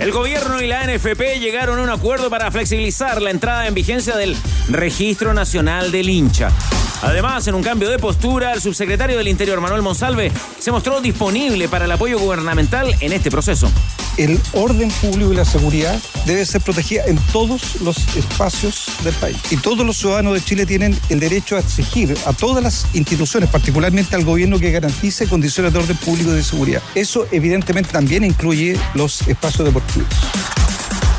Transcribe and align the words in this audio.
El 0.00 0.10
gobierno 0.12 0.60
y 0.60 0.66
la 0.66 0.84
NFP 0.86 1.38
llegaron 1.40 1.78
a 1.78 1.82
un 1.82 1.90
acuerdo 1.90 2.30
para 2.30 2.50
flexibilizar 2.50 3.20
la 3.20 3.30
entrada 3.30 3.66
en 3.66 3.74
vigencia 3.74 4.16
del 4.16 4.36
Registro 4.68 5.34
Nacional 5.34 5.92
del 5.92 6.08
Hincha. 6.08 6.50
Además, 7.02 7.46
en 7.48 7.56
un 7.56 7.64
cambio 7.64 7.90
de 7.90 7.98
postura, 7.98 8.52
el 8.52 8.60
subsecretario 8.60 9.18
del 9.18 9.26
Interior, 9.26 9.60
Manuel 9.60 9.82
Monsalve, 9.82 10.30
se 10.58 10.70
mostró 10.70 11.00
disponible 11.00 11.68
para 11.68 11.84
el 11.86 11.92
apoyo 11.92 12.18
gubernamental 12.18 12.94
en 13.00 13.12
este 13.12 13.28
proceso. 13.28 13.70
El 14.16 14.40
orden 14.52 14.88
público 15.00 15.32
y 15.32 15.36
la 15.36 15.44
seguridad 15.44 15.98
debe 16.26 16.46
ser 16.46 16.60
protegida 16.60 17.02
en 17.06 17.16
todos 17.32 17.80
los 17.80 17.96
espacios 18.16 18.86
del 19.02 19.14
país. 19.14 19.36
Y 19.50 19.56
todos 19.56 19.84
los 19.84 19.96
ciudadanos 19.96 20.34
de 20.34 20.42
Chile 20.42 20.64
tienen 20.64 20.96
el 21.08 21.18
derecho 21.18 21.56
a 21.56 21.60
exigir 21.60 22.16
a 22.24 22.32
todas 22.32 22.62
las 22.62 22.86
instituciones, 22.94 23.50
particularmente 23.50 24.14
al 24.14 24.24
gobierno, 24.24 24.60
que 24.60 24.70
garantice 24.70 25.26
condiciones 25.26 25.72
de 25.72 25.80
orden 25.80 25.96
público 25.96 26.30
y 26.30 26.34
de 26.34 26.44
seguridad. 26.44 26.82
Eso 26.94 27.26
evidentemente 27.32 27.90
también 27.90 28.22
incluye 28.22 28.78
los 28.94 29.22
espacios 29.26 29.66
deportivos. 29.66 30.08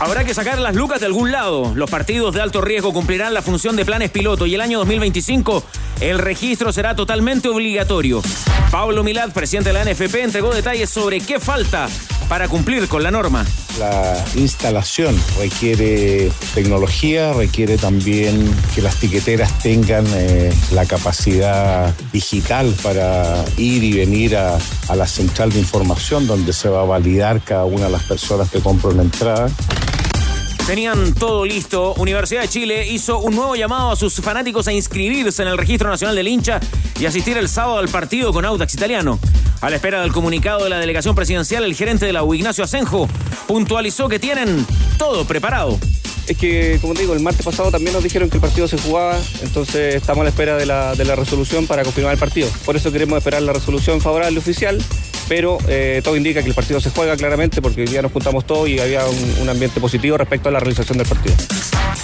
Habrá 0.03 0.25
que 0.25 0.33
sacar 0.33 0.59
las 0.59 0.75
lucas 0.75 0.99
de 0.99 1.05
algún 1.05 1.31
lado. 1.31 1.71
Los 1.75 1.89
partidos 1.89 2.35
de 2.35 2.41
alto 2.41 2.59
riesgo 2.59 2.91
cumplirán 2.91 3.33
la 3.33 3.41
función 3.41 3.77
de 3.77 3.85
planes 3.85 4.11
piloto 4.11 4.45
y 4.45 4.53
el 4.53 4.59
año 4.59 4.79
2025 4.79 5.63
el 6.01 6.19
registro 6.19 6.73
será 6.73 6.93
totalmente 6.93 7.47
obligatorio. 7.47 8.21
Pablo 8.69 9.01
Milad, 9.05 9.31
presidente 9.31 9.71
de 9.71 9.81
la 9.81 9.85
NFP, 9.89 10.15
entregó 10.15 10.53
detalles 10.53 10.89
sobre 10.89 11.21
qué 11.21 11.39
falta 11.39 11.87
para 12.27 12.49
cumplir 12.49 12.89
con 12.89 13.01
la 13.01 13.11
norma. 13.11 13.45
La 13.79 14.21
instalación 14.35 15.15
requiere 15.39 16.31
tecnología, 16.53 17.31
requiere 17.33 17.77
también 17.77 18.53
que 18.75 18.81
las 18.81 18.97
tiqueteras 18.97 19.57
tengan 19.59 20.05
eh, 20.13 20.53
la 20.71 20.85
capacidad 20.85 21.95
digital 22.11 22.73
para 22.83 23.45
ir 23.57 23.83
y 23.83 23.93
venir 23.93 24.35
a, 24.35 24.57
la 24.95 25.07
central 25.07 25.51
de 25.51 25.59
información 25.59 26.27
donde 26.27 26.53
se 26.53 26.69
va 26.69 26.81
a 26.81 26.85
validar 26.85 27.41
cada 27.41 27.65
una 27.65 27.85
de 27.85 27.91
las 27.91 28.03
personas 28.03 28.49
que 28.49 28.59
compran 28.59 28.95
una 28.95 29.03
entrada. 29.03 29.49
Tenían 30.65 31.13
todo 31.13 31.45
listo. 31.45 31.93
Universidad 31.95 32.41
de 32.41 32.47
Chile 32.47 32.87
hizo 32.87 33.19
un 33.19 33.35
nuevo 33.35 33.55
llamado 33.55 33.91
a 33.91 33.95
sus 33.97 34.15
fanáticos 34.15 34.65
a 34.67 34.71
inscribirse 34.71 35.41
en 35.41 35.49
el 35.49 35.57
Registro 35.57 35.89
Nacional 35.89 36.15
del 36.15 36.29
Hincha 36.29 36.61
y 36.97 37.05
asistir 37.05 37.37
el 37.37 37.49
sábado 37.49 37.79
al 37.79 37.89
partido 37.89 38.31
con 38.31 38.45
Audax 38.45 38.73
Italiano. 38.73 39.19
A 39.59 39.69
la 39.69 39.75
espera 39.75 40.01
del 40.01 40.13
comunicado 40.13 40.63
de 40.63 40.69
la 40.69 40.79
delegación 40.79 41.15
presidencial, 41.15 41.65
el 41.65 41.75
gerente 41.75 42.05
de 42.05 42.13
la 42.13 42.23
U, 42.23 42.33
Ignacio 42.33 42.63
Asenjo, 42.63 43.09
puntualizó 43.45 44.07
que 44.07 44.19
tienen 44.19 44.65
todo 44.97 45.25
preparado. 45.25 45.77
Es 46.27 46.37
que, 46.37 46.77
como 46.81 46.93
digo, 46.93 47.13
el 47.13 47.19
martes 47.19 47.45
pasado 47.45 47.71
también 47.71 47.93
nos 47.93 48.03
dijeron 48.03 48.29
que 48.29 48.37
el 48.37 48.41
partido 48.41 48.67
se 48.67 48.77
jugaba, 48.77 49.19
entonces 49.41 49.95
estamos 49.95 50.21
a 50.21 50.23
la 50.23 50.29
espera 50.29 50.55
de 50.55 50.65
la, 50.65 50.95
de 50.95 51.05
la 51.05 51.15
resolución 51.15 51.67
para 51.67 51.83
confirmar 51.83 52.13
el 52.13 52.19
partido. 52.19 52.47
Por 52.65 52.75
eso 52.75 52.91
queremos 52.91 53.17
esperar 53.17 53.41
la 53.41 53.53
resolución 53.53 53.99
favorable 54.01 54.39
oficial 54.39 54.79
pero 55.27 55.57
eh, 55.67 56.01
todo 56.03 56.15
indica 56.15 56.41
que 56.41 56.49
el 56.49 56.55
partido 56.55 56.79
se 56.79 56.89
juega 56.89 57.15
claramente 57.15 57.61
porque 57.61 57.85
día 57.85 58.01
nos 58.01 58.11
juntamos 58.11 58.45
todos 58.45 58.67
y 58.67 58.79
había 58.79 59.05
un, 59.05 59.35
un, 59.41 59.49
ambiente 59.49 59.79
positivo 59.79 60.17
respecto 60.17 60.49
a 60.49 60.51
la 60.51 60.59
realización 60.59 60.97
del 60.97 61.07
partido. 61.07 61.35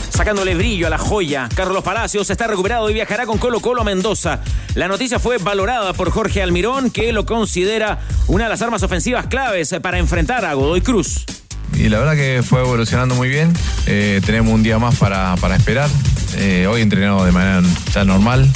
Sacándole 0.09 0.55
brillo 0.55 0.87
a 0.87 0.89
la 0.89 0.97
joya, 0.97 1.49
Carlos 1.55 1.83
Palacios 1.83 2.29
está 2.29 2.47
recuperado 2.47 2.89
y 2.89 2.93
viajará 2.93 3.25
con 3.25 3.37
Colo 3.37 3.59
Colo 3.59 3.81
a 3.81 3.83
Mendoza. 3.83 4.41
La 4.75 4.87
noticia 4.87 5.19
fue 5.19 5.37
valorada 5.37 5.93
por 5.93 6.11
Jorge 6.11 6.41
Almirón, 6.41 6.91
que 6.91 7.11
lo 7.11 7.25
considera 7.25 7.99
una 8.27 8.45
de 8.45 8.49
las 8.49 8.61
armas 8.61 8.83
ofensivas 8.83 9.27
claves 9.27 9.75
para 9.81 9.97
enfrentar 9.99 10.45
a 10.45 10.53
Godoy 10.53 10.81
Cruz. 10.81 11.25
Y 11.75 11.89
la 11.89 11.99
verdad 11.99 12.15
que 12.15 12.41
fue 12.43 12.61
evolucionando 12.61 13.15
muy 13.15 13.29
bien. 13.29 13.53
Eh, 13.85 14.21
tenemos 14.25 14.53
un 14.53 14.63
día 14.63 14.79
más 14.79 14.95
para, 14.97 15.35
para 15.37 15.55
esperar. 15.55 15.89
Eh, 16.37 16.67
hoy 16.67 16.81
entrenado 16.81 17.23
de 17.25 17.31
manera 17.31 17.61
ya 17.93 18.03
normal. 18.03 18.49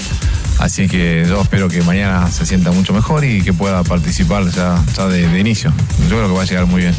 Así 0.59 0.87
que 0.87 1.25
yo 1.27 1.41
espero 1.41 1.67
que 1.67 1.81
mañana 1.81 2.29
se 2.31 2.45
sienta 2.45 2.71
mucho 2.71 2.93
mejor 2.93 3.25
y 3.25 3.41
que 3.41 3.53
pueda 3.53 3.83
participar 3.83 4.49
ya, 4.49 4.83
ya 4.95 5.07
de, 5.07 5.27
de, 5.27 5.39
inicio. 5.39 5.73
Yo 6.09 6.17
creo 6.17 6.27
que 6.27 6.33
va 6.33 6.43
a 6.43 6.45
llegar 6.45 6.65
muy 6.65 6.81
bien. 6.81 6.95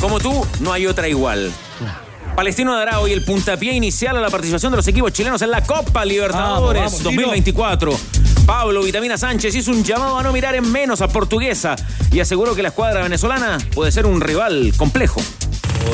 Como 0.00 0.18
tú, 0.18 0.46
no 0.60 0.72
hay 0.72 0.86
otra 0.86 1.08
igual. 1.08 1.52
Palestino 2.34 2.74
dará 2.74 3.00
hoy 3.00 3.12
el 3.12 3.22
puntapié 3.24 3.74
inicial 3.74 4.16
a 4.16 4.20
la 4.20 4.30
participación 4.30 4.72
de 4.72 4.76
los 4.76 4.88
equipos 4.88 5.12
chilenos 5.12 5.42
en 5.42 5.50
la 5.50 5.62
Copa 5.62 6.04
Libertadores 6.04 6.82
vamos, 6.84 7.02
vamos, 7.02 7.02
2024. 7.02 8.00
Pablo 8.50 8.82
Vitamina 8.82 9.16
Sánchez 9.16 9.54
hizo 9.54 9.70
un 9.70 9.84
llamado 9.84 10.18
a 10.18 10.24
no 10.24 10.32
mirar 10.32 10.56
en 10.56 10.72
menos 10.72 11.00
a 11.02 11.06
Portuguesa 11.06 11.76
y 12.10 12.18
aseguró 12.18 12.56
que 12.56 12.62
la 12.62 12.70
escuadra 12.70 13.00
venezolana 13.00 13.58
puede 13.72 13.92
ser 13.92 14.06
un 14.06 14.20
rival 14.20 14.72
complejo. 14.76 15.22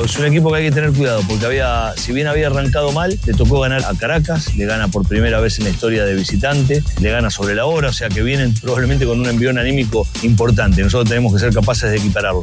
Es 0.02 0.16
un 0.16 0.24
equipo 0.24 0.50
que 0.50 0.56
hay 0.56 0.64
que 0.64 0.72
tener 0.72 0.90
cuidado 0.92 1.20
porque 1.28 1.44
había, 1.44 1.92
si 1.98 2.14
bien 2.14 2.26
había 2.28 2.46
arrancado 2.46 2.92
mal, 2.92 3.20
le 3.26 3.34
tocó 3.34 3.60
ganar 3.60 3.84
a 3.84 3.92
Caracas, 3.92 4.56
le 4.56 4.64
gana 4.64 4.88
por 4.88 5.06
primera 5.06 5.38
vez 5.38 5.58
en 5.58 5.64
la 5.64 5.70
historia 5.70 6.06
de 6.06 6.14
visitante, 6.14 6.82
le 6.98 7.10
gana 7.10 7.28
sobre 7.28 7.54
la 7.54 7.66
hora, 7.66 7.90
o 7.90 7.92
sea 7.92 8.08
que 8.08 8.22
vienen 8.22 8.54
probablemente 8.54 9.04
con 9.04 9.20
un 9.20 9.26
envión 9.26 9.58
anímico 9.58 10.08
importante. 10.22 10.80
Nosotros 10.80 11.10
tenemos 11.10 11.34
que 11.34 11.40
ser 11.40 11.52
capaces 11.52 11.90
de 11.90 11.98
equipararlo. 11.98 12.40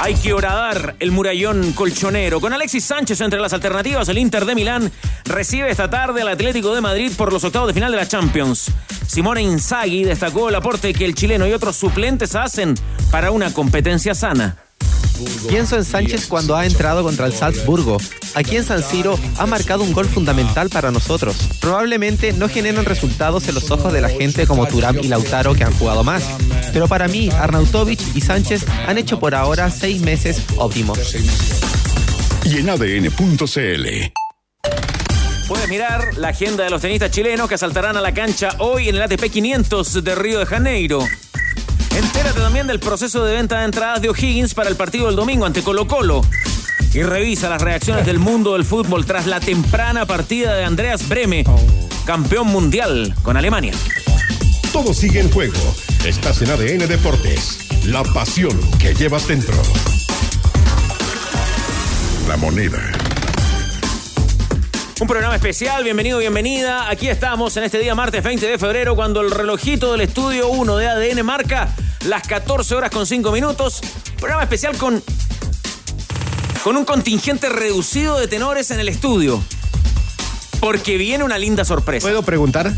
Hay 0.00 0.14
que 0.14 0.32
horadar 0.32 0.94
el 1.00 1.10
murallón 1.10 1.72
colchonero. 1.72 2.40
Con 2.40 2.52
Alexis 2.52 2.84
Sánchez 2.84 3.20
entre 3.20 3.40
las 3.40 3.52
alternativas, 3.52 4.08
el 4.08 4.18
Inter 4.18 4.44
de 4.44 4.54
Milán 4.54 4.92
recibe 5.24 5.70
esta 5.70 5.90
tarde 5.90 6.22
al 6.22 6.28
Atlético 6.28 6.72
de 6.72 6.80
Madrid 6.80 7.12
por 7.16 7.32
los 7.32 7.42
octavos 7.42 7.66
de 7.66 7.74
final 7.74 7.90
de 7.90 7.98
la 7.98 8.06
Champions. 8.06 8.70
Simone 9.08 9.42
Inzaghi 9.42 10.04
destacó 10.04 10.50
el 10.50 10.54
aporte 10.54 10.94
que 10.94 11.04
el 11.04 11.16
chileno 11.16 11.48
y 11.48 11.52
otros 11.52 11.76
suplentes 11.76 12.36
hacen 12.36 12.74
para 13.10 13.32
una 13.32 13.52
competencia 13.52 14.14
sana. 14.14 14.56
Pienso 15.48 15.76
en 15.76 15.84
Sánchez 15.84 16.26
cuando 16.26 16.56
ha 16.56 16.66
entrado 16.66 17.02
contra 17.02 17.26
el 17.26 17.32
Salzburgo. 17.32 17.98
Aquí 18.34 18.56
en 18.56 18.64
San 18.64 18.82
Siro 18.82 19.18
ha 19.38 19.46
marcado 19.46 19.82
un 19.82 19.92
gol 19.92 20.06
fundamental 20.06 20.68
para 20.70 20.90
nosotros. 20.90 21.36
Probablemente 21.60 22.32
no 22.32 22.48
generan 22.48 22.84
resultados 22.84 23.48
en 23.48 23.54
los 23.54 23.70
ojos 23.70 23.92
de 23.92 24.00
la 24.00 24.08
gente 24.08 24.46
como 24.46 24.66
Turam 24.66 24.98
y 24.98 25.08
Lautaro 25.08 25.54
que 25.54 25.64
han 25.64 25.72
jugado 25.72 26.04
más. 26.04 26.24
Pero 26.72 26.88
para 26.88 27.08
mí, 27.08 27.30
Arnautovic 27.30 28.00
y 28.14 28.20
Sánchez 28.20 28.64
han 28.86 28.98
hecho 28.98 29.18
por 29.18 29.34
ahora 29.34 29.70
seis 29.70 30.00
meses 30.00 30.42
óptimos. 30.56 30.98
Y 32.44 32.58
en 32.58 32.70
ADN.cl. 32.70 34.12
Puedes 35.48 35.68
mirar 35.70 36.18
la 36.18 36.28
agenda 36.28 36.64
de 36.64 36.70
los 36.70 36.82
tenistas 36.82 37.10
chilenos 37.10 37.48
que 37.48 37.56
saltarán 37.56 37.96
a 37.96 38.02
la 38.02 38.12
cancha 38.12 38.50
hoy 38.58 38.90
en 38.90 38.96
el 38.96 39.02
ATP 39.02 39.30
500 39.30 40.04
de 40.04 40.14
Río 40.14 40.38
de 40.40 40.46
Janeiro. 40.46 41.00
Entérate 41.98 42.38
también 42.38 42.68
del 42.68 42.78
proceso 42.78 43.24
de 43.24 43.34
venta 43.34 43.58
de 43.58 43.64
entradas 43.64 44.00
de 44.00 44.08
O'Higgins 44.08 44.54
para 44.54 44.70
el 44.70 44.76
partido 44.76 45.06
del 45.06 45.16
domingo 45.16 45.46
ante 45.46 45.62
Colo 45.62 45.88
Colo. 45.88 46.20
Y 46.94 47.02
revisa 47.02 47.48
las 47.48 47.60
reacciones 47.60 48.06
del 48.06 48.20
mundo 48.20 48.52
del 48.52 48.64
fútbol 48.64 49.04
tras 49.04 49.26
la 49.26 49.40
temprana 49.40 50.06
partida 50.06 50.54
de 50.54 50.64
Andreas 50.64 51.08
Breme, 51.08 51.44
campeón 52.06 52.46
mundial 52.46 53.12
con 53.24 53.36
Alemania. 53.36 53.72
Todo 54.72 54.94
sigue 54.94 55.18
en 55.18 55.28
juego. 55.32 55.58
Estás 56.04 56.40
en 56.40 56.50
ADN 56.50 56.86
Deportes. 56.86 57.66
La 57.86 58.04
pasión 58.04 58.56
que 58.78 58.94
llevas 58.94 59.26
dentro. 59.26 59.56
La 62.28 62.36
moneda. 62.36 62.78
Un 65.00 65.08
programa 65.08 65.34
especial, 65.34 65.82
bienvenido, 65.82 66.20
bienvenida. 66.20 66.88
Aquí 66.88 67.08
estamos 67.08 67.56
en 67.56 67.64
este 67.64 67.80
día 67.80 67.96
martes 67.96 68.22
20 68.22 68.46
de 68.46 68.56
febrero 68.56 68.94
cuando 68.94 69.20
el 69.20 69.32
relojito 69.32 69.90
del 69.90 70.02
estudio 70.02 70.48
1 70.48 70.76
de 70.76 70.86
ADN 70.86 71.26
marca 71.26 71.74
las 72.06 72.26
14 72.26 72.74
horas 72.74 72.90
con 72.90 73.06
5 73.06 73.32
minutos. 73.32 73.80
Programa 74.18 74.42
especial 74.42 74.76
con, 74.76 75.02
con 76.62 76.76
un 76.76 76.84
contingente 76.84 77.48
reducido 77.48 78.18
de 78.18 78.28
tenores 78.28 78.70
en 78.70 78.80
el 78.80 78.88
estudio. 78.88 79.42
Porque 80.60 80.96
viene 80.96 81.24
una 81.24 81.38
linda 81.38 81.64
sorpresa. 81.64 82.06
¿Puedo 82.06 82.22
preguntar? 82.22 82.72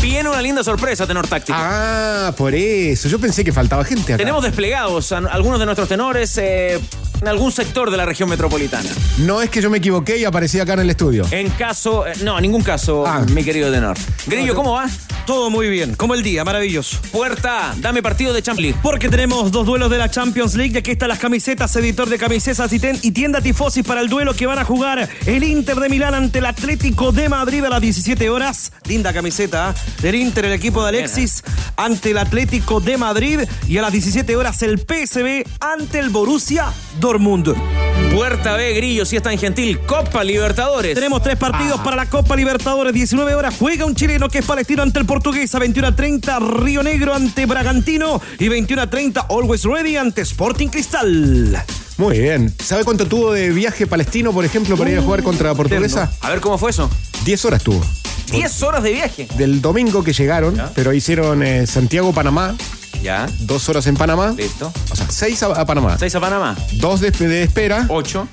Viene 0.00 0.28
una 0.28 0.40
linda 0.40 0.62
sorpresa, 0.62 1.06
tenor 1.06 1.26
táctico. 1.26 1.58
Ah, 1.60 2.32
por 2.36 2.54
eso. 2.54 3.08
Yo 3.08 3.18
pensé 3.18 3.44
que 3.44 3.52
faltaba 3.52 3.84
gente 3.84 4.12
acá. 4.12 4.18
Tenemos 4.18 4.42
desplegados 4.42 5.10
a 5.12 5.18
algunos 5.18 5.58
de 5.58 5.66
nuestros 5.66 5.88
tenores 5.88 6.38
eh, 6.38 6.78
en 7.20 7.28
algún 7.28 7.50
sector 7.50 7.90
de 7.90 7.96
la 7.96 8.06
región 8.06 8.28
metropolitana. 8.28 8.88
No 9.18 9.42
es 9.42 9.50
que 9.50 9.60
yo 9.60 9.70
me 9.70 9.78
equivoqué 9.78 10.16
y 10.18 10.24
aparecí 10.24 10.60
acá 10.60 10.74
en 10.74 10.80
el 10.80 10.90
estudio. 10.90 11.26
En 11.30 11.50
caso, 11.50 12.06
eh, 12.06 12.12
no, 12.22 12.36
en 12.38 12.42
ningún 12.42 12.62
caso, 12.62 13.06
ah. 13.06 13.24
mi 13.32 13.42
querido 13.42 13.72
tenor. 13.72 13.96
Grillo, 14.26 14.54
¿cómo 14.54 14.72
va? 14.72 14.86
Todo 15.28 15.50
muy 15.50 15.68
bien, 15.68 15.94
como 15.94 16.14
el 16.14 16.22
día, 16.22 16.42
maravilloso. 16.42 16.98
Puerta, 17.12 17.74
dame 17.76 18.02
partido 18.02 18.32
de 18.32 18.40
Champions 18.40 18.62
League. 18.62 18.80
Porque 18.82 19.10
tenemos 19.10 19.52
dos 19.52 19.66
duelos 19.66 19.90
de 19.90 19.98
la 19.98 20.10
Champions 20.10 20.54
League. 20.54 20.72
Y 20.72 20.78
aquí 20.78 20.92
están 20.92 21.10
las 21.10 21.18
camisetas, 21.18 21.76
editor 21.76 22.08
de 22.08 22.16
camisetas 22.16 22.72
y, 22.72 23.10
tienda 23.10 23.42
Tifosis 23.42 23.84
para 23.84 24.00
el 24.00 24.08
duelo 24.08 24.32
que 24.32 24.46
van 24.46 24.58
a 24.58 24.64
jugar 24.64 25.06
el 25.26 25.44
Inter 25.44 25.76
de 25.76 25.90
Milán 25.90 26.14
ante 26.14 26.38
el 26.38 26.46
Atlético 26.46 27.12
de 27.12 27.28
Madrid 27.28 27.62
a 27.62 27.68
las 27.68 27.82
17 27.82 28.30
horas. 28.30 28.72
Linda 28.86 29.12
camiseta 29.12 29.74
¿eh? 29.76 30.00
del 30.00 30.14
Inter, 30.14 30.46
el 30.46 30.52
equipo 30.52 30.82
de 30.82 30.88
Alexis, 30.88 31.44
ante 31.76 32.12
el 32.12 32.16
Atlético 32.16 32.80
de 32.80 32.96
Madrid. 32.96 33.40
Y 33.68 33.76
a 33.76 33.82
las 33.82 33.92
17 33.92 34.34
horas 34.34 34.62
el 34.62 34.78
PSV 34.78 35.44
ante 35.60 35.98
el 35.98 36.08
Borussia 36.08 36.72
Dortmund. 37.00 37.54
Puerta 38.14 38.56
B, 38.56 38.72
Grillo, 38.72 39.04
si 39.04 39.16
es 39.16 39.22
tan 39.22 39.36
gentil. 39.36 39.78
Copa 39.80 40.24
Libertadores. 40.24 40.94
Tenemos 40.94 41.22
tres 41.22 41.36
partidos 41.36 41.80
para 41.82 41.96
la 41.96 42.06
Copa 42.06 42.34
Libertadores. 42.34 42.94
19 42.94 43.34
horas 43.34 43.54
juega 43.58 43.84
un 43.84 43.94
chileno 43.94 44.30
que 44.30 44.38
es 44.38 44.46
palestino 44.46 44.82
ante 44.82 44.98
el 44.98 45.04
portugués. 45.04 45.17
A 45.18 45.58
21 45.58 45.88
a 45.88 45.96
30 45.96 46.38
Río 46.38 46.82
Negro 46.84 47.12
ante 47.12 47.44
Bragantino. 47.44 48.20
Y 48.38 48.46
21 48.46 48.82
a 48.82 48.86
30 48.88 49.26
Always 49.28 49.64
Ready 49.64 49.96
ante 49.96 50.20
Sporting 50.22 50.68
Cristal. 50.68 51.60
Muy 51.96 52.20
bien. 52.20 52.54
¿Sabe 52.62 52.84
cuánto 52.84 53.04
tuvo 53.08 53.32
de 53.32 53.50
viaje 53.50 53.88
palestino, 53.88 54.32
por 54.32 54.44
ejemplo, 54.44 54.76
para 54.76 54.90
ir 54.90 54.98
a 54.98 55.02
jugar 55.02 55.24
contra 55.24 55.48
la 55.48 55.54
portuguesa? 55.56 56.08
A 56.20 56.30
ver 56.30 56.40
cómo 56.40 56.56
fue 56.56 56.70
eso. 56.70 56.88
10 57.24 57.44
horas 57.46 57.64
tuvo. 57.64 57.84
10 58.30 58.62
horas 58.62 58.82
de 58.84 58.92
viaje. 58.92 59.26
Del 59.36 59.60
domingo 59.60 60.04
que 60.04 60.12
llegaron, 60.12 60.56
pero 60.76 60.92
hicieron 60.92 61.42
eh, 61.42 61.66
Santiago-Panamá, 61.66 62.54
Ya. 63.02 63.26
dos 63.40 63.68
horas 63.68 63.88
en 63.88 63.96
Panamá. 63.96 64.32
Listo. 64.36 64.72
O 64.92 64.96
sea, 64.96 65.10
seis 65.10 65.42
a, 65.42 65.46
a 65.46 65.66
Panamá. 65.66 65.98
6 65.98 66.14
a 66.14 66.20
Panamá. 66.20 66.56
Dos 66.74 67.00
de, 67.00 67.10
de 67.10 67.42
espera, 67.42 67.86
8. 67.88 68.28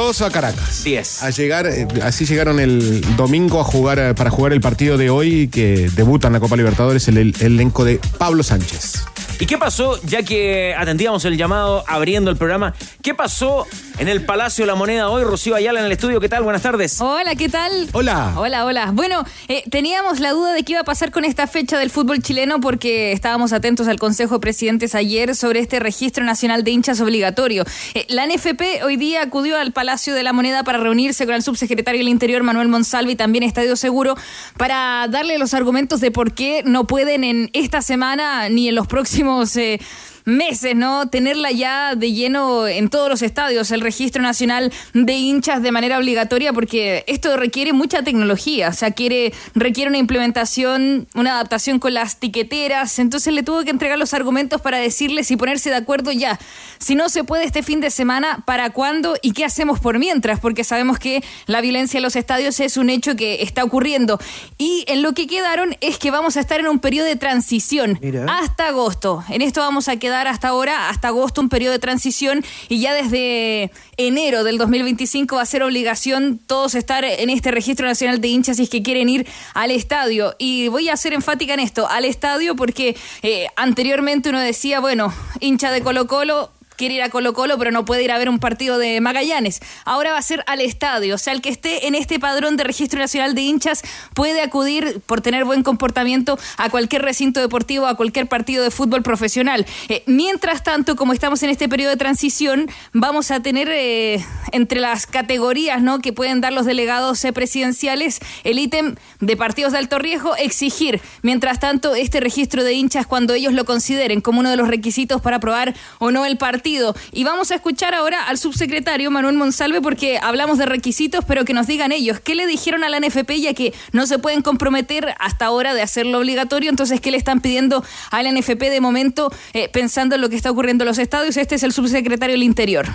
Dos 0.00 0.22
a 0.22 0.30
Caracas. 0.30 0.82
10. 0.82 1.22
A 1.22 1.30
llegar, 1.30 1.66
eh, 1.66 1.86
así 2.02 2.24
llegaron 2.24 2.58
el 2.58 3.04
domingo 3.16 3.60
a 3.60 3.64
jugar 3.64 3.98
eh, 3.98 4.14
para 4.14 4.30
jugar 4.30 4.52
el 4.52 4.60
partido 4.60 4.96
de 4.96 5.10
hoy 5.10 5.48
que 5.48 5.90
debuta 5.94 6.28
en 6.28 6.32
la 6.32 6.40
Copa 6.40 6.56
Libertadores 6.56 7.06
el, 7.08 7.18
el 7.18 7.34
elenco 7.40 7.84
de 7.84 8.00
Pablo 8.18 8.42
Sánchez. 8.42 9.04
¿Y 9.40 9.46
qué 9.46 9.56
pasó, 9.56 9.98
ya 10.02 10.22
que 10.22 10.74
atendíamos 10.76 11.24
el 11.24 11.38
llamado 11.38 11.82
abriendo 11.88 12.30
el 12.30 12.36
programa? 12.36 12.74
¿Qué 13.02 13.14
pasó 13.14 13.66
en 13.98 14.06
el 14.06 14.22
Palacio 14.26 14.64
de 14.64 14.66
la 14.66 14.74
Moneda 14.74 15.08
hoy? 15.08 15.24
Rocío 15.24 15.54
Ayala 15.54 15.80
en 15.80 15.86
el 15.86 15.92
estudio, 15.92 16.20
¿qué 16.20 16.28
tal? 16.28 16.42
Buenas 16.42 16.60
tardes. 16.60 17.00
Hola, 17.00 17.34
¿qué 17.34 17.48
tal? 17.48 17.88
Hola. 17.92 18.34
Hola, 18.36 18.66
hola. 18.66 18.90
Bueno, 18.92 19.24
eh, 19.48 19.64
teníamos 19.70 20.20
la 20.20 20.32
duda 20.32 20.52
de 20.52 20.62
qué 20.62 20.72
iba 20.72 20.82
a 20.82 20.84
pasar 20.84 21.10
con 21.10 21.24
esta 21.24 21.46
fecha 21.46 21.78
del 21.78 21.88
fútbol 21.88 22.22
chileno 22.22 22.60
porque 22.60 23.12
estábamos 23.12 23.54
atentos 23.54 23.88
al 23.88 23.98
Consejo 23.98 24.34
de 24.34 24.40
Presidentes 24.40 24.94
ayer 24.94 25.34
sobre 25.34 25.60
este 25.60 25.80
registro 25.80 26.22
nacional 26.22 26.62
de 26.62 26.72
hinchas 26.72 27.00
obligatorio. 27.00 27.64
Eh, 27.94 28.04
la 28.10 28.26
NFP 28.26 28.84
hoy 28.84 28.98
día 28.98 29.22
acudió 29.22 29.56
al 29.56 29.72
Palacio 29.72 30.14
de 30.14 30.22
la 30.22 30.34
Moneda 30.34 30.64
para 30.64 30.76
reunirse 30.76 31.24
con 31.24 31.34
el 31.34 31.42
subsecretario 31.42 32.00
del 32.00 32.08
Interior, 32.08 32.42
Manuel 32.42 32.68
Monsalve, 32.68 33.12
y 33.12 33.16
también 33.16 33.42
Estadio 33.42 33.74
Seguro, 33.76 34.16
para 34.58 35.08
darle 35.08 35.38
los 35.38 35.54
argumentos 35.54 36.02
de 36.02 36.10
por 36.10 36.34
qué 36.34 36.62
no 36.66 36.86
pueden 36.86 37.24
en 37.24 37.48
esta 37.54 37.80
semana 37.80 38.50
ni 38.50 38.68
en 38.68 38.74
los 38.74 38.86
próximos... 38.86 39.29
eh, 39.56 39.78
meses, 40.24 40.74
¿no? 40.76 41.08
Tenerla 41.08 41.50
ya 41.50 41.94
de 41.94 42.12
lleno 42.12 42.66
en 42.66 42.88
todos 42.88 43.08
los 43.08 43.22
estadios, 43.22 43.70
el 43.70 43.80
registro 43.80 44.22
nacional 44.22 44.72
de 44.94 45.12
hinchas 45.14 45.62
de 45.62 45.72
manera 45.72 45.98
obligatoria, 45.98 46.52
porque 46.52 47.04
esto 47.06 47.36
requiere 47.36 47.72
mucha 47.72 48.02
tecnología, 48.02 48.68
o 48.68 48.72
sea, 48.72 48.92
quiere, 48.92 49.32
requiere 49.54 49.88
una 49.88 49.98
implementación, 49.98 51.08
una 51.14 51.34
adaptación 51.34 51.78
con 51.78 51.94
las 51.94 52.18
tiqueteras, 52.18 52.98
entonces 52.98 53.32
le 53.32 53.42
tuvo 53.42 53.64
que 53.64 53.70
entregar 53.70 53.98
los 53.98 54.14
argumentos 54.14 54.60
para 54.60 54.78
decirles 54.78 55.30
y 55.30 55.36
ponerse 55.36 55.70
de 55.70 55.76
acuerdo 55.76 56.12
ya. 56.12 56.38
Si 56.78 56.94
no 56.94 57.08
se 57.08 57.24
puede 57.24 57.44
este 57.44 57.62
fin 57.62 57.80
de 57.80 57.90
semana, 57.90 58.42
¿para 58.46 58.70
cuándo 58.70 59.16
y 59.22 59.32
qué 59.32 59.44
hacemos 59.44 59.80
por 59.80 59.98
mientras? 59.98 60.40
Porque 60.40 60.64
sabemos 60.64 60.98
que 60.98 61.22
la 61.46 61.60
violencia 61.60 61.98
en 61.98 62.02
los 62.02 62.16
estadios 62.16 62.60
es 62.60 62.76
un 62.76 62.90
hecho 62.90 63.16
que 63.16 63.42
está 63.42 63.64
ocurriendo. 63.64 64.18
Y 64.58 64.84
en 64.88 65.02
lo 65.02 65.12
que 65.12 65.26
quedaron 65.26 65.76
es 65.80 65.98
que 65.98 66.10
vamos 66.10 66.36
a 66.36 66.40
estar 66.40 66.60
en 66.60 66.68
un 66.68 66.78
periodo 66.78 67.06
de 67.06 67.16
transición 67.16 67.98
Mira. 68.00 68.26
hasta 68.40 68.68
agosto. 68.68 69.24
En 69.28 69.42
esto 69.42 69.60
vamos 69.60 69.88
a 69.88 69.96
quedar 69.96 70.09
hasta 70.10 70.48
ahora, 70.48 70.88
hasta 70.88 71.08
agosto, 71.08 71.40
un 71.40 71.48
periodo 71.48 71.72
de 71.72 71.78
transición 71.78 72.44
y 72.68 72.80
ya 72.80 72.94
desde 72.94 73.70
enero 73.96 74.44
del 74.44 74.58
2025 74.58 75.36
va 75.36 75.42
a 75.42 75.46
ser 75.46 75.62
obligación 75.62 76.40
todos 76.46 76.74
estar 76.74 77.04
en 77.04 77.30
este 77.30 77.50
registro 77.50 77.86
nacional 77.86 78.20
de 78.20 78.28
hinchas 78.28 78.56
si 78.56 78.64
es 78.64 78.70
que 78.70 78.82
quieren 78.82 79.08
ir 79.08 79.26
al 79.54 79.70
estadio. 79.70 80.34
Y 80.38 80.68
voy 80.68 80.88
a 80.88 80.96
ser 80.96 81.12
enfática 81.12 81.54
en 81.54 81.60
esto, 81.60 81.88
al 81.88 82.04
estadio 82.04 82.56
porque 82.56 82.96
eh, 83.22 83.46
anteriormente 83.56 84.30
uno 84.30 84.40
decía, 84.40 84.80
bueno, 84.80 85.12
hincha 85.40 85.70
de 85.70 85.82
Colo 85.82 86.06
Colo, 86.06 86.50
quiere 86.80 86.94
ir 86.94 87.02
a 87.02 87.10
Colo 87.10 87.34
Colo, 87.34 87.58
pero 87.58 87.70
no 87.72 87.84
puede 87.84 88.02
ir 88.04 88.10
a 88.10 88.16
ver 88.16 88.30
un 88.30 88.38
partido 88.38 88.78
de 88.78 89.02
Magallanes. 89.02 89.60
Ahora 89.84 90.12
va 90.12 90.18
a 90.18 90.22
ser 90.22 90.42
al 90.46 90.62
estadio. 90.62 91.14
O 91.14 91.18
sea, 91.18 91.34
el 91.34 91.42
que 91.42 91.50
esté 91.50 91.86
en 91.86 91.94
este 91.94 92.18
padrón 92.18 92.56
de 92.56 92.64
registro 92.64 92.98
nacional 92.98 93.34
de 93.34 93.42
hinchas 93.42 93.82
puede 94.14 94.40
acudir 94.40 95.02
por 95.04 95.20
tener 95.20 95.44
buen 95.44 95.62
comportamiento 95.62 96.38
a 96.56 96.70
cualquier 96.70 97.02
recinto 97.02 97.38
deportivo, 97.38 97.84
a 97.86 97.96
cualquier 97.96 98.28
partido 98.28 98.64
de 98.64 98.70
fútbol 98.70 99.02
profesional. 99.02 99.66
Eh, 99.90 100.02
mientras 100.06 100.64
tanto, 100.64 100.96
como 100.96 101.12
estamos 101.12 101.42
en 101.42 101.50
este 101.50 101.68
periodo 101.68 101.90
de 101.90 101.98
transición, 101.98 102.70
vamos 102.94 103.30
a 103.30 103.40
tener 103.40 103.68
eh, 103.70 104.24
entre 104.52 104.80
las 104.80 105.06
categorías 105.06 105.82
¿no? 105.82 105.98
que 105.98 106.14
pueden 106.14 106.40
dar 106.40 106.54
los 106.54 106.64
delegados 106.64 107.22
eh, 107.26 107.34
presidenciales 107.34 108.20
el 108.42 108.58
ítem 108.58 108.94
de 109.20 109.36
partidos 109.36 109.72
de 109.72 109.78
alto 109.78 109.98
riesgo, 109.98 110.34
exigir, 110.36 111.02
mientras 111.20 111.60
tanto, 111.60 111.94
este 111.94 112.20
registro 112.20 112.64
de 112.64 112.72
hinchas 112.72 113.06
cuando 113.06 113.34
ellos 113.34 113.52
lo 113.52 113.66
consideren 113.66 114.22
como 114.22 114.40
uno 114.40 114.48
de 114.48 114.56
los 114.56 114.68
requisitos 114.68 115.20
para 115.20 115.36
aprobar 115.36 115.74
o 115.98 116.10
no 116.10 116.24
el 116.24 116.38
partido. 116.38 116.69
Y 117.12 117.24
vamos 117.24 117.50
a 117.50 117.56
escuchar 117.56 117.94
ahora 117.94 118.24
al 118.24 118.38
subsecretario 118.38 119.10
Manuel 119.10 119.36
Monsalve 119.36 119.80
porque 119.80 120.18
hablamos 120.22 120.58
de 120.58 120.66
requisitos, 120.66 121.24
pero 121.26 121.44
que 121.44 121.52
nos 121.52 121.66
digan 121.66 121.90
ellos 121.90 122.20
qué 122.20 122.34
le 122.34 122.46
dijeron 122.46 122.84
a 122.84 122.88
la 122.88 123.00
NFP 123.00 123.40
ya 123.40 123.54
que 123.54 123.74
no 123.92 124.06
se 124.06 124.18
pueden 124.18 124.42
comprometer 124.42 125.14
hasta 125.18 125.46
ahora 125.46 125.74
de 125.74 125.82
hacerlo 125.82 126.18
obligatorio, 126.18 126.70
entonces 126.70 127.00
qué 127.00 127.10
le 127.10 127.16
están 127.16 127.40
pidiendo 127.40 127.84
a 128.10 128.22
la 128.22 128.30
NFP 128.30 128.60
de 128.70 128.80
momento 128.80 129.32
eh, 129.52 129.68
pensando 129.68 130.14
en 130.14 130.20
lo 130.20 130.28
que 130.28 130.36
está 130.36 130.50
ocurriendo 130.50 130.84
en 130.84 130.88
los 130.88 130.98
estadios. 130.98 131.36
Este 131.36 131.56
es 131.56 131.62
el 131.64 131.72
subsecretario 131.72 132.34
del 132.34 132.44
Interior. 132.44 132.86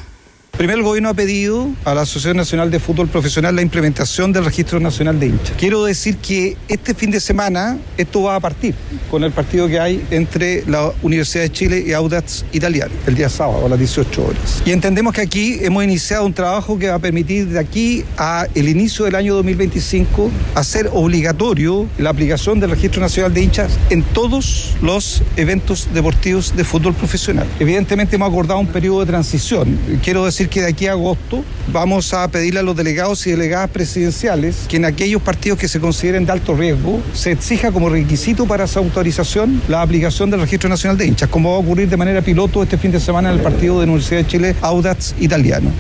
Primero, 0.58 0.80
el 0.80 0.86
gobierno 0.86 1.10
ha 1.10 1.14
pedido 1.14 1.70
a 1.84 1.94
la 1.94 2.04
Asociación 2.04 2.38
Nacional 2.38 2.72
de 2.72 2.80
Fútbol 2.80 3.10
Profesional 3.10 3.54
la 3.58 3.62
implementación 3.62 4.32
del 4.32 4.46
Registro 4.46 4.80
Nacional 4.80 5.20
de 5.20 5.28
Hinchas. 5.28 5.54
Quiero 5.58 5.84
decir 5.84 6.16
que 6.16 6.56
este 6.70 6.94
fin 6.94 7.12
de 7.12 7.20
semana 7.20 7.78
esto 7.98 8.24
va 8.24 8.38
a 8.38 8.40
partir 8.40 8.74
con 9.12 9.26
el 9.26 9.34
partido 9.34 9.68
que 9.68 9.82
hay 9.82 10.02
entre 10.12 10.64
la 10.66 10.94
Universidad 11.02 11.44
de 11.44 11.52
Chile 11.52 11.84
y 11.86 11.92
Audax 11.92 12.46
Italiano, 12.54 12.94
el 13.06 13.16
día 13.16 13.28
sábado 13.28 13.66
a 13.66 13.70
las 13.70 13.80
18 13.80 14.26
horas. 14.26 14.64
Y 14.66 14.72
entendemos 14.72 15.14
que 15.14 15.20
aquí 15.20 15.58
hemos 15.60 15.84
iniciado 15.84 16.26
un 16.26 16.34
trabajo 16.34 16.80
que 16.80 16.88
va 16.88 16.96
a 16.96 17.00
permitir 17.00 17.50
de 17.50 17.60
aquí 17.60 18.06
a 18.18 18.48
el 18.56 18.70
inicio 18.70 19.04
del 19.04 19.16
año 19.16 19.36
2025 19.36 20.32
hacer 20.56 20.90
obligatorio 20.94 21.86
la 21.98 22.12
aplicación 22.12 22.62
del 22.62 22.70
Registro 22.70 23.02
Nacional 23.02 23.34
de 23.34 23.42
Hinchas 23.42 23.78
en 23.90 24.04
todos 24.04 24.74
los 24.82 25.22
eventos 25.36 25.90
deportivos 25.94 26.56
de 26.56 26.64
fútbol 26.64 26.94
profesional. 26.94 27.46
Evidentemente 27.60 28.16
hemos 28.16 28.30
acordado 28.30 28.62
un 28.62 28.68
periodo 28.68 29.02
de 29.02 29.08
transición. 29.08 29.78
Quiero 30.02 30.24
decir 30.24 30.45
que 30.50 30.62
de 30.62 30.68
aquí 30.70 30.88
a 30.88 30.92
agosto 30.92 31.44
vamos 31.72 32.14
a 32.14 32.28
pedirle 32.30 32.60
a 32.60 32.64
los 32.64 32.76
delegados 32.76 33.26
y 33.28 33.32
delegadas 33.32 33.70
presidenciales 33.70 34.66
que 34.68 34.78
en 34.78 34.86
aquellos 34.86 35.22
partidos 35.22 35.58
que 35.60 35.68
se 35.68 35.80
consideren 35.80 36.26
de 36.26 36.32
alto 36.32 36.56
riesgo 36.56 37.02
se 37.14 37.32
exija 37.32 37.72
como 37.72 37.90
requisito 37.90 38.46
para 38.46 38.66
esa 38.66 38.80
autorización 38.80 39.62
la 39.68 39.82
aplicación 39.82 40.30
del 40.30 40.42
Registro 40.42 40.70
Nacional 40.70 40.98
de 40.98 41.08
Hinchas, 41.08 41.30
como 41.30 41.52
va 41.52 41.58
a 41.58 41.60
ocurrir 41.60 41.90
de 41.90 41.98
manera 41.98 42.22
piloto 42.22 42.64
este 42.64 42.78
fin 42.78 42.92
de 42.92 43.00
semana 43.00 43.30
en 43.32 43.38
el 43.38 43.42
partido 43.44 43.80
de 43.80 43.86
la 43.88 43.92
Universidad 43.94 44.22
de 44.22 44.28
Chile 44.28 44.56
Audax 44.62 45.16
Italiano. 45.20 45.72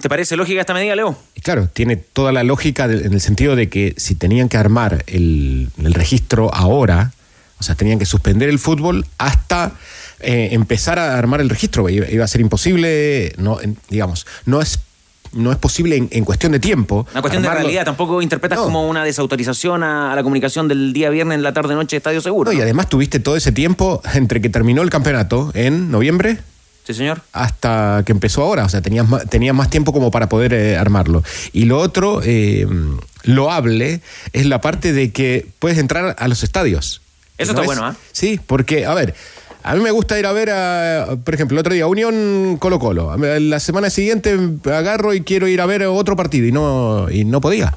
¿Te 0.00 0.08
parece 0.08 0.36
lógica 0.36 0.60
esta 0.60 0.74
medida, 0.74 0.94
Leo? 0.94 1.18
Claro, 1.42 1.68
tiene 1.72 1.96
toda 1.96 2.30
la 2.30 2.44
lógica 2.44 2.86
de- 2.86 3.06
en 3.06 3.12
el 3.14 3.20
sentido 3.20 3.56
de 3.56 3.68
que 3.68 3.94
si 3.96 4.14
tenían 4.14 4.48
que 4.48 4.56
armar 4.56 5.02
el, 5.06 5.70
el 5.82 5.94
registro 5.94 6.54
ahora, 6.54 7.12
o 7.58 7.62
sea, 7.64 7.74
tenían 7.74 7.98
que 7.98 8.04
suspender 8.06 8.48
el 8.48 8.58
fútbol 8.58 9.06
hasta 9.16 9.72
eh, 10.20 10.48
empezar 10.52 10.98
a 10.98 11.16
armar 11.18 11.40
el 11.40 11.48
registro. 11.48 11.88
Iba, 11.88 12.08
iba 12.10 12.24
a 12.24 12.28
ser 12.28 12.40
imposible, 12.40 13.32
no, 13.38 13.60
en- 13.60 13.76
digamos, 13.88 14.26
no 14.46 14.60
es, 14.60 14.80
no 15.32 15.52
es 15.52 15.58
posible 15.58 15.96
en, 15.96 16.08
en 16.10 16.24
cuestión 16.24 16.52
de 16.52 16.58
tiempo. 16.60 17.06
Una 17.12 17.20
cuestión 17.20 17.42
de 17.42 17.50
realidad, 17.50 17.84
tampoco 17.84 18.22
interpretas 18.22 18.58
No. 18.58 18.64
como 18.64 18.88
una 18.88 19.04
desautorización 19.04 19.82
a, 19.82 20.12
a 20.12 20.16
la 20.16 20.22
comunicación 20.22 20.68
del 20.68 20.92
día 20.92 21.10
viernes 21.10 21.36
en 21.36 21.42
la 21.42 21.52
tarde-noche 21.52 21.96
de 21.96 21.98
Estadio 21.98 22.20
Seguro. 22.20 22.50
No, 22.52 22.58
y 22.58 22.62
además 22.62 22.88
tuviste 22.88 23.20
todo 23.20 23.36
ese 23.36 23.52
tiempo 23.52 24.02
entre 24.14 24.40
que 24.40 24.48
terminó 24.48 24.82
el 24.82 24.90
campeonato 24.90 25.50
en 25.54 25.90
noviembre 25.90 26.38
Sí, 26.86 26.94
señor. 26.94 27.20
hasta 27.34 28.02
que 28.06 28.12
empezó 28.12 28.42
ahora. 28.42 28.64
O 28.64 28.68
sea, 28.70 28.80
tenías 28.80 29.06
más, 29.06 29.28
tenías 29.28 29.54
más 29.54 29.68
tiempo 29.68 29.92
como 29.92 30.10
para 30.10 30.30
poder 30.30 30.54
eh, 30.54 30.78
armarlo. 30.78 31.22
Y 31.52 31.66
lo 31.66 31.78
otro, 31.78 32.22
eh, 32.24 32.66
loable, 33.24 34.00
es 34.32 34.46
la 34.46 34.60
parte 34.60 34.92
de 34.92 35.12
que 35.12 35.46
puedes 35.58 35.78
entrar 35.78 36.16
a 36.18 36.28
los 36.28 36.42
estadios. 36.42 37.02
Eso 37.36 37.52
está 37.52 37.60
es- 37.62 37.66
bueno, 37.66 37.84
¿ah? 37.84 37.96
Sí, 38.12 38.40
porque, 38.46 38.86
a 38.86 38.94
ver, 38.94 39.14
a 39.68 39.74
mí 39.74 39.82
me 39.82 39.90
gusta 39.90 40.18
ir 40.18 40.24
a 40.24 40.32
ver, 40.32 40.48
a, 40.50 41.18
por 41.22 41.34
ejemplo, 41.34 41.54
el 41.54 41.60
otro 41.60 41.74
día, 41.74 41.86
Unión 41.86 42.56
Colo 42.58 42.78
Colo. 42.78 43.14
La 43.18 43.60
semana 43.60 43.90
siguiente 43.90 44.34
agarro 44.64 45.12
y 45.12 45.20
quiero 45.20 45.46
ir 45.46 45.60
a 45.60 45.66
ver 45.66 45.82
otro 45.82 46.16
partido 46.16 46.46
y 46.46 46.52
no, 46.52 47.10
y 47.10 47.26
no 47.26 47.42
podía. 47.42 47.76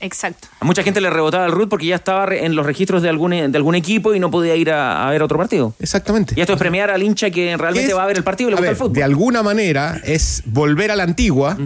Exacto. 0.00 0.48
A 0.60 0.64
mucha 0.64 0.82
gente 0.82 1.00
le 1.00 1.10
rebotaba 1.10 1.44
el 1.46 1.52
root 1.52 1.68
porque 1.68 1.86
ya 1.86 1.96
estaba 1.96 2.26
en 2.34 2.54
los 2.54 2.64
registros 2.64 3.02
de 3.02 3.08
algún, 3.10 3.30
de 3.30 3.52
algún 3.56 3.74
equipo 3.74 4.14
y 4.14 4.18
no 4.20 4.30
podía 4.30 4.56
ir 4.56 4.70
a, 4.70 5.06
a 5.06 5.10
ver 5.10 5.22
otro 5.22 5.36
partido. 5.38 5.74
Exactamente. 5.78 6.34
Y 6.36 6.40
esto 6.40 6.54
es 6.54 6.58
premiar 6.58 6.90
al 6.90 7.02
hincha 7.02 7.30
que 7.30 7.56
realmente 7.56 7.90
Es- 7.90 7.96
va 7.96 8.04
a 8.04 8.06
ver 8.06 8.16
el 8.16 8.24
partido 8.24 8.48
y 8.48 8.52
le 8.52 8.56
a 8.56 8.60
gusta 8.60 8.62
ver, 8.62 8.70
el 8.72 8.76
fútbol. 8.78 8.92
De 8.94 9.02
alguna 9.02 9.42
manera 9.42 10.00
es 10.04 10.42
volver 10.46 10.90
a 10.90 10.96
la 10.96 11.02
antigua, 11.02 11.56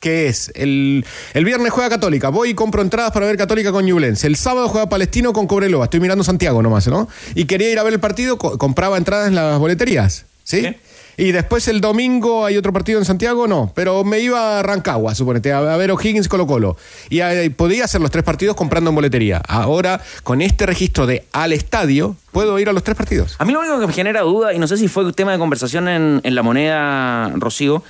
que 0.00 0.26
es 0.28 0.50
el, 0.56 1.04
el 1.34 1.44
viernes 1.44 1.70
juega 1.72 1.88
Católica, 1.88 2.30
voy 2.30 2.50
y 2.50 2.54
compro 2.54 2.82
entradas 2.82 3.12
para 3.12 3.26
ver 3.26 3.36
Católica 3.36 3.70
con 3.72 3.84
Ñublense. 3.86 4.26
El 4.26 4.36
sábado 4.36 4.68
juega 4.68 4.88
Palestino 4.88 5.32
con 5.32 5.46
Cobreloa, 5.46 5.84
estoy 5.84 6.00
mirando 6.00 6.24
Santiago 6.24 6.62
nomás, 6.62 6.88
¿no? 6.88 7.08
Y 7.34 7.44
quería 7.44 7.70
ir 7.70 7.78
a 7.78 7.82
ver 7.84 7.92
el 7.94 8.00
partido, 8.00 8.38
co- 8.38 8.58
compraba 8.58 8.96
entradas 8.98 9.28
en 9.28 9.34
las 9.36 9.58
boleterías, 9.58 10.26
¿sí? 10.42 10.74
Y 11.16 11.32
después 11.32 11.68
el 11.68 11.80
domingo 11.80 12.44
hay 12.44 12.56
otro 12.56 12.72
partido 12.72 12.98
en 12.98 13.04
Santiago, 13.04 13.46
no, 13.46 13.72
pero 13.74 14.04
me 14.04 14.20
iba 14.20 14.58
a 14.58 14.62
Rancagua, 14.62 15.14
suponete, 15.14 15.52
a, 15.52 15.58
a 15.58 15.76
ver 15.76 15.90
O'Higgins 15.92 16.28
Colo 16.28 16.46
Colo. 16.46 16.76
Y 17.08 17.20
eh, 17.20 17.50
podía 17.50 17.84
hacer 17.84 18.00
los 18.00 18.10
tres 18.10 18.24
partidos 18.24 18.56
comprando 18.56 18.90
en 18.90 18.96
boletería. 18.96 19.40
Ahora, 19.46 20.00
con 20.22 20.42
este 20.42 20.66
registro 20.66 21.06
de 21.06 21.26
al 21.32 21.52
estadio, 21.52 22.16
puedo 22.32 22.58
ir 22.58 22.68
a 22.68 22.72
los 22.72 22.82
tres 22.82 22.96
partidos. 22.96 23.36
A 23.38 23.44
mí 23.44 23.52
lo 23.52 23.60
único 23.60 23.78
que 23.80 23.86
me 23.86 23.92
genera 23.92 24.22
duda, 24.22 24.52
y 24.52 24.58
no 24.58 24.66
sé 24.66 24.76
si 24.76 24.88
fue 24.88 25.12
tema 25.12 25.32
de 25.32 25.38
conversación 25.38 25.88
en, 25.88 26.20
en 26.24 26.34
la 26.34 26.42
moneda, 26.42 27.30
Rocío, 27.36 27.82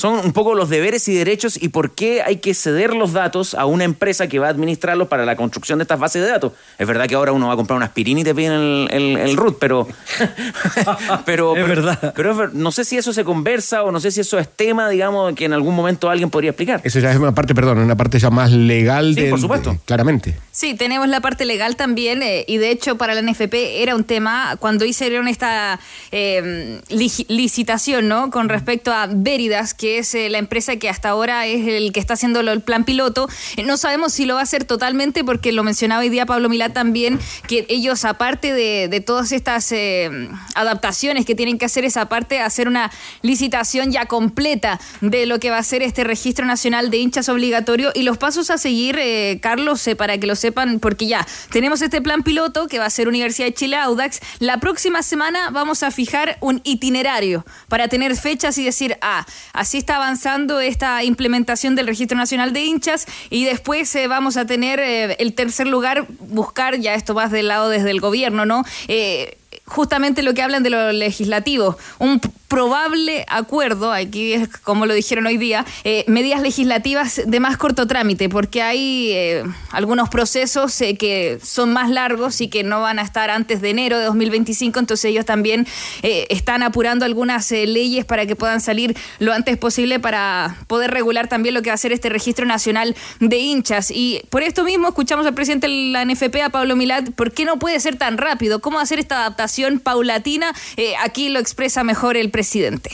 son 0.00 0.14
un 0.24 0.32
poco 0.32 0.54
los 0.54 0.68
deberes 0.70 1.06
y 1.08 1.14
derechos 1.14 1.60
y 1.62 1.68
por 1.68 1.92
qué 1.94 2.22
hay 2.22 2.36
que 2.36 2.54
ceder 2.54 2.94
los 2.94 3.12
datos 3.12 3.54
a 3.54 3.66
una 3.66 3.84
empresa 3.84 4.28
que 4.28 4.38
va 4.38 4.46
a 4.46 4.50
administrarlos 4.50 5.08
para 5.08 5.24
la 5.26 5.36
construcción 5.36 5.78
de 5.78 5.82
estas 5.84 5.98
bases 5.98 6.22
de 6.22 6.28
datos. 6.30 6.52
Es 6.78 6.86
verdad 6.86 7.06
que 7.06 7.14
ahora 7.14 7.32
uno 7.32 7.48
va 7.48 7.52
a 7.52 7.56
comprar 7.56 7.76
una 7.76 7.86
aspirina 7.86 8.20
y 8.20 8.24
te 8.24 8.34
piden 8.34 8.52
el, 8.52 8.88
el- 8.90 9.16
el 9.18 9.36
root, 9.36 9.58
pero... 9.60 9.86
pero 11.24 11.56
es 11.56 11.68
verdad. 11.68 12.12
Pero 12.16 12.48
no 12.52 12.72
sé 12.72 12.84
si 12.84 12.96
eso 12.96 13.12
se 13.12 13.24
conversa 13.24 13.82
o 13.82 13.92
no 13.92 14.00
sé 14.00 14.10
si 14.10 14.20
eso 14.20 14.38
es 14.38 14.48
tema, 14.48 14.88
digamos, 14.88 15.34
que 15.34 15.44
en 15.44 15.52
algún 15.52 15.74
momento 15.74 16.08
alguien 16.10 16.30
podría 16.30 16.50
explicar. 16.50 16.80
Eso 16.84 16.98
ya 17.00 17.10
es 17.10 17.16
una 17.18 17.34
parte, 17.34 17.54
perdón, 17.54 17.78
una 17.78 17.96
parte 17.96 18.18
ya 18.18 18.30
más 18.30 18.50
legal 18.52 19.14
Sí, 19.14 19.20
del- 19.22 19.30
por 19.30 19.40
supuesto. 19.40 19.72
de- 19.72 19.78
claramente. 19.84 20.34
Sí, 20.50 20.74
tenemos 20.74 21.08
la 21.08 21.20
parte 21.20 21.44
legal 21.44 21.76
también 21.76 22.22
eh, 22.22 22.44
y 22.46 22.58
de 22.58 22.70
hecho 22.70 22.96
para 22.96 23.14
la 23.14 23.22
NFP 23.22 23.82
era 23.82 23.94
un 23.96 24.04
tema 24.04 24.56
cuando 24.58 24.84
hicieron 24.84 25.28
esta 25.28 25.78
eh, 26.10 26.80
licitación, 27.28 28.08
¿no? 28.08 28.30
Con 28.30 28.48
respecto 28.48 28.92
a 28.92 29.08
Veridas, 29.10 29.74
que 29.74 29.89
es 29.98 30.14
eh, 30.14 30.28
la 30.28 30.38
empresa 30.38 30.76
que 30.76 30.88
hasta 30.88 31.10
ahora 31.10 31.46
es 31.46 31.66
el 31.66 31.92
que 31.92 32.00
está 32.00 32.14
haciendo 32.14 32.40
el 32.40 32.60
plan 32.60 32.84
piloto. 32.84 33.28
Eh, 33.56 33.62
no 33.62 33.76
sabemos 33.76 34.12
si 34.12 34.26
lo 34.26 34.34
va 34.34 34.40
a 34.40 34.42
hacer 34.44 34.64
totalmente 34.64 35.24
porque 35.24 35.52
lo 35.52 35.62
mencionaba 35.62 36.00
hoy 36.02 36.08
día 36.08 36.26
Pablo 36.26 36.48
Milá 36.48 36.72
también, 36.72 37.18
que 37.46 37.66
ellos 37.68 38.04
aparte 38.04 38.52
de, 38.52 39.00
todas 39.00 39.32
estas 39.32 39.72
eh, 39.72 40.10
adaptaciones 40.54 41.24
que 41.24 41.34
tienen 41.34 41.58
que 41.58 41.64
hacer, 41.64 41.84
es 41.84 41.96
aparte 41.96 42.40
hacer 42.40 42.68
una 42.68 42.90
licitación 43.22 43.90
ya 43.90 44.06
completa 44.06 44.78
de 45.00 45.26
lo 45.26 45.40
que 45.40 45.50
va 45.50 45.58
a 45.58 45.62
ser 45.62 45.82
este 45.82 46.04
registro 46.04 46.44
nacional 46.44 46.90
de 46.90 46.98
hinchas 46.98 47.28
obligatorio 47.28 47.92
y 47.94 48.02
los 48.02 48.18
pasos 48.18 48.50
a 48.50 48.58
seguir, 48.58 48.98
Carlos, 49.40 49.88
para 49.96 50.18
que 50.18 50.26
lo 50.26 50.36
sepan, 50.36 50.80
porque 50.80 51.06
ya 51.06 51.26
tenemos 51.50 51.82
este 51.82 52.02
plan 52.02 52.22
piloto 52.22 52.68
que 52.68 52.78
va 52.78 52.86
a 52.86 52.90
ser 52.90 53.08
Universidad 53.08 53.46
de 53.46 53.54
Chile 53.54 53.76
Audax. 53.76 54.20
La 54.38 54.58
próxima 54.58 55.02
semana 55.02 55.50
vamos 55.50 55.82
a 55.82 55.90
fijar 55.90 56.36
un 56.40 56.60
itinerario 56.64 57.44
para 57.68 57.88
tener 57.88 58.16
fechas 58.16 58.58
y 58.58 58.64
decir, 58.64 58.96
ah, 59.02 59.26
así 59.52 59.69
está 59.78 59.96
avanzando 59.96 60.60
esta 60.60 61.02
implementación 61.04 61.74
del 61.74 61.86
registro 61.86 62.16
nacional 62.16 62.52
de 62.52 62.60
hinchas 62.60 63.06
y 63.30 63.44
después 63.44 63.94
eh, 63.94 64.06
vamos 64.06 64.36
a 64.36 64.46
tener 64.46 64.80
eh, 64.80 65.16
el 65.18 65.34
tercer 65.34 65.66
lugar, 65.66 66.06
buscar, 66.20 66.78
ya 66.78 66.94
esto 66.94 67.14
más 67.14 67.30
del 67.30 67.48
lado 67.48 67.68
desde 67.68 67.90
el 67.90 68.00
gobierno, 68.00 68.46
¿no? 68.46 68.64
Eh, 68.88 69.36
justamente 69.66 70.22
lo 70.22 70.34
que 70.34 70.42
hablan 70.42 70.62
de 70.62 70.70
lo 70.70 70.92
legislativo, 70.92 71.76
un 71.98 72.20
probable 72.50 73.24
acuerdo, 73.28 73.92
aquí 73.92 74.32
es 74.32 74.48
como 74.48 74.84
lo 74.84 74.92
dijeron 74.92 75.24
hoy 75.24 75.38
día, 75.38 75.64
eh, 75.84 76.04
medidas 76.08 76.42
legislativas 76.42 77.22
de 77.24 77.38
más 77.38 77.56
corto 77.56 77.86
trámite, 77.86 78.28
porque 78.28 78.60
hay 78.60 79.12
eh, 79.12 79.44
algunos 79.70 80.08
procesos 80.08 80.78
eh, 80.80 80.96
que 80.96 81.38
son 81.40 81.72
más 81.72 81.88
largos 81.90 82.40
y 82.40 82.48
que 82.48 82.64
no 82.64 82.80
van 82.80 82.98
a 82.98 83.02
estar 83.02 83.30
antes 83.30 83.60
de 83.60 83.70
enero 83.70 83.98
de 84.00 84.04
2025, 84.06 84.80
entonces 84.80 85.04
ellos 85.06 85.24
también 85.24 85.66
están 86.02 86.64
apurando 86.64 87.04
algunas 87.04 87.52
leyes 87.52 88.04
para 88.04 88.26
que 88.26 88.34
puedan 88.34 88.60
salir 88.60 88.96
lo 89.20 89.32
antes 89.32 89.56
posible 89.56 90.00
para 90.00 90.56
poder 90.66 90.90
regular 90.90 91.28
también 91.28 91.54
lo 91.54 91.62
que 91.62 91.70
va 91.70 91.74
a 91.74 91.78
ser 91.78 91.92
este 91.92 92.08
registro 92.08 92.46
nacional 92.46 92.96
de 93.20 93.38
hinchas. 93.38 93.92
Y 93.92 94.22
por 94.28 94.42
esto 94.42 94.64
mismo 94.64 94.88
escuchamos 94.88 95.24
al 95.24 95.34
presidente 95.34 95.68
de 95.68 95.92
la 95.92 96.04
NFP, 96.04 96.42
a 96.42 96.48
Pablo 96.48 96.74
Milad, 96.74 97.04
¿por 97.14 97.30
qué 97.30 97.44
no 97.44 97.60
puede 97.60 97.78
ser 97.78 97.94
tan 97.96 98.18
rápido? 98.18 98.60
¿Cómo 98.60 98.80
hacer 98.80 98.98
esta 98.98 99.20
adaptación 99.20 99.78
paulatina? 99.78 100.52
Aquí 101.00 101.28
lo 101.28 101.38
expresa 101.38 101.84
mejor 101.84 102.16
el 102.16 102.30
presidente 102.30 102.39
presidente. 102.40 102.90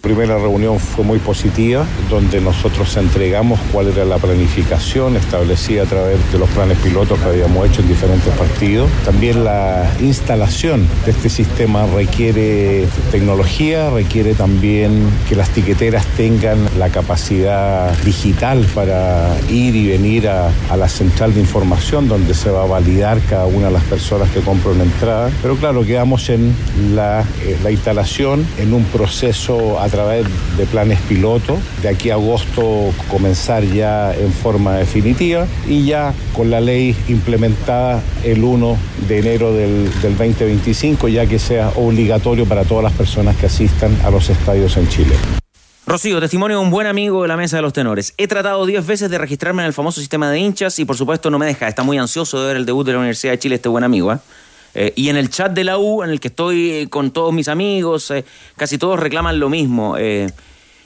Primera 0.00 0.38
reunión 0.38 0.80
fue 0.80 1.04
muy 1.04 1.18
positiva, 1.18 1.84
donde 2.08 2.40
nosotros 2.40 2.96
entregamos 2.96 3.60
cuál 3.70 3.88
era 3.88 4.06
la 4.06 4.16
planificación 4.16 5.14
establecida 5.18 5.82
a 5.82 5.84
través 5.84 6.32
de 6.32 6.38
los 6.38 6.48
planes 6.48 6.78
pilotos 6.78 7.18
que 7.18 7.26
habíamos 7.26 7.68
hecho 7.68 7.82
en 7.82 7.88
diferentes 7.88 8.32
partidos. 8.32 8.90
También 9.04 9.44
la 9.44 9.92
instalación 10.00 10.88
de 11.04 11.10
este 11.10 11.28
sistema 11.28 11.84
requiere 11.94 12.86
tecnología, 13.10 13.90
requiere 13.90 14.32
también 14.32 15.06
que 15.28 15.36
las 15.36 15.50
tiqueteras 15.50 16.06
tengan 16.16 16.58
la 16.78 16.88
capacidad 16.88 17.92
digital 17.98 18.66
para 18.74 19.36
ir 19.50 19.76
y 19.76 19.86
venir 19.86 20.28
a, 20.28 20.50
la 20.78 20.88
central 20.88 21.34
de 21.34 21.40
información 21.40 22.08
donde 22.08 22.32
se 22.32 22.48
va 22.48 22.62
a 22.62 22.66
validar 22.66 23.20
cada 23.28 23.44
una 23.44 23.66
de 23.66 23.72
las 23.72 23.84
personas 23.84 24.30
que 24.30 24.40
compran 24.40 24.76
una 24.76 24.84
entrada. 24.84 25.30
Pero 25.42 25.56
claro, 25.56 25.84
quedamos 25.84 26.30
en 26.30 26.54
la, 26.94 27.22
eh, 27.44 27.58
la 27.62 27.70
instalación, 27.70 28.46
en 28.56 28.72
un 28.72 28.84
proceso 28.84 29.78
a 29.78 29.89
través 29.90 30.26
de 30.56 30.66
planes 30.66 30.98
piloto. 31.08 31.58
De 31.82 31.88
aquí 31.88 32.10
a 32.10 32.14
agosto 32.14 32.92
comenzar 33.08 33.64
ya 33.64 34.14
en 34.14 34.32
forma 34.32 34.76
definitiva 34.76 35.46
y 35.66 35.84
ya 35.84 36.14
con 36.32 36.50
la 36.50 36.60
ley 36.60 36.96
implementada 37.08 38.02
el 38.24 38.42
1 38.44 38.78
de 39.08 39.18
enero 39.18 39.52
del, 39.52 39.90
del 40.00 40.16
2025, 40.16 41.08
ya 41.08 41.26
que 41.26 41.38
sea 41.38 41.70
obligatorio 41.76 42.46
para 42.46 42.64
todas 42.64 42.84
las 42.84 42.92
personas 42.92 43.36
que 43.36 43.46
asistan 43.46 43.96
a 44.04 44.10
los 44.10 44.30
estadios 44.30 44.76
en 44.76 44.88
Chile. 44.88 45.14
Rocío, 45.90 46.20
testimonio 46.20 46.58
de 46.58 46.62
un 46.62 46.70
buen 46.70 46.86
amigo 46.86 47.22
de 47.22 47.26
la 47.26 47.36
mesa 47.36 47.56
de 47.56 47.62
los 47.62 47.72
tenores. 47.72 48.14
He 48.16 48.28
tratado 48.28 48.64
10 48.64 48.86
veces 48.86 49.10
de 49.10 49.18
registrarme 49.18 49.62
en 49.62 49.66
el 49.66 49.72
famoso 49.72 49.98
sistema 49.98 50.30
de 50.30 50.38
hinchas 50.38 50.78
y 50.78 50.84
por 50.84 50.96
supuesto 50.96 51.30
no 51.30 51.38
me 51.40 51.46
deja. 51.46 51.66
Está 51.66 51.82
muy 51.82 51.98
ansioso 51.98 52.40
de 52.40 52.46
ver 52.46 52.56
el 52.58 52.64
debut 52.64 52.86
de 52.86 52.92
la 52.92 52.98
Universidad 52.98 53.32
de 53.32 53.40
Chile 53.40 53.56
este 53.56 53.68
buen 53.68 53.82
amigo. 53.82 54.12
¿eh? 54.12 54.18
Eh, 54.74 54.92
y 54.96 55.08
en 55.08 55.16
el 55.16 55.30
chat 55.30 55.52
de 55.52 55.64
la 55.64 55.78
U, 55.78 56.02
en 56.02 56.10
el 56.10 56.20
que 56.20 56.28
estoy 56.28 56.86
con 56.90 57.10
todos 57.10 57.32
mis 57.32 57.48
amigos, 57.48 58.10
eh, 58.10 58.24
casi 58.56 58.78
todos 58.78 59.00
reclaman 59.00 59.40
lo 59.40 59.48
mismo. 59.48 59.96
Eh, 59.96 60.30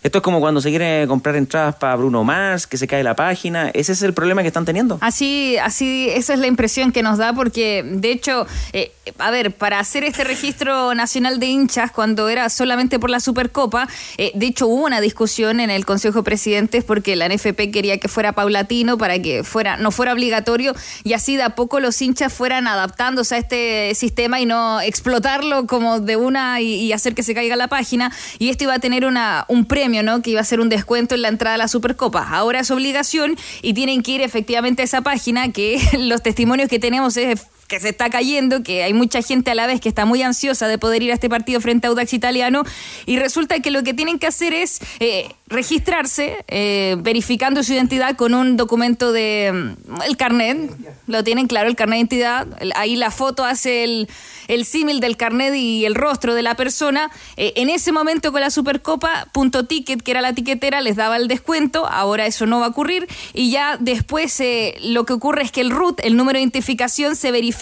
esto 0.05 0.19
es 0.19 0.23
como 0.23 0.39
cuando 0.39 0.61
se 0.61 0.69
quiere 0.69 1.07
comprar 1.09 1.35
entradas 1.35 1.77
para 1.77 1.97
Bruno 1.97 2.25
Mars, 2.25 2.67
que 2.67 2.77
se 2.77 2.87
cae 2.87 3.03
la 3.03 3.17
página. 3.17 3.71
¿Ese 3.71 3.93
es 3.93 4.03
el 4.03 4.13
problema 4.13 4.43
que 4.43 4.49
están 4.49 4.67
teniendo? 4.67 4.99
Así, 5.01 5.57
así, 5.57 6.11
esa 6.11 6.35
es 6.35 6.41
la 6.41 6.47
impresión 6.47 6.93
que 6.93 7.03
nos 7.03 7.17
da, 7.17 7.33
porque 7.33 7.83
de 7.87 8.13
hecho, 8.13 8.47
eh, 8.75 8.93
a 9.17 9.31
ver, 9.31 9.53
para 9.53 9.79
hacer 9.79 10.05
este 10.05 10.23
registro 10.25 10.95
nacional 10.95 11.41
de 11.41 11.47
hinchas, 11.47 11.91
cuando 11.91 12.29
era 12.29 12.51
solamente 12.51 12.99
por 12.99 13.09
la 13.09 13.19
Supercopa, 13.19 13.89
eh, 14.19 14.31
de 14.35 14.45
hecho 14.45 14.67
hubo 14.67 14.85
una 14.85 15.01
discusión 15.01 15.59
en 15.59 15.71
el 15.71 15.87
Consejo 15.87 16.19
de 16.19 16.25
Presidentes 16.25 16.85
porque 16.85 17.17
la 17.17 17.27
NFP 17.27 17.71
quería 17.73 17.97
que 17.97 18.09
fuera 18.09 18.33
paulatino 18.33 18.99
para 18.99 19.19
que 19.23 19.43
fuera, 19.43 19.79
no 19.79 19.91
fuera 19.91 20.13
obligatorio 20.13 20.75
y 21.03 21.15
así 21.15 21.37
de 21.37 21.45
a 21.45 21.55
poco 21.55 21.81
los 21.81 22.03
hinchas 22.03 22.31
fueran 22.31 22.67
adaptándose 22.67 23.37
a 23.37 23.39
este 23.39 23.95
sistema 23.95 24.39
y 24.39 24.45
no 24.45 24.83
explotarlo 24.83 25.67
como 25.67 26.01
de 26.01 26.17
una 26.17 26.61
y, 26.61 26.75
y 26.75 26.93
hacer 26.93 27.15
que 27.15 27.23
se 27.23 27.35
caiga 27.35 27.57
la 27.57 27.69
página. 27.69 28.13
Y 28.39 28.51
esto 28.51 28.65
iba 28.65 28.75
a 28.75 28.81
tener 28.81 29.07
una, 29.07 29.47
un 29.49 29.65
premio, 29.65 29.94
¿no? 30.03 30.23
Que 30.23 30.31
iba 30.31 30.41
a 30.41 30.45
ser 30.45 30.61
un 30.61 30.69
descuento 30.69 31.15
en 31.15 31.23
la 31.23 31.29
entrada 31.29 31.55
a 31.55 31.59
la 31.59 31.69
Supercopa. 31.69 32.27
Ahora 32.29 32.61
es 32.61 32.71
obligación 32.71 33.37
y 33.63 33.75
tienen 33.75 34.03
que 34.03 34.13
ir 34.13 34.21
efectivamente 34.23 34.83
a 34.83 34.85
esa 34.85 35.03
página 35.03 35.53
que 35.53 35.81
los 35.99 36.23
testimonios 36.23 36.69
que 36.69 36.79
tenemos 36.79 37.17
es 37.17 37.47
que 37.68 37.80
se 37.80 37.88
está 37.90 38.11
cayendo, 38.11 38.62
que 38.62 38.83
hay 38.83 38.92
mucha 38.92 39.23
gente 39.23 39.50
a 39.50 39.54
la 39.54 39.66
vez 39.66 39.80
que 39.80 39.88
está 39.88 40.04
muy 40.04 40.23
ansiosa 40.23 40.68
de 40.68 40.78
poder 40.78 41.02
ir 41.02 41.11
a 41.11 41.14
este 41.14 41.28
partido 41.28 41.61
frente 41.61 41.87
a 41.87 41.90
Audax 41.90 42.12
Italiano 42.12 42.62
y 43.06 43.18
resulta 43.18 43.61
que 43.61 43.71
lo 43.71 43.83
que 43.83 43.94
tienen 43.94 44.18
que 44.18 44.26
hacer 44.26 44.52
es 44.52 44.80
eh, 45.00 45.30
registrarse 45.47 46.44
eh, 46.49 46.97
verificando 46.99 47.62
su 47.62 47.73
identidad 47.73 48.16
con 48.16 48.35
un 48.35 48.56
documento 48.56 49.12
de 49.12 49.50
mm, 49.52 50.02
el 50.06 50.16
carnet, 50.16 50.71
lo 51.06 51.25
tienen 51.25 51.47
claro, 51.47 51.68
el 51.68 51.76
carnet 51.76 51.94
de 51.94 52.00
identidad, 52.00 52.47
ahí 52.75 52.97
la 52.97 53.11
foto 53.11 53.44
hace 53.44 53.85
el, 53.85 54.09
el 54.49 54.64
símil 54.64 55.00
del 55.00 55.16
carnet 55.16 55.54
y 55.54 55.85
el 55.85 55.94
rostro 55.94 56.35
de 56.35 56.42
la 56.42 56.54
persona, 56.56 57.11
Eh, 57.37 57.52
en 57.56 57.71
ese 57.71 57.92
momento 57.92 58.33
con 58.33 58.40
la 58.40 58.50
Supercopa, 58.50 59.26
punto 59.33 59.64
ticket, 59.64 60.02
que 60.02 60.11
era 60.11 60.21
la 60.21 60.33
tiquetera, 60.33 60.80
les 60.80 60.97
daba 60.97 61.16
el 61.16 61.28
descuento, 61.28 61.87
ahora 61.87 62.26
eso 62.26 62.47
no 62.47 62.61
va 62.61 62.66
a 62.66 62.68
ocurrir. 62.68 63.09
Y 63.33 63.50
ya 63.50 63.76
después 63.78 64.42
lo 64.83 65.04
que 65.04 65.12
ocurre 65.12 65.42
es 65.42 65.52
que 65.52 65.61
el 65.61 65.71
RUT, 65.71 66.00
el 66.00 66.16
número 66.16 66.37
de 66.37 66.42
identificación, 66.42 67.16
se 67.16 67.30
verifica 67.30 67.54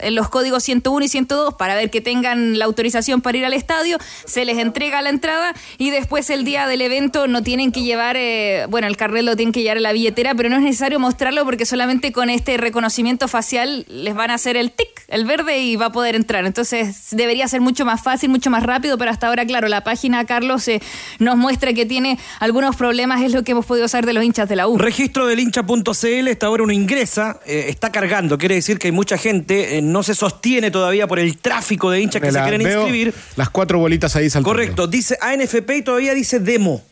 en 0.00 0.14
los 0.14 0.28
códigos 0.28 0.62
101 0.62 1.04
y 1.04 1.08
102 1.08 1.54
para 1.54 1.74
ver 1.74 1.90
que 1.90 2.00
tengan 2.00 2.58
la 2.58 2.64
autorización 2.64 3.20
para 3.20 3.38
ir 3.38 3.44
al 3.44 3.52
estadio, 3.52 3.98
se 4.24 4.44
les 4.44 4.58
entrega 4.58 5.02
la 5.02 5.10
entrada 5.10 5.52
y 5.78 5.90
después 5.90 6.30
el 6.30 6.44
día 6.44 6.66
del 6.66 6.80
evento 6.80 7.26
no 7.26 7.42
tienen 7.42 7.72
que 7.72 7.82
llevar, 7.82 8.16
eh, 8.16 8.66
bueno, 8.68 8.86
el 8.86 8.96
carnet 8.96 9.24
lo 9.24 9.36
tienen 9.36 9.52
que 9.52 9.62
llevar 9.62 9.78
a 9.78 9.80
la 9.80 9.92
billetera, 9.92 10.34
pero 10.34 10.48
no 10.48 10.56
es 10.56 10.62
necesario 10.62 11.00
mostrarlo 11.00 11.44
porque 11.44 11.66
solamente 11.66 12.12
con 12.12 12.30
este 12.30 12.56
reconocimiento 12.56 13.28
facial 13.28 13.84
les 13.88 14.14
van 14.14 14.30
a 14.30 14.34
hacer 14.34 14.56
el 14.56 14.70
tic, 14.70 14.88
el 15.08 15.24
verde 15.24 15.58
y 15.58 15.76
va 15.76 15.86
a 15.86 15.92
poder 15.92 16.14
entrar. 16.14 16.44
Entonces 16.46 17.08
debería 17.12 17.48
ser 17.48 17.60
mucho 17.60 17.84
más 17.84 18.02
fácil, 18.02 18.30
mucho 18.30 18.50
más 18.50 18.62
rápido, 18.62 18.96
pero 18.98 19.10
hasta 19.10 19.28
ahora, 19.28 19.44
claro, 19.44 19.68
la 19.68 19.82
página, 19.82 20.24
Carlos, 20.24 20.68
eh, 20.68 20.80
nos 21.18 21.36
muestra 21.36 21.72
que 21.72 21.86
tiene 21.86 22.18
algunos 22.40 22.76
problemas, 22.76 23.22
es 23.22 23.32
lo 23.32 23.42
que 23.42 23.52
hemos 23.52 23.66
podido 23.66 23.88
saber 23.88 24.06
de 24.06 24.12
los 24.12 24.24
hinchas 24.24 24.48
de 24.48 24.56
la 24.56 24.68
U. 24.68 24.78
Registro 24.78 25.26
del 25.26 25.40
hincha.cl, 25.40 26.28
esta 26.28 26.46
ahora 26.46 26.62
uno 26.62 26.72
ingresa, 26.72 27.40
eh, 27.46 27.66
está 27.68 27.90
cargando, 27.90 28.38
quiere 28.38 28.54
decir 28.54 28.78
que 28.78 28.88
hay 28.88 28.92
mucha 28.92 29.18
gente, 29.18 29.37
eh, 29.48 29.80
no 29.82 30.02
se 30.02 30.14
sostiene 30.14 30.70
todavía 30.70 31.06
por 31.06 31.18
el 31.18 31.38
tráfico 31.38 31.90
de 31.90 32.00
hinchas 32.00 32.22
que 32.22 32.32
se 32.32 32.40
quieren 32.40 32.62
veo, 32.62 32.82
inscribir. 32.82 33.14
Las 33.36 33.50
cuatro 33.50 33.78
bolitas 33.78 34.14
ahí 34.16 34.30
saltando. 34.30 34.50
Correcto, 34.50 34.86
dice 34.86 35.18
ANFP 35.20 35.76
y 35.76 35.82
todavía 35.82 36.14
dice 36.14 36.40
demo, 36.40 36.82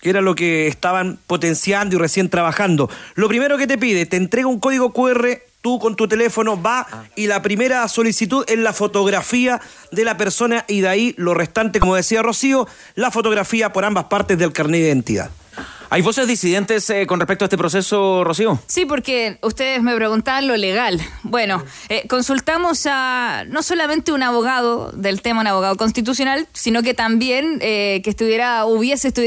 que 0.00 0.10
era 0.10 0.20
lo 0.20 0.34
que 0.34 0.66
estaban 0.66 1.18
potenciando 1.26 1.96
y 1.96 1.98
recién 1.98 2.28
trabajando. 2.28 2.90
Lo 3.14 3.28
primero 3.28 3.56
que 3.58 3.66
te 3.66 3.78
pide, 3.78 4.06
te 4.06 4.16
entrega 4.16 4.46
un 4.46 4.60
código 4.60 4.92
QR, 4.92 5.40
tú 5.64 5.78
con 5.78 5.96
tu 5.96 6.06
teléfono 6.06 6.60
va 6.60 6.86
y 7.16 7.26
la 7.26 7.40
primera 7.40 7.88
solicitud 7.88 8.44
es 8.48 8.58
la 8.58 8.74
fotografía 8.74 9.62
de 9.92 10.04
la 10.04 10.18
persona 10.18 10.66
y 10.68 10.82
de 10.82 10.88
ahí 10.88 11.14
lo 11.16 11.32
restante, 11.32 11.80
como 11.80 11.96
decía 11.96 12.22
Rocío, 12.22 12.68
la 12.94 13.10
fotografía 13.10 13.72
por 13.72 13.86
ambas 13.86 14.04
partes 14.04 14.38
del 14.38 14.52
carnet 14.52 14.82
de 14.82 14.88
identidad. 14.88 15.30
¿Hay 15.94 16.02
voces 16.02 16.26
disidentes 16.26 16.90
eh, 16.90 17.06
con 17.06 17.20
respecto 17.20 17.44
a 17.44 17.46
este 17.46 17.56
proceso, 17.56 18.24
Rocío? 18.24 18.58
Sí, 18.66 18.84
porque 18.84 19.38
ustedes 19.42 19.80
me 19.80 19.94
preguntaban 19.94 20.48
lo 20.48 20.56
legal. 20.56 21.00
Bueno, 21.22 21.62
eh, 21.88 22.04
consultamos 22.08 22.84
a 22.90 23.44
no 23.46 23.62
solamente 23.62 24.10
un 24.10 24.24
abogado 24.24 24.90
del 24.90 25.22
tema, 25.22 25.42
un 25.42 25.46
abogado 25.46 25.76
constitucional, 25.76 26.48
sino 26.52 26.82
que 26.82 26.94
también 26.94 27.58
eh, 27.60 28.00
que 28.02 28.10
estuviera, 28.10 28.64
hubiese 28.66 29.14
estu- 29.14 29.22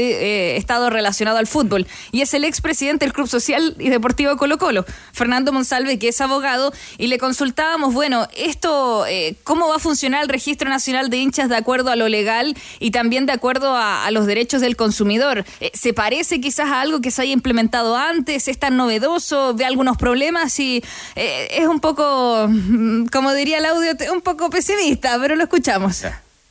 estado 0.58 0.90
relacionado 0.90 1.38
al 1.38 1.46
fútbol. 1.46 1.86
Y 2.12 2.20
es 2.20 2.34
el 2.34 2.44
expresidente 2.44 3.06
del 3.06 3.14
Club 3.14 3.28
Social 3.28 3.74
y 3.78 3.88
Deportivo 3.88 4.36
Colo 4.36 4.58
Colo, 4.58 4.84
Fernando 5.14 5.52
Monsalve, 5.54 5.98
que 5.98 6.08
es 6.08 6.20
abogado, 6.20 6.74
y 6.98 7.06
le 7.06 7.16
consultábamos, 7.16 7.94
bueno, 7.94 8.28
esto, 8.36 9.06
¿cómo 9.42 9.68
va 9.68 9.76
a 9.76 9.78
funcionar 9.78 10.22
el 10.22 10.28
Registro 10.28 10.68
Nacional 10.68 11.08
de 11.08 11.16
Hinchas 11.16 11.48
de 11.48 11.56
acuerdo 11.56 11.90
a 11.90 11.96
lo 11.96 12.08
legal 12.10 12.54
y 12.78 12.90
también 12.90 13.24
de 13.24 13.32
acuerdo 13.32 13.74
a, 13.74 14.04
a 14.04 14.10
los 14.10 14.26
derechos 14.26 14.60
del 14.60 14.76
consumidor? 14.76 15.46
¿Se 15.72 15.94
parece 15.94 16.42
quizás 16.58 16.72
algo 16.72 17.00
que 17.00 17.12
se 17.12 17.22
haya 17.22 17.32
implementado 17.32 17.96
antes? 17.96 18.48
¿Es 18.48 18.58
tan 18.58 18.76
novedoso? 18.76 19.54
¿Ve 19.54 19.64
algunos 19.64 19.96
problemas? 19.96 20.58
Y 20.58 20.82
eh, 21.14 21.48
es 21.52 21.68
un 21.68 21.78
poco, 21.78 22.48
mm, 22.48 23.06
como 23.06 23.32
diría 23.32 23.58
el 23.58 23.66
audio, 23.66 23.92
un 24.12 24.22
poco 24.22 24.50
pesimista, 24.50 25.16
pero 25.20 25.36
lo 25.36 25.44
escuchamos. 25.44 26.04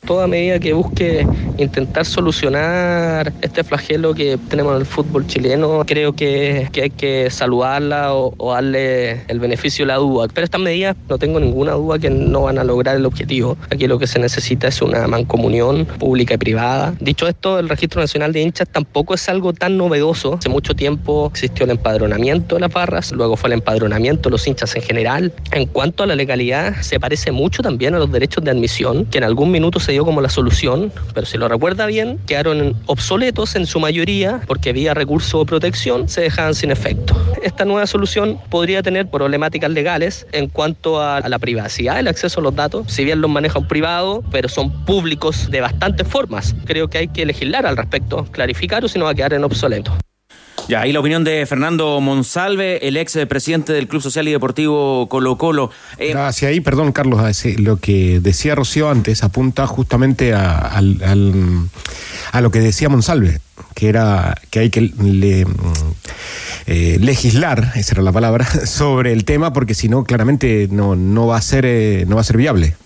Toda 0.08 0.26
medida 0.26 0.58
que 0.58 0.72
busque 0.72 1.26
intentar 1.58 2.06
solucionar 2.06 3.30
este 3.42 3.62
flagelo 3.62 4.14
que 4.14 4.38
tenemos 4.48 4.72
en 4.72 4.80
el 4.80 4.86
fútbol 4.86 5.26
chileno, 5.26 5.82
creo 5.86 6.14
que, 6.14 6.66
que 6.72 6.84
hay 6.84 6.90
que 6.90 7.28
saludarla 7.28 8.14
o, 8.14 8.32
o 8.38 8.54
darle 8.54 9.24
el 9.28 9.38
beneficio 9.38 9.84
de 9.84 9.88
la 9.88 9.96
duda. 9.96 10.28
Pero 10.32 10.46
estas 10.46 10.62
medidas 10.62 10.96
no 11.10 11.18
tengo 11.18 11.38
ninguna 11.38 11.72
duda 11.72 11.98
que 11.98 12.08
no 12.08 12.44
van 12.44 12.58
a 12.58 12.64
lograr 12.64 12.96
el 12.96 13.04
objetivo. 13.04 13.58
Aquí 13.68 13.86
lo 13.86 13.98
que 13.98 14.06
se 14.06 14.18
necesita 14.18 14.68
es 14.68 14.80
una 14.80 15.06
mancomunión 15.08 15.84
pública 15.84 16.34
y 16.34 16.38
privada. 16.38 16.94
Dicho 17.00 17.28
esto, 17.28 17.58
el 17.58 17.68
Registro 17.68 18.00
Nacional 18.00 18.32
de 18.32 18.40
Hinchas 18.40 18.68
tampoco 18.70 19.12
es 19.12 19.28
algo 19.28 19.52
tan 19.52 19.76
novedoso. 19.76 20.36
Hace 20.38 20.48
mucho 20.48 20.72
tiempo 20.72 21.28
existió 21.30 21.66
el 21.66 21.72
empadronamiento 21.72 22.54
de 22.54 22.62
las 22.62 22.72
barras, 22.72 23.12
luego 23.12 23.36
fue 23.36 23.48
el 23.48 23.54
empadronamiento 23.54 24.30
de 24.30 24.30
los 24.30 24.46
hinchas 24.46 24.74
en 24.74 24.80
general. 24.80 25.34
En 25.52 25.66
cuanto 25.66 26.02
a 26.02 26.06
la 26.06 26.14
legalidad, 26.14 26.80
se 26.80 26.98
parece 26.98 27.30
mucho 27.30 27.62
también 27.62 27.94
a 27.94 27.98
los 27.98 28.10
derechos 28.10 28.42
de 28.42 28.52
admisión, 28.52 29.04
que 29.04 29.18
en 29.18 29.24
algún 29.24 29.50
minuto 29.50 29.78
se 29.80 29.97
como 30.04 30.20
la 30.20 30.28
solución, 30.28 30.92
pero 31.14 31.26
si 31.26 31.38
lo 31.38 31.48
recuerda 31.48 31.86
bien, 31.86 32.18
quedaron 32.26 32.76
obsoletos 32.86 33.56
en 33.56 33.66
su 33.66 33.80
mayoría 33.80 34.40
porque 34.46 34.72
vía 34.72 34.94
recurso 34.94 35.40
o 35.40 35.46
protección 35.46 36.08
se 36.08 36.22
dejaban 36.22 36.54
sin 36.54 36.70
efecto. 36.70 37.16
Esta 37.42 37.64
nueva 37.64 37.86
solución 37.86 38.38
podría 38.50 38.82
tener 38.82 39.08
problemáticas 39.08 39.70
legales 39.70 40.26
en 40.32 40.48
cuanto 40.48 41.00
a 41.00 41.20
la 41.28 41.38
privacidad, 41.38 41.98
el 41.98 42.08
acceso 42.08 42.40
a 42.40 42.42
los 42.42 42.54
datos, 42.54 42.86
si 42.88 43.04
bien 43.04 43.20
los 43.20 43.30
maneja 43.30 43.58
un 43.58 43.68
privado, 43.68 44.22
pero 44.30 44.48
son 44.48 44.84
públicos 44.84 45.50
de 45.50 45.60
bastantes 45.60 46.06
formas. 46.06 46.54
Creo 46.64 46.88
que 46.88 46.98
hay 46.98 47.08
que 47.08 47.26
legislar 47.26 47.66
al 47.66 47.76
respecto, 47.76 48.24
clarificar 48.30 48.84
o 48.84 48.88
si 48.88 48.98
no 48.98 49.04
va 49.06 49.12
a 49.12 49.14
quedar 49.14 49.34
en 49.34 49.44
obsoleto. 49.44 49.92
Ya, 50.68 50.82
ahí 50.82 50.92
la 50.92 51.00
opinión 51.00 51.24
de 51.24 51.46
Fernando 51.46 51.98
Monsalve, 52.02 52.86
el 52.86 52.98
ex 52.98 53.16
presidente 53.26 53.72
del 53.72 53.88
Club 53.88 54.02
Social 54.02 54.28
y 54.28 54.32
Deportivo 54.32 55.08
Colo 55.08 55.38
Colo. 55.38 55.70
Eh, 55.96 56.12
Hacia 56.14 56.48
ahí, 56.48 56.60
perdón, 56.60 56.92
Carlos, 56.92 57.22
lo 57.56 57.78
que 57.78 58.20
decía 58.20 58.54
Rocío 58.54 58.90
antes 58.90 59.22
apunta 59.24 59.66
justamente 59.66 60.34
a, 60.34 60.58
al- 60.58 61.02
al- 61.02 61.68
a 62.32 62.40
lo 62.42 62.50
que 62.50 62.60
decía 62.60 62.90
Monsalve, 62.90 63.40
que 63.74 63.88
era 63.88 64.36
que 64.50 64.58
hay 64.58 64.68
que 64.70 64.82
le- 64.82 65.46
eh, 66.66 66.98
legislar, 67.00 67.72
esa 67.74 67.94
era 67.94 68.02
la 68.02 68.12
palabra, 68.12 68.44
sobre 68.66 69.14
el 69.14 69.24
tema, 69.24 69.54
porque 69.54 69.72
si 69.74 69.88
no, 69.88 70.04
claramente 70.04 70.68
no, 70.70 70.94
no 70.96 71.26
va 71.26 71.38
a 71.38 71.42
ser 71.42 71.64
eh, 71.64 72.04
no 72.06 72.16
va 72.16 72.20
a 72.20 72.24
ser 72.24 72.36
viable. 72.36 72.76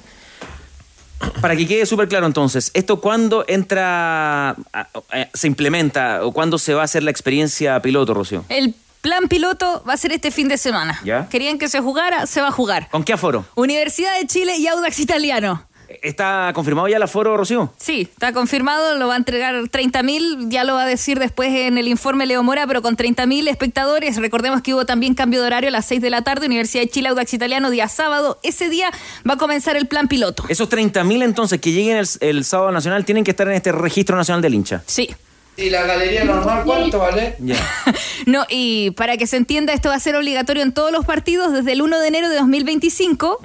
Para 1.40 1.56
que 1.56 1.66
quede 1.66 1.86
súper 1.86 2.08
claro 2.08 2.26
entonces, 2.26 2.70
¿esto 2.74 3.00
cuándo 3.00 3.44
entra, 3.48 4.50
a- 4.72 4.88
se 5.34 5.46
implementa 5.46 6.24
o 6.24 6.32
cuándo 6.32 6.58
se 6.58 6.74
va 6.74 6.82
a 6.82 6.84
hacer 6.84 7.02
la 7.02 7.10
experiencia 7.10 7.80
piloto, 7.82 8.14
Rocío? 8.14 8.44
El 8.48 8.74
plan 9.00 9.26
piloto 9.28 9.82
va 9.88 9.94
a 9.94 9.96
ser 9.96 10.12
este 10.12 10.30
fin 10.30 10.46
de 10.48 10.56
semana. 10.58 11.00
¿Ya? 11.04 11.28
Querían 11.28 11.58
que 11.58 11.68
se 11.68 11.80
jugara, 11.80 12.26
se 12.26 12.40
va 12.40 12.48
a 12.48 12.52
jugar. 12.52 12.88
¿Con 12.90 13.02
qué 13.02 13.12
aforo? 13.12 13.44
Universidad 13.56 14.18
de 14.20 14.26
Chile 14.26 14.56
y 14.58 14.66
Audax 14.68 15.00
Italiano. 15.00 15.66
¿Está 16.02 16.52
confirmado 16.54 16.88
ya 16.88 16.96
el 16.96 17.02
aforo, 17.02 17.36
Rocío? 17.36 17.72
Sí, 17.76 18.02
está 18.02 18.32
confirmado, 18.32 18.96
lo 18.98 19.08
va 19.08 19.14
a 19.14 19.16
entregar 19.16 19.54
30.000, 19.54 20.48
ya 20.48 20.64
lo 20.64 20.74
va 20.74 20.82
a 20.82 20.86
decir 20.86 21.18
después 21.18 21.50
en 21.52 21.78
el 21.78 21.88
informe 21.88 22.26
Leo 22.26 22.42
Mora, 22.42 22.66
pero 22.66 22.82
con 22.82 22.96
30.000 22.96 23.48
espectadores. 23.48 24.16
Recordemos 24.16 24.62
que 24.62 24.74
hubo 24.74 24.86
también 24.86 25.14
cambio 25.14 25.40
de 25.40 25.46
horario 25.46 25.68
a 25.68 25.72
las 25.72 25.86
6 25.86 26.00
de 26.00 26.10
la 26.10 26.22
tarde, 26.22 26.46
Universidad 26.46 26.82
de 26.84 26.88
Chile, 26.90 27.08
Audax 27.08 27.34
Italiano, 27.34 27.70
día 27.70 27.88
sábado. 27.88 28.38
Ese 28.42 28.68
día 28.68 28.90
va 29.28 29.34
a 29.34 29.38
comenzar 29.38 29.76
el 29.76 29.86
plan 29.86 30.08
piloto. 30.08 30.44
Esos 30.48 30.68
30.000 30.70 31.22
entonces 31.22 31.60
que 31.60 31.72
lleguen 31.72 31.96
el, 31.96 32.08
el 32.20 32.44
sábado 32.44 32.72
nacional 32.72 33.04
tienen 33.04 33.24
que 33.24 33.32
estar 33.32 33.46
en 33.48 33.54
este 33.54 33.72
registro 33.72 34.16
nacional 34.16 34.42
del 34.42 34.54
hincha. 34.54 34.82
Sí. 34.86 35.10
¿Y 35.56 35.68
la 35.68 35.82
galería 35.82 36.24
normal 36.24 36.62
cuánto 36.64 36.98
vale? 36.98 37.36
Ya. 37.40 37.56
No, 38.24 38.46
y 38.48 38.92
para 38.92 39.16
que 39.16 39.26
se 39.26 39.36
entienda, 39.36 39.72
esto 39.72 39.88
va 39.88 39.96
a 39.96 40.00
ser 40.00 40.14
obligatorio 40.14 40.62
en 40.62 40.72
todos 40.72 40.92
los 40.92 41.04
partidos 41.04 41.52
desde 41.52 41.72
el 41.72 41.82
1 41.82 41.98
de 41.98 42.06
enero 42.06 42.28
de 42.28 42.36
2025 42.36 43.40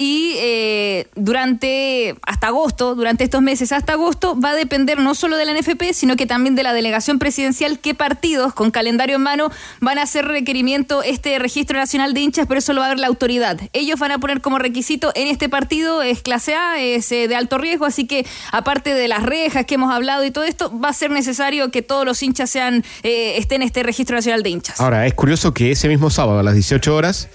y 0.00 0.32
eh, 0.38 1.08
durante 1.14 2.16
hasta 2.26 2.46
agosto, 2.46 2.94
durante 2.94 3.22
estos 3.22 3.42
meses 3.42 3.70
hasta 3.70 3.92
agosto, 3.92 4.34
va 4.40 4.52
a 4.52 4.54
depender 4.54 4.98
no 4.98 5.14
solo 5.14 5.36
de 5.36 5.44
la 5.44 5.52
NFP, 5.52 5.92
sino 5.92 6.16
que 6.16 6.24
también 6.24 6.54
de 6.54 6.62
la 6.62 6.72
delegación 6.72 7.18
presidencial 7.18 7.78
qué 7.80 7.94
partidos 7.94 8.54
con 8.54 8.70
calendario 8.70 9.16
en 9.16 9.22
mano 9.22 9.50
van 9.80 9.98
a 9.98 10.02
hacer 10.04 10.24
requerimiento 10.24 11.02
este 11.02 11.38
registro 11.38 11.76
nacional 11.76 12.14
de 12.14 12.20
hinchas, 12.22 12.46
pero 12.48 12.60
eso 12.60 12.72
lo 12.72 12.80
va 12.80 12.86
a 12.86 12.88
ver 12.88 12.98
la 12.98 13.08
autoridad. 13.08 13.60
Ellos 13.74 14.00
van 14.00 14.10
a 14.10 14.18
poner 14.18 14.40
como 14.40 14.58
requisito 14.58 15.12
en 15.14 15.28
este 15.28 15.50
partido 15.50 16.00
es 16.00 16.22
clase 16.22 16.54
A, 16.54 16.80
es 16.80 17.12
eh, 17.12 17.28
de 17.28 17.36
alto 17.36 17.58
riesgo, 17.58 17.84
así 17.84 18.06
que 18.06 18.24
aparte 18.52 18.94
de 18.94 19.06
las 19.06 19.22
rejas 19.22 19.66
que 19.66 19.74
hemos 19.74 19.92
hablado 19.92 20.24
y 20.24 20.30
todo 20.30 20.44
esto, 20.44 20.72
va 20.80 20.88
a 20.88 20.94
ser 20.94 21.10
necesario 21.10 21.70
que 21.70 21.82
todos 21.82 22.06
los 22.06 22.22
hinchas 22.22 22.48
sean 22.48 22.84
eh, 23.02 23.34
estén 23.36 23.60
en 23.60 23.66
este 23.66 23.82
registro 23.82 24.16
nacional 24.16 24.42
de 24.42 24.48
hinchas. 24.48 24.80
Ahora, 24.80 25.06
es 25.06 25.12
curioso 25.12 25.52
que 25.52 25.72
ese 25.72 25.88
mismo 25.88 26.08
sábado 26.08 26.38
a 26.38 26.42
las 26.42 26.54
18 26.54 26.96
horas 26.96 27.28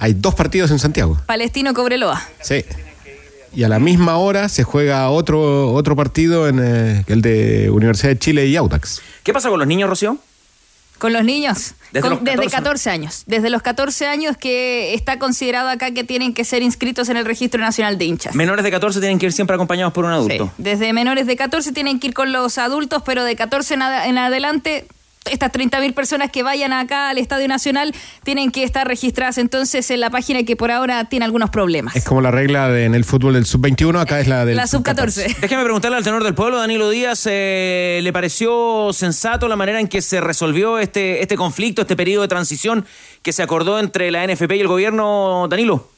hay 0.00 0.14
dos 0.14 0.34
partidos 0.34 0.70
en 0.72 0.78
Santiago. 0.80 1.20
Palestino 1.26 1.72
Cobreloa. 1.74 2.20
Sí. 2.40 2.64
Y 3.54 3.64
a 3.64 3.68
la 3.68 3.78
misma 3.78 4.16
hora 4.16 4.48
se 4.48 4.62
juega 4.64 5.08
otro, 5.10 5.72
otro 5.72 5.94
partido 5.96 6.48
en 6.48 6.58
eh, 6.62 7.04
el 7.08 7.20
de 7.22 7.68
Universidad 7.70 8.10
de 8.10 8.18
Chile 8.18 8.46
y 8.46 8.56
Audax. 8.56 9.00
¿Qué 9.22 9.32
pasa 9.32 9.48
con 9.48 9.58
los 9.58 9.66
niños, 9.68 9.88
Rocío? 9.90 10.18
Con 10.98 11.12
los 11.14 11.24
niños. 11.24 11.72
Desde 11.92 12.02
Con- 12.02 12.10
los 12.10 12.18
14, 12.20 12.36
desde 12.36 12.50
14 12.56 12.90
años. 12.90 13.22
Desde 13.26 13.50
los 13.50 13.62
14 13.62 14.06
años 14.06 14.36
que 14.36 14.92
está 14.94 15.18
considerado 15.18 15.68
acá 15.70 15.90
que 15.92 16.04
tienen 16.04 16.34
que 16.34 16.44
ser 16.44 16.62
inscritos 16.62 17.08
en 17.08 17.16
el 17.16 17.24
Registro 17.24 17.60
Nacional 17.60 17.96
de 17.98 18.04
Hinchas. 18.04 18.34
Menores 18.34 18.62
de 18.64 18.70
14 18.70 19.00
tienen 19.00 19.18
que 19.18 19.26
ir 19.26 19.32
siempre 19.32 19.54
acompañados 19.54 19.92
por 19.94 20.04
un 20.04 20.12
adulto. 20.12 20.52
Desde 20.58 20.92
menores 20.92 21.26
de 21.26 21.36
14 21.36 21.72
tienen 21.72 21.98
que 22.00 22.08
ir 22.08 22.14
con 22.14 22.32
los 22.32 22.58
adultos, 22.58 23.02
pero 23.04 23.24
de 23.24 23.34
14 23.34 23.74
en, 23.74 23.82
ad- 23.82 24.06
en 24.08 24.18
adelante, 24.18 24.86
estas 25.30 25.52
30.000 25.52 25.92
personas 25.92 26.30
que 26.30 26.42
vayan 26.42 26.72
acá 26.72 27.10
al 27.10 27.18
Estadio 27.18 27.46
Nacional 27.46 27.94
tienen 28.24 28.50
que 28.50 28.64
estar 28.64 28.86
registradas 28.88 29.36
entonces 29.38 29.90
en 29.90 30.00
la 30.00 30.08
página 30.10 30.42
que 30.44 30.56
por 30.56 30.70
ahora 30.70 31.04
tiene 31.04 31.24
algunos 31.26 31.50
problemas. 31.50 31.94
Es 31.94 32.04
como 32.04 32.20
la 32.22 32.30
regla 32.30 32.68
de- 32.68 32.84
en 32.86 32.94
el 32.94 33.04
fútbol 33.04 33.34
del 33.34 33.44
sub-21, 33.44 34.00
acá 34.00 34.18
es 34.20 34.26
la 34.28 34.44
del 34.46 34.56
La 34.56 34.66
sub-14. 34.66 35.36
Déjeme 35.40 35.62
preguntarle 35.62 35.98
al 35.98 36.04
tenor 36.04 36.24
del 36.24 36.34
pueblo, 36.34 36.58
Danilo 36.58 36.88
Díaz, 36.88 37.26
eh, 37.30 38.00
¿le 38.02 38.12
pareció 38.12 38.92
sensato 38.94 39.46
la 39.46 39.56
manera 39.56 39.78
en 39.78 39.88
que 39.88 40.00
se 40.00 40.20
resolvió 40.20 40.78
este, 40.78 41.20
este 41.22 41.36
conflicto, 41.36 41.82
este 41.82 41.96
periodo 41.96 42.22
de 42.22 42.28
transición 42.28 42.86
que 43.22 43.32
se 43.32 43.42
acordó 43.42 43.78
entre 43.78 44.10
la 44.10 44.24
NFP 44.26 44.56
y 44.56 44.60
el 44.60 44.68
gobierno, 44.68 45.46
Danilo? 45.50 45.88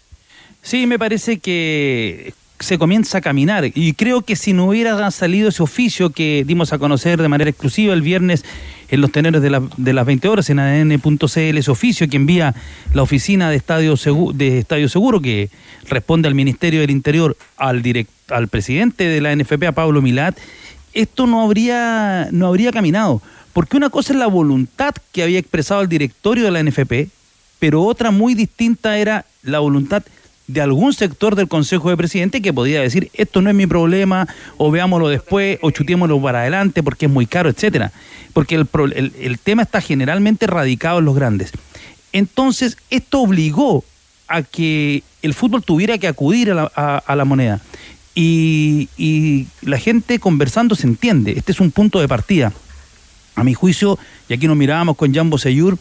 Sí, 0.62 0.86
me 0.86 0.98
parece 0.98 1.38
que 1.38 2.34
se 2.58 2.78
comienza 2.78 3.18
a 3.18 3.20
caminar 3.20 3.64
y 3.74 3.92
creo 3.94 4.22
que 4.22 4.36
si 4.36 4.52
no 4.52 4.66
hubiera 4.66 5.10
salido 5.10 5.48
ese 5.48 5.64
oficio 5.64 6.10
que 6.10 6.44
dimos 6.46 6.72
a 6.72 6.78
conocer 6.78 7.20
de 7.20 7.26
manera 7.28 7.50
exclusiva 7.50 7.92
el 7.92 8.02
viernes 8.02 8.44
en 8.92 9.00
los 9.00 9.10
tenores 9.10 9.40
de, 9.40 9.68
de 9.78 9.92
las 9.94 10.04
20 10.06 10.28
horas 10.28 10.50
en 10.50 10.58
ADN.cl 10.58 11.56
ese 11.58 11.70
oficio 11.70 12.06
que 12.10 12.16
envía 12.16 12.54
la 12.92 13.02
oficina 13.02 13.48
de 13.48 13.56
Estadio, 13.56 13.94
Segu- 13.94 14.32
de 14.34 14.58
Estadio 14.58 14.86
Seguro, 14.88 15.20
que 15.22 15.48
responde 15.88 16.28
al 16.28 16.34
Ministerio 16.34 16.82
del 16.82 16.90
Interior, 16.90 17.34
al, 17.56 17.82
direct- 17.82 18.08
al 18.28 18.48
presidente 18.48 19.04
de 19.08 19.20
la 19.22 19.34
NFP, 19.34 19.64
a 19.66 19.72
Pablo 19.72 20.02
Milat, 20.02 20.36
esto 20.92 21.26
no 21.26 21.40
habría, 21.42 22.28
no 22.32 22.46
habría 22.46 22.70
caminado. 22.70 23.22
Porque 23.54 23.78
una 23.78 23.88
cosa 23.88 24.12
es 24.12 24.18
la 24.18 24.26
voluntad 24.26 24.94
que 25.10 25.22
había 25.22 25.38
expresado 25.38 25.80
el 25.80 25.88
directorio 25.88 26.44
de 26.44 26.50
la 26.50 26.62
NFP, 26.62 27.08
pero 27.58 27.82
otra 27.84 28.10
muy 28.10 28.34
distinta 28.34 28.98
era 28.98 29.24
la 29.42 29.60
voluntad 29.60 30.02
de 30.48 30.60
algún 30.60 30.92
sector 30.92 31.36
del 31.36 31.48
Consejo 31.48 31.88
de 31.90 31.96
Presidente 31.96 32.42
que 32.42 32.52
podía 32.52 32.80
decir 32.82 33.10
esto 33.14 33.40
no 33.42 33.48
es 33.50 33.56
mi 33.56 33.66
problema, 33.66 34.26
o 34.58 34.70
veámoslo 34.70 35.08
después, 35.08 35.58
o 35.62 35.70
chutémoslo 35.70 36.20
para 36.20 36.40
adelante 36.40 36.82
porque 36.82 37.06
es 37.06 37.12
muy 37.12 37.26
caro, 37.26 37.48
etcétera. 37.48 37.92
Porque 38.32 38.54
el, 38.56 38.66
el- 38.94 39.12
el 39.20 39.38
tema 39.38 39.62
está 39.62 39.80
generalmente 39.80 40.46
radicado 40.46 40.98
en 40.98 41.04
los 41.04 41.14
grandes. 41.14 41.52
Entonces, 42.12 42.76
esto 42.90 43.20
obligó 43.20 43.84
a 44.28 44.42
que 44.42 45.02
el 45.22 45.34
fútbol 45.34 45.62
tuviera 45.62 45.96
que 45.98 46.08
acudir 46.08 46.50
a 46.50 46.54
la, 46.54 46.72
a- 47.06 47.16
la 47.16 47.24
moneda. 47.24 47.60
Y, 48.14 48.88
y 48.98 49.46
la 49.62 49.78
gente 49.78 50.18
conversando 50.18 50.74
se 50.74 50.86
entiende. 50.86 51.32
Este 51.36 51.52
es 51.52 51.60
un 51.60 51.70
punto 51.70 52.00
de 52.00 52.08
partida. 52.08 52.52
A 53.36 53.44
mi 53.44 53.54
juicio, 53.54 53.98
y 54.28 54.34
aquí 54.34 54.46
nos 54.46 54.56
mirábamos 54.56 54.96
con 54.96 55.14
Jambo 55.14 55.38
Seyur, 55.38 55.78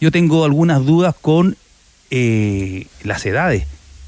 yo 0.00 0.10
tengo 0.12 0.44
algunas 0.44 0.84
dudas 0.84 1.14
con 1.18 1.56
eh, 2.10 2.86
las 3.02 3.24
edades, 3.24 3.64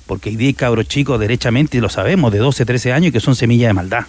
porque 0.09 0.31
hay 0.31 0.37
10 0.37 0.57
cabros 0.57 0.89
chicos, 0.89 1.21
derechamente, 1.21 1.77
y 1.77 1.81
lo 1.81 1.89
sabemos, 1.89 2.33
de 2.33 2.39
12, 2.39 2.65
13 2.65 2.93
años, 2.93 3.13
que 3.13 3.21
son 3.21 3.37
semillas 3.37 3.69
de 3.69 3.75
maldad. 3.75 4.07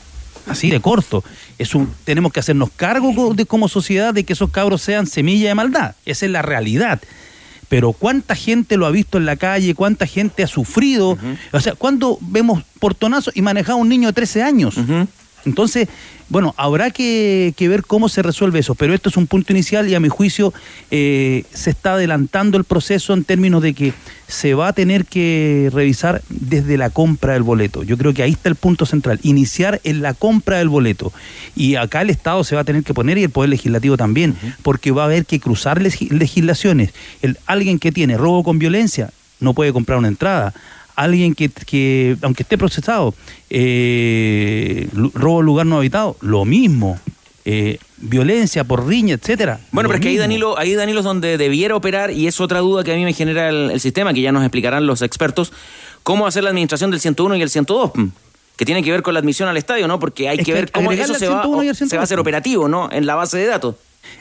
Así 0.48 0.72
de 0.72 0.80
corto. 0.80 1.24
Es 1.60 1.76
un, 1.76 1.94
tenemos 2.06 2.32
que 2.32 2.40
hacernos 2.40 2.72
cargo 2.76 3.36
de, 3.36 3.46
como 3.46 3.68
sociedad 3.68 4.14
de 4.14 4.24
que 4.24 4.34
esos 4.34 4.50
cabros 4.50 4.82
sean 4.82 5.06
semilla 5.06 5.50
de 5.50 5.56
maldad. 5.56 5.96
Esa 6.06 6.26
es 6.26 6.32
la 6.32 6.42
realidad. 6.42 7.02
Pero 7.68 7.92
cuánta 7.92 8.34
gente 8.34 8.78
lo 8.78 8.88
ha 8.88 8.92
visto 8.92 9.20
en 9.20 9.26
la 9.26 9.36
calle, 9.36 9.76
cuánta 9.76 10.08
gente 10.08 10.42
ha 10.42 10.48
sufrido. 10.48 11.20
O 11.52 11.60
sea, 11.60 11.76
cuando 11.76 12.18
vemos 12.22 12.64
portonazos 12.80 13.36
y 13.36 13.44
manejaba 13.44 13.76
un 13.76 13.90
niño 13.90 14.08
de 14.08 14.14
13 14.14 14.42
años. 14.42 14.76
Entonces, 15.46 15.88
bueno, 16.30 16.54
habrá 16.58 16.92
que, 16.92 17.54
que 17.58 17.68
ver 17.68 17.84
cómo 17.84 18.08
se 18.08 18.22
resuelve 18.22 18.60
eso, 18.60 18.76
pero 18.76 18.94
esto 18.94 19.10
es 19.10 19.18
un 19.18 19.26
punto 19.26 19.52
inicial 19.52 19.90
y 19.90 19.96
a 19.96 20.00
mi 20.00 20.10
juicio 20.10 20.54
eh, 20.92 21.44
se 21.52 21.72
está 21.72 21.94
adelantando 21.94 22.58
el 22.58 22.66
proceso 22.66 23.14
en 23.14 23.24
términos 23.24 23.64
de 23.64 23.74
que 23.74 23.94
se 24.28 24.54
va 24.54 24.68
a 24.68 24.74
tener 24.74 25.06
que 25.06 25.72
revisar 25.74 26.22
desde 26.30 26.78
la 26.78 26.92
compra 26.92 27.34
del 27.34 27.42
boleto. 27.42 27.82
Yo 27.82 27.98
creo 27.98 28.14
que 28.14 28.22
ahí 28.22 28.32
está 28.34 28.48
el 28.50 28.56
punto 28.56 28.86
central, 28.86 29.20
iniciar 29.24 29.82
en 29.84 30.04
la 30.04 30.14
compra 30.14 30.60
del 30.60 30.70
boleto. 30.70 31.12
Y 31.56 31.76
acá 31.76 32.04
el 32.04 32.12
Estado 32.12 32.44
se 32.44 32.54
va 32.54 32.62
a 32.62 32.66
tener 32.66 32.84
que 32.84 32.94
poner 32.94 33.18
y 33.18 33.24
el 33.24 33.32
Poder 33.32 33.50
Legislativo 33.50 33.98
también, 33.98 34.36
porque 34.62 34.92
va 34.92 35.02
a 35.02 35.06
haber 35.06 35.26
que 35.26 35.40
cruzar 35.40 35.82
legi- 35.82 36.12
legislaciones. 36.12 36.94
El, 37.24 37.40
alguien 37.48 37.80
que 37.80 37.92
tiene 37.92 38.18
robo 38.18 38.44
con 38.44 38.60
violencia 38.60 39.10
no 39.40 39.56
puede 39.56 39.74
comprar 39.74 39.98
una 39.98 40.10
entrada 40.10 40.54
alguien 41.04 41.34
que, 41.36 41.50
que, 41.50 42.18
aunque 42.22 42.44
esté 42.44 42.58
procesado, 42.58 43.14
eh, 43.50 44.88
robo 45.14 45.42
lugar 45.42 45.66
no 45.66 45.78
habitado, 45.78 46.18
lo 46.22 46.46
mismo. 46.46 47.00
Eh, 47.46 47.80
violencia 47.98 48.64
por 48.64 48.86
riña, 48.86 49.16
etcétera. 49.16 49.60
Bueno, 49.72 49.88
lo 49.88 49.94
pero 49.94 49.98
es 49.98 50.02
que 50.04 50.10
ahí. 50.10 50.18
Danilo, 50.18 50.58
ahí 50.60 50.74
Danilo 50.76 51.00
es 51.00 51.06
donde 51.06 51.38
debiera 51.38 51.76
operar 51.76 52.12
y 52.12 52.28
es 52.28 52.40
otra 52.40 52.60
duda 52.60 52.84
que 52.84 52.92
a 52.94 52.96
mí 52.96 53.04
me 53.04 53.14
genera 53.14 53.50
el, 53.50 53.72
el 53.72 53.80
sistema, 53.80 54.14
que 54.14 54.22
ya 54.22 54.32
nos 54.32 54.44
explicarán 54.44 54.86
los 54.86 55.02
expertos, 55.02 55.52
cómo 56.04 56.28
hacer 56.28 56.44
la 56.44 56.50
administración 56.50 56.92
del 56.92 57.00
101 57.00 57.36
y 57.38 57.42
el 57.42 57.50
102, 57.50 57.92
mm, 57.96 58.06
que 58.56 58.66
tiene 58.66 58.84
que 58.84 58.92
ver 58.92 59.02
con 59.02 59.14
la 59.14 59.20
admisión 59.22 59.50
al 59.50 59.58
estadio, 59.58 59.88
¿no? 59.88 60.00
Porque 60.00 60.30
hay 60.30 60.38
Es 60.40 60.46
que 60.46 60.52
que 60.52 60.54
ver 60.54 60.72
cómo 60.72 60.92
eso 60.92 61.16
se 61.16 61.28
va, 61.28 61.42
101 61.42 61.64
y 61.64 61.70
al 61.70 61.76
se 61.76 61.84
va 61.84 61.86
a 61.86 61.88
102. 61.88 62.04
hacer 62.04 62.20
operativo, 62.20 62.68
¿no? 62.68 62.90
En 62.92 63.06
la 63.06 63.16
base 63.16 63.38
de 63.38 63.48
datos. 63.48 63.76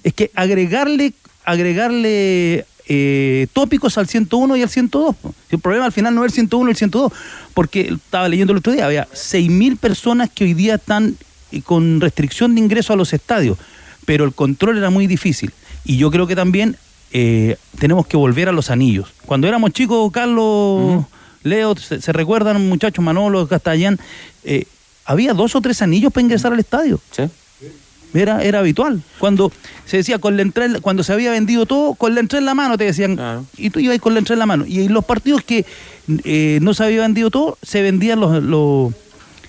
Es 0.05 0.15
que 0.15 0.31
agregarle, 0.35 1.13
agregarle 1.45 2.65
eh, 2.89 3.47
tópicos 3.53 3.99
al 3.99 4.09
101 4.09 4.57
y 4.57 4.63
al 4.63 4.69
102. 4.69 5.17
po. 5.17 5.35
El 5.51 5.59
problema 5.59 5.85
al 5.87 5.93
final 5.93 6.15
no 6.15 6.25
es 6.25 6.33
el 6.33 6.35
101 6.35 6.69
y 6.69 6.73
el 6.73 6.77
102, 6.77 7.13
porque 7.55 7.81
estaba 7.93 8.29
leyendo 8.29 8.53
el 8.53 8.59
otro 8.59 8.73
día, 8.73 8.87
había 8.87 9.07
6.000 9.09 9.77
personas 9.77 10.31
que 10.31 10.45
hoy 10.45 10.55
día 10.55 10.77
están 10.77 11.17
eh, 11.53 11.63
con 11.63 12.01
restricción 12.01 12.55
de 12.55 12.61
ingreso 12.61 12.93
a 12.93 12.97
los 12.97 13.13
estadios, 13.13 13.59
pero 14.07 14.25
el 14.25 14.33
control 14.33 14.79
era 14.79 14.91
muy 14.91 15.07
difícil. 15.07 15.53
Y 15.85 15.97
yo 15.97 16.11
creo 16.11 16.27
que 16.27 16.37
también 16.37 16.77
eh, 17.13 17.57
tenemos 17.79 18.07
que 18.07 18.17
volver 18.17 18.49
a 18.49 18.53
los 18.53 18.71
anillos. 18.71 19.13
Cuando 19.27 19.47
éramos 19.47 19.73
chicos, 19.73 20.11
Carlos, 20.13 21.05
Leo, 21.43 21.77
se, 21.77 22.01
se 22.01 22.13
recuerdan 22.13 22.69
muchachos, 22.69 23.05
Manolo, 23.05 23.47
Castellán, 23.49 23.99
eh, 24.45 24.65
había 25.05 25.33
dos 25.33 25.57
o 25.57 25.61
tres 25.61 25.81
anillos 25.81 26.13
para 26.13 26.23
ingresar 26.23 26.53
al 26.53 26.61
estadio. 26.61 27.01
Era, 28.15 28.43
era 28.43 28.61
habitual. 28.61 29.03
Cuando 29.19 29.53
se 29.85 29.99
decía 29.99 30.19
con 30.19 30.37
la 30.37 30.43
entrada, 30.43 30.75
en- 30.77 30.81
cuando 30.81 31.03
se 31.05 31.13
había 31.13 31.31
vendido 31.31 31.67
todo, 31.67 31.95
con 31.95 32.15
la 32.15 32.21
entrada 32.21 32.41
en 32.41 32.47
la 32.47 32.55
mano 32.55 32.79
te 32.79 32.85
decían, 32.85 33.19
y 33.57 33.71
tú 33.71 33.81
ibas 33.81 33.99
con 33.99 34.15
la 34.15 34.21
entrada 34.21 34.37
en 34.37 34.41
la 34.41 34.47
mano. 34.47 34.65
Y 34.67 34.85
en 34.87 34.93
los 34.93 35.05
partidos 35.05 35.43
que 35.43 35.65
eh, 36.25 36.59
no 36.63 36.73
se 36.73 36.85
había 36.85 37.03
vendido 37.03 37.31
todo, 37.31 37.59
se 37.63 37.83
vendían 37.83 38.19
los, 38.21 38.43
los- 38.43 38.95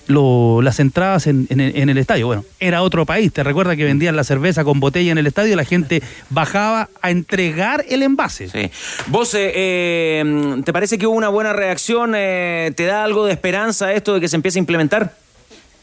los- 0.08 0.62
las 0.64 0.80
entradas 0.80 1.26
en, 1.28 1.46
en 1.50 1.60
el- 1.60 1.76
en 1.76 1.88
el 1.88 1.96
estadio. 1.96 2.26
Bueno, 2.26 2.44
era 2.58 2.82
otro 2.82 3.06
país. 3.06 3.32
Te 3.32 3.42
recuerda 3.44 3.76
que 3.76 3.84
vendían 3.84 4.16
la 4.16 4.24
cerveza 4.24 4.64
con 4.64 4.80
botella 4.80 5.12
en 5.12 5.18
el 5.18 5.26
estadio 5.26 5.52
y 5.52 5.56
la 5.56 5.64
gente 5.64 6.02
bajaba 6.30 6.88
a 7.00 7.10
entregar 7.10 7.84
el 7.88 8.02
envase. 8.02 8.48
Sí. 8.50 8.70
Vos, 9.06 9.32
eh, 9.34 9.52
eh, 9.54 10.62
¿te 10.64 10.72
parece 10.72 10.98
que 10.98 11.06
hubo 11.06 11.16
una 11.16 11.28
buena 11.28 11.52
reacción? 11.52 12.12
Eh, 12.16 12.72
¿Te 12.76 12.84
da 12.86 13.04
algo 13.04 13.24
de 13.24 13.32
esperanza 13.32 13.92
esto 13.92 14.14
de 14.14 14.20
que 14.20 14.28
se 14.28 14.36
empiece 14.36 14.58
a 14.58 14.60
implementar? 14.60 15.14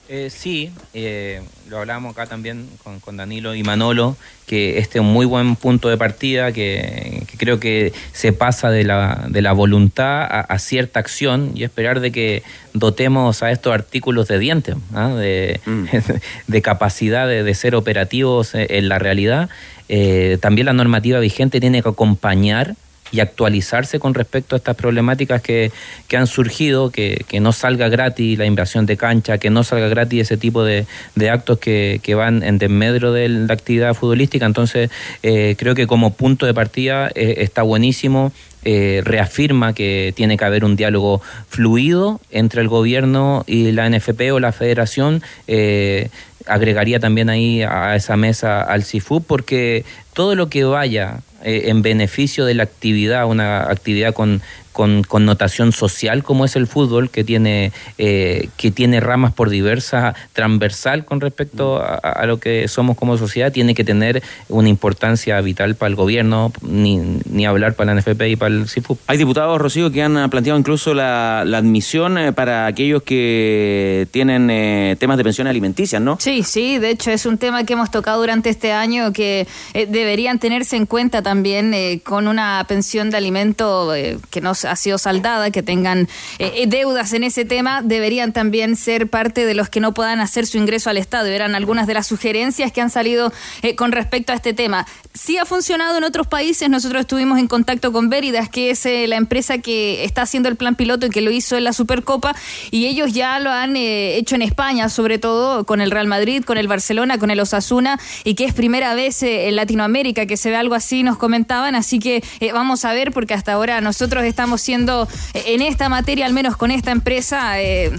Eh, 0.10 0.30
sí, 0.30 0.72
eh, 0.93 1.41
lo 1.70 1.80
hablamos 1.80 2.13
acá 2.13 2.28
también 2.28 2.70
con, 2.82 3.02
con 3.02 3.17
Danilo 3.17 3.54
y 3.56 3.63
Manolo, 3.63 4.15
que 4.46 4.78
este 4.78 5.00
es 5.00 5.02
un 5.02 5.12
muy 5.12 5.26
buen 5.26 5.58
punto 5.58 5.89
de 5.89 5.98
partida, 5.98 6.54
que, 6.54 7.24
que 7.30 7.38
creo 7.38 7.60
que 7.60 7.91
se 8.13 8.32
pasa 8.32 8.70
de 8.70 8.86
la, 8.86 9.26
de 9.28 9.41
la 9.41 9.52
voluntad 9.52 10.22
a, 10.22 10.39
a 10.39 10.60
cierta 10.60 11.02
acción 11.02 11.52
y 11.56 11.63
esperar 11.63 12.00
de 12.00 12.13
que 12.13 12.43
dotemos 12.74 13.43
a 13.43 13.52
estos 13.52 13.74
artículos 13.74 14.30
de 14.30 14.39
dientes, 14.39 14.76
¿ah? 14.93 15.10
de, 15.10 15.60
de 16.48 16.62
capacidad 16.62 17.28
de, 17.28 17.43
de 17.43 17.54
ser 17.54 17.76
operativos 17.76 18.56
eh, 18.56 18.67
en 18.70 18.88
la 18.88 19.00
realidad. 19.00 19.50
Eh, 19.89 20.38
también 20.41 20.65
la 20.65 20.74
normativa 20.74 21.20
vigente 21.20 21.60
tiene 21.60 21.82
que 21.82 21.89
acompañar 21.89 22.76
y 23.12 23.20
actualizarse 23.20 24.00
con 24.00 24.13
respecto 24.13 24.56
a 24.56 24.58
estas 24.58 24.76
problemáticas 24.76 25.41
que, 25.41 25.72
que 26.08 26.17
han 26.17 26.28
surgido, 26.28 26.91
que, 26.91 27.24
que 27.28 27.39
no 27.39 27.52
salga 27.52 27.89
gratis 27.89 28.38
la 28.38 28.46
inversión 28.46 28.86
de 28.86 28.98
cancha, 28.98 29.38
que 29.38 29.50
no 29.50 29.63
salga 29.63 29.88
gratis 29.88 30.22
ese 30.24 30.38
tipo 30.38 30.63
de, 30.63 30.86
de 31.15 31.30
actos 31.30 31.60
que, 31.60 32.00
que 32.04 32.15
van 32.15 32.43
en 32.43 32.58
desmedro 32.58 33.13
de 33.13 33.30
la 33.30 33.54
actividad 33.54 33.93
futbolística. 33.93 34.46
Entonces, 34.46 34.89
eh, 35.24 35.56
creo 35.58 35.76
que 35.76 35.88
como 35.88 36.13
punto 36.13 36.46
de 36.46 36.54
partida 36.54 37.10
eh, 37.15 37.36
está 37.39 37.62
buenísimo. 37.63 38.32
eh, 38.63 39.02
reafirma 39.06 39.72
que 39.74 40.12
tiene 40.15 40.36
que 40.36 40.43
haber 40.43 40.65
un 40.65 40.76
diálogo 40.76 41.22
fluido 41.48 42.20
entre 42.32 42.60
el 42.62 42.67
gobierno 42.67 43.46
y 43.48 43.72
la 43.72 43.88
NFP 43.89 44.32
o 44.34 44.39
la 44.39 44.52
federación. 44.52 45.22
eh, 45.48 46.10
agregaría 46.48 47.00
también 47.00 47.30
ahí 47.30 47.62
a 47.62 47.96
esa 47.96 48.15
mesa 48.15 48.62
al 48.62 48.84
CIFU 48.84 49.22
porque 49.22 49.84
todo 50.13 50.34
lo 50.36 50.48
que 50.50 50.63
vaya 50.63 51.20
eh, 51.43 51.63
en 51.65 51.82
beneficio 51.82 52.45
de 52.45 52.54
la 52.54 52.63
actividad, 52.63 53.26
una 53.26 53.69
actividad 53.69 54.13
con, 54.13 54.41
con 54.78 55.02
connotación 55.02 55.71
social 55.71 56.23
como 56.23 56.45
es 56.45 56.56
el 56.56 56.67
fútbol, 56.67 57.10
que 57.10 57.23
tiene, 57.23 57.71
eh, 57.97 58.50
que 58.58 58.69
tiene 58.69 59.00
ramas 59.00 59.34
por 59.34 59.50
diversa, 59.50 60.13
transversal 60.34 61.04
con 61.04 61.19
respecto 61.19 61.82
a, 61.82 61.95
a 61.95 62.26
lo 62.28 62.39
que 62.39 62.67
somos 62.67 62.95
como 62.95 63.17
sociedad, 63.17 63.52
tiene 63.52 63.73
que 63.73 63.84
tener 63.84 64.21
una 64.50 64.69
importancia 64.69 65.41
vital 65.41 65.73
para 65.73 65.89
el 65.89 65.95
gobierno, 65.95 66.54
ni, 66.62 66.97
ni 67.28 67.47
hablar 67.47 67.73
para 67.73 67.95
la 67.95 68.02
NFP 68.02 68.21
y 68.30 68.36
para 68.36 68.54
el 68.54 68.69
CIFU. 68.69 69.00
Hay 69.08 69.17
diputados, 69.17 69.60
Rocío, 69.60 69.91
que 69.91 70.04
han 70.04 70.30
planteado 70.30 70.60
incluso 70.60 70.93
la, 70.93 71.43
la 71.43 71.58
admisión 71.58 72.19
eh, 72.19 72.34
para 72.34 72.67
aquellos 72.67 73.02
que 73.02 74.08
tienen 74.12 74.50
eh, 74.52 74.95
temas 75.00 75.17
de 75.17 75.23
pensiones 75.23 75.50
alimenticias, 75.50 76.00
¿no? 76.00 76.17
Sí, 76.19 76.43
sí, 76.43 76.78
de 76.78 76.91
hecho 76.91 77.10
es 77.10 77.26
un 77.26 77.39
tema 77.39 77.63
que 77.63 77.73
hemos 77.73 77.89
tocado 77.89 78.19
durante 78.19 78.52
este 78.52 78.73
año 78.73 79.12
que 79.12 79.47
eh, 79.73 79.88
deberían 79.88 80.38
tenerse 80.38 80.76
en 80.76 80.86
cuenta 80.86 81.23
también 81.28 81.74
eh, 81.74 82.00
con 82.06 82.30
una 82.30 82.63
pensión 82.70 83.10
de 83.10 83.18
alimento 83.18 83.94
eh, 83.94 84.18
que 84.30 84.40
no 84.40 84.52
ha 84.52 84.76
sido 84.78 84.98
saldada, 84.98 85.52
que 85.52 85.62
tengan 85.62 86.08
eh, 86.40 86.54
eh, 86.56 86.68
deudas 86.68 87.12
en 87.12 87.26
ese 87.26 87.44
tema, 87.44 87.82
deberían 87.82 88.32
también 88.32 88.78
ser 88.78 89.10
parte 89.10 89.46
de 89.46 89.54
los 89.54 89.68
que 89.68 89.82
no 89.82 89.94
puedan 89.94 90.22
hacer 90.22 90.48
su 90.48 90.58
ingreso 90.58 90.90
al 90.90 90.96
Estado. 90.96 91.28
Eran 91.28 91.54
algunas 91.54 91.86
de 91.86 91.96
las 91.96 92.08
sugerencias 92.08 92.72
que 92.72 92.80
han 92.80 92.90
salido 92.90 93.34
con 93.76 93.92
respecto 93.92 94.32
a 94.32 94.36
este 94.36 94.54
tema. 94.54 94.88
Sí 95.13 95.38
ha 95.38 95.44
funcionado 95.44 95.98
en 95.98 96.06
otros 96.06 96.28
países, 96.28 96.70
nosotros 96.70 97.02
estuvimos 97.02 97.40
en 97.40 97.48
contacto 97.48 97.92
con 97.92 98.10
Veridas, 98.10 98.48
que 98.48 98.70
es 98.70 98.86
la 98.86 99.18
empresa 99.18 99.58
que 99.58 100.06
está 100.06 100.22
haciendo 100.22 100.48
el 100.48 100.56
plan 100.56 100.76
piloto 100.76 101.08
y 101.08 101.10
que 101.10 101.20
lo 101.20 101.32
hizo 101.32 101.58
en 101.58 101.66
la 101.66 101.74
Supercopa, 101.74 102.36
y 102.72 102.86
ellos 102.86 103.12
ya 103.12 103.40
lo 103.40 103.50
han 103.50 103.76
hecho 103.76 104.36
en 104.36 104.44
España, 104.44 104.88
sobre 104.88 105.18
todo 105.18 105.66
con 105.66 105.82
el 105.82 105.92
Real 105.92 106.08
Madrid, 106.08 106.44
con 106.46 106.58
el 106.58 106.68
Barcelona, 106.68 107.18
con 107.18 107.32
el 107.32 107.40
Osasuna, 107.40 108.00
y 108.24 108.36
que 108.36 108.46
es 108.46 108.54
primera 108.54 108.94
vez 108.96 109.24
en 109.24 109.56
Latinoamérica 109.56 110.26
que 110.26 110.38
se 110.38 110.52
ve 110.52 110.56
algo 110.56 110.76
así, 110.76 111.04
nos 111.04 111.16
comentaban, 111.17 111.75
así 111.75 111.99
que 111.99 112.23
eh, 112.39 112.51
vamos 112.51 112.86
a 112.86 112.93
ver, 112.93 113.12
porque 113.12 113.34
hasta 113.34 113.53
ahora 113.53 113.82
nosotros 113.82 114.23
estamos 114.23 114.62
siendo, 114.62 115.08
eh, 115.34 115.43
en 115.47 115.62
esta 115.62 115.89
materia, 115.89 116.25
al 116.25 116.34
menos 116.34 116.58
con 116.58 116.71
esta 116.71 116.91
empresa, 116.91 117.62
eh, 117.62 117.91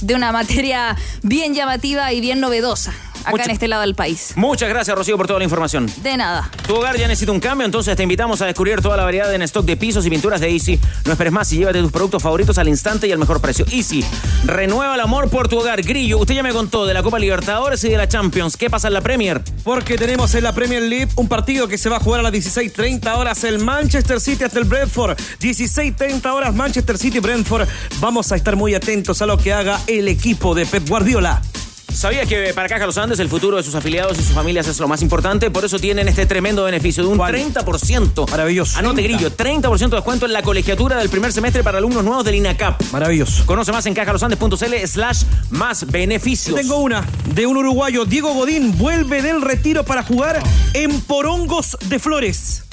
de 0.00 0.14
una 0.14 0.32
materia 0.32 0.96
bien 1.22 1.54
llamativa 1.54 2.12
y 2.12 2.20
bien 2.20 2.40
novedosa. 2.40 2.92
Acá 3.24 3.44
en 3.44 3.50
este 3.50 3.68
lado 3.68 3.82
del 3.82 3.94
país. 3.94 4.32
Muchas 4.36 4.68
gracias, 4.68 4.96
Rocío, 4.96 5.16
por 5.16 5.26
toda 5.26 5.38
la 5.38 5.44
información. 5.44 5.90
De 6.02 6.16
nada. 6.16 6.50
Tu 6.66 6.74
hogar 6.74 6.96
ya 6.96 7.08
necesita 7.08 7.32
un 7.32 7.40
cambio, 7.40 7.64
entonces 7.64 7.96
te 7.96 8.02
invitamos 8.02 8.40
a 8.42 8.46
descubrir 8.46 8.80
toda 8.80 8.96
la 8.96 9.04
variedad 9.04 9.32
en 9.34 9.42
stock 9.42 9.64
de 9.64 9.76
pisos 9.76 10.04
y 10.06 10.10
pinturas 10.10 10.40
de 10.40 10.50
Easy. 10.50 10.78
No 11.04 11.12
esperes 11.12 11.32
más 11.32 11.52
y 11.52 11.58
llévate 11.58 11.80
tus 11.80 11.92
productos 11.92 12.22
favoritos 12.22 12.58
al 12.58 12.68
instante 12.68 13.06
y 13.06 13.12
al 13.12 13.18
mejor 13.18 13.40
precio. 13.40 13.64
Easy, 13.70 14.04
renueva 14.44 14.94
el 14.94 15.00
amor 15.00 15.30
por 15.30 15.48
tu 15.48 15.58
hogar. 15.58 15.82
Grillo, 15.82 16.18
usted 16.18 16.34
ya 16.34 16.42
me 16.42 16.52
contó 16.52 16.86
de 16.86 16.94
la 16.94 17.02
Copa 17.02 17.18
Libertadores 17.18 17.82
y 17.84 17.88
de 17.88 17.96
la 17.96 18.08
Champions. 18.08 18.56
¿Qué 18.56 18.70
pasa 18.70 18.88
en 18.88 18.94
la 18.94 19.00
Premier? 19.00 19.42
Porque 19.64 19.96
tenemos 19.96 20.34
en 20.34 20.44
la 20.44 20.52
Premier 20.52 20.82
League 20.82 21.08
un 21.16 21.28
partido 21.28 21.68
que 21.68 21.78
se 21.78 21.88
va 21.88 21.96
a 21.96 22.00
jugar 22.00 22.20
a 22.20 22.22
las 22.24 22.32
16.30 22.32 23.16
horas 23.16 23.44
el 23.44 23.58
Manchester 23.58 24.20
City 24.20 24.44
hasta 24.44 24.58
el 24.58 24.64
Brentford. 24.64 25.18
16.30 25.40 26.32
horas 26.32 26.54
Manchester 26.54 26.98
City 26.98 27.18
Brentford. 27.18 27.68
Vamos 28.00 28.32
a 28.32 28.36
estar 28.36 28.56
muy 28.56 28.74
atentos 28.74 29.22
a 29.22 29.26
lo 29.26 29.38
que 29.38 29.52
haga 29.52 29.80
el 29.86 30.08
equipo 30.08 30.54
de 30.54 30.66
Pep 30.66 30.88
Guardiola. 30.88 31.42
¿Sabías 31.92 32.28
que 32.28 32.54
para 32.54 32.68
Caja 32.68 32.86
Los 32.86 32.98
Andes 32.98 33.18
el 33.18 33.28
futuro 33.28 33.56
de 33.56 33.62
sus 33.62 33.74
afiliados 33.74 34.18
y 34.18 34.22
sus 34.22 34.32
familias 34.32 34.66
es 34.68 34.78
lo 34.78 34.88
más 34.88 35.02
importante? 35.02 35.50
Por 35.50 35.64
eso 35.64 35.78
tienen 35.78 36.08
este 36.08 36.24
tremendo 36.26 36.64
beneficio 36.64 37.02
de 37.02 37.10
un 37.10 37.18
30%. 37.18 38.30
Maravilloso. 38.30 38.78
Anote, 38.78 39.02
Grillo, 39.02 39.30
30% 39.30 39.88
de 39.88 39.96
descuento 39.96 40.26
en 40.26 40.32
la 40.32 40.42
colegiatura 40.42 40.98
del 40.98 41.08
primer 41.08 41.32
semestre 41.32 41.62
para 41.62 41.78
alumnos 41.78 42.04
nuevos 42.04 42.24
del 42.24 42.36
INACAP. 42.36 42.80
Maravilloso. 42.92 43.44
Conoce 43.44 43.72
más 43.72 43.86
en 43.86 43.94
cajalosandes.cl 43.94 44.86
slash 44.86 45.24
más 45.50 45.86
beneficios. 45.90 46.56
Tengo 46.56 46.76
una 46.76 47.06
de 47.34 47.46
un 47.46 47.56
uruguayo, 47.56 48.04
Diego 48.04 48.34
Godín, 48.34 48.76
vuelve 48.78 49.22
del 49.22 49.42
retiro 49.42 49.84
para 49.84 50.02
jugar 50.02 50.40
en 50.74 51.00
Porongos 51.02 51.76
de 51.88 51.98
Flores. 51.98 52.64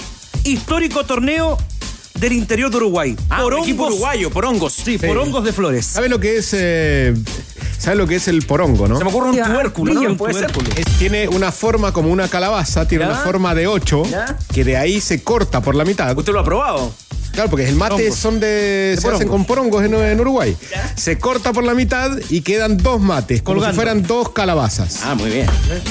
Histórico 0.44 1.04
torneo 1.04 1.58
del 2.20 2.32
interior 2.32 2.70
de 2.70 2.76
Uruguay. 2.78 3.16
Ah, 3.30 3.44
un 3.46 3.58
equipo 3.58 3.86
uruguayo, 3.86 4.30
Porongos. 4.30 4.72
Sí, 4.72 4.98
Porongos 4.98 5.44
de 5.44 5.52
Flores. 5.52 5.86
¿Sabe 5.86 6.08
lo 6.08 6.18
que 6.18 6.36
es 6.38 6.50
eh, 6.52 7.14
¿sabe 7.78 7.96
lo 7.96 8.06
que 8.06 8.16
es 8.16 8.28
el 8.28 8.42
porongo, 8.42 8.88
no? 8.88 8.98
Se 8.98 9.04
me 9.04 9.10
ocurre 9.10 9.30
un 9.30 9.36
Ya, 9.36 9.44
tubérculo, 9.46 9.94
¿no? 9.94 10.00
un 10.02 10.16
Puede 10.16 10.34
ser. 10.34 10.50
tubérculo. 10.52 10.70
Es- 10.80 10.98
tiene 10.98 11.28
una 11.28 11.52
forma 11.52 11.92
como 11.92 12.10
una 12.10 12.28
calabaza, 12.28 12.86
tiene 12.88 13.04
¿Ya? 13.04 13.10
una 13.12 13.20
forma 13.20 13.54
de 13.54 13.66
8, 13.66 14.02
¿Ya? 14.10 14.36
que 14.52 14.64
de 14.64 14.76
ahí 14.76 15.00
se 15.00 15.22
corta 15.22 15.60
por 15.62 15.74
la 15.74 15.84
mitad. 15.84 16.16
¿Usted 16.16 16.32
lo 16.32 16.40
ha 16.40 16.44
probado? 16.44 16.92
Claro, 17.32 17.50
porque 17.50 17.68
el 17.68 17.76
mate 17.76 18.10
son 18.12 18.40
de. 18.40 18.94
se 18.96 19.02
porongos. 19.02 19.20
hacen 19.20 19.28
con 19.28 19.44
porongos 19.44 19.84
en, 19.84 19.94
en 19.94 20.20
Uruguay. 20.20 20.56
Se 20.96 21.18
corta 21.18 21.52
por 21.52 21.64
la 21.64 21.74
mitad 21.74 22.10
y 22.30 22.40
quedan 22.40 22.76
dos 22.78 23.00
mates, 23.00 23.42
como 23.42 23.56
Colgando. 23.56 23.72
si 23.74 23.76
fueran 23.76 24.02
dos 24.02 24.30
calabazas. 24.30 25.00
Ah, 25.04 25.14
muy 25.14 25.30
bien. 25.30 25.46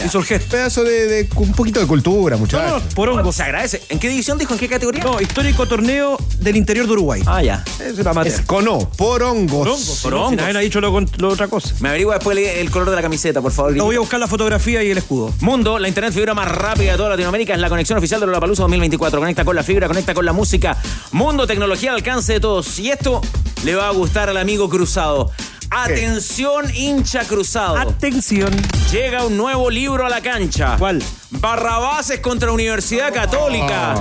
Hizo 0.05 0.19
el 0.19 0.25
gesto. 0.25 0.47
Pedazo 0.51 0.83
de, 0.83 1.07
de- 1.07 1.29
un 1.35 1.51
poquito 1.53 1.79
de 1.79 1.85
cultura, 1.87 2.37
muchachos. 2.37 2.83
no, 2.83 2.89
Porongos. 2.95 3.35
Se 3.35 3.43
agradece. 3.43 3.81
¿En 3.89 3.99
qué 3.99 4.09
división 4.09 4.37
dijo? 4.37 4.53
¿En 4.53 4.59
qué 4.59 4.67
categoría? 4.69 5.03
No, 5.03 5.19
histórico 5.21 5.67
torneo 5.67 6.17
del 6.39 6.55
interior 6.55 6.85
de 6.87 6.93
Uruguay. 6.93 7.21
Ah, 7.25 7.41
ya. 7.43 7.63
Es 7.85 7.97
una 7.99 8.13
materia. 8.13 8.37
Es 8.39 8.45
con 8.45 8.67
O, 8.67 8.89
porongos. 8.89 9.51
Porongos. 9.51 9.99
Porongos. 10.01 10.29
Si 10.31 10.35
nadie 10.37 10.57
ha 10.57 10.61
dicho 10.61 10.79
lo, 10.81 10.99
lo 11.17 11.29
otra 11.29 11.47
cosa. 11.47 11.73
Me 11.79 11.89
averigua 11.89 12.15
después 12.15 12.37
el, 12.37 12.43
el 12.45 12.71
color 12.71 12.89
de 12.89 12.95
la 12.95 13.01
camiseta, 13.01 13.41
por 13.41 13.51
favor. 13.51 13.75
No 13.75 13.85
voy 13.85 13.95
a 13.95 13.99
buscar 13.99 14.19
la 14.19 14.27
fotografía 14.27 14.83
y 14.83 14.91
el 14.91 14.97
escudo. 14.97 15.33
Mundo, 15.41 15.77
la 15.79 15.87
internet 15.87 16.13
fibra 16.13 16.33
más 16.33 16.47
rápida 16.49 16.91
de 16.91 16.97
toda 16.97 17.09
Latinoamérica, 17.09 17.53
es 17.53 17.59
la 17.59 17.69
conexión 17.69 17.97
oficial 17.97 18.19
de 18.19 18.27
Lollapalooza 18.27 18.63
2024. 18.63 19.19
Conecta 19.19 19.43
con 19.45 19.55
la 19.55 19.63
fibra, 19.63 19.87
conecta 19.87 20.13
con 20.13 20.25
la 20.25 20.33
música. 20.33 20.77
Mundo, 21.11 21.26
tecnología 21.35 21.89
al 21.89 21.97
alcance 21.97 22.33
de 22.33 22.39
todos. 22.39 22.79
Y 22.79 22.89
esto 22.89 23.21
le 23.65 23.75
va 23.75 23.89
a 23.89 23.91
gustar 23.91 24.29
al 24.29 24.37
amigo 24.37 24.69
Cruzado. 24.69 25.31
Atención, 25.69 26.73
hincha 26.73 27.25
Cruzado. 27.25 27.77
Atención. 27.77 28.51
Llega 28.91 29.25
un 29.25 29.35
nuevo 29.35 29.69
libro 29.69 30.05
a 30.05 30.09
la 30.09 30.21
cancha. 30.21 30.77
¿Cuál? 30.79 31.03
Barrabases 31.31 32.21
contra 32.21 32.51
Universidad 32.51 33.13
Católica. 33.13 33.99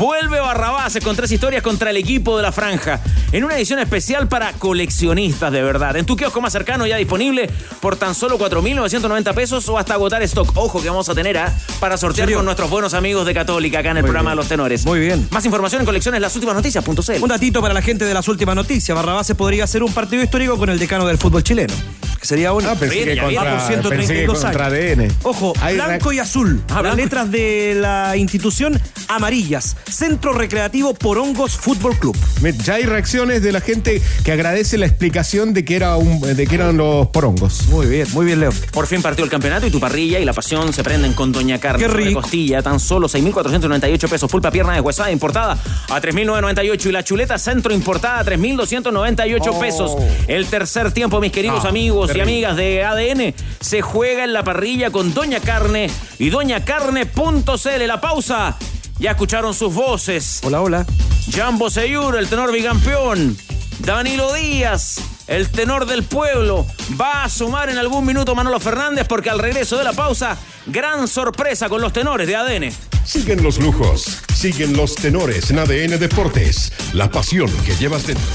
Vuelve 0.00 0.40
Barrabases 0.40 1.04
con 1.04 1.14
tres 1.14 1.30
historias 1.30 1.62
contra 1.62 1.90
el 1.90 1.98
equipo 1.98 2.34
de 2.38 2.42
la 2.42 2.52
franja. 2.52 3.00
En 3.32 3.44
una 3.44 3.56
edición 3.58 3.80
especial 3.80 4.28
para 4.28 4.54
coleccionistas 4.54 5.52
de 5.52 5.60
verdad. 5.60 5.94
En 5.94 6.06
tu 6.06 6.16
kiosco 6.16 6.40
más 6.40 6.54
cercano 6.54 6.86
ya 6.86 6.96
disponible 6.96 7.50
por 7.80 7.96
tan 7.96 8.14
solo 8.14 8.38
4.990 8.38 9.34
pesos 9.34 9.68
o 9.68 9.76
hasta 9.76 9.92
agotar 9.92 10.22
stock. 10.22 10.52
Ojo 10.56 10.80
que 10.80 10.88
vamos 10.88 11.10
a 11.10 11.14
tener 11.14 11.36
¿ah? 11.36 11.54
para 11.80 11.98
sortear 11.98 12.32
con 12.32 12.46
nuestros 12.46 12.70
buenos 12.70 12.94
amigos 12.94 13.26
de 13.26 13.34
Católica 13.34 13.80
acá 13.80 13.90
en 13.90 13.98
el 13.98 14.02
Muy 14.04 14.08
programa 14.08 14.30
bien. 14.30 14.36
de 14.36 14.36
los 14.36 14.48
tenores. 14.48 14.86
Muy 14.86 15.00
bien. 15.00 15.28
Más 15.32 15.44
información 15.44 15.82
en 15.82 15.86
colecciones 15.86 16.18
lasultimasnoticias.cl. 16.22 17.22
Un 17.22 17.28
datito 17.28 17.60
para 17.60 17.74
la 17.74 17.82
gente 17.82 18.06
de 18.06 18.14
las 18.14 18.26
últimas 18.26 18.56
noticias. 18.56 18.96
Barrabás 18.96 19.30
podría 19.36 19.66
ser 19.66 19.82
un 19.82 19.92
partido 19.92 20.22
histórico 20.22 20.56
con 20.56 20.70
el 20.70 20.78
decano 20.78 21.06
del 21.06 21.18
fútbol 21.18 21.44
chileno. 21.44 21.74
Que 22.18 22.26
sería 22.26 22.50
bonito. 22.50 22.72
Ah, 22.72 22.76
pensé 22.78 23.04
que 23.04 23.18
contra, 23.18 23.50
por 23.50 23.60
132 23.60 23.90
pensé 23.96 24.14
que 24.20 24.26
contra 24.26 24.66
ADN. 24.66 25.08
Ojo, 25.22 25.54
Hay 25.60 25.74
blanco 25.74 26.12
y 26.12 26.18
azul. 26.18 26.62
Ah, 26.68 26.74
Las 26.74 26.82
blanco. 26.82 26.96
letras 26.98 27.30
de 27.30 27.76
la 27.80 28.16
institución 28.16 28.78
amarillas. 29.08 29.76
Centro 29.90 30.32
Recreativo 30.32 30.94
Porongos 30.94 31.56
Fútbol 31.56 31.98
Club. 31.98 32.16
Ya 32.64 32.74
hay 32.74 32.84
reacciones 32.84 33.42
de 33.42 33.52
la 33.52 33.60
gente 33.60 34.02
que 34.24 34.32
agradece 34.32 34.78
la 34.78 34.86
explicación 34.86 35.52
de 35.54 35.64
que, 35.64 35.76
era 35.76 35.96
un, 35.96 36.20
de 36.20 36.46
que 36.46 36.54
eran 36.54 36.76
los 36.76 37.08
porongos. 37.08 37.66
Muy 37.68 37.86
bien, 37.86 38.06
muy 38.12 38.26
bien, 38.26 38.40
Leo. 38.40 38.52
Por 38.72 38.86
fin 38.86 39.02
partió 39.02 39.24
el 39.24 39.30
campeonato 39.30 39.66
y 39.66 39.70
tu 39.70 39.80
parrilla 39.80 40.18
y 40.18 40.24
la 40.24 40.32
pasión 40.32 40.72
se 40.72 40.82
prenden 40.82 41.12
con 41.14 41.32
Doña 41.32 41.58
Carne. 41.58 41.80
Qué 41.80 41.88
rico. 41.88 42.20
costilla, 42.22 42.62
tan 42.62 42.80
solo 42.80 43.08
6.498 43.08 44.08
pesos. 44.08 44.30
Pulpa 44.30 44.50
pierna 44.50 44.74
deshuesada 44.74 45.10
importada 45.10 45.58
a 45.88 46.00
3.998 46.00 46.86
y 46.86 46.92
la 46.92 47.02
chuleta 47.04 47.38
centro 47.38 47.72
importada 47.74 48.20
a 48.20 48.24
3.298 48.24 49.58
pesos. 49.60 49.96
El 50.28 50.46
tercer 50.46 50.92
tiempo, 50.92 51.20
mis 51.20 51.32
queridos 51.32 51.64
Ah, 51.64 51.68
amigos 51.68 52.10
y 52.14 52.20
amigas 52.20 52.56
de 52.56 52.84
ADN, 52.84 53.34
se 53.60 53.82
juega 53.82 54.24
en 54.24 54.32
la 54.32 54.44
parrilla 54.44 54.90
con 54.90 55.12
Doña 55.12 55.40
Carne 55.40 55.90
y 56.18 56.30
doñacarne.cl. 56.30 57.86
La 57.86 58.00
pausa. 58.00 58.56
Ya 59.00 59.12
escucharon 59.12 59.54
sus 59.54 59.72
voces. 59.72 60.40
Hola, 60.42 60.60
hola. 60.60 60.86
Jambo 61.32 61.70
Seyur, 61.70 62.16
el 62.16 62.28
tenor 62.28 62.52
bicampeón. 62.52 63.34
Danilo 63.78 64.34
Díaz, 64.34 65.00
el 65.26 65.48
tenor 65.48 65.86
del 65.86 66.02
pueblo. 66.02 66.66
Va 67.00 67.24
a 67.24 67.30
sumar 67.30 67.70
en 67.70 67.78
algún 67.78 68.04
minuto 68.04 68.34
Manolo 68.34 68.60
Fernández 68.60 69.06
porque 69.08 69.30
al 69.30 69.38
regreso 69.38 69.78
de 69.78 69.84
la 69.84 69.94
pausa, 69.94 70.36
gran 70.66 71.08
sorpresa 71.08 71.70
con 71.70 71.80
los 71.80 71.94
tenores 71.94 72.26
de 72.26 72.36
ADN. 72.36 72.72
Siguen 73.02 73.42
los 73.42 73.58
lujos, 73.58 74.18
siguen 74.34 74.76
los 74.76 74.94
tenores 74.96 75.50
en 75.50 75.60
ADN 75.60 75.98
Deportes, 75.98 76.70
la 76.92 77.10
pasión 77.10 77.50
que 77.64 77.74
llevas 77.76 78.06
dentro. 78.06 78.26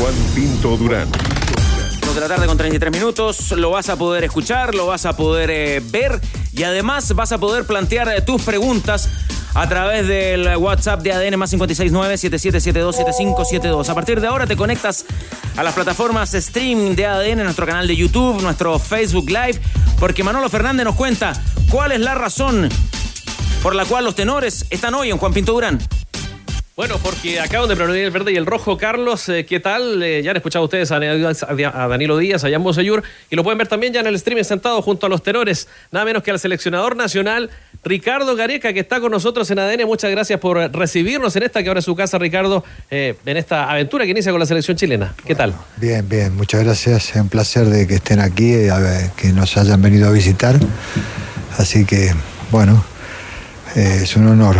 Juan 0.00 0.14
Pinto 0.34 0.76
Durán. 0.76 1.08
De 2.16 2.20
la 2.20 2.28
tarde 2.28 2.46
con 2.46 2.56
33 2.56 2.92
minutos, 2.92 3.52
lo 3.52 3.70
vas 3.70 3.90
a 3.90 3.96
poder 3.96 4.24
escuchar, 4.24 4.74
lo 4.74 4.86
vas 4.86 5.04
a 5.04 5.16
poder 5.16 5.50
eh, 5.50 5.82
ver 5.84 6.20
y 6.50 6.62
además 6.62 7.14
vas 7.14 7.30
a 7.30 7.38
poder 7.38 7.64
plantear 7.64 8.08
eh, 8.08 8.22
tus 8.22 8.42
preguntas 8.42 9.08
a 9.56 9.68
través 9.70 10.06
del 10.06 10.54
WhatsApp 10.58 11.00
de 11.00 11.14
ADN 11.14 11.38
más 11.38 11.54
569-7772-7572. 11.54 13.88
A 13.88 13.94
partir 13.94 14.20
de 14.20 14.26
ahora 14.26 14.46
te 14.46 14.54
conectas 14.54 15.06
a 15.56 15.62
las 15.62 15.72
plataformas 15.72 16.34
streaming 16.34 16.94
de 16.94 17.06
ADN, 17.06 17.42
nuestro 17.42 17.64
canal 17.64 17.88
de 17.88 17.96
YouTube, 17.96 18.42
nuestro 18.42 18.78
Facebook 18.78 19.30
Live, 19.30 19.58
porque 19.98 20.22
Manolo 20.22 20.50
Fernández 20.50 20.84
nos 20.84 20.94
cuenta 20.94 21.32
cuál 21.70 21.92
es 21.92 22.00
la 22.00 22.14
razón 22.14 22.68
por 23.62 23.74
la 23.74 23.86
cual 23.86 24.04
los 24.04 24.14
tenores 24.14 24.66
están 24.68 24.92
hoy 24.92 25.08
en 25.08 25.16
Juan 25.16 25.32
Pinto 25.32 25.52
Durán. 25.52 25.78
Bueno, 26.76 26.98
porque 27.02 27.40
acaban 27.40 27.70
de 27.70 27.74
prevenir 27.74 28.04
el 28.04 28.10
verde 28.10 28.32
y 28.32 28.36
el 28.36 28.44
rojo. 28.44 28.76
Carlos, 28.76 29.30
eh, 29.30 29.46
¿qué 29.46 29.60
tal? 29.60 30.02
Eh, 30.02 30.22
ya 30.22 30.32
han 30.32 30.36
escuchado 30.36 30.66
ustedes 30.66 30.92
a, 30.92 31.00
Danilo 31.00 32.18
Díaz, 32.18 32.44
a 32.44 32.50
Jan 32.50 32.62
Bosellur, 32.62 33.02
y 33.30 33.36
lo 33.36 33.42
pueden 33.42 33.56
ver 33.56 33.66
también 33.66 33.94
ya 33.94 34.00
en 34.00 34.08
el 34.08 34.14
streaming 34.16 34.42
sentado 34.42 34.82
junto 34.82 35.06
a 35.06 35.08
los 35.08 35.22
tenores, 35.22 35.68
nada 35.90 36.04
menos 36.04 36.22
que 36.22 36.32
al 36.32 36.38
seleccionador 36.38 36.94
nacional 36.94 37.48
Ricardo 37.86 38.34
Gareca, 38.34 38.72
que 38.72 38.80
está 38.80 39.00
con 39.00 39.12
nosotros 39.12 39.48
en 39.52 39.60
ADN. 39.60 39.86
Muchas 39.86 40.10
gracias 40.10 40.40
por 40.40 40.56
recibirnos 40.76 41.36
en 41.36 41.44
esta 41.44 41.62
que 41.62 41.68
ahora 41.68 41.78
es 41.78 41.84
su 41.84 41.94
casa, 41.94 42.18
Ricardo, 42.18 42.64
eh, 42.90 43.14
en 43.24 43.36
esta 43.36 43.70
aventura 43.70 44.04
que 44.04 44.10
inicia 44.10 44.32
con 44.32 44.40
la 44.40 44.46
selección 44.46 44.76
chilena. 44.76 45.14
¿Qué 45.24 45.36
tal? 45.36 45.54
Bien, 45.76 46.06
bien, 46.08 46.34
muchas 46.34 46.64
gracias. 46.64 47.10
Es 47.10 47.16
un 47.16 47.28
placer 47.28 47.66
de 47.66 47.86
que 47.86 47.94
estén 47.94 48.18
aquí, 48.18 48.54
eh, 48.54 48.70
que 49.16 49.28
nos 49.28 49.56
hayan 49.56 49.80
venido 49.80 50.08
a 50.08 50.10
visitar. 50.10 50.56
Así 51.58 51.86
que, 51.86 52.12
bueno, 52.50 52.84
eh, 53.76 54.00
es 54.02 54.16
un 54.16 54.26
honor. 54.26 54.56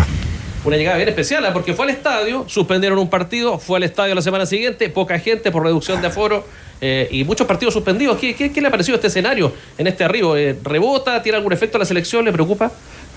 Una 0.67 0.77
llegada 0.77 0.97
bien 0.97 1.09
especial, 1.09 1.45
¿eh? 1.45 1.51
porque 1.53 1.75
fue 1.75 1.85
al 1.85 1.91
estadio, 1.91 2.45
suspendieron 2.49 2.99
un 2.99 3.09
partido, 3.09 3.59
fue 3.59 3.79
al 3.79 3.85
estadio 3.85 4.15
la 4.15 4.23
semana 4.23 4.47
siguiente, 4.47 4.89
poca 4.89 5.19
gente 5.19 5.51
por 5.51 5.63
reducción 5.63 6.01
de 6.01 6.09
aforo 6.09 6.45
eh, 6.81 7.09
y 7.11 7.25
muchos 7.25 7.47
partidos 7.47 7.73
suspendidos. 7.73 8.19
¿Qué, 8.19 8.35
qué, 8.35 8.53
qué 8.53 8.61
le 8.61 8.69
ha 8.69 8.71
parecido 8.71 8.97
este 8.97 9.07
escenario 9.07 9.53
en 9.79 9.87
este 9.87 10.05
arribo? 10.05 10.37
Eh, 10.37 10.57
¿Rebota? 10.63 11.23
¿Tiene 11.23 11.39
algún 11.39 11.53
efecto 11.53 11.79
a 11.79 11.81
la 11.81 11.85
selección? 11.85 12.25
¿Le 12.25 12.33
preocupa? 12.33 12.73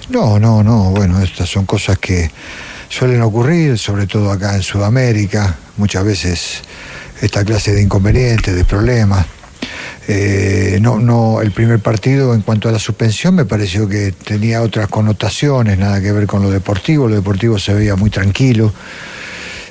No, 0.10 0.40
no, 0.40 0.64
no, 0.64 0.90
bueno, 0.90 1.22
estas 1.22 1.48
son 1.48 1.68
cosas 1.68 2.00
que 2.00 2.32
suelen 2.90 3.22
ocurrir, 3.22 3.78
sobre 3.78 4.08
todo 4.08 4.32
acá 4.32 4.56
en 4.56 4.64
Sudamérica, 4.64 5.56
muchas 5.78 6.04
veces 6.04 6.62
esta 7.22 7.46
clase 7.46 7.74
de 7.74 7.84
inconvenientes, 7.84 8.56
de 8.56 8.66
problemas. 8.66 9.28
Eh, 10.08 10.80
no, 10.82 10.98
no, 10.98 11.42
el 11.42 11.52
primer 11.52 11.80
partido 11.80 12.34
en 12.34 12.42
cuanto 12.42 12.68
a 12.68 12.72
la 12.72 12.80
suspensión 12.80 13.36
me 13.36 13.46
pareció 13.46 13.88
que 13.88 14.12
tenía 14.12 14.64
otras 14.64 14.88
connotaciones, 14.88 15.78
nada 15.78 16.02
que 16.02 16.12
ver 16.12 16.26
con 16.26 16.42
lo 16.42 16.50
deportivo, 16.50 17.08
lo 17.08 17.14
deportivo 17.14 17.60
se 17.60 17.76
veía 17.76 17.96
muy 17.96 18.10
tranquilo. 18.10 18.74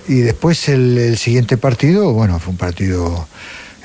Y 0.06 0.20
después 0.20 0.68
el, 0.68 1.18
siguiente 1.18 1.56
partido, 1.56 2.12
bueno, 2.12 2.38
fue 2.38 2.52
un 2.52 2.58
partido 2.58 3.26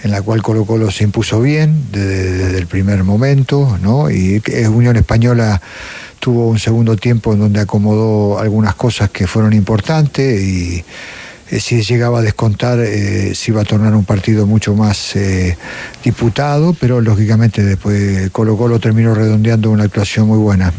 en 0.03 0.11
la 0.11 0.21
cual 0.21 0.43
Colo 0.43 0.65
Colo 0.65 0.91
se 0.91 1.03
impuso 1.03 1.41
bien 1.41 1.87
desde, 1.91 2.31
desde 2.33 2.59
el 2.59 2.67
primer 2.67 3.03
momento, 3.03 3.79
¿no? 3.81 4.11
Y 4.11 4.39
Unión 4.67 4.97
Española 4.97 5.59
tuvo 6.23 6.47
un 6.47 6.57
segundo 6.57 6.95
tiempo 6.95 7.33
en 7.33 7.39
donde 7.39 7.59
acomodó 7.59 8.39
algunas 8.39 8.75
cosas 8.75 9.09
que 9.09 9.27
fueron 9.27 9.51
importantes 9.51 10.41
y 10.41 10.81
eh, 11.51 11.59
si 11.59 11.81
llegaba 11.83 12.19
a 12.19 12.21
descontar, 12.21 12.79
eh, 12.79 13.35
se 13.35 13.51
iba 13.51 13.59
a 13.59 13.65
tornar 13.65 13.93
un 13.93 14.05
partido 14.05 14.47
mucho 14.47 14.73
más 14.73 15.17
eh, 15.17 15.57
disputado, 16.01 16.73
pero 16.79 17.01
lógicamente 17.01 17.61
después 17.61 18.29
Colo 18.31 18.55
Colo 18.55 18.79
terminó 18.79 19.13
redondeando 19.13 19.69
una 19.69 19.83
actuación 19.83 20.27
muy 20.27 20.37
buena. 20.37 20.71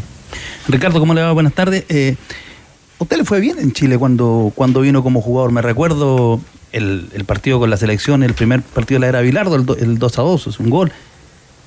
Ricardo, 0.67 0.99
¿cómo 0.99 1.13
le 1.13 1.21
va? 1.21 1.31
Buenas 1.31 1.53
tardes. 1.53 1.85
Eh, 1.89 2.15
¿Usted 2.97 3.17
le 3.17 3.23
fue 3.23 3.39
bien 3.39 3.59
en 3.59 3.71
Chile 3.71 3.99
cuando, 3.99 4.51
cuando 4.55 4.81
vino 4.81 5.03
como 5.03 5.21
jugador? 5.21 5.51
Me 5.51 5.61
recuerdo 5.61 6.41
el, 6.71 7.07
partido 7.27 7.59
con 7.59 7.69
la 7.69 7.77
selección, 7.77 8.23
el 8.23 8.33
primer 8.33 8.63
partido 8.63 8.95
de 8.95 9.01
la 9.01 9.07
era 9.09 9.21
Bilardo, 9.21 9.57
el, 9.57 9.65
do- 9.67 9.77
el 9.77 9.99
2 9.99 10.17
a 10.17 10.21
2, 10.23 10.47
es 10.47 10.59
un 10.59 10.71
gol. 10.71 10.91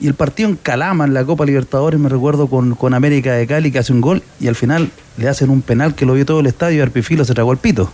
Y 0.01 0.07
el 0.07 0.15
partido 0.15 0.49
en 0.49 0.57
Calama, 0.57 1.05
en 1.05 1.15
la 1.15 1.25
Copa 1.25 1.45
Libertadores, 1.45 1.99
me 1.99 2.09
recuerdo 2.09 2.47
con, 2.47 2.75
con 2.75 2.95
América 2.95 3.33
de 3.33 3.47
Cali, 3.47 3.73
que 3.73 3.81
hace 3.81 3.93
un 3.93 4.01
gol 4.01 4.23
y 4.39 4.47
al 4.47 4.55
final 4.55 4.91
le 5.17 5.29
hacen 5.29 5.51
un 5.51 5.63
penal 5.63 5.95
que 5.95 6.07
lo 6.07 6.15
vio 6.15 6.25
todo 6.25 6.41
el 6.41 6.47
estadio 6.47 6.79
y 6.79 6.81
Arpifilo 6.81 7.25
se 7.25 7.35
tragó 7.35 7.53
el 7.53 7.59
pito. 7.59 7.91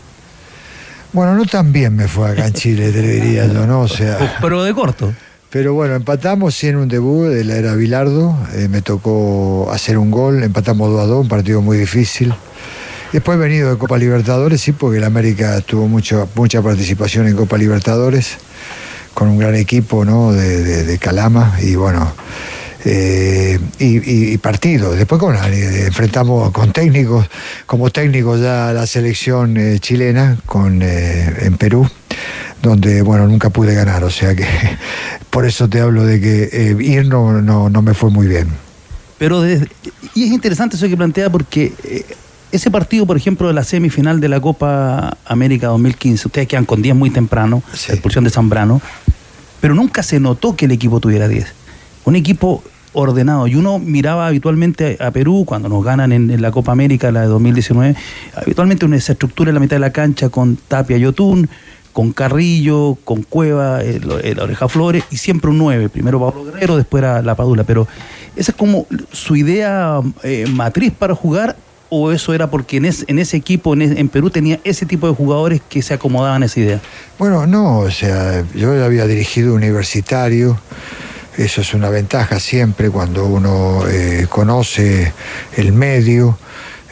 Bueno, 1.14 1.34
no 1.34 1.44
tan 1.46 1.72
bien 1.72 1.94
me 1.94 2.08
fue 2.08 2.30
acá 2.30 2.46
en 2.46 2.52
Chile, 2.52 2.90
te 2.90 3.00
diría 3.00 3.46
yo, 3.46 3.66
¿no? 3.66 3.82
O 3.82 3.88
sea. 3.88 4.36
Pero 4.40 4.64
de 4.64 4.74
corto. 4.74 5.14
Pero 5.48 5.72
bueno, 5.72 5.94
empatamos 5.94 6.56
sí 6.56 6.66
en 6.66 6.76
un 6.76 6.88
debut 6.88 7.28
de 7.28 7.44
la 7.44 7.54
era 7.54 7.76
Bilardo, 7.76 8.36
eh, 8.54 8.66
me 8.68 8.82
tocó 8.82 9.70
hacer 9.72 9.96
un 9.96 10.10
gol, 10.10 10.42
empatamos 10.42 10.90
2 10.90 11.00
a 11.00 11.06
2, 11.06 11.22
un 11.22 11.28
partido 11.28 11.62
muy 11.62 11.78
difícil. 11.78 12.34
Después 13.12 13.36
he 13.36 13.40
venido 13.40 13.70
de 13.70 13.78
Copa 13.78 13.96
Libertadores, 13.96 14.60
sí, 14.60 14.72
porque 14.72 14.98
el 14.98 15.04
América 15.04 15.60
tuvo 15.60 15.86
mucho, 15.86 16.28
mucha 16.34 16.60
participación 16.60 17.28
en 17.28 17.36
Copa 17.36 17.56
Libertadores, 17.56 18.38
con 19.14 19.28
un 19.28 19.38
gran 19.38 19.54
equipo, 19.54 20.04
¿no? 20.04 20.32
De, 20.32 20.84
de- 20.84 20.98
Calama, 20.98 21.56
y 21.62 21.74
bueno, 21.76 22.12
eh, 22.84 23.58
y, 23.78 24.32
y- 24.34 24.38
partidos. 24.38 24.96
Después 24.96 25.18
con, 25.20 25.34
eh, 25.36 25.86
enfrentamos 25.86 26.50
con 26.50 26.72
técnicos, 26.72 27.26
como 27.66 27.90
técnicos 27.90 28.40
ya 28.40 28.72
la 28.72 28.86
selección 28.86 29.56
eh, 29.56 29.78
chilena 29.80 30.36
con, 30.46 30.82
en 30.82 31.56
Perú, 31.56 31.88
donde 32.62 33.02
bueno 33.02 33.26
nunca 33.26 33.50
pude 33.50 33.74
ganar, 33.74 34.04
o 34.04 34.10
sea 34.10 34.34
que 34.34 34.46
por 35.30 35.46
eso 35.46 35.68
te 35.68 35.80
hablo 35.80 36.04
de 36.04 36.20
que 36.20 36.76
ir 36.80 37.06
no, 37.06 37.40
no, 37.40 37.70
no 37.70 37.82
me 37.82 37.94
fue 37.94 38.10
muy 38.10 38.26
bien. 38.26 38.48
Pero 39.18 39.40
desde- 39.40 39.68
y 40.14 40.24
es 40.24 40.30
interesante 40.32 40.76
eso 40.76 40.88
que 40.88 40.96
plantea 40.96 41.30
porque 41.30 41.72
ese 42.56 42.70
partido, 42.70 43.04
por 43.04 43.16
ejemplo, 43.16 43.48
de 43.48 43.54
la 43.54 43.64
semifinal 43.64 44.20
de 44.20 44.28
la 44.28 44.40
Copa 44.40 45.16
América 45.24 45.68
2015, 45.68 46.28
ustedes 46.28 46.46
quedan 46.46 46.64
con 46.64 46.82
10 46.82 46.94
muy 46.94 47.10
temprano, 47.10 47.62
la 47.88 47.94
expulsión 47.94 48.22
de 48.22 48.30
Zambrano, 48.30 48.80
pero 49.60 49.74
nunca 49.74 50.02
se 50.02 50.20
notó 50.20 50.54
que 50.54 50.66
el 50.66 50.70
equipo 50.70 51.00
tuviera 51.00 51.26
10. 51.26 51.46
Un 52.04 52.16
equipo 52.16 52.62
ordenado. 52.92 53.48
Y 53.48 53.56
uno 53.56 53.80
miraba 53.80 54.28
habitualmente 54.28 54.96
a 55.00 55.10
Perú 55.10 55.44
cuando 55.44 55.68
nos 55.68 55.84
ganan 55.84 56.12
en, 56.12 56.30
en 56.30 56.42
la 56.42 56.52
Copa 56.52 56.70
América, 56.70 57.10
la 57.10 57.22
de 57.22 57.26
2019, 57.26 57.96
habitualmente 58.36 58.84
una 58.84 58.96
esa 58.96 59.12
estructura 59.12 59.50
en 59.50 59.54
la 59.54 59.60
mitad 59.60 59.74
de 59.76 59.80
la 59.80 59.90
cancha 59.90 60.28
con 60.28 60.56
Tapia 60.56 60.96
y 60.96 61.04
Otún, 61.06 61.48
con 61.92 62.12
Carrillo, 62.12 62.96
con 63.04 63.22
Cueva, 63.22 63.82
el, 63.82 64.08
el 64.22 64.38
Oreja 64.38 64.68
Flores 64.68 65.02
y 65.10 65.16
siempre 65.16 65.50
un 65.50 65.58
9. 65.58 65.88
Primero 65.88 66.20
Pablo 66.20 66.44
Guerrero, 66.44 66.76
después 66.76 67.02
era 67.02 67.20
La 67.20 67.34
Padula. 67.34 67.64
Pero 67.64 67.88
esa 68.36 68.52
es 68.52 68.56
como 68.56 68.86
su 69.10 69.34
idea 69.34 70.00
eh, 70.22 70.46
matriz 70.48 70.92
para 70.92 71.16
jugar 71.16 71.56
o 71.90 72.10
eso 72.12 72.34
era 72.34 72.50
porque 72.50 72.78
en, 72.78 72.84
es- 72.86 73.04
en 73.08 73.18
ese 73.18 73.36
equipo, 73.36 73.74
en, 73.74 74.08
Perú, 74.08 74.30
tenía 74.30 74.58
ese 74.64 74.86
tipo 74.86 75.06
de 75.08 75.14
jugadores 75.14 75.60
que 75.68 75.82
se 75.82 75.94
acomodaban 75.94 76.42
a 76.42 76.46
esa 76.46 76.60
idea. 76.60 76.80
Bueno, 77.18 77.46
no, 77.46 77.78
o 77.80 77.90
sea, 77.90 78.44
yo 78.54 78.84
había 78.84 79.06
dirigido 79.06 79.54
universitario, 79.54 80.58
eso 81.36 81.60
es 81.60 81.74
una 81.74 81.88
ventaja 81.90 82.38
siempre 82.40 82.90
cuando 82.90 83.26
uno 83.26 83.82
eh, 83.88 84.26
conoce 84.28 85.12
el 85.56 85.72
medio. 85.72 86.38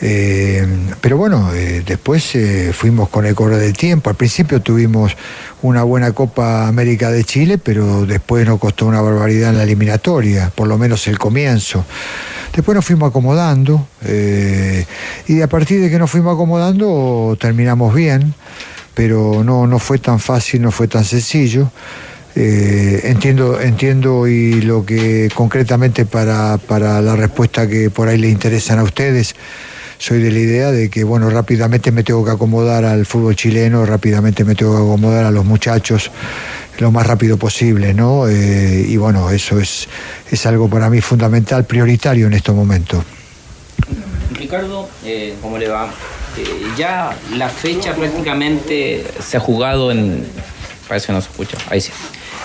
eh, 0.00 0.66
pero 1.00 1.16
bueno, 1.16 1.50
eh, 1.54 1.82
después 1.86 2.32
fuimos 2.72 3.08
con 3.08 3.24
el 3.24 3.34
correr 3.36 3.58
del 3.58 3.76
tiempo. 3.76 4.10
Al 4.10 4.16
principio 4.16 4.60
tuvimos 4.60 5.12
una 5.62 5.84
buena 5.84 6.10
Copa 6.10 6.66
América 6.66 7.10
de 7.12 7.22
Chile, 7.22 7.56
pero 7.58 8.04
después 8.04 8.44
nos 8.46 8.58
costó 8.58 8.86
una 8.86 9.00
barbaridad 9.00 9.50
en 9.50 9.58
la 9.58 9.62
eliminatoria, 9.62 10.50
por 10.54 10.66
lo 10.66 10.76
menos 10.76 11.06
el 11.06 11.18
comienzo. 11.20 11.84
Después 12.54 12.76
nos 12.76 12.84
fuimos 12.84 13.08
acomodando 13.08 13.86
eh, 14.04 14.84
y 15.26 15.40
a 15.40 15.48
partir 15.48 15.80
de 15.80 15.90
que 15.90 15.98
nos 15.98 16.10
fuimos 16.10 16.34
acomodando 16.34 17.36
terminamos 17.40 17.94
bien, 17.94 18.34
pero 18.94 19.42
no, 19.42 19.66
no 19.66 19.78
fue 19.78 19.98
tan 19.98 20.20
fácil, 20.20 20.60
no 20.60 20.70
fue 20.70 20.86
tan 20.86 21.04
sencillo. 21.04 21.70
Eh, 22.34 23.00
entiendo, 23.04 23.60
entiendo 23.60 24.26
y 24.26 24.62
lo 24.62 24.86
que 24.86 25.30
concretamente 25.34 26.06
para, 26.06 26.58
para 26.58 27.02
la 27.02 27.14
respuesta 27.14 27.66
que 27.66 27.90
por 27.90 28.08
ahí 28.08 28.18
le 28.18 28.28
interesan 28.28 28.78
a 28.78 28.82
ustedes, 28.82 29.34
soy 30.02 30.20
de 30.20 30.32
la 30.32 30.38
idea 30.40 30.72
de 30.72 30.90
que 30.90 31.04
bueno, 31.04 31.30
rápidamente 31.30 31.92
me 31.92 32.02
tengo 32.02 32.24
que 32.24 32.32
acomodar 32.32 32.84
al 32.84 33.06
fútbol 33.06 33.36
chileno, 33.36 33.86
rápidamente 33.86 34.44
me 34.44 34.56
tengo 34.56 34.72
que 34.72 34.82
acomodar 34.82 35.24
a 35.24 35.30
los 35.30 35.44
muchachos 35.44 36.10
lo 36.80 36.90
más 36.90 37.06
rápido 37.06 37.36
posible, 37.36 37.94
¿no? 37.94 38.26
Eh, 38.26 38.84
y 38.88 38.96
bueno, 38.96 39.30
eso 39.30 39.60
es, 39.60 39.86
es 40.28 40.44
algo 40.44 40.68
para 40.68 40.90
mí 40.90 41.00
fundamental, 41.00 41.64
prioritario 41.66 42.26
en 42.26 42.32
estos 42.32 42.52
momentos. 42.52 43.04
Ricardo, 44.32 44.88
eh, 45.04 45.36
¿cómo 45.40 45.56
le 45.56 45.68
va? 45.68 45.86
Eh, 46.36 46.46
ya 46.76 47.16
la 47.36 47.48
fecha 47.48 47.94
prácticamente 47.94 49.04
se 49.24 49.36
ha 49.36 49.40
jugado 49.40 49.92
en... 49.92 50.26
Parece 50.88 51.06
que 51.06 51.12
no 51.12 51.20
se 51.20 51.30
escucha, 51.30 51.58
ahí 51.70 51.80
sí. 51.80 51.92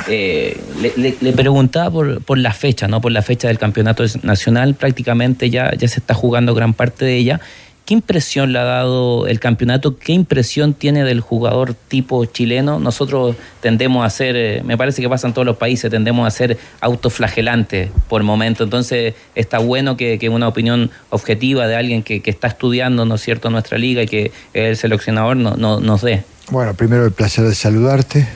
Eh, 0.07 0.59
le, 0.81 0.93
le- 0.97 1.17
le 1.19 1.33
preguntaba 1.33 1.91
por, 1.91 2.21
por 2.23 2.37
la 2.37 2.53
fecha, 2.53 2.87
¿no? 2.87 3.01
Por 3.01 3.11
la 3.11 3.21
fecha 3.21 3.47
del 3.47 3.57
campeonato 3.59 4.03
nacional, 4.23 4.75
prácticamente 4.75 5.49
ya, 5.49 5.73
ya 5.75 5.87
se 5.87 5.99
está 5.99 6.13
jugando 6.13 6.53
gran 6.53 6.73
parte 6.73 7.05
de 7.05 7.15
ella. 7.17 7.41
¿Qué 7.85 7.93
impresión 7.93 8.51
le 8.51 8.59
ha 8.59 8.63
dado 8.65 9.27
el 9.27 9.39
campeonato? 9.39 9.97
¿Qué 9.97 10.11
impresión 10.11 10.73
tiene 10.73 11.05
del 11.05 11.21
jugador 11.21 11.73
tipo 11.73 12.25
chileno? 12.25 12.79
Nosotros 12.79 13.37
tendemos 13.61 14.05
a 14.05 14.09
ser, 14.09 14.35
eh, 14.35 14.61
me 14.65 14.77
parece 14.77 15.01
que 15.01 15.07
pasa 15.07 15.25
en 15.27 15.33
todos 15.33 15.45
los 15.45 15.55
países, 15.55 15.89
tendemos 15.89 16.27
a 16.27 16.31
ser 16.31 16.57
autoflagelantes 16.81 17.89
por 18.09 18.23
momento. 18.23 18.65
Entonces 18.65 19.13
está 19.35 19.59
bueno 19.59 19.95
que, 19.95 20.19
una 20.29 20.49
opinión 20.49 20.91
objetiva 21.09 21.65
de 21.67 21.75
alguien 21.77 22.03
que, 22.03 22.21
que 22.21 22.29
está 22.29 22.47
estudiando, 22.47 23.05
¿no 23.05 23.15
es 23.15 23.21
cierto?, 23.21 23.49
nuestra 23.49 23.77
liga 23.77 24.03
y 24.03 24.07
que 24.07 24.25
es 24.53 24.69
el 24.69 24.75
seleccionador 24.77 25.37
no, 25.37 25.55
no- 25.55 25.79
nos 25.79 26.01
dé. 26.01 26.23
Bueno, 26.51 26.73
primero 26.73 27.05
el 27.05 27.11
placer 27.13 27.45
de 27.45 27.55
saludarte. 27.55 28.27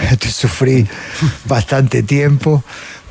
Sufrí 0.30 0.86
bastante 1.46 2.02
tiempo, 2.02 2.62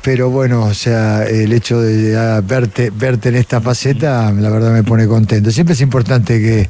pero 0.02 0.30
bueno, 0.30 0.64
o 0.64 0.74
sea, 0.74 1.24
el 1.24 1.52
hecho 1.52 1.80
de 1.80 2.12
ya 2.12 2.40
verte, 2.40 2.90
verte 2.90 3.28
en 3.28 3.36
esta 3.36 3.60
faceta, 3.60 4.32
la 4.32 4.50
verdad 4.50 4.72
me 4.72 4.82
pone 4.82 5.06
contento. 5.06 5.50
Siempre 5.50 5.74
es 5.74 5.80
importante 5.80 6.40
que 6.40 6.68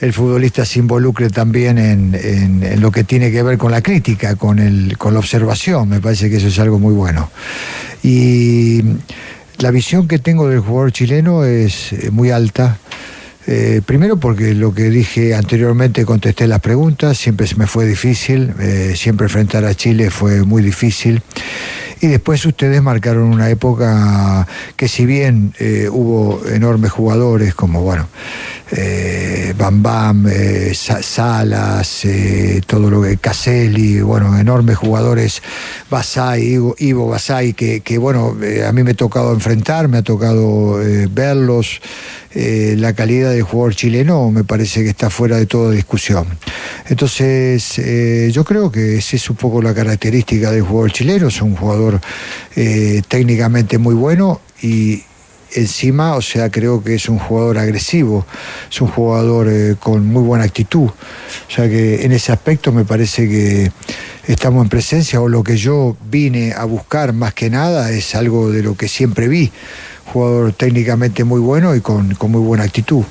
el 0.00 0.12
futbolista 0.12 0.64
se 0.64 0.80
involucre 0.80 1.30
también 1.30 1.78
en, 1.78 2.14
en- 2.14 2.62
en 2.62 2.80
lo 2.80 2.90
que 2.92 3.04
tiene 3.04 3.30
que 3.30 3.42
ver 3.42 3.56
con 3.58 3.70
la 3.72 3.80
crítica, 3.82 4.36
con, 4.36 4.58
el, 4.58 4.98
con 4.98 5.14
la 5.14 5.20
observación. 5.20 5.88
Me 5.88 6.00
parece 6.00 6.28
que 6.28 6.36
eso 6.36 6.48
es 6.48 6.58
algo 6.58 6.78
muy 6.78 6.92
bueno. 6.92 7.30
Y 8.02 8.82
la 9.58 9.70
visión 9.70 10.06
que 10.08 10.18
tengo 10.18 10.48
del 10.48 10.60
jugador 10.60 10.92
chileno 10.92 11.44
es 11.44 11.92
eh, 11.92 12.10
muy 12.10 12.30
alta. 12.30 12.78
Eh, 13.46 13.82
primero 13.84 14.16
porque 14.16 14.54
lo 14.54 14.72
que 14.72 14.84
dije 14.84 15.34
anteriormente 15.34 16.06
contesté 16.06 16.46
las 16.46 16.60
preguntas, 16.60 17.18
siempre 17.18 17.46
se 17.46 17.56
me 17.56 17.66
fue 17.66 17.86
difícil, 17.86 18.54
eh, 18.58 18.94
siempre 18.96 19.26
enfrentar 19.26 19.64
a 19.64 19.74
Chile 19.74 20.10
fue 20.10 20.44
muy 20.44 20.62
difícil. 20.62 21.22
Y 22.04 22.06
después 22.06 22.44
ustedes 22.44 22.82
marcaron 22.82 23.22
una 23.22 23.48
época 23.48 24.46
que 24.76 24.88
si 24.88 25.06
bien 25.06 25.54
eh, 25.58 25.88
hubo 25.90 26.46
enormes 26.46 26.92
jugadores 26.92 27.54
como, 27.54 27.80
bueno, 27.80 28.08
eh, 28.72 29.54
Bam 29.56 29.82
Bam, 29.82 30.26
eh, 30.28 30.72
Sa- 30.74 31.02
Salas, 31.02 32.04
eh, 32.04 32.60
todo 32.66 32.90
lo 32.90 33.00
que 33.00 33.16
Caselli, 33.16 34.02
bueno, 34.02 34.38
enormes 34.38 34.76
jugadores, 34.76 35.42
Basay, 35.88 36.42
Ivo, 36.42 36.74
Ivo 36.78 37.08
Basay, 37.08 37.54
que, 37.54 37.96
bueno, 37.96 38.36
a 38.68 38.72
mí 38.72 38.82
me 38.82 38.90
ha 38.90 38.94
tocado 38.94 39.32
enfrentar, 39.32 39.88
me 39.88 39.96
ha 39.96 40.02
tocado 40.02 40.78
verlos. 41.10 41.80
La 42.34 42.94
calidad 42.94 43.30
del 43.30 43.42
jugador 43.42 43.76
chileno 43.76 44.28
me 44.32 44.42
parece 44.42 44.82
que 44.82 44.88
está 44.88 45.08
fuera 45.08 45.36
de 45.36 45.46
toda 45.46 45.70
discusión. 45.70 46.26
Entonces, 46.88 47.80
yo 48.32 48.42
creo 48.44 48.72
que 48.72 48.96
esa 48.98 49.14
es 49.14 49.30
un 49.30 49.36
poco 49.36 49.62
la 49.62 49.72
característica 49.72 50.50
del 50.50 50.62
jugador 50.62 50.90
chileno, 50.90 51.28
es 51.28 51.40
un 51.40 51.54
jugador 51.54 51.93
eh, 52.56 53.02
técnicamente 53.08 53.78
muy 53.78 53.94
bueno 53.94 54.40
y 54.62 55.02
encima, 55.52 56.14
o 56.14 56.22
sea, 56.22 56.50
creo 56.50 56.82
que 56.82 56.94
es 56.94 57.08
un 57.08 57.18
jugador 57.18 57.58
agresivo, 57.58 58.26
es 58.70 58.80
un 58.80 58.88
jugador 58.88 59.48
eh, 59.48 59.76
con 59.78 60.06
muy 60.06 60.22
buena 60.22 60.44
actitud. 60.44 60.88
O 60.88 61.50
sea 61.50 61.68
que 61.68 62.04
en 62.04 62.12
ese 62.12 62.32
aspecto 62.32 62.72
me 62.72 62.84
parece 62.84 63.28
que 63.28 63.70
estamos 64.26 64.64
en 64.64 64.68
presencia 64.68 65.20
o 65.20 65.28
lo 65.28 65.44
que 65.44 65.56
yo 65.56 65.96
vine 66.10 66.52
a 66.52 66.64
buscar 66.64 67.12
más 67.12 67.34
que 67.34 67.50
nada 67.50 67.90
es 67.90 68.14
algo 68.14 68.50
de 68.50 68.62
lo 68.62 68.76
que 68.76 68.88
siempre 68.88 69.28
vi. 69.28 69.52
Jugador 70.12 70.52
técnicamente 70.52 71.24
muy 71.24 71.40
bueno 71.40 71.74
y 71.74 71.80
con, 71.80 72.14
con 72.14 72.30
muy 72.30 72.40
buena 72.40 72.64
actitud. 72.64 73.04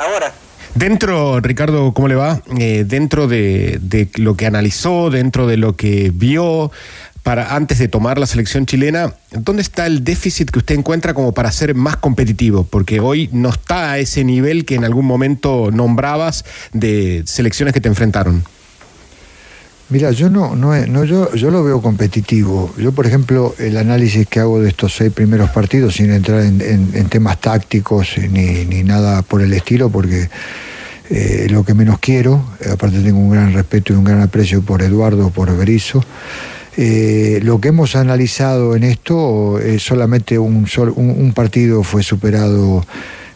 ahora. 0.00 0.39
Dentro, 0.80 1.40
Ricardo, 1.40 1.92
¿cómo 1.92 2.08
le 2.08 2.14
va? 2.14 2.40
Eh, 2.58 2.86
dentro 2.88 3.28
de, 3.28 4.08
lo 4.16 4.34
que 4.34 4.46
analizó, 4.46 5.10
dentro 5.10 5.46
de 5.46 5.58
lo 5.58 5.76
que 5.76 6.10
vio, 6.14 6.72
para 7.22 7.54
antes 7.54 7.78
de 7.78 7.86
tomar 7.88 8.18
la 8.18 8.24
selección 8.24 8.64
chilena, 8.64 9.12
¿dónde 9.30 9.60
está 9.60 9.84
el 9.86 10.04
déficit 10.04 10.50
que 10.50 10.58
usted 10.60 10.74
encuentra 10.76 11.12
como 11.12 11.32
para 11.34 11.52
ser 11.52 11.74
más 11.74 11.96
competitivo? 11.96 12.64
Porque 12.64 12.98
hoy 12.98 13.28
no 13.30 13.50
está 13.50 13.92
a 13.92 13.98
ese 13.98 14.24
nivel 14.24 14.64
que 14.64 14.74
en 14.74 14.84
algún 14.86 15.04
momento 15.04 15.70
nombrabas 15.70 16.46
de 16.72 17.24
selecciones 17.26 17.74
que 17.74 17.82
te 17.82 17.88
enfrentaron. 17.88 18.42
Mira, 19.90 20.12
yo 20.12 20.30
no, 20.30 20.56
no, 20.56 20.74
no 20.86 21.04
yo, 21.04 21.30
yo 21.34 21.50
lo 21.50 21.62
veo 21.62 21.82
competitivo. 21.82 22.72
Yo, 22.78 22.92
por 22.92 23.06
ejemplo, 23.06 23.54
el 23.58 23.76
análisis 23.76 24.26
que 24.26 24.40
hago 24.40 24.62
de 24.62 24.70
estos 24.70 24.94
seis 24.94 25.12
primeros 25.12 25.50
partidos, 25.50 25.96
sin 25.96 26.10
entrar 26.10 26.40
en, 26.40 26.62
en- 26.62 26.90
en 26.94 27.06
temas 27.10 27.38
tácticos 27.38 28.16
ni, 28.30 28.64
ni 28.64 28.82
nada 28.82 29.20
por 29.20 29.42
el 29.42 29.52
estilo, 29.52 29.90
porque 29.90 30.30
eh, 31.10 31.48
lo 31.50 31.64
que 31.64 31.74
menos 31.74 31.98
quiero, 31.98 32.42
eh, 32.60 32.70
aparte 32.70 33.00
tengo 33.00 33.18
un 33.18 33.30
gran 33.30 33.52
respeto 33.52 33.92
y 33.92 33.96
un 33.96 34.04
gran 34.04 34.20
aprecio 34.22 34.62
por 34.62 34.80
Eduardo, 34.82 35.30
por 35.30 35.54
Berizo. 35.56 36.02
Eh, 36.76 37.40
lo 37.42 37.60
que 37.60 37.68
hemos 37.68 37.96
analizado 37.96 38.76
en 38.76 38.84
esto 38.84 39.58
es 39.58 39.82
solamente 39.82 40.38
un, 40.38 40.66
sol- 40.68 40.94
un, 40.96 41.32
partido 41.32 41.82
fue 41.82 42.02
superado 42.04 42.86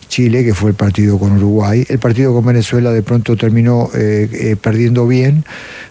Chile, 0.09 0.45
que 0.45 0.55
fue 0.55 0.71
el 0.71 0.77
partido 0.77 1.19
con 1.19 1.33
Uruguay. 1.33 1.85
El 1.89 1.99
partido 1.99 2.33
con 2.33 2.47
Venezuela 2.47 2.93
de 2.93 3.03
pronto 3.03 3.37
terminó 3.37 3.91
eh, 3.93 4.29
eh, 4.33 4.57
perdiendo 4.57 5.09
bien, 5.09 5.45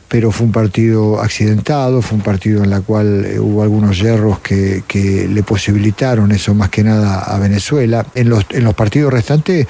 pero 0.08 0.32
fue 0.32 0.46
un 0.46 0.54
partido 0.54 1.20
accidentado, 1.22 2.02
fue 2.02 2.18
un 2.18 2.24
partido 2.24 2.64
en 2.64 2.72
el 2.72 2.82
cual 2.84 3.26
eh, 3.26 3.40
hubo 3.40 3.62
algunos 3.62 4.00
hierros 4.00 4.40
que, 4.40 4.84
que 4.88 5.28
le 5.28 5.44
posibilitaron 5.44 6.32
eso 6.32 6.56
más 6.56 6.70
que 6.70 6.84
nada 6.84 7.24
a 7.24 7.38
Venezuela. 7.40 8.06
En 8.16 8.30
los, 8.30 8.46
en 8.52 8.64
los 8.64 8.74
partidos 8.74 9.12
restantes 9.12 9.68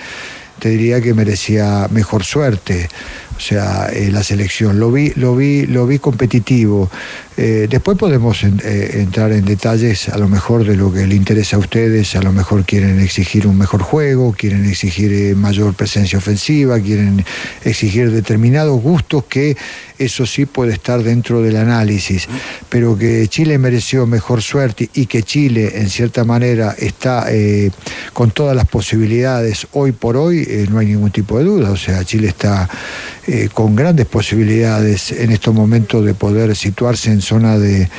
te 0.60 0.70
diría 0.70 1.02
que 1.02 1.14
merecía 1.14 1.88
mejor 1.92 2.24
suerte. 2.24 2.88
O 3.36 3.40
sea, 3.40 3.90
eh, 3.92 4.12
la 4.12 4.24
selección 4.24 4.80
lo 4.80 4.92
vi, 4.92 5.12
lo 5.16 5.36
vi, 5.36 5.66
lo 5.66 5.88
vi 5.88 5.98
competitivo. 5.98 6.90
Eh, 7.36 7.68
después 7.68 7.98
podemos 7.98 8.44
eh, 8.44 9.02
entrar 9.02 9.32
en 9.32 9.44
detalles 9.44 10.08
a 10.10 10.18
lo 10.20 10.30
mejor 10.30 10.66
de 10.66 10.76
lo 10.78 10.94
que 10.94 11.08
le 11.08 11.16
interesa 11.16 11.56
a 11.56 11.60
ustedes, 11.60 12.16
a 12.16 12.22
lo 12.22 12.32
mejor 12.32 12.64
quieren 12.64 13.00
exigir 13.00 13.48
un 13.48 13.58
mejor 13.58 13.82
juego, 13.82 14.34
quieren 14.38 14.66
exigir 14.70 15.36
mayor 15.36 15.74
presencia 15.74 16.20
ofensiva, 16.20 16.80
quieren 16.80 17.26
exigir 17.66 18.12
determinados 18.12 18.80
gustos 18.80 19.24
que 19.26 19.58
eso 20.04 20.26
sí 20.26 20.46
puede 20.46 20.74
estar 20.74 21.02
dentro 21.04 21.42
del 21.42 21.58
análisis, 21.58 22.28
pero 22.70 22.98
que 22.98 23.28
Chile 23.28 23.58
mereció 23.58 24.06
mejor 24.08 24.42
suerte 24.42 24.90
y 24.94 25.06
que 25.06 25.24
Chile 25.24 25.74
en 25.76 25.90
cierta 25.90 26.24
manera 26.24 26.76
está 26.78 27.26
eh, 27.30 27.72
con 28.14 28.32
todas 28.32 28.56
las 28.56 28.68
posibilidades 28.68 29.68
hoy 29.74 29.92
por 29.92 30.18
hoy, 30.18 30.46
eh, 30.48 30.68
no 30.70 30.80
hay 30.80 30.88
ningún 30.88 31.12
tipo 31.12 31.38
de 31.38 31.46
duda, 31.46 31.72
o 31.72 31.78
sea, 31.78 32.04
Chile 32.04 32.28
está 32.28 32.70
eh, 33.28 33.50
con 33.54 33.76
grandes 33.76 34.06
posibilidades 34.06 35.12
en 35.12 35.32
estos 35.32 35.54
momentos 35.54 36.06
de 36.06 36.14
poder 36.14 36.56
situarse 36.56 37.12
en 37.12 37.22
zona 37.22 37.58
de, 37.58 37.90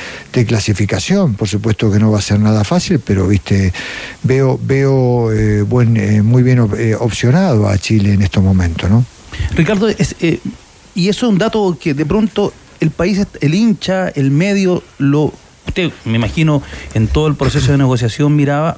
clasificación. 0.47 1.35
Por 1.35 1.49
supuesto 1.49 1.91
que 1.91 1.99
no 1.99 2.11
va 2.11 2.19
a 2.19 2.23
ser 2.23 2.41
nada 2.41 2.65
fácil, 2.65 2.99
pero 2.99 3.27
viste, 3.27 3.73
veo, 4.23 4.59
veo 4.63 5.31
buen, 5.67 6.25
muy 6.25 6.43
bien 6.43 6.59
op- 6.61 6.75
opcionado 7.01 7.69
a 7.69 7.79
Chile 7.79 8.13
en 8.13 8.23
estos 8.23 8.43
momentos, 8.43 8.91
¿no? 8.91 9.05
Ricardo, 9.57 9.89
es, 9.89 10.15
y 10.95 11.09
eso 11.09 11.27
es 11.27 11.33
un 11.33 11.39
dato 11.39 11.77
que 11.81 11.95
de 11.95 12.07
pronto 12.07 12.53
el 12.81 12.91
país, 12.91 13.27
el 13.41 13.55
hincha, 13.55 14.09
el 14.09 14.31
medio, 14.31 14.83
lo 14.99 15.33
usted, 15.67 15.91
me 16.05 16.17
imagino, 16.17 16.63
en 16.95 17.09
todo 17.09 17.27
el 17.27 17.35
proceso 17.35 17.73
de 17.73 17.79
negociación 17.79 18.37
miraba, 18.37 18.77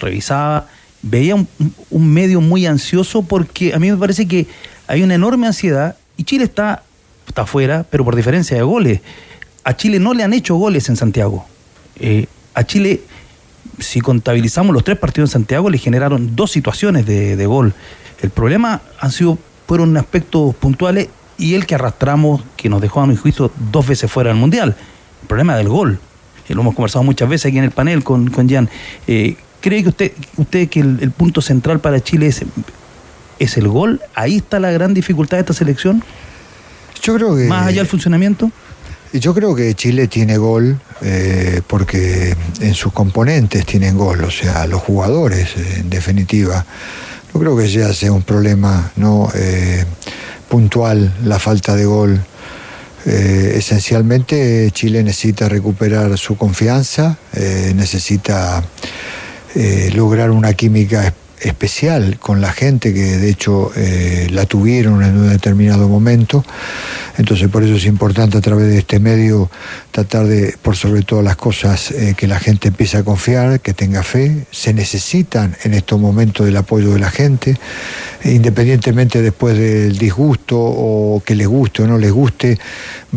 revisaba, 0.00 0.66
veía 1.02 1.34
un, 1.36 2.12
medio 2.12 2.40
muy 2.40 2.66
ansioso 2.66 3.22
porque 3.22 3.74
a 3.74 3.78
mí 3.78 3.90
me 3.90 3.96
parece 3.96 4.26
que 4.26 4.46
hay 4.86 5.02
una 5.02 5.14
enorme 5.14 5.46
ansiedad 5.46 5.96
y 6.16 6.24
Chile 6.24 6.44
está, 6.44 6.82
está 7.28 7.42
afuera, 7.42 7.86
pero 7.88 8.04
por 8.04 8.16
diferencia 8.16 8.56
de 8.56 8.62
goles. 8.62 9.00
A 9.64 9.76
Chile 9.76 10.00
no 10.00 10.14
le 10.14 10.24
han 10.24 10.32
hecho 10.32 10.56
goles 10.56 10.88
en 10.88 10.96
Santiago. 10.96 11.46
Eh, 12.00 12.26
a 12.54 12.64
Chile, 12.64 13.02
si 13.78 14.00
contabilizamos 14.00 14.74
los 14.74 14.82
tres 14.82 14.98
partidos 14.98 15.30
en 15.30 15.32
Santiago, 15.34 15.70
le 15.70 15.78
generaron 15.78 16.34
dos 16.34 16.50
situaciones 16.50 17.06
de, 17.06 17.36
de 17.36 17.46
gol. 17.46 17.72
El 18.20 18.30
problema 18.30 18.82
han 18.98 19.12
sido, 19.12 19.38
fueron 19.66 19.96
aspectos 19.96 20.54
puntuales 20.56 21.08
y 21.38 21.54
el 21.54 21.66
que 21.66 21.74
arrastramos, 21.74 22.42
que 22.56 22.68
nos 22.68 22.80
dejó 22.80 23.00
a 23.00 23.06
mi 23.06 23.16
juicio 23.16 23.50
dos 23.70 23.86
veces 23.86 24.10
fuera 24.10 24.30
del 24.30 24.38
Mundial. 24.38 24.76
El 25.22 25.28
problema 25.28 25.56
del 25.56 25.68
gol. 25.68 25.98
Eh, 26.48 26.54
lo 26.54 26.60
hemos 26.62 26.74
conversado 26.74 27.02
muchas 27.02 27.28
veces 27.28 27.46
aquí 27.46 27.58
en 27.58 27.64
el 27.64 27.70
panel 27.70 28.02
con, 28.04 28.30
con 28.30 28.48
Jan. 28.48 28.68
Eh, 29.06 29.36
¿Cree 29.60 29.82
que 29.82 29.88
usted, 29.90 30.12
usted 30.36 30.68
que 30.68 30.80
el, 30.80 30.98
el 31.00 31.10
punto 31.12 31.40
central 31.40 31.80
para 31.80 32.00
Chile 32.00 32.26
es, 32.26 32.42
es 33.38 33.56
el 33.56 33.68
gol? 33.68 34.00
¿Ahí 34.14 34.36
está 34.36 34.58
la 34.58 34.70
gran 34.70 34.92
dificultad 34.92 35.36
de 35.36 35.42
esta 35.42 35.54
selección? 35.54 36.02
Yo 37.02 37.14
creo 37.14 37.36
que... 37.36 37.44
Más 37.44 37.66
allá 37.66 37.78
del 37.78 37.86
funcionamiento. 37.86 38.50
Yo 39.12 39.34
creo 39.34 39.54
que 39.54 39.74
Chile 39.74 40.08
tiene 40.08 40.38
gol 40.38 40.80
eh, 41.02 41.60
porque 41.66 42.34
en 42.60 42.74
sus 42.74 42.92
componentes 42.92 43.66
tienen 43.66 43.98
gol, 43.98 44.24
o 44.24 44.30
sea, 44.30 44.66
los 44.66 44.80
jugadores, 44.80 45.50
en 45.76 45.90
definitiva. 45.90 46.64
No 47.34 47.40
creo 47.40 47.56
que 47.56 47.68
ya 47.68 47.92
sea 47.92 48.12
un 48.12 48.22
problema 48.22 48.90
no 48.96 49.28
Eh, 49.34 49.84
puntual 50.52 51.10
la 51.24 51.38
falta 51.38 51.74
de 51.74 51.86
gol. 51.86 52.20
Eh, 53.06 53.54
esencialmente 53.56 54.70
Chile 54.72 55.02
necesita 55.02 55.48
recuperar 55.48 56.18
su 56.18 56.36
confianza, 56.36 57.16
eh, 57.32 57.72
necesita 57.74 58.62
eh, 59.54 59.90
lograr 59.94 60.30
una 60.30 60.52
química 60.52 61.14
especial 61.42 62.18
con 62.18 62.40
la 62.40 62.52
gente 62.52 62.92
que 62.94 63.18
de 63.18 63.30
hecho 63.30 63.70
eh, 63.76 64.28
la 64.30 64.46
tuvieron 64.46 65.02
en 65.02 65.16
un 65.16 65.28
determinado 65.30 65.88
momento. 65.88 66.44
Entonces 67.18 67.48
por 67.48 67.62
eso 67.62 67.74
es 67.76 67.84
importante 67.84 68.38
a 68.38 68.40
través 68.40 68.68
de 68.68 68.78
este 68.78 68.98
medio 68.98 69.50
tratar 69.90 70.26
de, 70.26 70.56
por 70.62 70.76
sobre 70.76 71.02
todas 71.02 71.24
las 71.24 71.36
cosas, 71.36 71.90
eh, 71.90 72.14
que 72.16 72.26
la 72.26 72.38
gente 72.40 72.68
empiece 72.68 72.96
a 72.96 73.02
confiar, 73.02 73.60
que 73.60 73.74
tenga 73.74 74.02
fe. 74.02 74.46
Se 74.50 74.72
necesitan 74.72 75.54
en 75.64 75.74
estos 75.74 76.00
momentos 76.00 76.46
del 76.46 76.56
apoyo 76.56 76.92
de 76.92 76.98
la 76.98 77.10
gente, 77.10 77.58
independientemente 78.24 79.20
después 79.20 79.56
del 79.58 79.98
disgusto 79.98 80.56
o 80.58 81.22
que 81.24 81.34
les 81.34 81.46
guste 81.46 81.82
o 81.82 81.86
no 81.86 81.98
les 81.98 82.12
guste, 82.12 82.58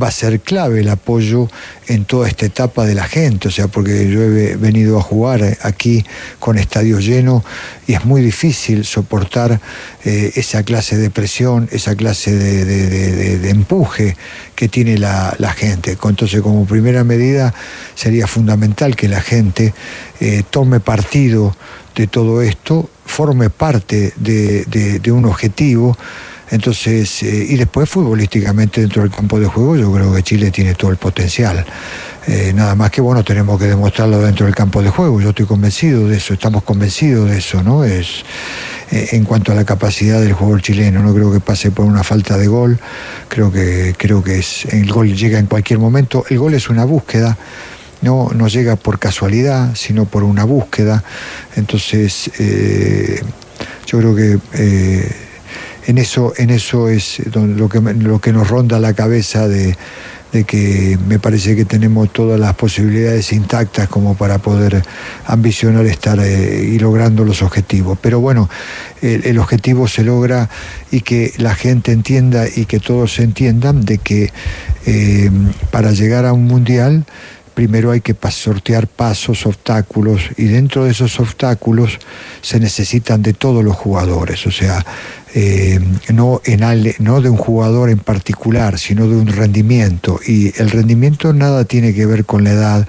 va 0.01 0.07
a 0.09 0.11
ser 0.11 0.41
clave 0.41 0.81
el 0.81 0.89
apoyo 0.89 1.47
en 1.87 2.05
toda 2.05 2.27
esta 2.27 2.45
etapa 2.45 2.85
de 2.85 2.95
la 2.95 3.05
gente. 3.05 3.47
O 3.47 3.51
sea, 3.51 3.67
porque 3.67 4.09
yo 4.09 4.21
he 4.23 4.29
ve- 4.29 4.55
venido 4.57 4.99
a 4.99 5.01
jugar 5.01 5.57
aquí 5.61 6.03
con 6.39 6.57
estadios 6.57 7.05
llenos 7.05 7.43
y 7.87 7.93
es 7.93 8.03
muy 8.03 8.14
difícil 8.21 8.85
soportar 8.85 9.59
eh, 10.03 10.31
esa 10.35 10.63
clase 10.63 10.97
de 10.97 11.09
presión, 11.09 11.69
esa 11.71 11.95
clase 11.95 12.33
de, 12.33 13.49
empuje 13.49 14.15
que 14.55 14.67
tiene 14.67 14.97
la, 14.97 15.35
gente. 15.55 15.97
Entonces, 16.01 16.41
como 16.41 16.65
primera 16.65 17.03
medida, 17.03 17.53
sería 17.95 18.27
fundamental 18.27 18.95
que 18.95 19.07
la 19.07 19.21
gente 19.21 19.73
eh, 20.19 20.43
tome 20.49 20.79
partido 20.79 21.55
de 21.95 22.07
todo 22.07 22.41
esto, 22.41 22.89
forme 23.05 23.49
parte 23.49 24.13
de 24.17 25.11
un 25.11 25.25
objetivo. 25.25 25.97
Entonces, 26.51 27.23
eh, 27.23 27.47
y 27.49 27.55
después 27.55 27.89
futbolísticamente 27.89 28.81
dentro 28.81 29.01
del 29.01 29.11
campo 29.11 29.39
de 29.39 29.47
juego, 29.47 29.75
yo 29.75 29.91
creo 29.91 30.13
que 30.13 30.21
Chile 30.21 30.51
tiene 30.51 30.75
todo 30.75 30.91
el 30.91 30.97
potencial. 30.97 31.65
Eh, 32.27 32.53
nada 32.55 32.75
más 32.75 32.91
que 32.91 33.01
bueno, 33.01 33.23
tenemos 33.23 33.59
que 33.59 33.65
demostrarlo 33.65 34.19
dentro 34.19 34.45
del 34.45 34.53
campo 34.55 34.81
de 34.81 34.89
juego. 34.89 35.19
Yo 35.21 35.29
estoy 35.29 35.45
convencido 35.45 36.07
de 36.07 36.17
eso, 36.17 36.33
estamos 36.33 36.63
convencidos 36.63 37.29
de 37.29 37.37
eso, 37.39 37.63
¿no? 37.63 37.83
Es 37.83 38.23
eh, 38.91 39.09
en 39.13 39.23
cuanto 39.23 39.51
a 39.51 39.55
la 39.55 39.63
capacidad 39.63 40.21
del 40.21 40.33
jugador 40.33 40.61
chileno, 40.61 41.01
no 41.01 41.13
creo 41.13 41.31
que 41.31 41.39
pase 41.39 41.71
por 41.71 41.85
una 41.85 42.03
falta 42.03 42.37
de 42.37 42.47
gol. 42.47 42.79
Creo 43.27 43.51
que 43.51 43.95
creo 43.97 44.23
que 44.23 44.39
es 44.39 44.65
el 44.65 44.91
gol 44.91 45.15
llega 45.15 45.39
en 45.39 45.47
cualquier 45.47 45.79
momento. 45.79 46.25
El 46.29 46.37
gol 46.37 46.53
es 46.53 46.69
una 46.69 46.85
búsqueda. 46.85 47.37
No, 48.01 48.29
no 48.35 48.47
llega 48.47 48.75
por 48.75 48.99
casualidad, 48.99 49.73
sino 49.73 50.05
por 50.05 50.23
una 50.23 50.43
búsqueda. 50.43 51.03
Entonces, 51.55 52.29
yo 53.87 53.97
creo 53.97 54.15
que 54.15 55.24
en 55.85 55.97
eso, 55.97 56.33
en 56.37 56.49
eso 56.49 56.89
es 56.89 57.21
lo 57.33 57.69
que, 57.69 57.79
lo 57.79 58.19
que 58.19 58.33
nos 58.33 58.47
ronda 58.49 58.79
la 58.79 58.93
cabeza 58.93 59.47
de, 59.47 59.75
que 60.47 60.99
me 61.07 61.17
parece 61.17 61.55
que 61.55 61.63
tenemos 61.63 62.11
todas 62.11 62.37
las 62.37 62.55
posibilidades 62.55 63.31
intactas 63.31 63.87
como 63.87 64.15
para 64.15 64.39
poder 64.39 64.83
ambicionar 65.27 65.85
estar 65.85 66.19
eh, 66.19 66.61
y 66.73 66.77
logrando 66.77 67.23
los 67.23 67.41
objetivos. 67.41 67.97
Pero 68.01 68.19
bueno, 68.19 68.49
el, 69.01 69.37
objetivo 69.39 69.87
se 69.87 70.03
logra 70.03 70.49
y 70.91 71.01
que 71.01 71.31
la 71.37 71.55
gente 71.55 71.93
entienda 71.93 72.47
y 72.53 72.65
que 72.65 72.81
todos 72.81 73.19
entiendan 73.19 73.85
de 73.85 73.97
que 73.99 74.33
eh, 74.85 75.31
para 75.71 75.91
llegar 75.91 76.25
a 76.25 76.33
un 76.33 76.43
mundial 76.43 77.05
primero 77.55 77.91
hay 77.91 78.01
que 78.01 78.15
sortear 78.29 78.85
pasos, 78.85 79.45
obstáculos, 79.45 80.29
y 80.37 80.45
dentro 80.45 80.83
de 80.83 80.91
esos 80.91 81.19
obstáculos 81.19 81.97
se 82.41 82.59
necesitan 82.59 83.23
de 83.23 83.33
todos 83.33 83.63
los 83.63 83.75
jugadores. 83.75 84.45
O 84.45 84.51
sea, 84.51 84.85
eh, 85.37 85.81
no, 86.13 86.39
en 86.45 86.63
ale- 86.63 86.95
no 86.99 87.19
de 87.19 87.29
un 87.29 87.35
jugador 87.35 87.89
en 87.89 87.99
particular, 87.99 88.79
sino 88.79 89.05
de 89.05 89.17
un 89.17 89.27
rendimiento. 89.27 90.17
Y 90.25 90.53
el 90.61 90.69
rendimiento 90.71 91.33
nada 91.33 91.65
tiene 91.65 91.93
que 91.93 92.05
ver 92.05 92.23
con 92.23 92.45
la 92.45 92.51
edad, 92.51 92.87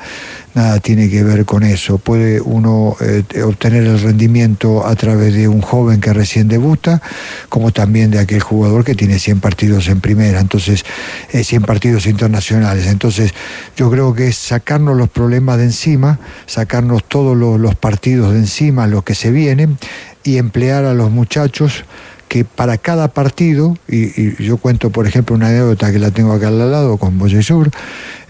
nada 0.55 0.78
tiene 0.78 1.11
que 1.11 1.24
ver 1.24 1.44
con 1.44 1.64
eso. 1.64 1.99
Puede 1.99 2.40
uno 2.40 2.97
eh, 3.01 3.24
obtener 3.42 3.82
el 3.82 4.01
rendimiento 4.01 4.86
a 4.86 4.94
través 4.94 5.34
de 5.34 5.49
un 5.49 5.61
joven 5.61 6.01
que 6.01 6.12
recién 6.12 6.47
debuta, 6.47 7.03
como 7.49 7.72
también 7.72 8.12
de 8.12 8.20
aquel 8.20 8.40
jugador 8.40 8.84
que 8.84 8.94
tiene 8.94 9.18
100 9.18 9.40
partidos 9.40 9.88
en 9.88 10.01
primera, 10.01 10.38
entonces 10.38 10.84
eh, 11.32 11.42
100 11.42 11.62
partidos 11.62 12.07
internacionales. 12.07 12.86
Entonces 12.86 13.34
yo 13.76 13.90
creo 13.90 14.14
que 14.14 14.28
es 14.28 14.36
sacarnos 14.36 14.97
los 14.97 15.09
problemas 15.11 15.59
de 15.59 15.64
encima, 15.64 16.20
sacarnos 16.47 17.03
todos 17.03 17.36
los, 17.36 17.59
los 17.59 17.74
partidos 17.74 18.32
de 18.34 18.38
encima, 18.38 18.86
los 18.86 19.03
que 19.03 19.16
se 19.16 19.32
vienen, 19.32 19.78
y 20.22 20.38
emplear 20.38 20.84
a 20.84 20.94
los 20.94 21.11
muchachos 21.11 21.84
que 22.29 22.45
para 22.45 22.79
cada 22.79 23.09
partido, 23.09 23.77
y, 23.89 24.43
yo 24.43 24.57
cuento 24.57 24.91
por 24.91 25.07
ejemplo 25.07 25.37
una 25.37 25.49
anécdota 25.49 25.93
que 25.93 25.99
la 25.99 26.11
tengo 26.11 26.33
acá 26.33 26.49
al 26.49 26.59
lado 26.59 26.97
con 26.97 27.18
Boye 27.18 27.43
Sur, 27.43 27.70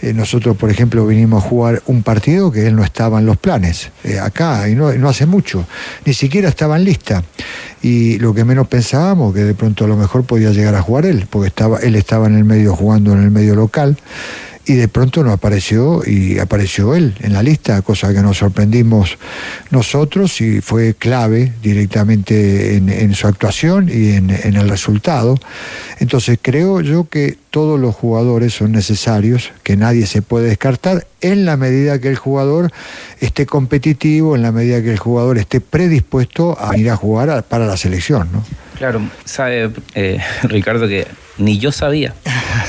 eh, 0.03 0.13
nosotros 0.13 0.57
por 0.57 0.71
ejemplo 0.71 1.07
vinimos 1.07 1.45
a 1.45 1.49
jugar 1.49 1.83
un 1.87 2.03
partido 2.03 2.53
que 2.53 2.67
él 2.67 2.77
no 2.77 2.85
estaba 2.85 3.19
en 3.19 3.27
los 3.27 3.37
planes, 3.37 3.91
eh, 4.05 4.19
acá, 4.19 4.69
y 4.69 4.75
no, 4.75 4.93
no 4.93 5.09
hace 5.09 5.27
mucho, 5.27 5.67
ni 6.05 6.15
siquiera 6.15 6.49
estaba 6.49 6.77
en 6.77 6.85
lista. 6.85 7.25
Y 7.83 8.19
lo 8.19 8.35
que 8.35 8.45
menos 8.45 8.69
pensábamos, 8.69 9.35
que 9.35 9.45
de 9.45 9.55
pronto 9.55 9.85
a 9.85 9.89
lo 9.89 9.97
mejor 9.97 10.25
podía 10.25 10.51
llegar 10.51 10.75
a 10.75 10.83
jugar 10.83 11.07
él, 11.07 11.27
porque 11.31 11.49
estaba, 11.49 11.79
él 11.79 11.95
estaba 11.95 12.27
en 12.27 12.37
el 12.37 12.45
medio 12.45 12.75
jugando 12.75 13.13
en 13.13 13.23
el 13.23 13.31
medio 13.31 13.55
local, 13.55 13.97
y 14.67 14.75
de 14.75 14.89
pronto 14.89 15.23
no 15.23 15.33
apareció 15.33 16.03
y 16.05 16.41
apareció 16.41 16.95
él 16.95 17.15
en 17.21 17.33
la 17.33 17.43
lista, 17.43 17.81
cosa 17.83 18.13
que 18.13 18.21
nos 18.21 18.39
sorprendimos 18.39 19.17
nosotros 19.71 20.41
y 20.41 20.61
fue 20.61 20.95
clave 20.95 21.53
directamente 21.63 22.77
en, 22.77 23.15
su 23.15 23.29
actuación 23.29 23.89
y 23.89 24.11
en, 24.11 24.31
el 24.31 24.69
resultado. 24.69 25.39
Entonces 26.01 26.39
creo 26.43 26.81
yo 26.81 27.09
que 27.09 27.39
todos 27.51 27.79
los 27.79 27.95
jugadores 27.95 28.55
son 28.55 28.73
necesarios, 28.73 29.53
que 29.63 29.77
nadie 29.77 30.07
se 30.07 30.21
puede 30.21 30.49
descartar 30.49 31.07
en 31.21 31.45
la 31.45 31.57
medida 31.57 32.01
que 32.01 32.09
el 32.09 32.17
jugador 32.17 32.73
esté 33.21 33.47
competitivo, 33.47 34.35
en 34.35 34.43
la 34.43 34.51
medida 34.51 34.83
que 34.83 34.91
el 34.91 34.99
jugador 34.99 35.39
esté 35.39 35.61
predispuesto 35.61 36.59
a 36.61 36.77
ir 36.77 36.91
a 36.91 36.97
jugar 36.97 37.45
para 37.45 37.67
la 37.67 37.77
selección. 37.77 38.29
¿no? 38.33 38.66
Claro, 38.77 39.01
sabe 39.25 39.71
eh, 39.95 40.21
Ricardo 40.45 40.87
que 40.89 41.07
ni 41.39 41.59
yo 41.59 41.73
sabía. 41.73 42.15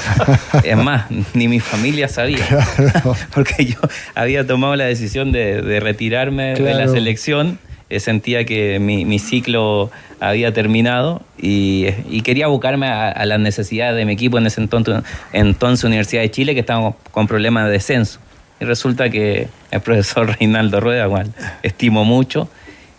es 0.63 0.77
más, 0.77 1.05
ni 1.33 1.47
mi 1.47 1.59
familia 1.59 2.07
sabía. 2.07 2.45
Porque 3.33 3.65
yo 3.65 3.79
había 4.15 4.45
tomado 4.45 4.75
la 4.75 4.85
decisión 4.85 5.31
de, 5.31 5.61
de 5.61 5.79
retirarme 5.79 6.53
de 6.55 6.73
la 6.73 6.87
selección. 6.87 7.59
eh, 7.89 7.99
sentía 7.99 8.45
que 8.45 8.79
mi, 8.79 9.05
mi 9.05 9.19
ciclo 9.19 9.89
había 10.19 10.51
terminado 10.53 11.21
y, 11.37 11.87
y 12.09 12.21
quería 12.21 12.45
abocarme 12.45 12.87
a, 12.87 13.09
a 13.09 13.25
las 13.25 13.39
necesidades 13.39 13.95
de 13.95 14.05
mi 14.05 14.13
equipo 14.13 14.37
en 14.37 14.47
ese 14.47 14.59
entonces, 14.61 15.03
entonces 15.31 15.83
Universidad 15.85 16.21
de 16.21 16.31
Chile, 16.31 16.53
que 16.53 16.61
estábamos 16.61 16.95
con 17.11 17.27
problemas 17.27 17.65
de 17.65 17.71
descenso. 17.71 18.19
Y 18.59 18.65
resulta 18.65 19.09
que 19.09 19.47
el 19.71 19.81
profesor 19.81 20.35
Reinaldo 20.39 20.79
Rueda, 20.79 21.07
cual 21.07 21.31
estimo 21.63 22.03
mucho, 22.03 22.49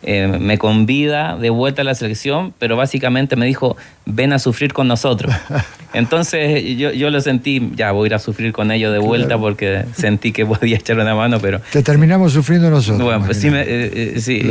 eh, 0.03 0.27
me 0.41 0.59
convida 0.59 1.37
de 1.37 1.51
vuelta 1.51 1.83
a 1.83 1.85
la 1.85 1.95
selección, 1.95 2.55
pero 2.59 2.77
básicamente 2.77 3.35
me 3.37 3.47
dijo, 3.47 3.77
ven 4.07 4.33
a 4.33 4.39
sufrir 4.39 4.73
con 4.73 4.87
nosotros. 4.89 5.35
Entonces 5.95 6.63
yo, 6.77 6.93
yo 6.93 7.11
lo 7.11 7.21
sentí, 7.21 7.73
ya 7.75 7.93
voy 7.93 8.05
a 8.05 8.07
ir 8.09 8.15
a 8.15 8.19
sufrir 8.19 8.53
con 8.53 8.71
ellos 8.71 8.93
de 8.93 8.99
vuelta 8.99 9.29
Claro. 9.29 9.41
porque 9.41 9.85
sentí 9.97 10.33
que 10.33 10.45
podía 10.47 10.77
echar 10.77 10.99
una 10.99 11.15
mano, 11.15 11.41
pero 11.41 11.61
Te 11.73 11.83
terminamos 11.83 12.33
sufriendo 12.35 12.69
nosotros. 12.71 13.03
bueno, 13.03 13.25
pues 13.25 13.39
sí, 13.39 13.51
me- 13.51 13.63
eh, 13.63 14.15
eh, 14.17 14.21
sí, 14.21 14.43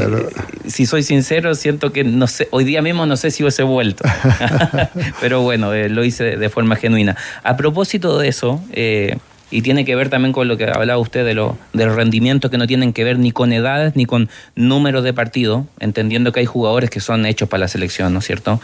si 0.67 0.85
soy 0.85 1.03
sincero, 1.03 1.53
siento 1.55 1.91
que 1.93 2.03
no 2.03 2.27
sé, 2.27 2.47
hoy 2.51 2.63
día 2.63 2.81
mismo 2.81 3.05
no 3.05 3.15
sé 3.17 3.31
si 3.31 3.43
hubiese 3.43 3.63
vuelto. 3.63 4.03
Pero 5.21 5.41
bueno, 5.41 5.71
lo 5.73 6.03
hice 6.03 6.37
de, 6.37 6.49
forma 6.49 6.75
genuina. 6.75 7.15
A 7.43 7.55
propósito 7.57 8.17
de 8.17 8.27
eso, 8.27 8.61
y 9.49 9.61
tiene 9.61 9.85
que 9.85 9.95
ver 9.95 10.09
también 10.09 10.33
con 10.33 10.47
lo 10.47 10.57
que 10.57 10.65
hablaba 10.65 10.99
usted 10.99 11.25
de, 11.25 11.33
lo, 11.33 11.57
los 11.73 11.95
rendimientos 11.95 12.51
que 12.51 12.57
no 12.57 12.67
tienen 12.67 12.93
que 12.93 13.03
ver 13.03 13.17
ni 13.17 13.31
con 13.31 13.53
edades 13.53 13.95
ni 13.95 14.05
con 14.05 14.29
números 14.55 15.03
de 15.03 15.13
partido, 15.13 15.65
entendiendo 15.79 16.31
que 16.31 16.41
hay 16.41 16.45
jugadores 16.45 16.89
que 16.89 16.99
son 16.99 17.25
hechos 17.25 17.47
para 17.47 17.61
la 17.61 17.67
selección, 17.67 18.13
¿no 18.13 18.19
es 18.19 18.25
cierto? 18.25 18.59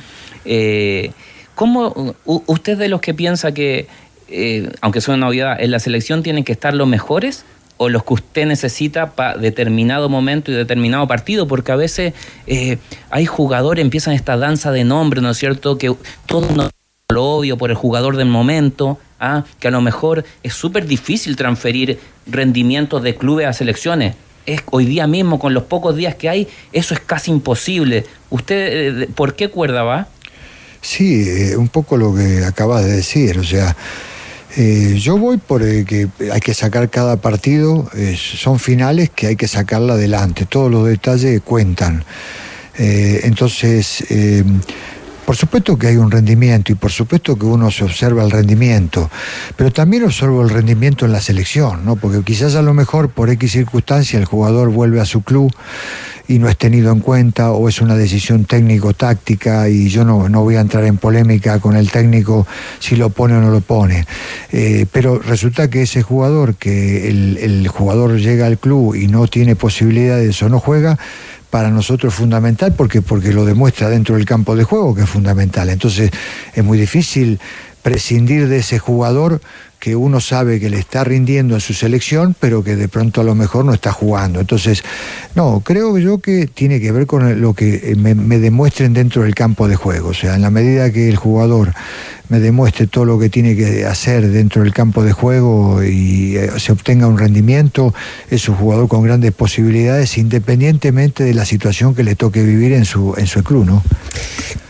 Eh, 0.45 1.11
¿Cómo 1.55 2.15
usted 2.25 2.77
de 2.77 2.89
los 2.89 2.99
que 2.99 3.13
piensa 3.13 3.53
que, 3.53 3.87
eh, 4.27 4.69
aunque 4.81 5.01
sea 5.01 5.13
una 5.13 5.29
obviedad, 5.29 5.61
en 5.61 5.71
la 5.71 5.79
selección 5.79 6.23
tienen 6.23 6.43
que 6.43 6.51
estar 6.51 6.73
los 6.73 6.87
mejores 6.87 7.45
o 7.77 7.89
los 7.89 8.03
que 8.03 8.13
usted 8.15 8.45
necesita 8.47 9.11
para 9.11 9.37
determinado 9.37 10.09
momento 10.09 10.51
y 10.51 10.55
determinado 10.55 11.07
partido? 11.07 11.47
Porque 11.47 11.71
a 11.71 11.75
veces 11.75 12.13
eh, 12.47 12.77
hay 13.09 13.25
jugadores, 13.25 13.83
empiezan 13.83 14.13
esta 14.13 14.35
danza 14.35 14.71
de 14.71 14.83
nombres, 14.83 15.21
¿no 15.21 15.29
es 15.29 15.37
cierto? 15.37 15.77
Que 15.77 15.95
todo 16.25 16.47
lo 17.09 17.23
obvio 17.23 17.57
por 17.57 17.69
el 17.69 17.75
jugador 17.75 18.17
del 18.17 18.27
momento, 18.27 18.97
que 19.59 19.67
a 19.67 19.71
lo 19.71 19.81
mejor 19.81 20.23
es 20.43 20.53
súper 20.53 20.85
difícil 20.85 21.35
transferir 21.35 21.99
rendimientos 22.27 23.01
de 23.03 23.15
clubes 23.15 23.47
a 23.47 23.53
selecciones. 23.53 24.15
Es, 24.45 24.61
hoy 24.71 24.85
día 24.85 25.07
mismo, 25.07 25.39
con 25.39 25.53
los 25.53 25.63
pocos 25.63 25.95
días 25.95 26.15
que 26.15 26.27
hay, 26.29 26.47
eso 26.73 26.93
es 26.93 26.99
casi 26.99 27.31
imposible. 27.31 28.05
¿Usted 28.29 29.03
eh, 29.03 29.07
por 29.15 29.35
qué 29.35 29.49
cuerda 29.49 29.83
va? 29.83 30.07
Sí, 30.83 31.23
eh, 31.29 31.55
un 31.55 31.69
poco 31.69 31.95
lo 31.95 32.13
que 32.13 32.43
acabas 32.43 32.83
de 32.83 32.91
decir, 32.91 33.39
o 33.39 33.43
sea, 33.43 33.73
eh, 34.57 34.97
yo 34.99 35.17
voy 35.17 35.37
por 35.37 35.63
eh, 35.63 35.85
que 35.85 36.09
hay 36.29 36.41
que 36.41 36.53
sacar 36.53 36.89
cada 36.89 37.15
partido, 37.15 37.89
son 38.17 38.59
finales 38.59 39.09
que 39.09 39.27
hay 39.27 39.35
que 39.37 39.47
sacarla 39.47 39.93
adelante, 39.93 40.45
todos 40.45 40.69
los 40.69 40.85
detalles 40.85 41.41
cuentan. 41.41 42.03
Entonces, 42.75 44.03
por 45.25 45.35
supuesto 45.35 45.77
que 45.77 45.87
hay 45.87 45.97
un 45.97 46.11
rendimiento 46.11 46.71
y 46.71 46.75
por 46.75 46.91
supuesto 46.91 47.37
que 47.37 47.45
uno 47.45 47.71
se 47.71 47.83
observa 47.83 48.23
el 48.23 48.31
rendimiento, 48.31 49.09
pero 49.55 49.71
también 49.71 50.03
observo 50.03 50.41
el 50.41 50.49
rendimiento 50.49 51.05
en 51.05 51.11
la 51.11 51.21
selección, 51.21 51.85
¿no? 51.85 51.95
porque 51.95 52.21
quizás 52.23 52.55
a 52.55 52.61
lo 52.61 52.73
mejor 52.73 53.09
por 53.09 53.29
X 53.29 53.51
circunstancia 53.51 54.19
el 54.19 54.25
jugador 54.25 54.69
vuelve 54.69 54.99
a 54.99 55.05
su 55.05 55.21
club 55.21 55.53
y 56.27 56.39
no 56.39 56.47
es 56.47 56.57
tenido 56.57 56.91
en 56.91 56.99
cuenta 56.99 57.51
o 57.51 57.67
es 57.67 57.81
una 57.81 57.95
decisión 57.95 58.45
técnico-táctica 58.45 59.67
y 59.69 59.89
yo 59.89 60.05
no, 60.05 60.29
no 60.29 60.41
voy 60.41 60.55
a 60.55 60.61
entrar 60.61 60.85
en 60.85 60.97
polémica 60.97 61.59
con 61.59 61.75
el 61.75 61.91
técnico 61.91 62.47
si 62.79 62.95
lo 62.95 63.09
pone 63.09 63.35
o 63.35 63.41
no 63.41 63.51
lo 63.51 63.61
pone. 63.61 64.05
Eh, 64.51 64.85
pero 64.91 65.19
resulta 65.19 65.69
que 65.69 65.81
ese 65.81 66.01
jugador, 66.01 66.55
que 66.55 67.09
el, 67.09 67.67
jugador 67.67 68.17
llega 68.17 68.45
al 68.45 68.57
club 68.57 68.95
y 68.95 69.07
no 69.07 69.27
tiene 69.27 69.55
posibilidades 69.55 70.41
o 70.43 70.49
no 70.49 70.59
juega, 70.59 70.97
para 71.49 71.69
nosotros 71.69 72.13
es 72.13 72.17
fundamental 72.17 72.73
porque, 72.73 73.01
porque 73.01 73.31
lo 73.31 73.45
demuestra 73.45 73.89
dentro 73.89 74.15
del 74.15 74.25
campo 74.25 74.55
de 74.55 74.63
juego 74.63 74.95
que 74.95 75.03
es 75.03 75.09
fundamental. 75.09 75.69
Entonces 75.69 76.09
es 76.53 76.63
muy 76.63 76.77
difícil 76.77 77.39
prescindir 77.83 78.47
de 78.47 78.57
ese 78.57 78.79
jugador 78.79 79.41
que 79.83 79.97
uno 79.97 80.21
sabe 80.21 80.61
que 80.61 80.69
le 80.69 80.79
está 80.79 81.03
rindiendo 81.03 81.55
en 81.55 81.59
su 81.59 81.73
selección, 81.73 82.37
pero 82.39 82.63
que 82.63 82.77
de 82.77 82.87
pronto 82.87 83.19
a 83.19 83.25
lo 83.25 83.35
mejor 83.35 83.65
no 83.65 83.73
está 83.73 83.91
jugando. 83.91 84.39
Entonces, 84.39 84.81
no, 85.35 85.59
creo 85.59 85.97
yo 85.97 86.19
que 86.19 86.47
tiene 86.47 86.79
que 86.79 86.93
ver 86.93 87.05
con 87.05 87.41
lo 87.41 87.53
que 87.53 87.91
eh, 87.91 87.95
me, 87.97 88.15
me 88.15 88.39
demuestren 88.39 88.93
dentro 88.93 89.23
del 89.23 89.35
campo 89.35 89.67
de 89.67 89.75
juego. 89.75 90.07
O 90.07 90.13
sea, 90.13 90.35
en 90.35 90.41
la 90.41 90.51
medida 90.51 90.89
que 90.89 91.09
el 91.09 91.17
jugador 91.17 91.73
me 92.29 92.39
demuestre 92.39 92.87
todo 92.87 93.03
lo 93.03 93.19
que 93.19 93.27
tiene 93.27 93.57
que 93.57 93.85
hacer 93.85 94.29
dentro 94.29 94.63
del 94.63 94.73
campo 94.73 95.03
de 95.03 95.11
juego 95.11 95.83
y 95.83 96.37
eh, 96.37 96.49
se 96.59 96.71
obtenga 96.71 97.05
un 97.07 97.17
rendimiento, 97.17 97.93
es 98.29 98.47
un 98.47 98.55
jugador 98.55 98.87
con 98.87 99.03
grandes 99.03 99.33
posibilidades, 99.33 100.17
independientemente 100.17 101.25
de 101.25 101.33
la 101.33 101.43
situación 101.43 101.93
que 101.93 102.05
le 102.05 102.15
toque 102.15 102.41
vivir 102.41 102.71
en 102.71 102.85
su, 102.85 103.15
en 103.17 103.27
su 103.27 103.43
club, 103.43 103.65
¿no? 103.65 103.83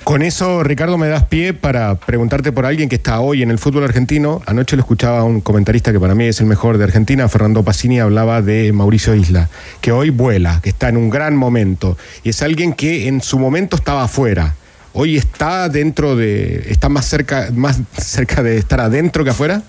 Con 0.04 0.22
eso, 0.22 0.64
Ricardo, 0.64 0.98
me 0.98 1.08
das 1.08 1.24
pie 1.24 1.54
para 1.54 1.96
preguntarte 1.96 2.52
por 2.52 2.66
alguien 2.66 2.90
que 2.90 2.96
está 2.96 3.22
hoy 3.22 3.42
en 3.42 3.50
el 3.50 3.58
fútbol 3.58 3.86
argentino. 3.86 4.42
Anoche 4.46 4.76
lo 4.76 4.82
escuchaba 4.82 5.20
a 5.20 5.24
un 5.24 5.40
comentarista 5.40 5.94
que 5.94 6.00
para 6.00 6.14
mí 6.14 6.26
es 6.26 6.42
el 6.42 6.46
mejor 6.46 6.78
de 6.78 6.84
Argentina, 6.84 7.30
Fernando 7.30 7.64
Pacini, 7.64 8.02
hablaba 8.02 8.42
de 8.42 8.74
Mauricio 8.74 9.16
Isla, 9.16 9.50
que 9.80 9.94
hoy 9.94 10.10
vuela, 10.10 10.60
que 10.62 10.70
está 10.70 10.90
en 10.90 10.98
un 10.98 11.10
gran 11.10 11.38
momento. 11.38 11.98
Y 12.22 12.30
es 12.30 12.42
alguien 12.42 12.74
que 12.74 13.08
en 13.08 13.22
su 13.22 13.40
momento 13.40 13.78
estaba 13.78 14.04
afuera. 14.04 14.56
Hoy 14.92 15.16
está 15.16 15.70
dentro 15.70 16.18
de. 16.18 16.66
está 16.70 16.90
más 16.90 17.06
cerca, 17.06 17.48
más 17.54 17.80
cerca 17.98 18.44
de 18.44 18.58
estar 18.58 18.82
adentro 18.82 19.24
que 19.24 19.30
afuera. 19.30 19.64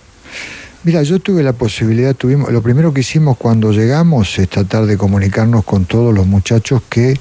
Mira, 0.83 1.03
yo 1.05 1.21
tuve 1.21 1.45
la 1.45 1.53
posibilidad, 1.53 2.13
tuvimos, 2.13 2.53
lo 2.53 2.61
primero 2.61 2.93
que 2.93 3.01
hicimos 3.01 3.39
cuando 3.39 3.73
llegamos 3.73 4.39
es 4.39 4.49
tratar 4.49 4.85
de 4.85 4.99
comunicarnos 4.99 5.65
con 5.65 5.87
todos 5.87 6.13
los 6.13 6.27
muchachos 6.27 6.83
que 6.91 7.19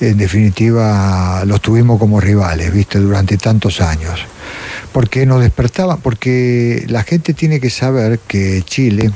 en 0.00 0.18
definitiva 0.18 1.44
los 1.46 1.60
tuvimos 1.60 1.98
como 1.98 2.20
rivales, 2.20 2.72
viste, 2.72 2.98
durante 2.98 3.36
tantos 3.36 3.80
años. 3.80 4.20
Porque 4.92 5.26
nos 5.26 5.40
despertaban, 5.40 6.00
porque 6.00 6.84
la 6.88 7.02
gente 7.02 7.34
tiene 7.34 7.60
que 7.60 7.70
saber 7.70 8.20
que 8.20 8.62
Chile, 8.64 9.10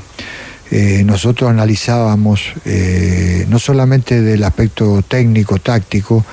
eh, 0.71 1.03
nosotros 1.03 1.49
analizábamos 1.49 2.53
eh, 2.65 3.45
no 3.49 3.57
solamente 3.57 4.21
del 4.21 4.43
aspecto 4.43 5.01
técnico, 5.01 5.57
táctico, 5.57 6.25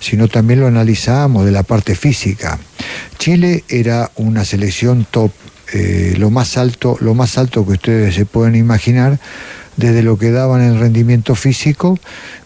sino 0.00 0.28
también 0.28 0.60
lo 0.60 0.66
analizábamos 0.66 1.44
de 1.44 1.52
la 1.52 1.62
parte 1.62 1.94
física. 1.94 2.58
Chile 3.18 3.64
era 3.68 4.10
una 4.16 4.44
selección 4.44 5.06
top, 5.10 5.30
eh, 5.74 6.14
lo 6.16 6.30
más 6.30 6.56
alto, 6.56 6.96
lo 7.00 7.14
más 7.14 7.36
alto 7.36 7.66
que 7.66 7.72
ustedes 7.72 8.14
se 8.14 8.24
pueden 8.24 8.54
imaginar, 8.54 9.18
desde 9.76 10.02
lo 10.02 10.18
que 10.18 10.30
daban 10.30 10.62
en 10.62 10.78
rendimiento 10.78 11.34
físico, 11.34 11.98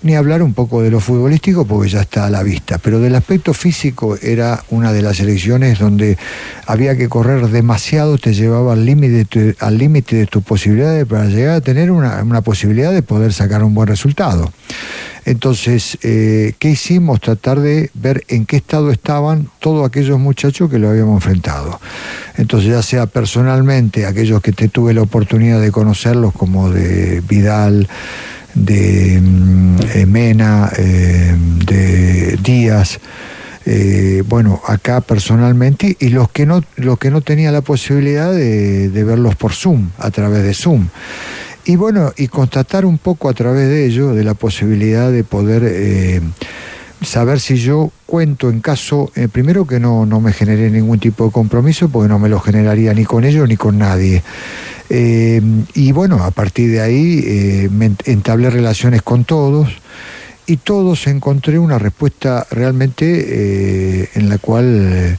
ni 0.02 0.14
hablar 0.14 0.42
un 0.42 0.54
poco 0.54 0.82
de 0.82 0.90
lo 0.90 1.00
futbolístico 1.00 1.66
porque 1.66 1.88
ya 1.88 2.00
está 2.00 2.26
a 2.26 2.30
la 2.30 2.42
vista. 2.42 2.78
Pero 2.78 3.00
del 3.00 3.14
aspecto 3.14 3.54
físico 3.54 4.16
era 4.22 4.64
una 4.70 4.92
de 4.92 5.02
las 5.02 5.20
elecciones 5.20 5.78
donde 5.78 6.18
había 6.66 6.96
que 6.96 7.08
correr 7.08 7.48
demasiado, 7.48 8.18
te 8.18 8.34
llevaba 8.34 8.74
al 8.74 8.84
límite 8.84 10.16
de 10.16 10.26
tus 10.26 10.42
posibilidades 10.42 11.06
para 11.06 11.24
llegar 11.26 11.56
a 11.56 11.60
tener 11.60 11.90
una, 11.90 12.22
una 12.22 12.42
posibilidad 12.42 12.92
de 12.92 13.02
poder 13.02 13.32
sacar 13.32 13.64
un 13.64 13.74
buen 13.74 13.88
resultado. 13.88 14.52
Entonces, 15.26 15.98
eh, 16.02 16.54
¿qué 16.60 16.70
hicimos? 16.70 17.20
Tratar 17.20 17.58
de 17.58 17.90
ver 17.94 18.24
en 18.28 18.46
qué 18.46 18.56
estado 18.56 18.92
estaban 18.92 19.50
todos 19.58 19.84
aquellos 19.84 20.20
muchachos 20.20 20.70
que 20.70 20.78
lo 20.78 20.88
habíamos 20.88 21.16
enfrentado. 21.16 21.80
Entonces, 22.36 22.70
ya 22.70 22.80
sea 22.80 23.06
personalmente, 23.06 24.06
aquellos 24.06 24.40
que 24.40 24.52
te 24.52 24.68
tuve 24.68 24.94
la 24.94 25.02
oportunidad 25.02 25.60
de 25.60 25.72
conocerlos, 25.72 26.32
como 26.32 26.70
de 26.70 27.22
Vidal, 27.28 27.88
de 28.54 29.20
mm, 29.20 29.76
eh, 29.94 30.06
Mena, 30.06 30.70
eh, 30.78 31.34
de 31.66 32.38
Díaz, 32.40 33.00
bueno, 34.26 34.62
acá 34.64 35.00
personalmente, 35.00 35.96
y 35.98 36.10
los 36.10 36.30
que 36.30 36.46
no, 36.46 36.62
los 36.76 37.00
que 37.00 37.10
no 37.10 37.20
tenía 37.20 37.50
la 37.50 37.62
posibilidad 37.62 38.32
de 38.32 39.04
verlos 39.04 39.34
por 39.34 39.52
Zoom, 39.54 39.90
a 39.98 40.12
través 40.12 40.44
de 40.44 40.54
Zoom. 40.54 40.86
Y 41.68 41.74
bueno, 41.74 42.12
y 42.16 42.28
constatar 42.28 42.86
un 42.86 42.96
poco 42.96 43.28
a 43.28 43.34
través 43.34 43.68
de 43.68 43.86
ello, 43.86 44.14
de 44.14 44.22
la 44.22 44.34
posibilidad 44.34 45.10
de 45.10 45.24
poder 45.24 45.64
eh, 45.66 46.20
saber 47.02 47.40
si 47.40 47.56
yo 47.56 47.90
cuento 48.06 48.50
en 48.50 48.60
caso, 48.60 49.10
eh, 49.16 49.26
primero 49.26 49.66
que 49.66 49.80
no, 49.80 50.06
no 50.06 50.20
me 50.20 50.32
generé 50.32 50.70
ningún 50.70 51.00
tipo 51.00 51.24
de 51.26 51.32
compromiso, 51.32 51.88
porque 51.88 52.08
no 52.08 52.20
me 52.20 52.28
lo 52.28 52.38
generaría 52.38 52.94
ni 52.94 53.04
con 53.04 53.24
ellos 53.24 53.48
ni 53.48 53.56
con 53.56 53.78
nadie. 53.78 54.22
Eh, 54.90 55.42
y 55.74 55.90
bueno, 55.90 56.22
a 56.22 56.30
partir 56.30 56.70
de 56.70 56.80
ahí 56.80 57.68
me 57.72 57.90
entablé 58.04 58.48
relaciones 58.48 59.02
con 59.02 59.24
todos 59.24 59.68
y 60.46 60.58
todos 60.58 61.08
encontré 61.08 61.58
una 61.58 61.80
respuesta 61.80 62.46
realmente 62.48 64.08
en 64.16 64.28
la 64.28 64.38
cual 64.38 65.18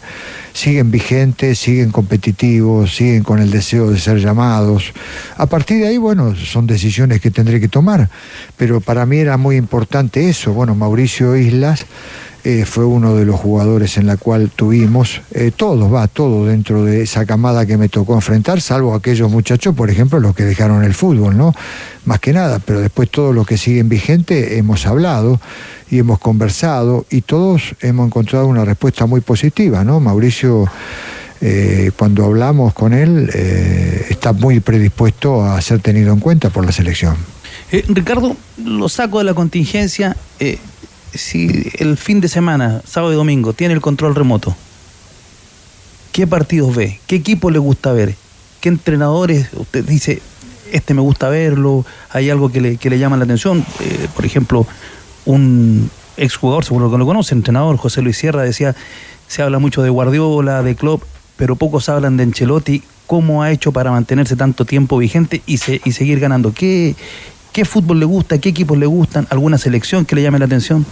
siguen 0.58 0.90
vigentes, 0.90 1.60
siguen 1.60 1.92
competitivos, 1.92 2.96
siguen 2.96 3.22
con 3.22 3.40
el 3.40 3.52
deseo 3.52 3.92
de 3.92 4.00
ser 4.00 4.18
llamados. 4.18 4.92
A 5.38 5.46
partir 5.46 5.78
de 5.82 5.88
ahí, 5.88 5.98
bueno, 6.00 6.36
son 6.36 6.66
decisiones 6.66 7.22
que 7.22 7.30
tendré 7.30 7.60
que 7.60 7.68
tomar, 7.68 8.10
pero 8.58 8.82
para 8.82 9.06
mí 9.06 9.18
era 9.18 9.38
muy 9.38 9.56
importante 9.56 10.28
eso. 10.28 10.54
Bueno, 10.54 10.74
Mauricio 10.74 11.36
Islas 11.38 11.86
eh, 12.50 12.64
fue 12.64 12.86
uno 12.86 13.14
de 13.14 13.26
los 13.26 13.38
jugadores 13.38 13.98
en 13.98 14.08
la 14.08 14.16
cual 14.16 14.50
tuvimos, 14.56 15.20
eh, 15.32 15.52
todos, 15.54 15.94
va, 15.94 16.08
todo 16.08 16.46
dentro 16.46 16.86
de 16.86 17.02
esa 17.02 17.26
camada 17.26 17.66
que 17.66 17.76
me 17.76 17.90
tocó 17.90 18.16
enfrentar, 18.16 18.62
salvo 18.62 18.96
aquellos 18.96 19.30
muchachos, 19.30 19.76
por 19.76 19.90
ejemplo, 19.90 20.22
los 20.22 20.34
que 20.34 20.46
dejaron 20.46 20.86
el 20.86 20.94
fútbol, 20.94 21.36
¿no? 21.36 21.54
Más 22.06 22.22
que 22.22 22.32
nada, 22.32 22.60
pero 22.60 22.80
después 22.80 23.10
todos 23.10 23.36
los 23.36 23.46
que 23.46 23.58
siguen 23.58 23.90
vigentes 23.90 24.54
hemos 24.54 24.86
hablado 24.86 25.42
y 25.92 26.00
hemos 26.00 26.20
conversado 26.20 27.06
y 27.10 27.20
todos 27.20 27.76
hemos 27.82 28.08
encontrado 28.08 28.48
una 28.48 28.64
respuesta 28.64 29.06
muy 29.08 29.20
positiva, 29.20 29.84
¿no? 29.84 30.00
Mauricio, 30.00 30.70
eh, 31.42 31.92
cuando 31.98 32.24
hablamos 32.24 32.74
con 32.74 32.94
él, 32.94 33.30
está 34.10 34.32
muy 34.32 34.62
predispuesto 34.62 35.44
a 35.44 35.60
ser 35.60 35.82
tenido 35.82 36.14
en 36.14 36.22
cuenta 36.22 36.50
por 36.50 36.66
la 36.66 36.72
selección. 36.72 37.18
Ricardo, 37.90 38.38
lo 38.64 38.88
saco 38.88 39.18
de 39.18 39.26
la 39.26 39.34
contingencia. 39.34 40.16
Si 41.14 41.70
el 41.78 41.98
fin 41.98 42.22
de 42.22 42.28
semana, 42.28 42.82
sábado 42.86 43.14
y 43.14 43.16
domingo, 43.16 43.54
tiene 43.54 43.74
el 43.74 43.82
control 43.82 44.16
remoto, 44.16 44.56
¿qué 46.12 46.28
partidos 46.28 46.76
ve? 46.76 47.00
¿Qué 47.08 47.16
equipo 47.16 47.52
le 47.52 47.60
gusta 47.60 47.92
ver? 47.94 48.16
¿Qué 48.62 48.70
entrenadores 48.70 49.50
usted 49.54 49.86
dice, 49.86 50.22
este 50.72 50.94
me 50.94 51.02
gusta 51.02 51.30
verlo? 51.30 51.86
¿Hay 52.10 52.30
algo 52.30 52.52
que 52.52 52.62
le, 52.62 52.78
que 52.78 52.90
le 52.90 53.00
llama 53.00 53.18
la 53.18 53.24
atención? 53.24 53.66
por 54.16 54.26
ejemplo, 54.26 54.66
un 55.26 55.90
exjugador, 56.18 56.66
seguro 56.66 56.92
que 56.92 56.98
lo 56.98 57.06
conoce, 57.06 57.36
entrenador, 57.36 57.78
José 57.78 58.02
Luis 58.02 58.18
Sierra, 58.18 58.44
decía, 58.44 58.76
se 59.28 59.42
habla 59.42 59.60
mucho 59.60 59.84
de 59.84 59.90
Guardiola, 59.90 60.64
de 60.64 60.76
Klopp, 60.76 61.04
pero 61.36 61.56
pocos 61.56 61.90
hablan 61.90 62.18
de 62.18 62.24
Ancelotti, 62.24 62.84
cómo 63.06 63.44
ha 63.44 63.52
hecho 63.52 63.72
para 63.72 63.92
mantenerse 63.92 64.36
tanto 64.36 64.66
tiempo 64.66 64.98
vigente 64.98 65.42
y, 65.46 65.54
y 65.54 65.92
seguir 65.92 66.20
ganando. 66.20 66.54
¿Qué, 66.54 66.96
¿Qué 67.52 67.66
fútbol 67.66 68.00
le 68.00 68.06
gusta? 68.06 68.38
¿Qué 68.38 68.50
equipos 68.50 68.78
le 68.78 68.86
gustan? 68.86 69.28
¿Alguna 69.30 69.58
selección 69.58 70.06
que 70.06 70.16
le 70.16 70.24
llame 70.24 70.40
la 70.40 70.46
atención? 70.46 70.86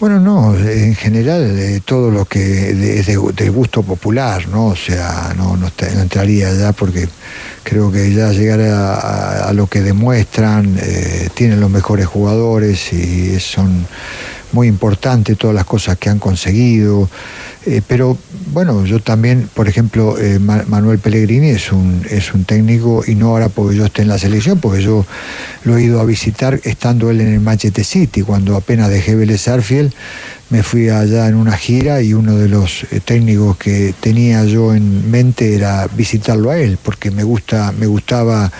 Bueno, 0.00 0.18
no, 0.18 0.56
en 0.56 0.94
general 0.96 1.56
eh, 1.56 1.80
todo 1.84 2.10
lo 2.10 2.24
que 2.24 2.70
es 2.98 3.06
de, 3.06 3.48
gusto 3.48 3.82
popular, 3.82 4.48
¿no? 4.48 4.66
O 4.66 4.76
sea, 4.76 5.32
no, 5.36 5.56
no, 5.56 5.70
entraría 6.00 6.52
ya 6.52 6.72
porque 6.72 7.08
creo 7.62 7.92
que 7.92 8.12
ya 8.12 8.32
llegar 8.32 8.60
a, 8.60 9.52
lo 9.54 9.68
que 9.68 9.82
demuestran, 9.82 10.76
eh, 10.80 11.28
tienen 11.34 11.60
los 11.60 11.70
mejores 11.70 12.06
jugadores 12.06 12.92
y 12.92 13.38
son 13.38 13.86
muy 14.54 14.68
importantes 14.68 15.36
todas 15.36 15.54
las 15.54 15.64
cosas 15.64 15.98
que 15.98 16.08
han 16.08 16.18
conseguido. 16.18 17.10
Eh, 17.66 17.82
pero 17.86 18.16
bueno, 18.52 18.84
yo 18.84 19.00
también, 19.00 19.48
por 19.52 19.68
ejemplo, 19.68 20.18
eh, 20.18 20.38
Manuel 20.38 20.98
Pellegrini 20.98 21.48
es 21.48 21.72
un, 21.72 22.06
es 22.08 22.32
un 22.32 22.44
técnico, 22.44 23.02
y 23.06 23.14
no 23.14 23.28
ahora 23.30 23.48
porque 23.48 23.76
yo 23.76 23.84
esté 23.84 24.02
en 24.02 24.08
la 24.08 24.18
selección, 24.18 24.60
porque 24.60 24.82
yo 24.82 25.04
lo 25.64 25.76
he 25.76 25.82
ido 25.82 26.00
a 26.00 26.04
visitar 26.04 26.60
estando 26.64 27.10
él 27.10 27.20
en 27.20 27.32
el 27.32 27.40
Manchester 27.40 27.84
City, 27.84 28.22
cuando 28.22 28.54
apenas 28.54 28.90
dejé 28.90 29.14
Vélez 29.14 29.48
Arfield, 29.48 29.92
me 30.50 30.62
fui 30.62 30.90
allá 30.90 31.26
en 31.26 31.36
una 31.36 31.56
gira 31.56 32.02
y 32.02 32.12
uno 32.12 32.36
de 32.36 32.48
los 32.48 32.84
eh, 32.92 33.00
técnicos 33.00 33.56
que 33.56 33.94
tenía 33.98 34.44
yo 34.44 34.74
en 34.74 35.10
mente 35.10 35.54
era 35.54 35.88
visitarlo 35.96 36.50
a 36.50 36.58
él, 36.58 36.78
porque 36.82 37.10
me 37.10 37.24
gusta, 37.24 37.72
me 37.72 37.86
gustaba 37.86 38.52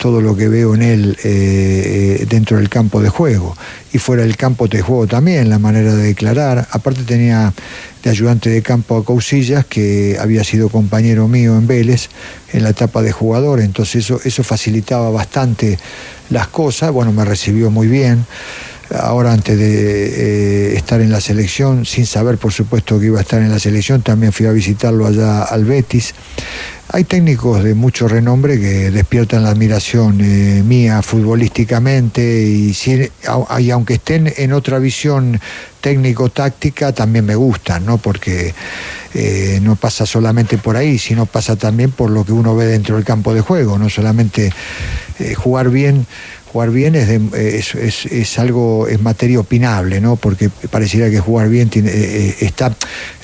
todo 0.00 0.22
lo 0.22 0.34
que 0.34 0.48
veo 0.48 0.74
en 0.74 0.82
él 0.82 2.26
dentro 2.28 2.56
del 2.56 2.70
campo 2.70 3.02
de 3.02 3.10
juego. 3.10 3.54
Y 3.92 3.98
fuera 3.98 4.22
del 4.22 4.36
campo 4.36 4.66
de 4.66 4.80
juego 4.80 5.06
también, 5.06 5.50
la 5.50 5.58
manera 5.58 5.94
de 5.94 6.04
declarar. 6.04 6.66
Aparte 6.70 7.02
tenía 7.02 7.52
de 8.02 8.10
ayudante 8.10 8.48
de 8.48 8.62
campo 8.62 8.96
a 8.96 9.04
Cousillas, 9.04 9.66
que 9.66 10.16
había 10.18 10.42
sido 10.42 10.70
compañero 10.70 11.28
mío 11.28 11.56
en 11.58 11.66
Vélez 11.66 12.08
en 12.52 12.62
la 12.62 12.70
etapa 12.70 13.02
de 13.02 13.12
jugador, 13.12 13.60
entonces 13.60 14.04
eso, 14.04 14.20
eso 14.24 14.42
facilitaba 14.42 15.10
bastante 15.10 15.78
las 16.30 16.48
cosas, 16.48 16.92
bueno, 16.92 17.12
me 17.12 17.24
recibió 17.26 17.70
muy 17.70 17.86
bien. 17.86 18.24
Ahora 18.98 19.32
antes 19.32 19.56
de 19.56 20.72
eh, 20.72 20.76
estar 20.76 21.00
en 21.00 21.10
la 21.10 21.20
selección, 21.20 21.86
sin 21.86 22.06
saber 22.06 22.38
por 22.38 22.52
supuesto 22.52 22.98
que 22.98 23.06
iba 23.06 23.18
a 23.18 23.22
estar 23.22 23.40
en 23.40 23.50
la 23.50 23.60
selección, 23.60 24.02
también 24.02 24.32
fui 24.32 24.46
a 24.46 24.52
visitarlo 24.52 25.06
allá 25.06 25.44
al 25.44 25.64
Betis. 25.64 26.12
Hay 26.92 27.04
técnicos 27.04 27.62
de 27.62 27.74
mucho 27.74 28.08
renombre 28.08 28.58
que 28.58 28.90
despiertan 28.90 29.44
la 29.44 29.50
admiración 29.50 30.20
eh, 30.20 30.64
mía 30.64 31.02
futbolísticamente 31.02 32.42
y, 32.42 32.74
y, 33.60 33.70
aunque 33.70 33.94
estén 33.94 34.32
en 34.36 34.52
otra 34.52 34.80
visión 34.80 35.40
técnico-táctica 35.80 36.92
también 36.92 37.26
me 37.26 37.36
gustan, 37.36 37.86
¿no? 37.86 37.98
Porque 37.98 38.52
eh, 39.14 39.60
no 39.62 39.76
pasa 39.76 40.04
solamente 40.04 40.58
por 40.58 40.76
ahí, 40.76 40.98
sino 40.98 41.26
pasa 41.26 41.54
también 41.54 41.92
por 41.92 42.10
lo 42.10 42.24
que 42.24 42.32
uno 42.32 42.56
ve 42.56 42.66
dentro 42.66 42.96
del 42.96 43.04
campo 43.04 43.34
de 43.34 43.40
juego, 43.40 43.78
no 43.78 43.88
solamente 43.88 44.52
jugar 45.36 45.68
bien 45.68 46.06
jugar 46.50 46.70
bien 46.70 46.96
es, 46.96 47.74
es, 47.74 48.38
algo, 48.38 48.88
es 48.88 49.00
materia 49.00 49.38
opinable, 49.38 50.00
¿no? 50.00 50.16
Porque 50.16 50.50
pareciera 50.70 51.08
que 51.08 51.20
jugar 51.20 51.48
bien 51.48 51.70
tiene, 51.70 51.90
eh, 51.90 52.28
eh, 52.28 52.36
está. 52.40 52.74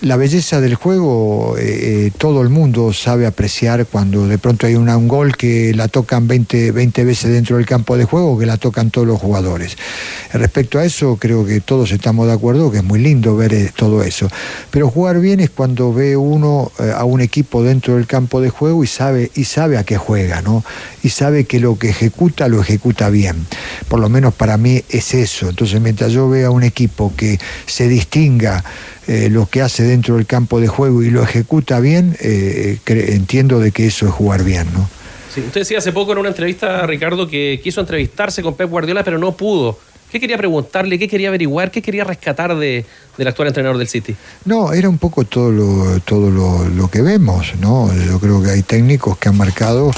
La 0.02 0.16
belleza 0.16 0.60
del 0.60 0.76
juego, 0.76 1.56
eh, 1.58 2.12
todo 2.18 2.42
el 2.42 2.50
mundo 2.50 2.92
sabe 2.92 3.26
apreciar 3.26 3.86
cuando 3.86 4.28
de 4.28 4.38
pronto 4.38 4.66
hay 4.66 4.76
un 4.76 5.08
gol 5.08 5.36
que 5.36 5.74
la 5.74 5.88
tocan 5.88 6.28
20, 6.28 6.70
20 6.70 7.04
veces 7.04 7.32
dentro 7.32 7.56
del 7.56 7.66
campo 7.66 7.96
de 7.96 8.04
juego, 8.04 8.38
que 8.38 8.46
la 8.46 8.58
tocan 8.58 8.90
todos 8.90 9.08
los 9.08 9.20
jugadores. 9.20 9.76
Respecto 10.32 10.78
a 10.78 10.84
eso, 10.84 11.16
creo 11.16 11.44
que 11.44 11.60
todos 11.60 11.90
estamos 11.90 12.28
de 12.28 12.34
acuerdo 12.34 12.70
que 12.70 12.78
es 12.78 12.84
muy 12.84 13.00
lindo 13.00 13.36
ver 13.36 13.72
todo 13.74 14.04
eso. 14.04 14.28
Pero 14.70 14.88
jugar 14.88 15.18
bien 15.18 15.40
es 15.40 15.50
cuando 15.50 15.92
ve 15.92 16.16
uno 16.16 16.70
a 16.94 17.04
un 17.04 17.20
equipo 17.20 17.62
dentro 17.64 17.96
del 17.96 18.06
campo 18.06 18.40
de 18.40 18.50
juego 18.50 18.84
y 18.84 18.86
sabe, 18.86 19.30
y 19.34 19.44
sabe 19.44 19.78
a 19.78 19.84
qué 19.84 19.96
juega, 19.96 20.42
¿no? 20.42 20.62
Y 21.02 21.08
sabe 21.08 21.44
que 21.44 21.58
lo 21.58 21.78
que 21.78 21.88
ejecuta 21.88 22.48
lo 22.48 22.60
ejecuta 22.60 23.08
bien 23.08 23.15
bien. 23.16 23.46
Por 23.88 23.98
lo 23.98 24.08
menos 24.08 24.34
para 24.34 24.56
mí 24.56 24.82
es 24.88 25.14
eso. 25.14 25.48
Entonces, 25.48 25.80
mientras 25.80 26.12
yo 26.12 26.28
vea 26.28 26.50
un 26.50 26.62
equipo 26.62 27.12
que 27.16 27.38
se 27.66 27.88
distinga 27.88 28.62
eh, 29.08 29.28
lo 29.30 29.46
que 29.46 29.62
hace 29.62 29.82
dentro 29.82 30.16
del 30.16 30.26
campo 30.26 30.60
de 30.60 30.68
juego 30.68 31.02
y 31.02 31.10
lo 31.10 31.22
ejecuta 31.22 31.80
bien, 31.80 32.16
eh, 32.20 32.78
entiendo 32.86 33.58
de 33.58 33.72
que 33.72 33.86
eso 33.86 34.06
es 34.06 34.12
jugar 34.12 34.44
bien, 34.44 34.66
¿no? 34.72 34.88
Sí, 35.34 35.40
usted 35.40 35.60
decía 35.62 35.78
hace 35.78 35.92
poco 35.92 36.12
en 36.12 36.18
una 36.18 36.28
entrevista, 36.28 36.86
Ricardo, 36.86 37.28
que 37.28 37.60
quiso 37.62 37.80
entrevistarse 37.80 38.42
con 38.42 38.54
Pep 38.54 38.70
Guardiola, 38.70 39.04
pero 39.04 39.18
no 39.18 39.36
pudo. 39.36 39.78
¿Qué 40.10 40.20
quería 40.20 40.38
preguntarle? 40.38 40.98
¿Qué 40.98 41.08
quería 41.08 41.28
averiguar? 41.28 41.70
¿Qué 41.70 41.82
quería 41.82 42.04
rescatar 42.04 42.56
de, 42.56 42.84
del 43.18 43.28
actual 43.28 43.48
entrenador 43.48 43.76
del 43.76 43.88
City? 43.88 44.14
No, 44.44 44.72
era 44.72 44.88
un 44.88 44.98
poco 44.98 45.24
todo 45.24 45.50
lo, 45.50 46.00
todo 46.00 46.30
lo, 46.30 46.68
lo 46.68 46.88
que 46.88 47.02
vemos, 47.02 47.54
¿no? 47.60 47.90
Yo 47.92 48.18
creo 48.20 48.42
que 48.42 48.50
hay 48.50 48.62
técnicos 48.62 49.18
que 49.18 49.28
han 49.28 49.36
marcado 49.36 49.90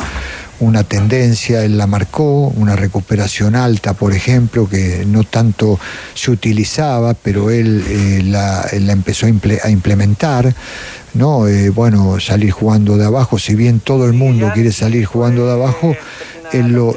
una 0.60 0.84
tendencia, 0.84 1.64
él 1.64 1.78
la 1.78 1.86
marcó, 1.86 2.48
una 2.48 2.74
recuperación 2.76 3.54
alta, 3.54 3.94
por 3.94 4.12
ejemplo, 4.12 4.68
que 4.68 5.04
no 5.06 5.24
tanto 5.24 5.78
se 6.14 6.30
utilizaba, 6.30 7.14
pero 7.14 7.50
él 7.50 7.84
eh, 7.86 8.22
la, 8.24 8.66
empezó 8.72 9.26
a, 9.26 9.70
implementar. 9.70 10.54
¿no? 11.14 11.48
Eh, 11.48 11.70
bueno, 11.70 12.20
salir 12.20 12.50
jugando 12.50 12.96
de 12.96 13.06
abajo, 13.06 13.38
si 13.38 13.54
bien 13.54 13.80
todo 13.80 14.04
el 14.06 14.12
mundo 14.12 14.50
quiere 14.54 14.72
salir 14.72 15.04
jugando 15.04 15.46
de 15.46 15.52
abajo, 15.52 15.96
él 16.52 16.68
lo, 16.68 16.94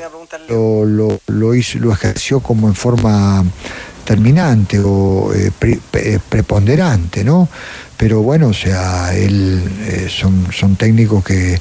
lo, 0.50 0.86
lo, 0.86 1.20
lo 1.28 1.56
hizo, 1.56 1.80
lo 1.80 1.92
ejerció 1.92 2.40
como 2.40 2.68
en 2.68 2.76
forma 2.76 3.44
terminante 4.04 4.80
o 4.80 5.32
eh, 5.34 5.52
pre- 5.58 5.80
pre- 5.90 6.20
preponderante, 6.20 7.24
¿no? 7.24 7.48
Pero 8.02 8.24
bueno, 8.24 8.48
o 8.48 8.54
sea, 8.54 9.16
él, 9.16 9.62
eh, 9.82 10.08
son, 10.10 10.48
son 10.52 10.76
técnicos 10.76 11.24
que 11.24 11.56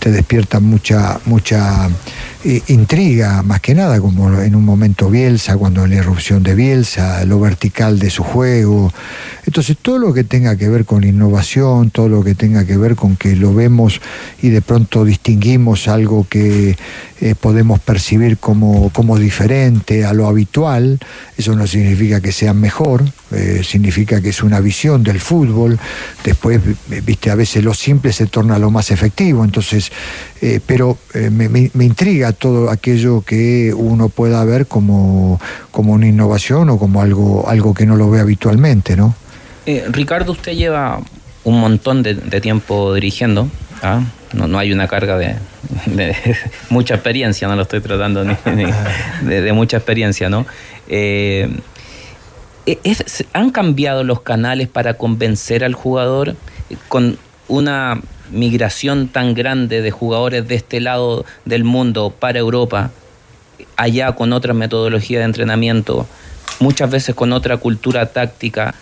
te 0.00 0.10
despiertan 0.10 0.64
mucha, 0.64 1.20
mucha 1.24 1.88
eh, 2.44 2.62
intriga, 2.68 3.42
más 3.42 3.60
que 3.60 3.74
nada, 3.74 4.00
como 4.00 4.40
en 4.42 4.54
un 4.54 4.64
momento 4.64 5.08
Bielsa, 5.08 5.56
cuando 5.56 5.86
la 5.86 5.94
irrupción 5.96 6.42
de 6.42 6.54
Bielsa, 6.54 7.24
lo 7.24 7.40
vertical 7.40 7.98
de 7.98 8.10
su 8.10 8.22
juego. 8.22 8.92
Entonces, 9.46 9.76
todo 9.80 9.98
lo 9.98 10.12
que 10.12 10.24
tenga 10.24 10.56
que 10.56 10.68
ver 10.68 10.84
con 10.84 11.04
innovación, 11.04 11.90
todo 11.90 12.08
lo 12.08 12.22
que 12.22 12.34
tenga 12.34 12.66
que 12.66 12.76
ver 12.76 12.96
con 12.96 13.16
que 13.16 13.34
lo 13.34 13.54
vemos 13.54 14.00
y 14.42 14.50
de 14.50 14.60
pronto 14.60 15.04
distinguimos 15.04 15.88
algo 15.88 16.26
que 16.28 16.76
eh, 17.20 17.34
podemos 17.34 17.80
percibir 17.80 18.36
como, 18.36 18.90
como 18.90 19.18
diferente 19.18 20.04
a 20.04 20.12
lo 20.12 20.26
habitual, 20.26 20.98
eso 21.38 21.54
no 21.56 21.66
significa 21.66 22.20
que 22.20 22.32
sea 22.32 22.52
mejor, 22.52 23.04
eh, 23.30 23.62
significa 23.64 24.20
que 24.20 24.28
es 24.28 24.42
una 24.42 24.60
visión 24.60 25.02
del 25.02 25.20
fútbol, 25.20 25.78
después, 26.22 26.60
viste, 27.06 27.30
a 27.30 27.34
veces 27.34 27.64
lo 27.64 27.72
simple 27.72 28.12
se 28.12 28.26
torna 28.26 28.58
lo 28.58 28.70
más 28.70 28.90
efectivo, 28.90 29.44
entonces, 29.44 29.90
eh, 30.46 30.60
pero 30.66 30.98
eh, 31.14 31.30
me, 31.30 31.70
intriga 31.86 32.32
todo 32.32 32.68
aquello 32.70 33.22
que 33.22 33.72
uno 33.74 34.10
pueda 34.10 34.44
ver 34.44 34.66
como, 34.66 35.40
como 35.70 35.94
una 35.94 36.06
innovación 36.06 36.68
o 36.68 36.78
como 36.78 37.00
algo, 37.00 37.48
algo 37.48 37.72
que 37.72 37.86
no 37.86 37.96
lo 37.96 38.10
ve 38.10 38.20
habitualmente, 38.20 38.94
¿no? 38.94 39.14
Eh, 39.64 39.86
Ricardo, 39.88 40.32
usted 40.32 40.52
lleva 40.52 41.00
un 41.44 41.60
montón 41.60 42.02
de, 42.02 42.12
de 42.12 42.40
tiempo 42.42 42.92
dirigiendo. 42.92 43.48
¿ah? 43.82 44.02
No, 44.34 44.46
no 44.46 44.58
hay 44.58 44.70
una 44.70 44.86
carga 44.86 45.16
de, 45.16 45.36
de 45.86 46.14
mucha 46.68 46.92
experiencia, 46.92 47.48
no 47.48 47.56
lo 47.56 47.62
estoy 47.62 47.80
tratando 47.80 48.22
ni, 48.22 48.36
ni- 48.54 48.70
de, 49.26 49.40
de 49.40 49.52
mucha 49.54 49.78
experiencia, 49.78 50.28
¿no? 50.28 50.44
Es- 52.66 53.24
¿Han 53.32 53.50
cambiado 53.50 54.04
los 54.04 54.20
canales 54.20 54.68
para 54.68 54.94
convencer 54.98 55.64
al 55.64 55.72
jugador 55.72 56.36
con 56.88 57.16
una 57.48 57.98
migración 58.30 59.08
tan 59.08 59.34
grande 59.34 59.82
de 59.82 59.90
jugadores 59.90 60.46
de 60.48 60.54
este 60.54 60.80
lado 60.80 61.24
del 61.44 61.64
mundo 61.64 62.12
para 62.18 62.38
Europa, 62.38 62.90
allá 63.76 64.12
con 64.12 64.32
otra 64.32 64.54
metodología 64.54 65.18
de 65.18 65.24
entrenamiento, 65.24 66.06
muchas 66.60 66.90
veces 66.90 67.14
con 67.14 67.32
otra 67.32 67.56
cultura 67.56 68.06
táctica? 68.06 68.74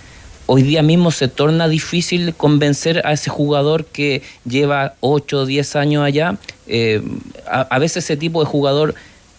Hoy 0.47 0.62
día 0.62 0.82
mismo 0.82 1.11
se 1.12 1.28
torna 1.28 1.68
difícil 1.68 2.34
convencer 2.34 3.03
a 3.07 3.12
ese 3.12 3.30
jugador 3.30 3.84
que 3.84 4.22
lleva 4.45 4.95
8 5.01 5.38
o 5.38 5.47
10 5.47 5.76
años 5.76 6.05
allá. 6.05 6.36
Eh, 6.66 7.01
a, 7.49 7.78
veces 7.78 8.05
ese 8.05 8.16
tipo 8.16 8.40
de 8.40 8.47
jugador 8.47 8.95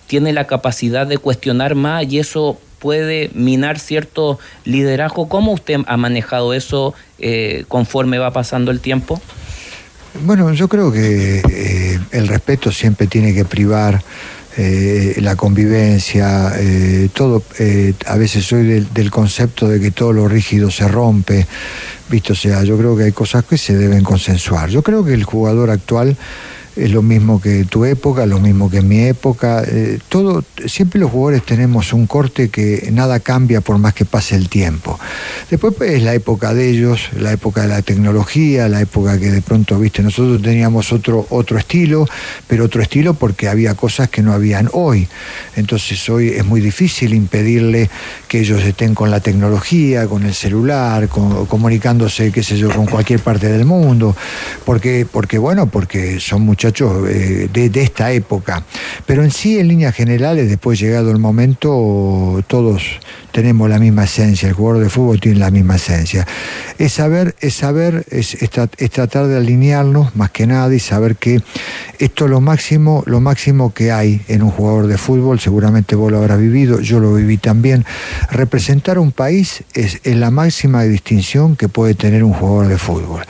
tiene 0.07 0.31
la 0.31 0.47
capacidad 0.47 1.05
de 1.05 1.17
cuestionar 1.17 1.75
más 1.75 2.05
y 2.11 2.19
eso 2.19 2.57
puede 2.79 3.29
minar 3.33 3.79
cierto 3.79 4.39
liderazgo. 4.65 5.27
¿Cómo 5.27 5.51
usted 5.51 5.81
ha 5.87 5.97
manejado 5.97 6.53
eso 6.53 6.93
eh, 7.19 7.65
conforme 7.67 8.17
va 8.17 8.31
pasando 8.31 8.71
el 8.71 8.79
tiempo? 8.79 9.21
Bueno, 10.21 10.53
yo 10.53 10.67
creo 10.67 10.91
que 10.91 11.41
eh, 11.49 11.99
el 12.11 12.27
respeto 12.27 12.71
siempre 12.71 13.07
tiene 13.07 13.33
que 13.33 13.45
privar 13.45 14.01
eh, 14.55 15.15
la 15.17 15.35
convivencia, 15.35 16.51
eh, 16.55 17.09
todo. 17.11 17.41
eh, 17.57 17.93
a 18.05 18.15
veces 18.17 18.45
soy 18.45 18.67
del, 18.67 18.93
del 18.93 19.09
concepto 19.09 19.67
de 19.67 19.79
que 19.79 19.89
todo 19.89 20.13
lo 20.13 20.27
rígido 20.27 20.69
se 20.69 20.87
rompe, 20.87 21.47
visto 22.09 22.35
sea, 22.35 22.63
yo 22.63 22.77
creo 22.77 22.95
que 22.95 23.05
hay 23.05 23.11
cosas 23.11 23.43
que 23.45 23.57
se 23.57 23.75
deben 23.75 24.03
consensuar. 24.03 24.69
Yo 24.69 24.83
creo 24.83 25.03
que 25.03 25.15
el 25.15 25.23
jugador 25.23 25.71
actual 25.71 26.15
es 26.75 26.91
lo 26.91 27.01
mismo 27.01 27.39
que 27.39 27.65
tu 27.65 27.85
época, 27.85 28.25
lo 28.25 28.39
mismo 28.39 28.69
que 28.69 28.81
mi 28.81 28.99
época. 29.01 29.63
eh, 29.65 29.99
todo, 30.09 30.43
siempre 30.65 30.99
los 30.99 31.11
jugadores 31.11 31.45
tenemos 31.45 31.93
un 31.93 32.07
corte 32.07 32.49
que 32.49 32.89
nada 32.91 33.19
cambia 33.19 33.61
por 33.61 33.77
más 33.77 33.93
que 33.93 34.05
pase 34.05 34.35
el 34.35 34.49
tiempo. 34.49 34.99
Después 35.49 35.73
pues, 35.77 35.91
es 35.93 36.03
la 36.03 36.13
época 36.13 36.53
de 36.53 36.69
ellos, 36.69 37.09
la 37.19 37.31
época 37.31 37.61
de 37.61 37.67
la 37.67 37.81
tecnología, 37.81 38.67
la 38.69 38.81
época 38.81 39.19
que 39.19 39.31
de 39.31 39.41
pronto, 39.41 39.77
viste, 39.79 40.01
nosotros 40.01 40.41
teníamos 40.41 40.91
otro, 40.91 41.27
otro 41.29 41.57
estilo, 41.57 42.07
pero 42.47 42.65
otro 42.65 42.81
estilo 42.81 43.13
porque 43.13 43.47
había 43.47 43.75
cosas 43.75 44.09
que 44.09 44.21
no 44.21 44.33
habían 44.33 44.69
hoy. 44.73 45.07
Entonces 45.55 46.09
hoy 46.09 46.29
es 46.29 46.45
muy 46.45 46.61
difícil 46.61 47.13
impedirle 47.13 47.89
que 48.27 48.39
ellos 48.39 48.63
estén 48.63 48.95
con 48.95 49.11
la 49.11 49.19
tecnología, 49.19 50.07
con 50.07 50.23
el 50.23 50.33
celular, 50.33 51.07
comunicándose, 51.07 52.31
qué 52.31 52.43
sé 52.43 52.57
yo, 52.57 52.69
con 52.71 52.85
cualquier 52.85 53.19
parte 53.19 53.47
del 53.47 53.65
mundo, 53.65 54.15
porque, 54.65 55.05
porque 55.09 55.37
bueno, 55.37 55.67
porque 55.67 56.19
son 56.19 56.41
muchachos 56.63 57.09
eh, 57.09 57.49
de, 57.51 57.81
esta 57.81 58.11
época. 58.13 58.63
Pero 59.05 59.23
en 59.23 59.31
sí, 59.31 59.59
en 59.59 59.67
líneas 59.67 59.93
generales, 59.93 60.47
después 60.47 60.79
llegado 60.79 61.11
el 61.11 61.19
momento, 61.19 62.41
todos 62.47 62.83
tenemos 63.33 63.69
la 63.69 63.79
misma 63.79 64.05
esencia, 64.05 64.47
el 64.47 64.53
jugador 64.53 64.83
de 64.83 64.89
fútbol 64.89 65.19
tiene 65.19 65.39
la 65.39 65.51
misma 65.51 65.75
esencia. 65.75 66.25
Es 66.77 66.93
saber, 66.93 67.35
es 67.41 67.55
saber, 67.55 68.05
es 68.09 68.37
tratar 68.91 69.27
de 69.27 69.37
alinearnos 69.37 70.15
más 70.15 70.31
que 70.31 70.47
nada 70.47 70.73
y 70.73 70.79
saber 70.79 71.17
que 71.17 71.41
esto 71.99 72.25
es 72.25 72.31
lo 72.31 72.39
máximo, 72.39 73.03
lo 73.07 73.19
máximo 73.19 73.73
que 73.73 73.91
hay 73.91 74.21
en 74.27 74.43
un 74.43 74.51
jugador 74.51 74.87
de 74.87 74.97
fútbol, 74.97 75.39
seguramente 75.39 75.95
vos 75.95 76.11
lo 76.11 76.19
habrás 76.19 76.39
vivido, 76.39 76.79
yo 76.79 76.99
lo 76.99 77.13
viví 77.13 77.37
también. 77.37 77.85
Representar 78.31 78.99
un 78.99 79.11
país 79.11 79.63
es, 79.73 79.99
es 80.03 80.15
la 80.15 80.31
máxima 80.31 80.83
distinción 80.83 81.55
que 81.55 81.67
puede 81.67 81.95
tener 81.95 82.23
un 82.23 82.33
jugador 82.33 82.67
de 82.67 82.77
fútbol. 82.77 83.23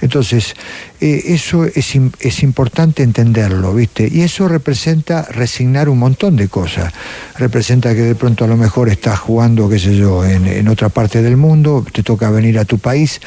Entonces, 0.00 0.54
eh, 1.00 1.22
eso 1.26 1.64
es, 1.64 1.94
es 2.20 2.42
importante 2.42 3.04
entenderlo, 3.04 3.72
¿viste? 3.72 4.08
Y 4.10 4.22
eso 4.22 4.48
representa 4.48 5.22
resignar 5.30 5.88
un 5.88 5.98
montón 5.98 6.34
de 6.34 6.48
cosas. 6.48 6.92
Representa 7.36 7.94
que 7.94 8.02
de 8.02 8.16
pronto 8.16 8.44
a 8.44 8.48
lo 8.48 8.56
mejor 8.56 8.88
estás 8.88 9.20
jugando, 9.20 9.68
qué 9.68 9.78
sé 9.78 9.96
yo, 9.96 10.24
en, 10.24 10.46
en 10.46 10.66
otra 10.66 10.88
parte 10.88 11.22
del 11.22 11.36
mundo, 11.36 11.84
te 11.92 12.02
toca 12.02 12.30
venir 12.30 12.58
a 12.58 12.64
tu 12.64 12.78
país 12.78 13.20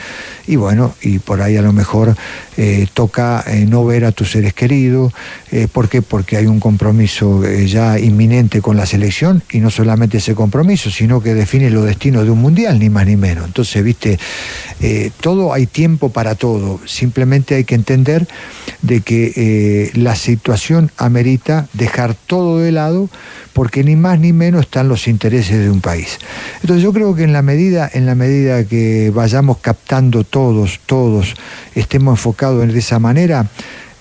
y 0.48 0.58
bueno, 0.58 0.94
y 1.02 1.20
por 1.20 1.42
ahí 1.42 1.56
a 1.56 1.62
lo 1.62 1.72
mejor 1.72 2.14
eh, 2.58 2.88
toca 2.94 3.42
eh, 3.48 3.66
no 3.66 3.86
ver 3.86 4.04
a 4.04 4.12
tus 4.12 4.32
seres 4.32 4.54
queridos. 4.54 5.14
¿Por 5.74 5.90
qué? 5.90 6.02
Porque 6.02 6.38
hay 6.38 6.46
un 6.46 6.62
compromiso 6.62 7.44
ya 7.66 8.00
inminente 8.00 8.62
con 8.62 8.78
la 8.78 8.86
selección 8.86 9.44
y 9.52 9.60
no 9.60 9.70
solamente 9.70 10.20
ese 10.20 10.34
compromiso, 10.34 10.90
sino 10.90 11.22
que 11.22 11.34
define 11.34 11.70
los 11.70 11.84
destinos 11.86 12.24
de 12.24 12.32
un 12.32 12.40
mundial, 12.40 12.80
ni 12.80 12.90
más 12.90 13.06
ni 13.06 13.18
menos. 13.18 13.48
Entonces, 13.48 13.84
viste, 13.84 14.18
todo 15.20 15.54
hay 15.54 15.68
tiempo 15.68 16.08
para 16.08 16.36
todo. 16.36 16.80
Simplemente 16.86 17.56
hay 17.56 17.61
que 17.64 17.76
entender 17.76 18.28
de 18.82 19.02
que 19.02 19.34
eh, 19.36 19.92
la 19.96 20.16
situación 20.16 20.92
amerita 20.98 21.68
dejar 21.74 22.16
todo 22.16 22.60
de 22.60 22.72
lado 22.72 23.10
porque 23.54 23.84
ni 23.84 23.96
más 23.96 24.20
ni 24.20 24.34
menos 24.34 24.62
están 24.62 24.88
los 24.88 25.08
intereses 25.08 25.60
de 25.60 25.70
un 25.70 25.82
país. 25.82 26.20
Entonces 26.62 26.84
yo 26.84 26.94
creo 26.94 27.16
que 27.16 27.24
en 27.24 27.34
la 27.34 27.42
medida, 27.42 27.90
en 27.92 28.06
la 28.06 28.16
medida 28.16 28.64
que 28.64 29.12
vayamos 29.14 29.58
captando 29.58 30.24
todos, 30.24 30.80
todos, 30.86 31.36
estemos 31.76 32.14
enfocados 32.14 32.72
de 32.72 32.80
esa 32.80 33.00
manera, 33.00 33.48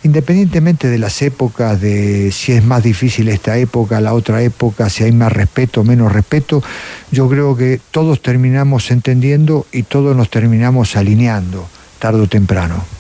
independientemente 0.03 0.89
de 0.89 0.99
las 0.99 1.21
épocas, 1.23 1.81
de 1.81 2.33
si 2.33 2.53
es 2.53 2.65
más 2.65 2.83
difícil 2.83 3.29
esta 3.29 3.57
época, 3.59 4.01
la 4.01 4.15
otra 4.15 4.43
época, 4.43 4.89
si 4.89 5.05
hay 5.05 5.13
más 5.13 5.33
respeto, 5.33 5.85
menos 5.85 6.13
respeto, 6.13 6.63
yo 7.11 7.29
creo 7.29 7.57
que 7.57 7.81
todos 7.91 8.23
terminamos 8.23 8.91
entendiendo 8.91 9.67
y 9.73 9.83
todos 9.83 10.17
nos 10.17 10.31
terminamos 10.31 10.97
alineando, 10.97 11.67
tarde 11.99 12.23
o 12.23 12.27
temprano. 12.29 13.00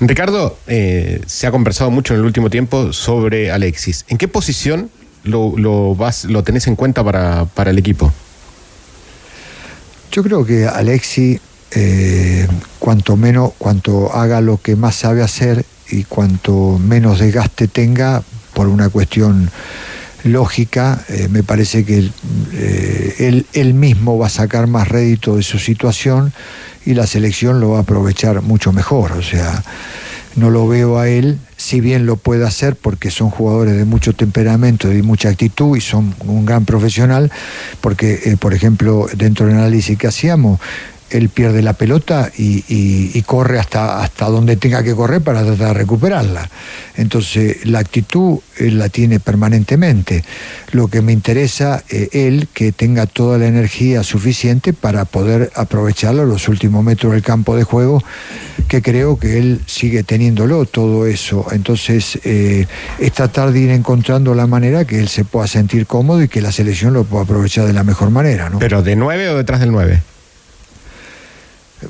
Ricardo, 0.00 0.58
eh, 0.66 1.20
se 1.26 1.46
ha 1.46 1.50
conversado 1.50 1.90
mucho 1.90 2.14
en 2.14 2.20
el 2.20 2.26
último 2.26 2.50
tiempo 2.50 2.92
sobre 2.92 3.50
Alexis. 3.50 4.04
¿En 4.08 4.18
qué 4.18 4.28
posición 4.28 4.90
lo, 5.24 5.54
lo 5.56 5.94
vas, 5.94 6.24
lo 6.24 6.42
tenés 6.42 6.66
en 6.66 6.76
cuenta 6.76 7.02
para, 7.02 7.46
para 7.46 7.70
el 7.70 7.78
equipo? 7.78 8.12
Yo 10.12 10.22
creo 10.22 10.44
que 10.44 10.66
Alexi, 10.66 11.40
eh, 11.72 12.46
cuanto 12.78 13.16
menos, 13.16 13.52
cuanto 13.58 14.14
haga 14.14 14.40
lo 14.40 14.58
que 14.58 14.76
más 14.76 14.96
sabe 14.96 15.22
hacer 15.22 15.64
y 15.90 16.04
cuanto 16.04 16.78
menos 16.78 17.18
desgaste 17.18 17.68
tenga, 17.68 18.22
por 18.54 18.68
una 18.68 18.88
cuestión 18.88 19.50
lógica, 20.24 21.04
eh, 21.08 21.28
me 21.30 21.42
parece 21.42 21.84
que 21.84 21.98
él, 21.98 22.12
eh, 22.52 23.14
él, 23.18 23.46
él 23.52 23.74
mismo 23.74 24.18
va 24.18 24.26
a 24.26 24.30
sacar 24.30 24.66
más 24.66 24.88
rédito 24.88 25.36
de 25.36 25.42
su 25.42 25.58
situación 25.58 26.32
y 26.84 26.94
la 26.94 27.06
selección 27.06 27.60
lo 27.60 27.70
va 27.70 27.78
a 27.78 27.82
aprovechar 27.82 28.42
mucho 28.42 28.72
mejor. 28.72 29.12
O 29.12 29.22
sea, 29.22 29.62
no 30.36 30.50
lo 30.50 30.68
veo 30.68 30.98
a 30.98 31.08
él, 31.08 31.38
si 31.56 31.80
bien 31.80 32.06
lo 32.06 32.16
puede 32.16 32.46
hacer 32.46 32.76
porque 32.76 33.10
son 33.10 33.30
jugadores 33.30 33.76
de 33.76 33.84
mucho 33.84 34.12
temperamento 34.12 34.92
y 34.92 35.02
mucha 35.02 35.30
actitud 35.30 35.76
y 35.76 35.80
son 35.80 36.14
un 36.20 36.44
gran 36.44 36.64
profesional, 36.64 37.32
porque, 37.80 38.20
eh, 38.24 38.36
por 38.36 38.54
ejemplo, 38.54 39.06
dentro 39.16 39.46
del 39.46 39.56
análisis 39.56 39.98
que 39.98 40.06
hacíamos, 40.06 40.60
él 41.10 41.28
pierde 41.28 41.62
la 41.62 41.72
pelota 41.72 42.30
y, 42.36 42.64
y- 42.68 43.22
corre 43.22 43.58
hasta, 43.58 44.02
hasta 44.02 44.26
donde 44.26 44.56
tenga 44.56 44.82
que 44.84 44.94
correr 44.94 45.20
para 45.20 45.42
tratar 45.44 45.68
de 45.68 45.74
recuperarla. 45.74 46.48
Entonces, 46.96 47.66
la 47.66 47.80
actitud 47.80 48.38
él 48.58 48.78
la 48.78 48.88
tiene 48.88 49.18
permanentemente. 49.20 50.24
Lo 50.72 50.88
que 50.88 51.02
me 51.02 51.12
interesa, 51.12 51.82
eh, 51.90 52.08
él, 52.12 52.48
que 52.54 52.72
tenga 52.72 53.06
toda 53.06 53.36
la 53.38 53.46
energía 53.46 54.02
suficiente 54.02 54.72
para 54.72 55.04
poder 55.04 55.50
aprovecharlo 55.56 56.24
los 56.24 56.48
últimos 56.48 56.84
metros 56.84 57.12
del 57.12 57.22
campo 57.22 57.56
de 57.56 57.64
juego, 57.64 58.02
que 58.68 58.80
creo 58.80 59.18
que 59.18 59.38
él 59.38 59.60
sigue 59.66 60.02
teniéndolo 60.04 60.64
todo 60.66 61.06
eso. 61.06 61.46
Entonces, 61.52 62.18
eh, 62.24 62.66
es 62.98 63.12
tratar 63.12 63.52
de 63.52 63.60
ir 63.60 63.70
encontrando 63.70 64.34
la 64.34 64.46
manera 64.46 64.84
que 64.84 64.98
él 65.00 65.08
se 65.08 65.24
pueda 65.24 65.46
sentir 65.46 65.86
cómodo 65.86 66.22
y 66.22 66.28
que 66.28 66.40
la 66.40 66.52
selección 66.52 66.94
lo 66.94 67.04
pueda 67.04 67.24
aprovechar 67.24 67.66
de 67.66 67.72
la 67.72 67.82
mejor 67.84 68.10
manera. 68.10 68.48
¿no? 68.50 68.58
¿Pero 68.58 68.82
de 68.82 68.96
9 68.96 69.30
o 69.30 69.36
detrás 69.36 69.60
del 69.60 69.72
9? 69.72 70.00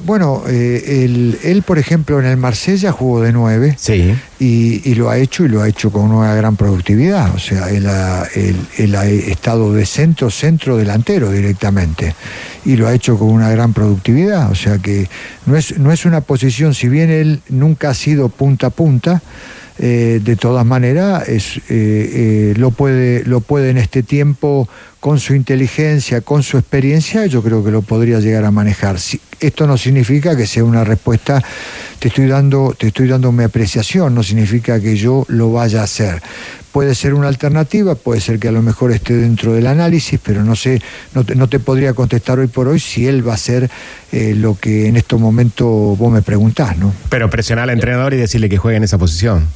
Bueno, 0.04 0.42
eh, 0.48 1.04
él, 1.04 1.38
él, 1.44 1.62
por 1.62 1.78
ejemplo, 1.78 2.18
en 2.18 2.26
el 2.26 2.36
Marsella 2.36 2.90
jugó 2.90 3.22
de 3.22 3.32
9 3.32 3.76
sí. 3.78 4.14
y, 4.40 4.82
y 4.90 4.94
lo 4.96 5.08
ha 5.10 5.16
hecho 5.18 5.44
y 5.44 5.48
lo 5.48 5.62
ha 5.62 5.68
hecho 5.68 5.92
con 5.92 6.10
una 6.10 6.34
gran 6.34 6.56
productividad. 6.56 7.32
O 7.34 7.38
sea, 7.38 7.70
él 7.70 7.86
ha, 7.86 8.24
él- 8.34 8.56
él 8.78 8.94
ha 8.96 9.06
estado 9.06 9.72
de 9.72 9.86
centro, 9.86 10.28
centro 10.30 10.76
delantero 10.76 11.30
directamente 11.30 12.14
y 12.64 12.74
lo 12.76 12.88
ha 12.88 12.94
hecho 12.94 13.16
con 13.16 13.28
una 13.28 13.48
gran 13.50 13.72
productividad. 13.74 14.50
O 14.50 14.56
sea 14.56 14.78
que 14.78 15.08
no 15.46 15.56
es, 15.56 15.78
no 15.78 15.92
es 15.92 16.04
una 16.04 16.20
posición, 16.20 16.74
si 16.74 16.88
bien 16.88 17.08
él 17.10 17.40
nunca 17.48 17.90
ha 17.90 17.94
sido 17.94 18.28
punta 18.28 18.66
a 18.66 18.70
punta, 18.70 19.22
eh, 19.78 20.20
de 20.24 20.36
todas 20.36 20.64
maneras 20.66 21.28
es, 21.28 21.58
eh, 21.58 21.60
eh, 21.68 22.54
lo, 22.56 22.70
puede, 22.72 23.22
lo 23.24 23.40
puede 23.40 23.70
en 23.70 23.76
este 23.78 24.02
tiempo 24.02 24.68
con 25.06 25.20
su 25.20 25.36
inteligencia, 25.36 26.20
con 26.20 26.42
su 26.42 26.58
experiencia, 26.58 27.26
yo 27.26 27.40
creo 27.40 27.62
que 27.62 27.70
lo 27.70 27.80
podría 27.80 28.18
llegar 28.18 28.44
a 28.44 28.50
manejar. 28.50 28.96
Esto 29.38 29.68
no 29.68 29.78
significa 29.78 30.36
que 30.36 30.48
sea 30.48 30.64
una 30.64 30.82
respuesta, 30.82 31.40
te 32.00 32.08
estoy 32.08 32.26
dando, 32.26 32.74
te 32.76 32.88
estoy 32.88 33.06
dando 33.06 33.30
mi 33.30 33.44
apreciación, 33.44 34.16
no 34.16 34.24
significa 34.24 34.80
que 34.80 34.96
yo 34.96 35.24
lo 35.28 35.52
vaya 35.52 35.82
a 35.82 35.84
hacer. 35.84 36.20
Puede 36.72 36.96
ser 36.96 37.14
una 37.14 37.28
alternativa, 37.28 37.94
puede 37.94 38.20
ser 38.20 38.40
que 38.40 38.48
a 38.48 38.50
lo 38.50 38.62
mejor 38.62 38.90
esté 38.90 39.14
dentro 39.14 39.52
del 39.52 39.68
análisis, 39.68 40.18
pero 40.20 40.42
no 40.42 40.56
sé, 40.56 40.82
no 41.14 41.22
te, 41.22 41.36
no 41.36 41.48
te 41.48 41.60
podría 41.60 41.92
contestar 41.92 42.40
hoy 42.40 42.48
por 42.48 42.66
hoy 42.66 42.80
si 42.80 43.06
él 43.06 43.24
va 43.24 43.34
a 43.34 43.36
ser 43.36 43.70
eh, 44.10 44.34
lo 44.36 44.58
que 44.58 44.88
en 44.88 44.96
estos 44.96 45.20
momentos 45.20 45.96
vos 45.96 46.12
me 46.12 46.22
preguntás, 46.22 46.76
¿no? 46.78 46.92
Pero 47.10 47.30
presionar 47.30 47.62
al 47.62 47.70
entrenador 47.70 48.12
y 48.12 48.16
decirle 48.16 48.48
que 48.48 48.56
juegue 48.56 48.78
en 48.78 48.82
esa 48.82 48.98
posición. 48.98 49.46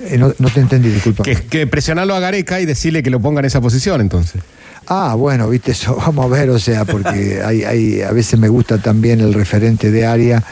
Eh, 0.00 0.18
no, 0.18 0.32
no 0.38 0.50
te 0.50 0.60
entendí, 0.60 0.90
disculpa. 0.90 1.24
Que, 1.24 1.34
que 1.34 1.66
presionarlo 1.66 2.14
a 2.14 2.20
Gareca 2.20 2.60
y 2.60 2.66
decirle 2.66 3.02
que 3.02 3.10
lo 3.10 3.18
ponga 3.18 3.40
en 3.40 3.46
esa 3.46 3.60
posición, 3.62 4.00
entonces. 4.00 4.42
Ah, 4.90 5.14
bueno, 5.16 5.48
viste 5.50 5.72
eso, 5.72 5.96
vamos 6.06 6.24
a 6.24 6.28
ver, 6.28 6.48
o 6.50 6.58
sea, 6.58 6.84
porque 6.86 7.42
hay, 7.44 7.62
hay, 7.64 8.00
a 8.00 8.10
veces 8.12 8.38
me 8.38 8.48
gusta 8.48 8.78
también 8.78 9.20
el 9.20 9.34
referente 9.34 9.90
de 9.90 10.06
área, 10.06 10.42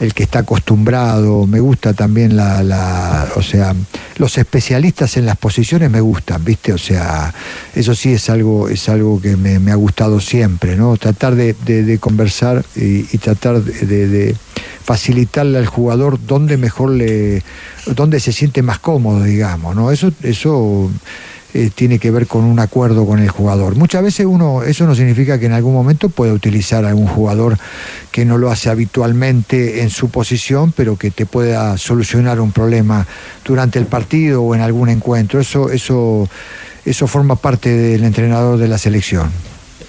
el 0.00 0.12
que 0.12 0.24
está 0.24 0.40
acostumbrado, 0.40 1.46
me 1.46 1.60
gusta 1.60 1.92
también 1.94 2.36
la, 2.36 2.64
la, 2.64 3.28
o 3.36 3.42
sea, 3.42 3.74
los 4.16 4.38
especialistas 4.38 5.16
en 5.16 5.26
las 5.26 5.36
posiciones 5.36 5.88
me 5.88 6.00
gustan, 6.00 6.44
viste, 6.44 6.72
o 6.72 6.78
sea, 6.78 7.32
eso 7.76 7.94
sí 7.94 8.12
es 8.12 8.28
algo, 8.28 8.68
es 8.68 8.88
algo 8.88 9.20
que 9.20 9.36
me, 9.36 9.70
ha 9.70 9.76
gustado 9.76 10.18
siempre, 10.20 10.74
¿no? 10.76 10.96
Tratar 10.96 11.36
de, 11.36 11.54
de- 11.64 11.84
de 11.84 11.98
conversar 11.98 12.64
y, 12.74 13.06
y 13.14 13.18
tratar 13.18 13.62
de, 13.62 13.86
de- 13.86 14.08
de 14.08 14.36
facilitarle 14.84 15.58
al 15.58 15.66
jugador 15.66 16.18
dónde 16.26 16.56
mejor 16.56 16.90
le, 16.90 17.42
dónde 17.86 18.18
se 18.20 18.32
siente 18.32 18.62
más 18.62 18.78
cómodo, 18.80 19.22
digamos, 19.22 19.76
¿no? 19.76 19.90
Eso, 19.92 20.10
eso 20.22 20.90
eh, 21.56 21.70
tiene 21.74 21.98
que 21.98 22.10
ver 22.10 22.26
con 22.26 22.44
un 22.44 22.58
acuerdo 22.58 23.06
con 23.06 23.18
el 23.18 23.30
jugador. 23.30 23.76
Muchas 23.76 24.02
veces 24.02 24.26
uno, 24.26 24.62
eso 24.62 24.86
no 24.86 24.94
significa 24.94 25.38
que 25.38 25.46
en 25.46 25.52
algún 25.52 25.72
momento 25.72 26.10
pueda 26.10 26.34
utilizar 26.34 26.84
a 26.84 26.88
algún 26.88 27.06
jugador 27.06 27.56
que 28.12 28.26
no 28.26 28.36
lo 28.36 28.50
hace 28.50 28.68
habitualmente 28.68 29.80
en 29.80 29.88
su 29.88 30.10
posición, 30.10 30.72
pero 30.76 30.96
que 30.96 31.10
te 31.10 31.24
pueda 31.24 31.78
solucionar 31.78 32.40
un 32.40 32.52
problema 32.52 33.06
durante 33.42 33.78
el 33.78 33.86
partido 33.86 34.42
o 34.42 34.54
en 34.54 34.60
algún 34.60 34.90
encuentro. 34.90 35.40
Eso, 35.40 35.70
eso, 35.70 36.28
eso 36.84 37.06
forma 37.06 37.36
parte 37.36 37.70
del 37.70 38.04
entrenador 38.04 38.58
de 38.58 38.68
la 38.68 38.76
selección. 38.76 39.30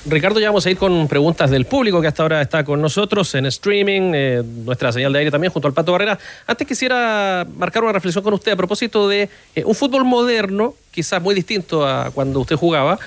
Ricardo, 0.09 0.39
ya 0.39 0.47
vamos 0.47 0.65
a 0.65 0.71
ir 0.71 0.77
con 0.77 1.07
preguntas 1.09 1.51
del 1.51 1.65
público 1.65 1.99
que 1.99 2.07
hasta 2.07 2.23
ahora 2.23 2.41
está 2.41 2.63
con 2.63 2.81
nosotros 2.81 3.35
en 3.35 3.45
streaming, 3.45 4.13
eh, 4.15 4.41
nuestra 4.63 4.93
señal 4.93 5.11
de 5.11 5.19
aire 5.19 5.31
también 5.31 5.51
junto 5.51 5.67
al 5.67 5.73
Pato 5.73 5.91
Barrera. 5.91 6.17
Antes 6.45 6.65
quisiera 6.65 7.45
marcar 7.57 7.83
una 7.83 7.91
reflexión 7.91 8.23
con 8.23 8.33
usted 8.33 8.53
a 8.53 8.55
propósito 8.55 9.09
de 9.09 9.29
eh, 9.53 9.63
un 9.65 9.75
fútbol 9.75 10.05
moderno, 10.05 10.75
quizás 10.91 11.21
muy 11.21 11.35
distinto 11.35 11.85
a 11.85 12.09
cuando 12.11 12.39
usted 12.39 12.55
jugaba, 12.55 12.97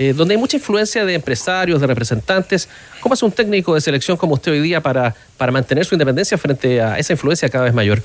eh, 0.00 0.12
donde 0.12 0.34
hay 0.34 0.40
mucha 0.40 0.56
influencia 0.56 1.04
de 1.04 1.14
empresarios, 1.14 1.80
de 1.80 1.86
representantes. 1.86 2.68
¿Cómo 3.00 3.12
hace 3.12 3.24
un 3.24 3.32
técnico 3.32 3.74
de 3.74 3.80
selección 3.80 4.16
como 4.16 4.34
usted 4.34 4.50
hoy 4.50 4.60
día 4.60 4.80
para, 4.80 5.14
para 5.36 5.52
mantener 5.52 5.84
su 5.84 5.94
independencia 5.94 6.36
frente 6.36 6.80
a 6.80 6.98
esa 6.98 7.12
influencia 7.12 7.48
cada 7.48 7.64
vez 7.64 7.74
mayor? 7.74 8.02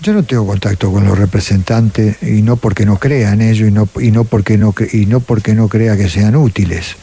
Yo 0.00 0.12
no 0.12 0.22
tengo 0.22 0.46
contacto 0.46 0.92
con 0.92 1.04
los 1.04 1.18
representantes 1.18 2.22
y 2.22 2.42
no 2.42 2.56
porque 2.56 2.86
no 2.86 2.98
crea 2.98 3.32
en 3.32 3.42
ello 3.42 3.66
y 3.66 3.72
no, 3.72 3.88
y 4.00 4.12
no, 4.12 4.24
porque, 4.24 4.56
no, 4.56 4.72
y 4.92 5.06
no 5.06 5.18
porque 5.20 5.54
no 5.54 5.68
crea 5.68 5.96
que 5.96 6.08
sean 6.08 6.36
útiles. 6.36 6.94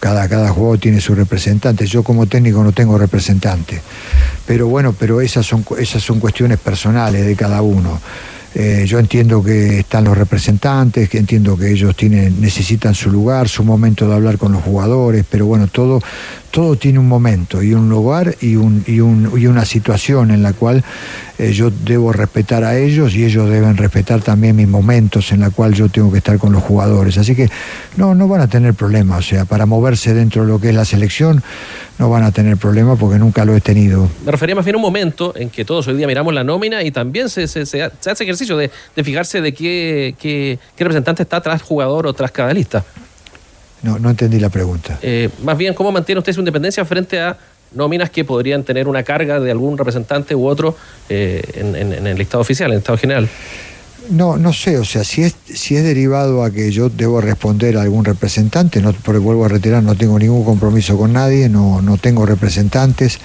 Cada, 0.00 0.28
cada 0.28 0.50
juego 0.50 0.76
tiene 0.76 1.00
su 1.00 1.14
representante. 1.14 1.86
Yo 1.86 2.02
como 2.02 2.26
técnico 2.26 2.62
no 2.62 2.72
tengo 2.72 2.98
representante. 2.98 3.80
Pero 4.46 4.68
bueno, 4.68 4.92
pero 4.92 5.22
esas 5.22 5.46
son, 5.46 5.64
esas 5.78 6.02
son 6.02 6.20
cuestiones 6.20 6.58
personales 6.58 7.24
de 7.24 7.34
cada 7.34 7.62
uno. 7.62 7.98
Eh, 8.58 8.84
yo 8.86 8.98
entiendo 8.98 9.42
que 9.42 9.80
están 9.80 10.04
los 10.04 10.16
representantes, 10.16 11.10
que 11.10 11.18
entiendo 11.18 11.58
que 11.58 11.70
ellos 11.70 11.94
tienen, 11.94 12.40
necesitan 12.40 12.94
su 12.94 13.10
lugar, 13.10 13.50
su 13.50 13.64
momento 13.64 14.08
de 14.08 14.14
hablar 14.14 14.38
con 14.38 14.52
los 14.52 14.62
jugadores, 14.62 15.26
pero 15.30 15.44
bueno, 15.44 15.66
todo, 15.66 16.00
todo 16.56 16.74
tiene 16.76 16.98
un 16.98 17.06
momento 17.06 17.62
y 17.62 17.74
un 17.74 17.90
lugar 17.90 18.34
y, 18.40 18.56
un, 18.56 18.82
y, 18.86 19.00
un- 19.00 19.30
y 19.38 19.46
una 19.46 19.66
situación 19.66 20.30
en 20.30 20.42
la 20.42 20.54
cual 20.54 20.82
eh, 21.36 21.52
yo 21.52 21.70
debo 21.70 22.14
respetar 22.14 22.64
a 22.64 22.78
ellos 22.78 23.14
y 23.14 23.26
ellos 23.26 23.50
deben 23.50 23.76
respetar 23.76 24.22
también 24.22 24.56
mis 24.56 24.66
momentos 24.66 25.32
en 25.32 25.40
la 25.40 25.50
cual 25.50 25.74
yo 25.74 25.90
tengo 25.90 26.10
que 26.10 26.16
estar 26.16 26.38
con 26.38 26.52
los 26.54 26.62
jugadores. 26.62 27.18
Así 27.18 27.34
que 27.36 27.50
no, 27.98 28.14
no 28.14 28.26
van 28.26 28.40
a 28.40 28.48
tener 28.48 28.72
problema, 28.72 29.18
o 29.18 29.22
sea, 29.22 29.44
para 29.44 29.66
moverse 29.66 30.14
dentro 30.14 30.46
de 30.46 30.48
lo 30.48 30.58
que 30.58 30.70
es 30.70 30.74
la 30.74 30.86
selección 30.86 31.42
no 31.98 32.08
van 32.08 32.22
a 32.22 32.32
tener 32.32 32.56
problema 32.56 32.96
porque 32.96 33.18
nunca 33.18 33.44
lo 33.44 33.54
he 33.54 33.60
tenido. 33.60 34.08
Me 34.24 34.32
refería 34.32 34.54
más 34.54 34.64
bien 34.64 34.76
a 34.76 34.78
un 34.78 34.82
momento 34.82 35.34
en 35.36 35.50
que 35.50 35.66
todos 35.66 35.86
hoy 35.88 35.96
día 35.98 36.06
miramos 36.06 36.32
la 36.32 36.42
nómina 36.42 36.82
y 36.82 36.90
también 36.90 37.28
se, 37.28 37.48
se- 37.48 37.66
se 37.66 37.82
ha- 37.82 37.92
se 38.00 38.10
hace 38.10 38.24
ejercicio 38.24 38.56
de, 38.56 38.70
fijarse 39.04 39.42
de 39.42 39.52
qué- 39.52 40.14
qué 40.18 40.58
representante 40.78 41.22
está 41.22 41.38
tras 41.42 41.60
jugador 41.60 42.06
o 42.06 42.14
tras 42.14 42.30
cada 42.30 42.54
lista. 42.54 42.82
No, 43.86 43.98
no 43.98 44.10
entendí 44.10 44.38
la 44.40 44.48
pregunta. 44.50 44.98
Eh, 45.02 45.30
más 45.42 45.56
bien, 45.56 45.72
¿cómo 45.74 45.92
mantiene 45.92 46.18
usted 46.18 46.32
su 46.32 46.40
independencia 46.40 46.84
frente 46.84 47.20
a 47.20 47.38
nóminas 47.72 48.10
que 48.10 48.24
podrían 48.24 48.62
tener 48.64 48.88
una 48.88 49.02
carga 49.02 49.38
de 49.40 49.50
algún 49.50 49.78
representante 49.78 50.34
u 50.34 50.46
otro 50.46 50.76
eh, 51.08 51.42
en, 51.54 51.76
en- 51.76 51.92
en 51.92 52.06
el 52.06 52.18
listado 52.18 52.40
oficial, 52.40 52.70
en 52.70 52.74
el 52.74 52.78
estado 52.78 52.98
general? 52.98 53.28
No, 54.10 54.36
no 54.36 54.52
sé, 54.52 54.78
o 54.78 54.84
sea, 54.84 55.02
si 55.02 55.22
es, 55.22 55.34
si 55.52 55.74
es 55.76 55.82
derivado 55.82 56.44
a 56.44 56.52
que 56.52 56.70
yo 56.70 56.88
debo 56.88 57.20
responder 57.20 57.76
a 57.76 57.82
algún 57.82 58.04
representante, 58.04 58.80
no, 58.80 58.92
porque 58.92 59.18
vuelvo 59.18 59.44
a 59.44 59.48
retirar, 59.48 59.82
no 59.82 59.96
tengo 59.96 60.16
ningún 60.18 60.44
compromiso 60.44 60.96
con 60.96 61.12
nadie, 61.12 61.48
no, 61.48 61.82
no 61.82 61.96
tengo 61.96 62.24
representantes 62.24 63.18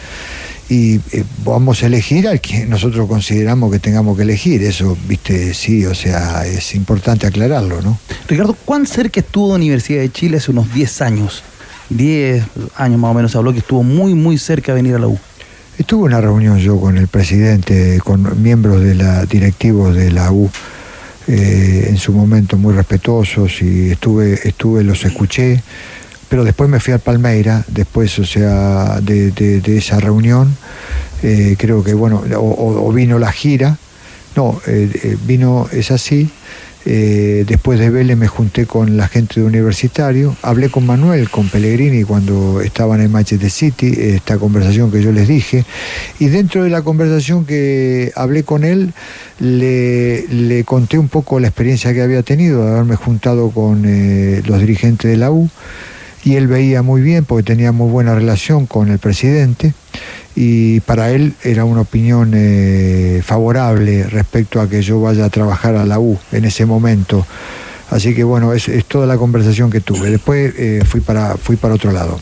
y 0.72 1.02
eh, 1.12 1.26
vamos 1.44 1.84
a 1.84 1.88
elegir 1.88 2.30
al 2.30 2.40
que 2.40 2.66
nosotros 2.66 3.06
consideramos 3.06 3.74
que 3.74 3.80
tengamos 3.80 4.16
que 4.16 4.24
elegir, 4.24 4.64
eso, 4.64 4.98
viste, 5.06 5.54
sí, 5.54 5.86
o 5.86 5.94
sea, 5.94 6.48
es 6.48 6.76
importante 6.76 7.28
aclararlo, 7.28 7.82
¿no? 7.82 8.00
Ricardo, 8.26 8.56
¿cuán 8.64 8.88
cerca 8.88 9.20
estuvo 9.20 9.50
de 9.50 9.56
Universidad 9.56 10.00
de 10.00 10.10
Chile 10.14 10.38
hace 10.38 10.50
unos 10.52 10.74
10 10.74 11.02
años? 11.02 11.44
10 11.90 12.42
años 12.78 13.00
más 13.02 13.12
o 13.12 13.14
menos 13.14 13.36
habló 13.36 13.52
que 13.52 13.60
estuvo 13.60 13.84
muy, 13.84 14.14
muy 14.14 14.38
cerca 14.38 14.72
de 14.72 14.78
venir 14.78 14.96
a 14.96 15.00
la 15.00 15.08
U. 15.08 15.20
Estuve 15.78 16.08
en 16.08 16.14
una 16.14 16.22
reunión 16.22 16.58
yo 16.58 16.80
con 16.80 16.98
el 16.98 17.10
presidente, 17.10 18.00
con 18.02 18.42
miembros 18.42 18.82
de 18.82 18.96
la 18.96 19.26
directivos 19.26 19.94
de 19.94 20.10
la 20.10 20.32
U, 20.32 20.50
eh, 21.28 21.88
en 21.90 21.98
su 21.98 22.14
momento 22.14 22.56
muy 22.56 22.74
respetuosos 22.74 23.62
y 23.62 23.92
estuve, 23.92 24.40
estuve, 24.48 24.86
los 24.86 25.04
escuché, 25.04 25.62
pero 26.32 26.46
después 26.46 26.70
me 26.70 26.80
fui 26.80 26.94
al 26.94 27.02
Palmeira, 27.02 27.66
después, 27.68 28.18
o 28.18 28.24
sea, 28.24 29.02
de, 29.02 29.62
esa 29.66 30.00
reunión, 30.00 30.56
eh, 31.24 31.58
creo 31.60 31.84
que, 31.84 31.94
bueno, 31.94 32.24
o, 32.38 32.94
vino 32.94 33.20
la 33.20 33.34
gira, 33.34 33.78
no, 34.38 34.62
eh, 34.66 34.90
eh, 35.04 35.18
vino, 35.28 35.68
es 35.74 35.92
así, 35.92 36.30
después 36.86 37.80
de 37.80 37.90
Vélez 37.90 38.16
me 38.16 38.30
junté 38.30 38.66
con 38.66 38.96
la 38.96 39.10
gente 39.10 39.42
de 39.42 39.46
Universitario, 39.46 40.34
hablé 40.42 40.70
con 40.70 40.86
Manuel, 40.86 41.30
con 41.30 41.50
Pellegrini 41.50 42.06
cuando 42.06 42.62
estaban 42.62 43.02
en 43.02 43.12
Manchester 43.12 43.52
City, 43.52 43.94
esta 43.98 44.38
conversación 44.38 44.90
que 44.90 45.04
yo 45.04 45.12
les 45.12 45.28
dije, 45.28 45.66
y 46.18 46.28
dentro 46.28 46.64
de 46.64 46.70
la 46.70 46.82
conversación 46.82 47.46
que 47.46 48.14
hablé 48.16 48.44
con 48.44 48.64
él, 48.64 48.94
le, 49.40 50.64
conté 50.64 50.98
un 50.98 51.10
poco 51.10 51.42
la 51.42 51.50
experiencia 51.50 51.94
que 51.94 52.02
había 52.02 52.24
tenido 52.24 52.64
de 52.64 52.72
haberme 52.72 52.96
juntado 52.96 53.50
con 53.50 53.82
los 53.82 54.60
dirigentes 54.62 55.12
de 55.12 55.18
la 55.18 55.30
U, 55.30 55.50
y 56.24 56.36
él 56.36 56.48
veía 56.48 56.82
muy 56.82 57.02
bien 57.02 57.26
porque 57.26 57.44
tenía 57.44 57.72
muy 57.72 57.90
buena 57.90 58.16
relación 58.16 58.66
con 58.66 58.90
el 58.90 59.00
presidente 59.00 59.74
y 60.36 60.80
para 60.82 61.12
él 61.12 61.34
era 61.44 61.66
una 61.66 61.82
opinión 61.82 62.32
eh, 62.34 63.22
favorable 63.24 64.04
respecto 64.04 64.62
a 64.62 64.70
que 64.70 64.82
yo 64.82 65.02
vaya 65.02 65.26
a 65.26 65.30
trabajar 65.30 65.76
a 65.76 65.86
la 65.86 66.00
U 66.00 66.18
en 66.32 66.46
ese 66.46 66.66
momento. 66.66 67.26
Así 67.90 68.16
que 68.16 68.24
bueno, 68.24 68.54
es, 68.54 68.70
toda 68.88 69.06
la 69.06 69.18
conversación 69.18 69.70
que 69.70 69.82
tuve. 69.82 70.10
Después 70.10 70.54
eh, 70.58 70.84
fui, 70.86 71.02
para, 71.02 71.36
fui 71.36 71.58
para 71.58 71.74
otro 71.74 71.92
lado. 71.92 72.20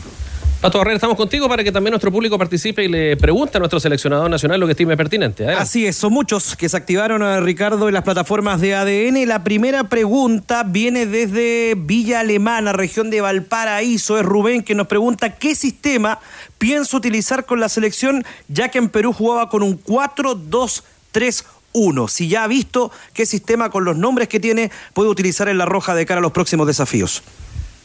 Pato 0.60 0.76
Barrera, 0.76 0.96
estamos 0.96 1.16
contigo 1.16 1.48
para 1.48 1.64
que 1.64 1.72
también 1.72 1.92
nuestro 1.92 2.12
público 2.12 2.36
participe 2.36 2.84
y 2.84 2.88
le 2.88 3.16
pregunte 3.16 3.56
a 3.56 3.60
nuestro 3.60 3.80
seleccionador 3.80 4.28
nacional 4.28 4.60
lo 4.60 4.66
que 4.66 4.72
estime 4.72 4.94
pertinente. 4.94 5.44
Adelante. 5.44 5.62
Así 5.62 5.86
es, 5.86 5.96
son 5.96 6.12
muchos 6.12 6.54
que 6.54 6.68
se 6.68 6.76
activaron, 6.76 7.22
a 7.22 7.40
Ricardo, 7.40 7.88
en 7.88 7.94
las 7.94 8.02
plataformas 8.02 8.60
de 8.60 8.74
ADN. 8.74 9.26
La 9.26 9.42
primera 9.42 9.84
pregunta 9.84 10.62
viene 10.64 11.06
desde 11.06 11.76
Villa 11.78 12.20
Alemana, 12.20 12.74
región 12.74 13.08
de 13.08 13.22
Valparaíso. 13.22 14.18
Es 14.18 14.26
Rubén 14.26 14.62
que 14.62 14.74
nos 14.74 14.86
pregunta 14.86 15.36
qué 15.36 15.54
sistema 15.54 16.18
piensa 16.58 16.94
utilizar 16.94 17.46
con 17.46 17.58
la 17.58 17.70
selección, 17.70 18.22
ya 18.48 18.68
que 18.68 18.76
en 18.76 18.90
Perú 18.90 19.14
jugaba 19.14 19.48
con 19.48 19.62
un 19.62 19.82
4-2-3-1. 19.82 22.08
Si 22.08 22.28
ya 22.28 22.44
ha 22.44 22.48
visto 22.48 22.92
qué 23.14 23.24
sistema 23.24 23.70
con 23.70 23.86
los 23.86 23.96
nombres 23.96 24.28
que 24.28 24.40
tiene 24.40 24.70
puede 24.92 25.08
utilizar 25.08 25.48
en 25.48 25.56
la 25.56 25.64
roja 25.64 25.94
de 25.94 26.04
cara 26.04 26.18
a 26.18 26.22
los 26.22 26.32
próximos 26.32 26.66
desafíos. 26.66 27.22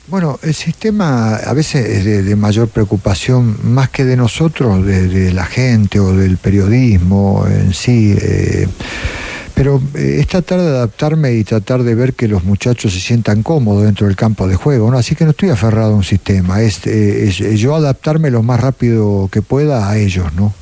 Bueno, 0.07 0.39
el 0.43 0.53
sistema 0.53 1.35
a 1.35 1.53
veces 1.53 2.05
es 2.05 2.25
de, 2.25 2.35
mayor 2.35 2.67
preocupación, 2.67 3.57
más 3.63 3.89
que 3.89 4.05
de 4.05 4.15
nosotros, 4.15 4.85
de, 4.85 5.33
la 5.33 5.45
gente 5.45 5.99
o 5.99 6.15
del 6.15 6.37
periodismo 6.37 7.45
en 7.47 7.73
sí. 7.73 8.15
eh, 8.21 8.67
pero 9.55 9.81
eh, 9.95 10.17
es 10.19 10.27
tratar 10.27 10.59
de 10.59 10.67
adaptarme 10.67 11.33
y 11.33 11.43
tratar 11.43 11.81
de 11.81 11.95
ver 11.95 12.13
que 12.13 12.27
los 12.27 12.43
muchachos 12.43 12.93
se 12.93 12.99
sientan 12.99 13.41
cómodos 13.41 13.83
dentro 13.83 14.05
del 14.05 14.15
campo 14.15 14.47
de 14.47 14.55
juego. 14.55 14.91
¿no? 14.91 14.97
Así 14.97 15.15
que 15.15 15.23
no 15.23 15.31
estoy 15.31 15.49
aferrado 15.49 15.93
a 15.93 15.95
un 15.95 16.03
sistema, 16.03 16.61
es, 16.61 16.85
eh, 16.85 17.27
es 17.27 17.37
yo 17.37 17.73
adaptarme 17.73 18.29
lo 18.29 18.43
más 18.43 18.59
rápido 18.59 19.29
que 19.31 19.41
pueda 19.41 19.89
a 19.89 19.97
ellos, 19.97 20.33
¿no? 20.35 20.53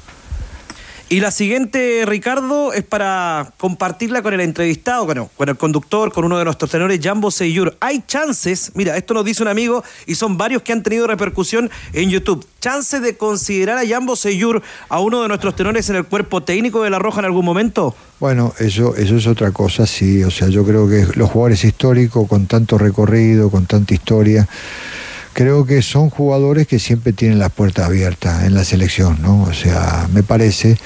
Y 1.14 1.20
la 1.20 1.30
siguiente, 1.30 2.06
Ricardo, 2.08 2.74
es 2.74 2.84
para 2.84 3.54
compartirla 3.60 4.24
con 4.24 4.34
el 4.34 4.40
entrevistado, 4.40 5.06
bueno, 5.06 5.30
con 5.38 5.48
el 5.48 5.56
conductor, 5.56 6.12
con 6.12 6.26
uno 6.26 6.40
de 6.40 6.44
nuestros 6.44 6.72
tenores, 6.72 7.00
Jambo 7.04 7.30
Seyur. 7.30 7.78
Hay 7.82 8.04
chances, 8.08 8.72
mira, 8.74 8.98
esto 8.98 9.14
nos 9.14 9.24
dice 9.24 9.44
un 9.44 9.48
amigo 9.48 9.84
y 10.08 10.16
son 10.16 10.40
varios 10.40 10.64
que 10.64 10.74
han 10.74 10.82
tenido 10.82 11.06
repercusión 11.06 11.70
en 11.94 12.10
YouTube. 12.10 12.44
¿Chances 12.60 13.04
de 13.04 13.16
considerar 13.16 13.78
a 13.78 13.88
Jambo 13.88 14.16
Seyur 14.16 14.64
a 14.90 15.00
uno 15.02 15.22
de 15.22 15.28
nuestros 15.28 15.56
tenores 15.56 15.88
en 15.92 15.98
el 15.98 16.06
cuerpo 16.06 16.42
técnico 16.42 16.82
de 16.82 16.90
La 16.90 16.98
Roja 16.98 17.20
en 17.20 17.26
algún 17.26 17.46
momento? 17.46 17.96
Bueno, 18.20 18.52
eso, 18.58 18.96
eso 18.96 19.16
es 19.16 19.28
otra 19.28 19.52
cosa, 19.52 19.86
sí. 19.86 20.24
O 20.24 20.32
sea, 20.32 20.48
yo 20.48 20.66
creo 20.66 20.90
que 20.90 21.06
los 21.14 21.30
jugadores 21.30 21.64
históricos, 21.64 22.28
con 22.28 22.48
tanto 22.48 22.80
recorrido, 22.80 23.52
con 23.52 23.68
tanta 23.68 23.94
historia, 23.94 24.48
creo 25.34 25.66
que 25.66 25.82
son 25.82 26.10
jugadores 26.10 26.68
que 26.68 26.80
siempre 26.80 27.14
tienen 27.14 27.40
las 27.40 27.52
puertas 27.52 27.86
abiertas 27.88 28.44
en 28.44 28.54
la 28.54 28.64
selección, 28.64 29.22
¿no? 29.22 29.44
O 29.44 29.54
sea, 29.54 30.08
me 30.14 30.24
parece 30.24 30.78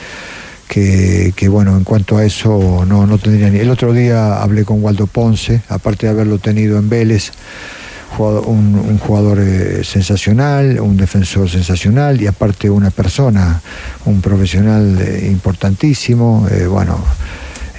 que, 0.67 1.47
bueno, 1.49 1.77
en 1.77 1.83
cuanto 1.83 2.17
a 2.17 2.25
eso 2.25 2.85
no, 2.87 3.05
no 3.07 3.17
tendría 3.17 3.49
ni... 3.49 3.59
El 3.59 3.69
otro 3.69 3.93
día 3.93 4.41
hablé 4.41 4.65
con 4.65 4.83
Waldo 4.83 5.07
Ponce, 5.07 5.61
aparte 5.69 6.05
de 6.07 6.11
haberlo 6.11 6.39
tenido 6.39 6.77
en 6.77 6.89
Vélez, 6.89 7.31
jugador- 8.17 8.45
un, 8.47 8.75
un 8.75 8.97
jugador 8.99 9.39
eh, 9.39 9.83
sensacional, 9.83 10.79
un 10.79 10.97
defensor 10.97 11.49
sensacional 11.49 12.21
y 12.21 12.27
aparte 12.27 12.69
una 12.69 12.89
persona, 12.91 13.61
un 14.05 14.21
profesional 14.21 14.97
eh, 14.99 15.27
importantísimo, 15.31 16.47
eh, 16.51 16.67
bueno, 16.67 16.99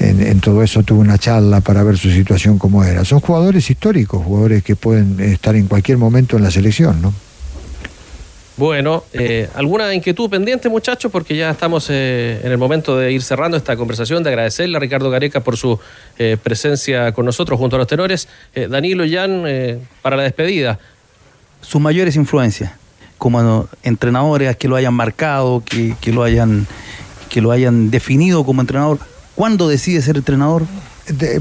en, 0.01 0.20
en 0.20 0.40
todo 0.40 0.62
eso 0.62 0.82
tuve 0.82 1.01
una 1.01 1.18
charla 1.18 1.61
para 1.61 1.82
ver 1.82 1.99
su 1.99 2.11
situación 2.11 2.59
como 2.59 2.84
era. 2.84 3.05
Son 3.05 3.20
jugadores 3.20 3.68
históricos, 3.70 4.24
jugadores 4.24 4.62
que 4.62 4.76
pueden 4.76 5.18
estar 5.20 5.55
en 5.57 5.66
cualquier 5.66 5.99
momento 5.99 6.36
en 6.36 6.42
la 6.42 6.51
selección, 6.51 7.01
¿no? 7.03 7.12
Bueno, 8.59 9.05
eh, 9.12 9.49
¿alguna 9.55 9.94
inquietud 9.94 10.28
pendiente, 10.28 10.68
muchachos? 10.68 11.12
Porque 11.12 11.36
ya 11.36 11.51
estamos 11.51 11.86
eh, 11.90 12.40
en 12.42 12.51
el 12.51 12.59
momento 12.59 12.99
de 12.99 13.12
ir 13.12 13.22
cerrando 13.22 13.57
esta 13.57 13.76
conversación, 13.76 14.24
de 14.24 14.30
agradecerle 14.30 14.76
a 14.76 14.80
Ricardo 14.80 15.11
Gareca 15.11 15.44
por 15.44 15.57
su 15.57 15.78
eh, 16.18 16.36
presencia 16.42 17.12
con 17.12 17.24
nosotros 17.24 17.57
junto 17.57 17.76
a 17.76 17.78
los 17.78 17.86
tenores. 17.86 18.26
Eh, 18.57 18.66
Danilo 18.68 19.05
y 19.05 19.14
Jan, 19.14 19.44
eh, 19.46 19.78
para 20.03 20.16
la 20.16 20.24
despedida. 20.24 20.80
sus 21.61 21.80
mayores 21.80 22.16
influencias 22.16 22.72
como 23.16 23.68
entrenadores 23.84 24.57
que 24.57 24.66
lo 24.66 24.74
hayan 24.74 24.94
marcado, 24.94 25.62
que, 25.64 25.94
que 26.01 26.12
lo 26.12 26.24
hayan 26.24 26.66
que 27.28 27.40
lo 27.40 27.53
hayan 27.53 27.90
definido 27.90 28.44
como 28.44 28.61
entrenador. 28.61 28.99
¿Cuándo 29.39 29.68
decide 29.68 30.03
ser 30.03 30.16
entrenador? 30.16 30.64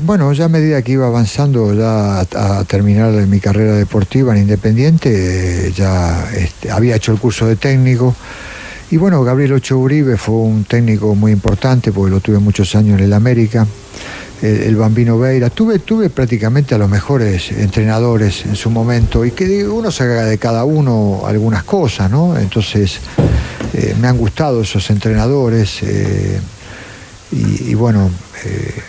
Bueno, 0.01 0.31
ya 0.31 0.45
a 0.45 0.49
medida 0.49 0.83
que 0.83 0.91
iba 0.91 1.07
avanzando 1.07 1.73
ya 1.73 2.19
a, 2.19 2.63
terminar 2.65 3.11
mi 3.25 3.39
carrera 3.39 3.73
deportiva 3.73 4.35
en 4.35 4.43
Independiente, 4.43 5.73
ya 5.75 6.29
este, 6.31 6.69
había 6.69 6.95
hecho 6.95 7.11
el 7.11 7.17
curso 7.17 7.47
de 7.47 7.55
técnico. 7.55 8.15
Y 8.91 8.97
bueno, 8.97 9.23
Gabriel 9.23 9.53
Ocho 9.53 9.79
Uribe 9.79 10.15
fue 10.15 10.35
un 10.35 10.63
técnico 10.65 11.15
muy 11.15 11.31
importante 11.31 11.91
porque 11.91 12.11
lo 12.11 12.19
tuve 12.19 12.37
muchos 12.37 12.75
años 12.75 12.99
en 12.99 13.05
el 13.05 13.13
América. 13.13 13.65
El, 14.43 14.75
Bambino 14.75 15.17
Veira. 15.17 15.49
Tuve, 15.49 15.79
tuve 15.79 16.11
prácticamente 16.11 16.75
a 16.75 16.77
los 16.77 16.87
mejores 16.87 17.51
entrenadores 17.51 18.45
en 18.45 18.55
su 18.55 18.69
momento 18.69 19.25
y 19.25 19.31
que 19.31 19.67
uno 19.67 19.89
saca 19.89 20.25
de 20.25 20.37
cada 20.37 20.65
uno 20.65 21.23
algunas 21.25 21.63
cosas, 21.63 22.11
¿no? 22.11 22.37
Entonces, 22.37 22.99
eh, 23.73 23.95
me 23.99 24.07
han 24.07 24.19
gustado 24.19 24.61
esos 24.61 24.87
entrenadores 24.91 25.81
eh, 25.81 26.39
y, 27.31 27.71
y 27.71 27.73
bueno, 27.73 28.09
eh, 28.43 28.81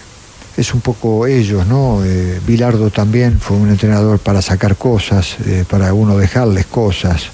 es 0.59 0.74
un 0.74 0.80
poco 0.80 1.26
ellos, 1.26 1.66
¿no? 1.66 2.05
Eh, 2.05 2.41
Bilardo 2.45 2.91
también 2.91 3.39
fue 3.39 3.57
un 3.57 3.70
entrenador 3.70 4.18
para 4.18 4.43
sacar 4.43 4.74
cosas, 4.76 5.36
eh, 5.47 5.64
para 5.68 5.95
uno 5.95 6.18
dejarles 6.18 6.66
cosas. 6.66 7.28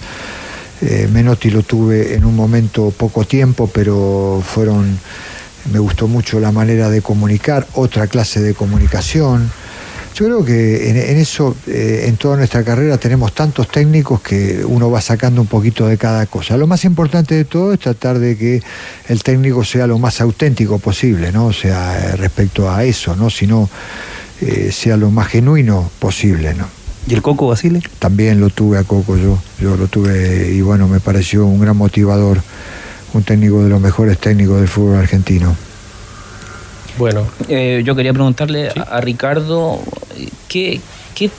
Eh, 0.83 1.09
Menotti 1.11 1.49
lo 1.49 1.63
tuve 1.63 2.15
en 2.15 2.27
un 2.27 2.37
momento 2.37 2.91
poco 2.91 3.25
tiempo, 3.25 3.71
pero 3.73 4.43
fueron, 4.47 4.99
me 5.73 5.79
gustó 5.79 6.07
mucho 6.07 6.39
la 6.39 6.53
manera 6.53 6.91
de 6.91 7.01
comunicar, 7.01 7.67
otra 7.73 8.09
clase 8.09 8.41
de 8.41 8.53
comunicación. 8.53 9.51
Yo 10.15 10.27
creo 10.27 10.45
que 10.45 10.91
en, 10.91 10.97
en 10.97 11.17
eso, 11.17 11.57
eh, 11.67 12.05
en 12.07 12.17
toda 12.17 12.37
nuestra 12.37 12.63
carrera, 12.63 12.99
tenemos 12.99 13.35
tantos 13.35 13.67
técnicos 13.67 14.21
que 14.21 14.65
uno 14.65 14.89
va 14.89 15.01
sacando 15.01 15.41
un 15.41 15.49
poquito 15.49 15.89
de 15.89 15.99
cada 15.99 16.27
cosa. 16.27 16.57
Lo 16.57 16.69
más 16.69 16.85
importante 16.85 17.35
de 17.35 17.45
todo 17.45 17.73
es 17.73 17.81
tratar 17.81 18.21
de 18.21 18.37
que 18.37 18.63
el 19.09 19.25
técnico 19.25 19.65
sea 19.65 19.89
lo 19.89 19.99
más 19.99 20.21
auténtico 20.21 20.79
posible, 20.79 21.33
¿no? 21.33 21.47
O 21.47 21.53
sea, 21.53 21.99
eh, 21.99 22.17
respecto 22.17 22.71
a 22.71 22.85
eso, 22.85 23.17
¿no? 23.17 23.29
Sino 23.29 23.69
eh, 24.41 24.71
sea 24.71 24.97
lo 24.97 25.11
más 25.11 25.27
genuino 25.27 25.91
posible, 25.99 26.55
¿no? 26.55 26.69
¿Y 27.09 27.15
el 27.15 27.21
Coco 27.21 27.49
Basile? 27.49 27.83
También 27.99 28.41
lo 28.41 28.51
tuve 28.51 28.79
a 28.79 28.85
Coco 28.85 29.17
yo, 29.17 29.37
yo 29.61 29.77
lo 29.77 29.89
tuve 29.89 30.53
y 30.53 30.61
bueno, 30.61 30.87
me 30.87 31.01
pareció 31.01 31.45
un 31.45 31.61
gran 31.61 31.77
motivador, 31.77 32.41
un 33.15 33.25
técnico 33.25 33.65
de 33.65 33.69
los 33.69 33.81
mejores 33.81 34.19
técnicos 34.19 34.61
del 34.61 34.69
fútbol 34.69 34.99
argentino. 34.99 35.57
Bueno. 36.99 37.27
Eh, 37.49 37.83
yo 37.85 37.95
quería 37.97 38.13
preguntarle 38.13 38.69
a, 38.69 38.83
a 38.83 39.01
Ricardo 39.01 39.81
¿qué, 40.49 40.81
qué, 41.15 41.31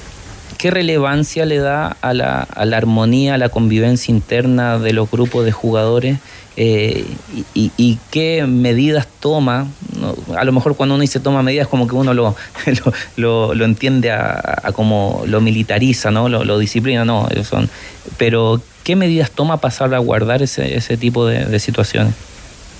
qué 0.57 0.71
relevancia 0.71 1.45
le 1.45 1.59
da 1.59 1.95
a 2.01 2.13
la, 2.13 2.41
a 2.41 2.65
la 2.65 2.77
armonía, 2.77 3.35
a 3.35 3.37
la 3.37 3.49
convivencia 3.49 4.11
interna 4.11 4.79
de 4.79 4.91
los 4.93 5.09
grupos 5.09 5.45
de 5.45 5.51
jugadores 5.53 6.19
eh, 6.57 7.05
y, 7.53 7.99
qué 8.11 8.45
medidas 8.47 9.07
toma. 9.19 9.67
¿no? 9.99 10.15
A 10.37 10.43
lo 10.45 10.51
mejor 10.53 10.75
cuando 10.77 10.95
uno 10.95 11.01
dice 11.01 11.19
toma 11.19 11.41
medidas 11.43 11.67
como 11.67 11.85
que 11.87 11.95
uno 11.95 12.13
lo, 12.13 12.35
lo, 12.65 12.93
lo- 13.17 13.53
lo 13.55 13.65
entiende 13.65 14.11
a, 14.11 14.59
a 14.63 14.71
como 14.71 15.23
lo 15.25 15.41
militariza, 15.41 16.11
¿no? 16.11 16.29
lo, 16.29 16.59
disciplina, 16.59 17.03
no. 17.05 17.27
Son, 17.49 17.69
pero 18.17 18.61
¿qué 18.83 18.95
medidas 18.95 19.31
toma 19.31 19.57
para 19.57 19.73
salvaguardar 19.73 20.41
ese, 20.43 20.75
ese 20.77 20.95
tipo 20.97 21.25
de, 21.25 21.45
de 21.45 21.59
situaciones? 21.59 22.13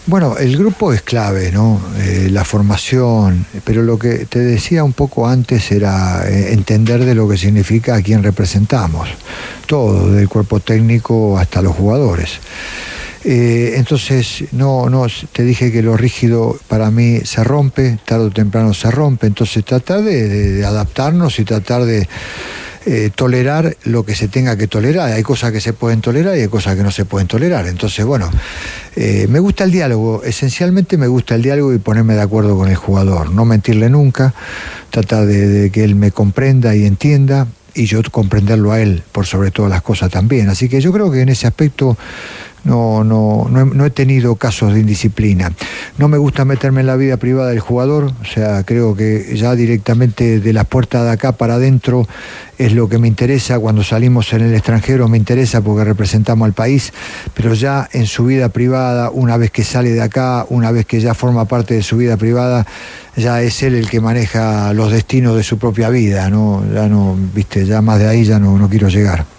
Bueno, 0.07 0.37
el 0.37 0.55
grupo 0.55 0.93
es 0.93 1.01
clave, 1.01 1.51
¿no? 1.51 1.81
Eh, 1.97 2.29
la 2.29 2.45
formación, 2.45 3.47
pero 3.63 3.81
lo 3.81 3.97
que 3.97 4.25
te 4.25 4.37
decía 4.37 4.83
un 4.83 4.93
poco 4.93 5.27
antes 5.27 5.71
era 5.71 6.29
eh, 6.29 6.53
entender 6.53 7.05
de 7.05 7.15
lo 7.15 7.27
que 7.27 7.37
significa 7.37 7.95
a 7.95 8.01
quién 8.03 8.21
representamos, 8.21 9.09
todo, 9.65 10.11
del 10.11 10.29
cuerpo 10.29 10.59
técnico 10.59 11.39
hasta 11.39 11.63
los 11.63 11.75
jugadores. 11.75 12.39
Eh, 13.27 13.73
entonces, 13.77 14.43
no, 14.51 14.87
no, 14.87 15.07
te 15.31 15.41
dije 15.41 15.71
que 15.71 15.81
lo 15.81 15.97
rígido 15.97 16.55
para 16.67 16.91
mí 16.91 17.21
se 17.23 17.43
rompe, 17.43 17.97
tarde 18.05 18.25
o 18.25 18.29
temprano 18.29 18.75
se 18.75 18.91
rompe, 18.91 19.25
entonces 19.25 19.65
tratar 19.65 20.03
de, 20.03 20.63
adaptarnos 20.63 21.39
y 21.39 21.43
tratar 21.45 21.85
de 21.85 22.07
eh, 22.85 23.09
tolerar 23.13 23.77
lo 23.83 24.05
que 24.05 24.15
se 24.15 24.27
tenga 24.27 24.57
que 24.57 24.67
tolerar. 24.67 25.11
Hay 25.11 25.23
cosas 25.23 25.51
que 25.51 25.59
se 25.59 25.73
pueden 25.73 26.01
tolerar 26.01 26.37
y 26.37 26.41
hay 26.41 26.47
cosas 26.47 26.75
que 26.75 26.83
no 26.83 26.91
se 26.91 27.05
pueden 27.05 27.27
tolerar. 27.27 27.67
Entonces, 27.67 28.05
bueno, 28.05 28.29
eh, 28.95 29.27
me 29.29 29.39
gusta 29.39 29.63
el 29.63 29.71
diálogo, 29.71 30.23
esencialmente 30.23 30.97
me 30.97 31.07
gusta 31.07 31.35
el 31.35 31.41
diálogo 31.41 31.73
y 31.73 31.79
ponerme 31.79 32.13
de 32.13 32.21
acuerdo 32.21 32.55
con 32.57 32.69
el 32.69 32.75
jugador, 32.75 33.31
no 33.31 33.43
mentirle 33.43 33.89
nunca, 33.89 34.33
tratar 34.91 35.25
de, 35.25 35.47
de 35.47 35.69
que 35.71 35.83
él 35.83 35.95
me 35.95 36.11
comprenda 36.11 36.75
y 36.75 36.85
entienda 36.85 37.47
y 37.73 37.87
yo 37.87 38.01
comprenderlo 38.09 38.71
a 38.71 38.79
él 38.79 39.03
por 39.11 39.25
sobre 39.25 39.51
todas 39.51 39.69
las 39.69 39.81
cosas 39.81 40.09
también. 40.09 40.49
Así 40.49 40.69
que 40.69 40.79
yo 40.79 40.91
creo 40.93 41.11
que 41.11 41.21
en 41.21 41.29
ese 41.29 41.45
aspecto 41.47 41.97
no, 42.65 43.03
no, 43.03 43.47
no, 43.49 43.61
he, 43.61 43.65
no 43.65 43.85
he 43.85 43.89
tenido 43.91 44.35
casos 44.35 44.73
de 44.73 44.81
indisciplina. 44.81 45.51
No 45.97 46.07
me 46.07 46.17
gusta 46.17 46.45
meterme 46.45 46.81
en 46.81 46.87
la 46.87 46.95
vida 46.95 47.17
privada 47.17 47.51
del 47.51 47.59
jugador, 47.59 48.11
o 48.21 48.25
sea, 48.25 48.63
creo 48.63 48.95
que 48.95 49.37
ya 49.37 49.55
directamente 49.55 50.39
de 50.39 50.53
las 50.53 50.65
puertas 50.65 51.03
de 51.03 51.11
acá 51.11 51.31
para 51.31 51.55
adentro 51.55 52.07
es 52.57 52.73
lo 52.73 52.89
que 52.89 52.97
me 52.97 53.07
interesa. 53.07 53.59
Cuando 53.59 53.83
salimos 53.83 54.33
en 54.33 54.41
el 54.41 54.53
extranjero 54.53 55.07
me 55.07 55.17
interesa 55.17 55.61
porque 55.61 55.83
representamos 55.83 56.45
al 56.45 56.53
país, 56.53 56.91
pero 57.35 57.53
ya 57.53 57.87
en 57.93 58.07
su 58.07 58.25
vida 58.25 58.49
privada, 58.49 59.11
una 59.11 59.37
vez 59.37 59.51
que 59.51 59.63
sale 59.63 59.91
de 59.91 60.01
acá, 60.01 60.45
una 60.49 60.71
vez 60.71 60.87
que 60.87 60.99
ya 60.99 61.13
forma 61.13 61.45
parte 61.45 61.75
de 61.75 61.83
su 61.83 61.97
vida 61.97 62.17
privada, 62.17 62.65
ya 63.15 63.41
es 63.43 63.61
él 63.61 63.75
el 63.75 63.89
que 63.89 64.01
maneja 64.01 64.73
los 64.73 64.91
destinos 64.91 65.37
de 65.37 65.43
su 65.43 65.59
propia 65.59 65.89
vida, 65.89 66.29
¿no? 66.31 66.63
Ya 66.73 66.87
no, 66.87 67.15
viste, 67.33 67.65
ya 67.65 67.81
más 67.81 67.99
de 67.99 68.07
ahí 68.07 68.25
ya 68.25 68.39
no, 68.39 68.57
no 68.57 68.67
quiero 68.67 68.89
llegar. 68.89 69.34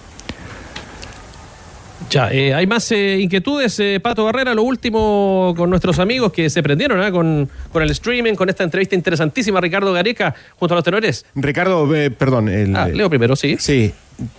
Ya, 2.11 2.31
eh, 2.31 2.55
hay 2.55 2.67
más 2.67 2.91
eh, 2.93 3.19
inquietudes, 3.21 3.79
eh, 3.81 3.99
Pato 4.01 4.25
Barrera, 4.25 4.55
lo 4.55 4.63
último 4.63 5.55
con 5.57 5.69
nuestros 5.71 5.99
amigos 5.99 6.33
que 6.33 6.49
se 6.51 6.63
prendieron 6.63 7.01
¿ah? 7.01 7.11
con, 7.11 7.49
con 7.73 7.83
el 7.83 7.91
streaming, 7.91 8.35
con 8.35 8.49
esta 8.49 8.63
entrevista 8.65 8.95
interesantísima, 8.95 9.61
Ricardo 9.61 9.93
Gareca, 9.93 10.35
junto 10.59 10.75
a 10.75 10.77
los 10.77 10.85
tenores. 10.85 11.25
Ricardo, 11.35 11.89
perdón. 12.17 12.49
El, 12.49 12.77
Ah, 12.77 12.89
leo 12.89 13.09
primero, 13.11 13.35
sí. 13.35 13.57
Sí. 13.59 13.93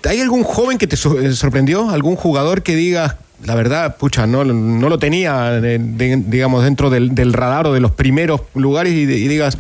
¿Hay 0.06 0.22
algún 0.22 0.44
joven 0.44 0.78
que 0.78 0.88
te 0.88 0.96
so- 0.96 1.18
sorprendió? 1.34 1.90
¿Algún 1.90 2.16
jugador 2.16 2.64
que 2.64 2.76
diga, 2.76 3.18
la 3.46 3.54
verdad, 3.54 3.98
pucha, 3.98 4.26
no, 4.28 4.44
no 4.46 4.88
lo 4.90 4.98
tenía, 4.98 5.52
de- 5.52 5.78
digamos, 6.26 6.64
dentro 6.64 6.90
del, 6.90 7.14
del 7.16 7.34
radar 7.34 7.68
o 7.68 7.74
de 7.74 7.80
los 7.82 7.92
primeros 7.92 8.42
lugares 8.56 8.94
y, 8.94 9.06
de- 9.06 9.18
y 9.18 9.28
digas, 9.28 9.58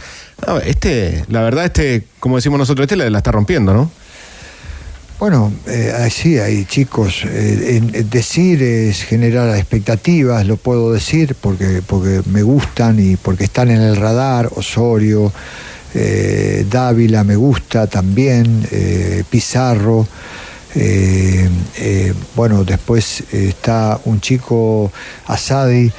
"No, 0.47 0.58
este, 0.60 1.26
la 1.30 1.41
verdad, 1.41 1.66
este, 1.66 2.03
como 2.20 2.38
decimos 2.38 2.58
nosotros, 2.58 2.86
este 2.86 2.95
la, 2.95 3.10
la 3.10 3.18
está 3.20 3.32
rompiendo, 3.32 3.74
¿no? 3.74 3.91
Bueno, 5.20 5.51
eh, 5.65 6.07
sí, 6.11 6.38
hay 6.38 6.65
chicos. 6.65 7.24
eh, 7.26 7.78
en- 7.78 8.09
decir 8.09 8.61
es 8.61 9.03
generar 9.03 9.55
expectativas, 9.57 10.45
lo 10.45 10.57
puedo 10.57 10.91
decir 10.93 11.36
porque, 11.41 11.82
porque 11.86 12.22
me 12.32 12.43
gustan 12.43 12.99
y 12.99 13.15
porque 13.15 13.45
están 13.45 13.72
en 13.72 13.82
el 13.82 13.95
radar. 13.95 14.49
Osorio, 14.55 15.32
eh, 15.95 16.65
Dávila 16.70 17.24
me 17.24 17.36
gusta 17.36 17.88
también, 17.88 18.68
eh, 18.72 19.24
Pizarro. 19.30 20.07
bueno, 22.36 22.63
después 22.63 23.24
está 23.32 23.99
un 24.05 24.22
chico 24.22 24.91
Asadi 25.26 25.91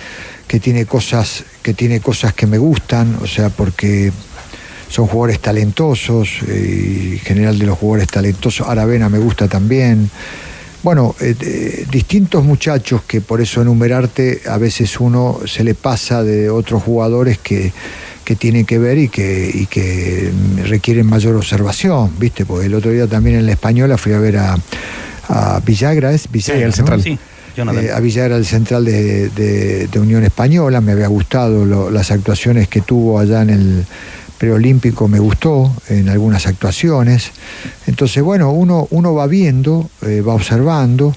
que 0.47 0.61
tiene 0.61 0.87
cosas 0.87 1.43
que 1.63 1.75
tiene 1.75 2.01
cosas 2.01 2.33
que 2.33 2.47
me 2.47 2.59
gustan, 2.59 3.19
o 3.21 3.27
sea, 3.27 3.49
porque 3.51 4.13
son 4.89 5.07
jugadores 5.07 5.41
talentosos, 5.41 6.29
eh, 6.49 7.09
y 7.11 7.13
en 7.15 7.19
general 7.19 7.59
de 7.59 7.67
los 7.67 7.79
jugadores 7.79 8.09
talentosos, 8.09 8.67
Aravena 8.69 9.09
me 9.09 9.19
gusta 9.19 9.49
también. 9.49 10.11
Bueno, 10.83 11.15
eh, 11.21 11.35
eh, 11.41 11.87
distintos 11.91 12.45
muchachos 12.45 13.03
que 13.03 13.21
por 13.21 13.41
eso 13.41 13.61
enumerarte 13.63 14.43
a 14.49 14.59
veces 14.59 14.99
uno 15.01 15.41
se 15.47 15.65
le 15.65 15.75
pasa 15.75 16.23
de 16.23 16.49
otros 16.51 16.83
jugadores 16.85 17.39
que, 17.39 17.73
que 18.25 18.37
tienen 18.37 18.65
que 18.65 18.79
ver 18.79 18.97
y 18.99 19.09
que, 19.09 19.51
y 19.53 19.67
que 19.67 20.31
mm, 20.33 20.65
requieren 20.69 21.07
mayor 21.07 21.35
observación, 21.37 22.13
¿viste? 22.19 22.47
Porque 22.47 22.67
el 22.67 22.75
otro 22.75 22.91
día 22.93 23.07
también 23.07 23.37
en 23.37 23.47
la 23.47 23.53
española 23.53 23.99
fui 23.99 24.13
a 24.13 24.19
ver 24.21 24.37
a, 24.39 24.57
a 25.29 25.61
Villagra, 25.67 26.13
¿es? 26.13 26.31
Villagra, 26.31 26.63
el 26.63 26.71
¿no? 26.71 26.77
central. 26.77 27.03
Sí, 27.03 27.19
Jonathan. 27.57 27.85
Eh, 27.85 27.91
a 27.93 27.99
Villagra, 28.01 28.37
el 28.37 28.47
central 28.47 28.85
de, 28.85 29.29
de- 29.31 29.89
de 29.89 29.99
Unión 30.01 30.23
Española, 30.25 30.81
me 30.81 30.93
había 30.93 31.09
gustado 31.09 31.65
lo- 31.65 31.91
las 31.91 32.13
actuaciones 32.13 32.69
que 32.69 32.81
tuvo 32.83 33.19
allá 33.19 33.43
en 33.43 33.51
el 33.51 33.85
preolímpico, 34.39 35.09
me 35.09 35.19
gustó 35.19 35.75
en 35.89 36.09
algunas 36.09 36.47
actuaciones. 36.47 37.33
Entonces, 37.87 38.23
bueno, 38.23 38.53
uno, 38.53 38.87
uno 38.91 39.15
va 39.15 39.27
viendo, 39.27 39.91
eh, 40.03 40.21
va 40.21 40.35
observando, 40.35 41.15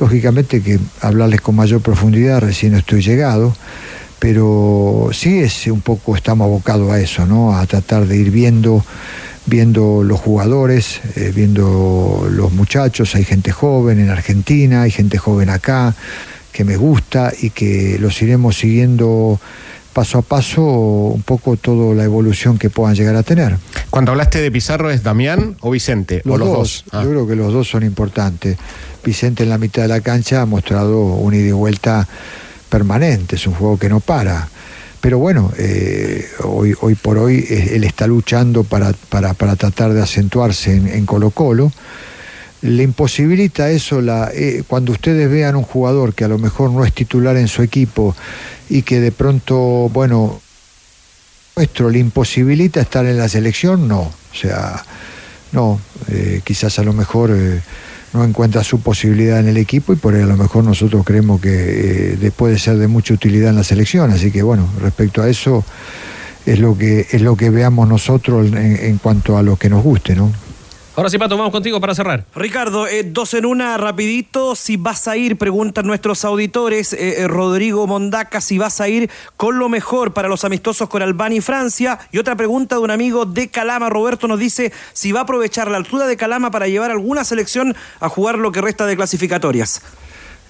lógicamente 0.00 0.60
que 0.60 0.78
hablarles 1.00 1.40
con 1.40 1.54
mayor 1.54 1.80
profundidad, 1.80 2.40
recién 2.40 2.74
estoy 2.74 3.00
llegado, 3.00 3.54
pero 4.18 5.10
sí 5.12 5.38
es 5.38 5.66
un 5.68 5.80
poco, 5.80 6.16
estamos 6.16 6.46
abocados 6.46 6.90
a 6.90 7.00
eso, 7.00 7.24
¿no? 7.26 7.56
A 7.56 7.64
tratar 7.66 8.06
de 8.06 8.16
ir 8.16 8.30
viendo 8.30 8.84
viendo 9.46 10.02
los 10.02 10.20
jugadores, 10.20 11.00
eh, 11.16 11.30
viendo 11.34 12.26
los 12.30 12.52
muchachos, 12.52 13.14
hay 13.14 13.24
gente 13.24 13.52
joven 13.52 14.00
en 14.00 14.08
Argentina, 14.08 14.82
hay 14.82 14.90
gente 14.90 15.18
joven 15.18 15.50
acá, 15.50 15.94
que 16.50 16.64
me 16.64 16.76
gusta 16.76 17.32
y 17.38 17.50
que 17.50 17.98
los 18.00 18.22
iremos 18.22 18.56
siguiendo 18.56 19.38
paso 19.94 20.18
a 20.18 20.22
paso 20.22 20.62
un 20.62 21.22
poco 21.22 21.56
toda 21.56 21.94
la 21.94 22.04
evolución 22.04 22.58
que 22.58 22.68
puedan 22.68 22.94
llegar 22.94 23.16
a 23.16 23.22
tener. 23.22 23.56
Cuando 23.88 24.10
hablaste 24.10 24.42
de 24.42 24.50
Pizarro, 24.50 24.90
¿es 24.90 25.02
Damián 25.02 25.56
o 25.60 25.70
Vicente? 25.70 26.20
Los, 26.24 26.34
o 26.34 26.38
los 26.38 26.48
dos, 26.48 26.58
dos. 26.58 26.84
Ah. 26.90 27.02
yo 27.04 27.10
creo 27.10 27.26
que 27.26 27.36
los 27.36 27.52
dos 27.52 27.68
son 27.68 27.84
importantes. 27.84 28.58
Vicente 29.04 29.44
en 29.44 29.50
la 29.50 29.58
mitad 29.58 29.82
de 29.82 29.88
la 29.88 30.00
cancha 30.00 30.42
ha 30.42 30.46
mostrado 30.46 31.00
un 31.00 31.32
ida 31.32 31.48
y 31.48 31.52
vuelta 31.52 32.06
permanente, 32.68 33.36
es 33.36 33.46
un 33.46 33.54
juego 33.54 33.78
que 33.78 33.88
no 33.88 34.00
para. 34.00 34.48
Pero 35.00 35.18
bueno, 35.18 35.52
eh, 35.58 36.26
hoy, 36.42 36.74
hoy 36.80 36.94
por 36.96 37.18
hoy 37.18 37.46
eh, 37.48 37.72
él 37.74 37.84
está 37.84 38.06
luchando 38.06 38.64
para, 38.64 38.92
para, 39.10 39.34
para 39.34 39.54
tratar 39.54 39.92
de 39.92 40.02
acentuarse 40.02 40.74
en, 40.74 40.88
en 40.88 41.06
Colo 41.06 41.30
Colo. 41.30 41.70
Le 42.64 42.82
imposibilita 42.82 43.70
eso 43.70 44.00
la, 44.00 44.30
eh, 44.32 44.62
cuando 44.66 44.92
ustedes 44.92 45.30
vean 45.30 45.54
un 45.54 45.64
jugador 45.64 46.14
que 46.14 46.24
a 46.24 46.28
lo 46.28 46.38
mejor 46.38 46.70
no 46.70 46.84
es 46.84 46.92
titular 46.94 47.36
en 47.36 47.46
su 47.48 47.62
equipo 47.62 48.16
y 48.70 48.80
que 48.82 49.00
de 49.00 49.12
pronto, 49.12 49.90
bueno, 49.92 50.40
nuestro 51.56 51.90
le 51.90 51.98
imposibilita 51.98 52.80
estar 52.80 53.04
en 53.04 53.18
la 53.18 53.28
selección, 53.28 53.86
no. 53.86 54.00
O 54.00 54.34
sea, 54.34 54.82
no, 55.52 55.78
eh, 56.08 56.40
quizás 56.42 56.78
a 56.78 56.82
lo 56.84 56.94
mejor 56.94 57.30
eh, 57.34 57.60
no 58.14 58.24
encuentra 58.24 58.64
su 58.64 58.80
posibilidad 58.80 59.40
en 59.40 59.48
el 59.48 59.58
equipo 59.58 59.92
y 59.92 59.96
por 59.96 60.14
ahí 60.14 60.22
a 60.22 60.26
lo 60.26 60.36
mejor 60.36 60.64
nosotros 60.64 61.04
creemos 61.04 61.40
que 61.42 61.50
de- 61.50 62.30
puede 62.30 62.58
ser 62.58 62.78
de 62.78 62.88
mucha 62.88 63.12
utilidad 63.12 63.50
en 63.50 63.56
la 63.56 63.64
selección. 63.64 64.10
Así 64.10 64.30
que 64.30 64.42
bueno, 64.42 64.66
respecto 64.80 65.20
a 65.22 65.28
eso 65.28 65.64
es 66.46 66.58
lo 66.58 66.78
que 66.78 67.06
es 67.10 67.20
lo 67.20 67.36
que 67.36 67.50
veamos 67.50 67.88
nosotros 67.88 68.50
en 68.54 68.98
cuanto 68.98 69.36
a 69.36 69.42
lo 69.42 69.56
que 69.56 69.68
nos 69.68 69.82
guste, 69.84 70.14
¿no? 70.16 70.32
Ahora 70.96 71.10
sí, 71.10 71.18
Pato, 71.18 71.36
vamos 71.36 71.50
contigo 71.50 71.80
para 71.80 71.92
cerrar. 71.92 72.24
Ricardo, 72.36 72.86
eh, 72.86 73.02
dos 73.02 73.34
en 73.34 73.46
una, 73.46 73.76
rapidito. 73.76 74.54
Si 74.54 74.76
vas 74.76 75.08
a 75.08 75.16
ir, 75.16 75.36
preguntan 75.36 75.88
nuestros 75.88 76.24
auditores, 76.24 76.92
eh, 76.92 77.22
eh, 77.22 77.28
Rodrigo 77.28 77.84
Mondaca, 77.88 78.40
si 78.40 78.58
vas 78.58 78.80
a 78.80 78.88
ir 78.88 79.10
con 79.36 79.58
lo 79.58 79.68
mejor 79.68 80.12
para 80.12 80.28
los 80.28 80.44
amistosos 80.44 80.88
con 80.88 81.02
Albania 81.02 81.38
y 81.38 81.40
Francia. 81.40 81.98
Y 82.12 82.18
otra 82.18 82.36
pregunta 82.36 82.76
de 82.76 82.82
un 82.82 82.92
amigo 82.92 83.26
de 83.26 83.48
Calama, 83.48 83.90
Roberto, 83.90 84.28
nos 84.28 84.38
dice 84.38 84.72
si 84.92 85.10
va 85.10 85.20
a 85.20 85.22
aprovechar 85.24 85.68
la 85.68 85.78
altura 85.78 86.06
de 86.06 86.16
Calama 86.16 86.52
para 86.52 86.68
llevar 86.68 86.92
alguna 86.92 87.24
selección 87.24 87.74
a 87.98 88.08
jugar 88.08 88.38
lo 88.38 88.52
que 88.52 88.60
resta 88.60 88.86
de 88.86 88.94
clasificatorias. 88.94 89.82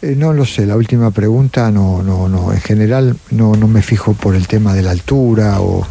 Eh, 0.03 0.15
no 0.15 0.35
lo 0.35 0.45
sé, 0.45 0.67
la 0.67 0.77
última 0.77 1.11
pregunta 1.11 1.71
no, 1.71 2.03
no, 2.03 2.29
no, 2.29 2.53
en 2.53 2.61
general 2.61 3.17
no, 3.31 3.57
no 3.57 3.67
me 3.67 3.81
fijo 3.81 4.13
por 4.13 4.35
el 4.35 4.47
tema 4.47 4.75
de 4.75 4.83
la 4.83 4.91
altura 4.91 5.63
o 5.63 5.87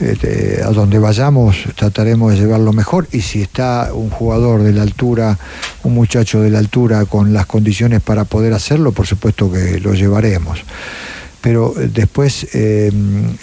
eh, 0.00 0.16
de- 0.20 0.62
a 0.62 0.70
donde 0.70 0.98
vayamos 0.98 1.56
trataremos 1.76 2.32
de 2.32 2.38
llevarlo 2.38 2.72
mejor 2.72 3.06
y 3.12 3.20
si 3.20 3.42
está 3.42 3.90
un 3.92 4.10
jugador 4.10 4.62
de 4.62 4.72
la 4.72 4.82
altura, 4.82 5.38
un 5.82 5.94
muchacho 5.94 6.40
de 6.40 6.50
la 6.50 6.58
altura 6.58 7.04
con 7.04 7.32
las 7.32 7.46
condiciones 7.46 8.00
para 8.00 8.24
poder 8.24 8.52
hacerlo, 8.54 8.92
por 8.92 9.06
supuesto 9.06 9.50
que 9.52 9.78
lo 9.80 9.94
llevaremos. 9.94 10.60
Pero 11.40 11.74
eh, 11.78 11.90
después, 11.92 12.44
eh, 12.54 12.90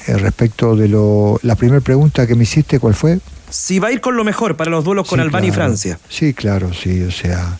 eh, 0.08 0.18
respecto 0.18 0.76
de 0.76 0.88
lo... 0.88 1.40
La 1.44 1.56
primera 1.56 1.82
pregunta 1.82 2.26
que 2.26 2.34
me 2.36 2.44
hiciste, 2.44 2.80
¿cuál 2.80 2.96
fue? 2.96 3.20
Si 3.50 3.78
va 3.80 3.90
a 3.90 3.92
ir 3.92 4.02
con 4.02 4.16
lo 4.18 4.24
mejor 4.24 4.56
para 4.58 4.72
los 4.72 4.84
duelos 4.84 5.08
con 5.08 5.20
Sí, 5.20 5.22
Albania 5.22 5.50
y. 5.50 5.54
Francia. 5.54 6.00
Sí, 6.10 6.34
claro, 6.34 6.72
sí, 6.74 7.04
o 7.04 7.12
sea, 7.12 7.60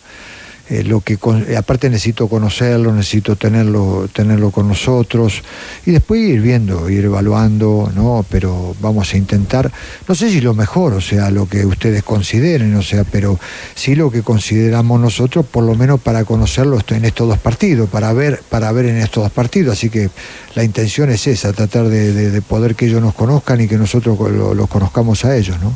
eh, 0.70 0.84
lo 0.84 1.00
que 1.00 1.14
eh, 1.48 1.56
aparte 1.56 1.90
necesito 1.90 2.28
conocerlo, 2.28 2.92
necesito 2.92 3.36
tenerlo, 3.36 4.08
tenerlo 4.12 4.50
con 4.50 4.68
nosotros 4.68 5.42
y 5.84 5.90
después 5.90 6.20
ir 6.20 6.40
viendo, 6.40 6.88
ir 6.88 7.04
evaluando, 7.04 7.90
¿no? 7.94 8.24
Pero 8.30 8.74
vamos 8.80 9.12
a 9.12 9.16
intentar, 9.16 9.70
no 10.08 10.14
sé 10.14 10.30
si 10.30 10.40
lo 10.40 10.54
mejor, 10.54 10.94
o 10.94 11.00
sea, 11.00 11.30
lo 11.30 11.46
que 11.48 11.66
ustedes 11.66 12.02
consideren, 12.02 12.74
o 12.76 12.82
sea, 12.82 13.04
pero 13.04 13.38
sí 13.74 13.94
lo 13.94 14.10
que 14.10 14.22
consideramos 14.22 15.00
nosotros, 15.00 15.44
por 15.44 15.64
lo 15.64 15.74
menos 15.74 16.00
para 16.00 16.24
conocerlo 16.24 16.78
en 16.88 17.04
estos 17.04 17.28
dos 17.28 17.38
partidos, 17.38 17.90
para 17.90 18.12
ver, 18.12 18.40
para 18.48 18.70
ver 18.72 18.86
en 18.86 18.96
estos 18.98 19.24
dos 19.24 19.32
partidos, 19.32 19.72
así 19.78 19.90
que 19.90 20.10
la 20.54 20.64
intención 20.64 21.10
es 21.10 21.26
esa, 21.26 21.52
tratar 21.52 21.88
de, 21.88 22.12
de- 22.12 22.30
de 22.30 22.42
poder 22.42 22.74
que 22.76 22.86
ellos 22.86 23.02
nos 23.02 23.14
conozcan 23.14 23.60
y 23.60 23.68
que 23.68 23.76
nosotros 23.76 24.18
lo- 24.18 24.54
los 24.54 24.68
conozcamos 24.68 25.24
a 25.24 25.36
ellos, 25.36 25.60
¿no? 25.60 25.72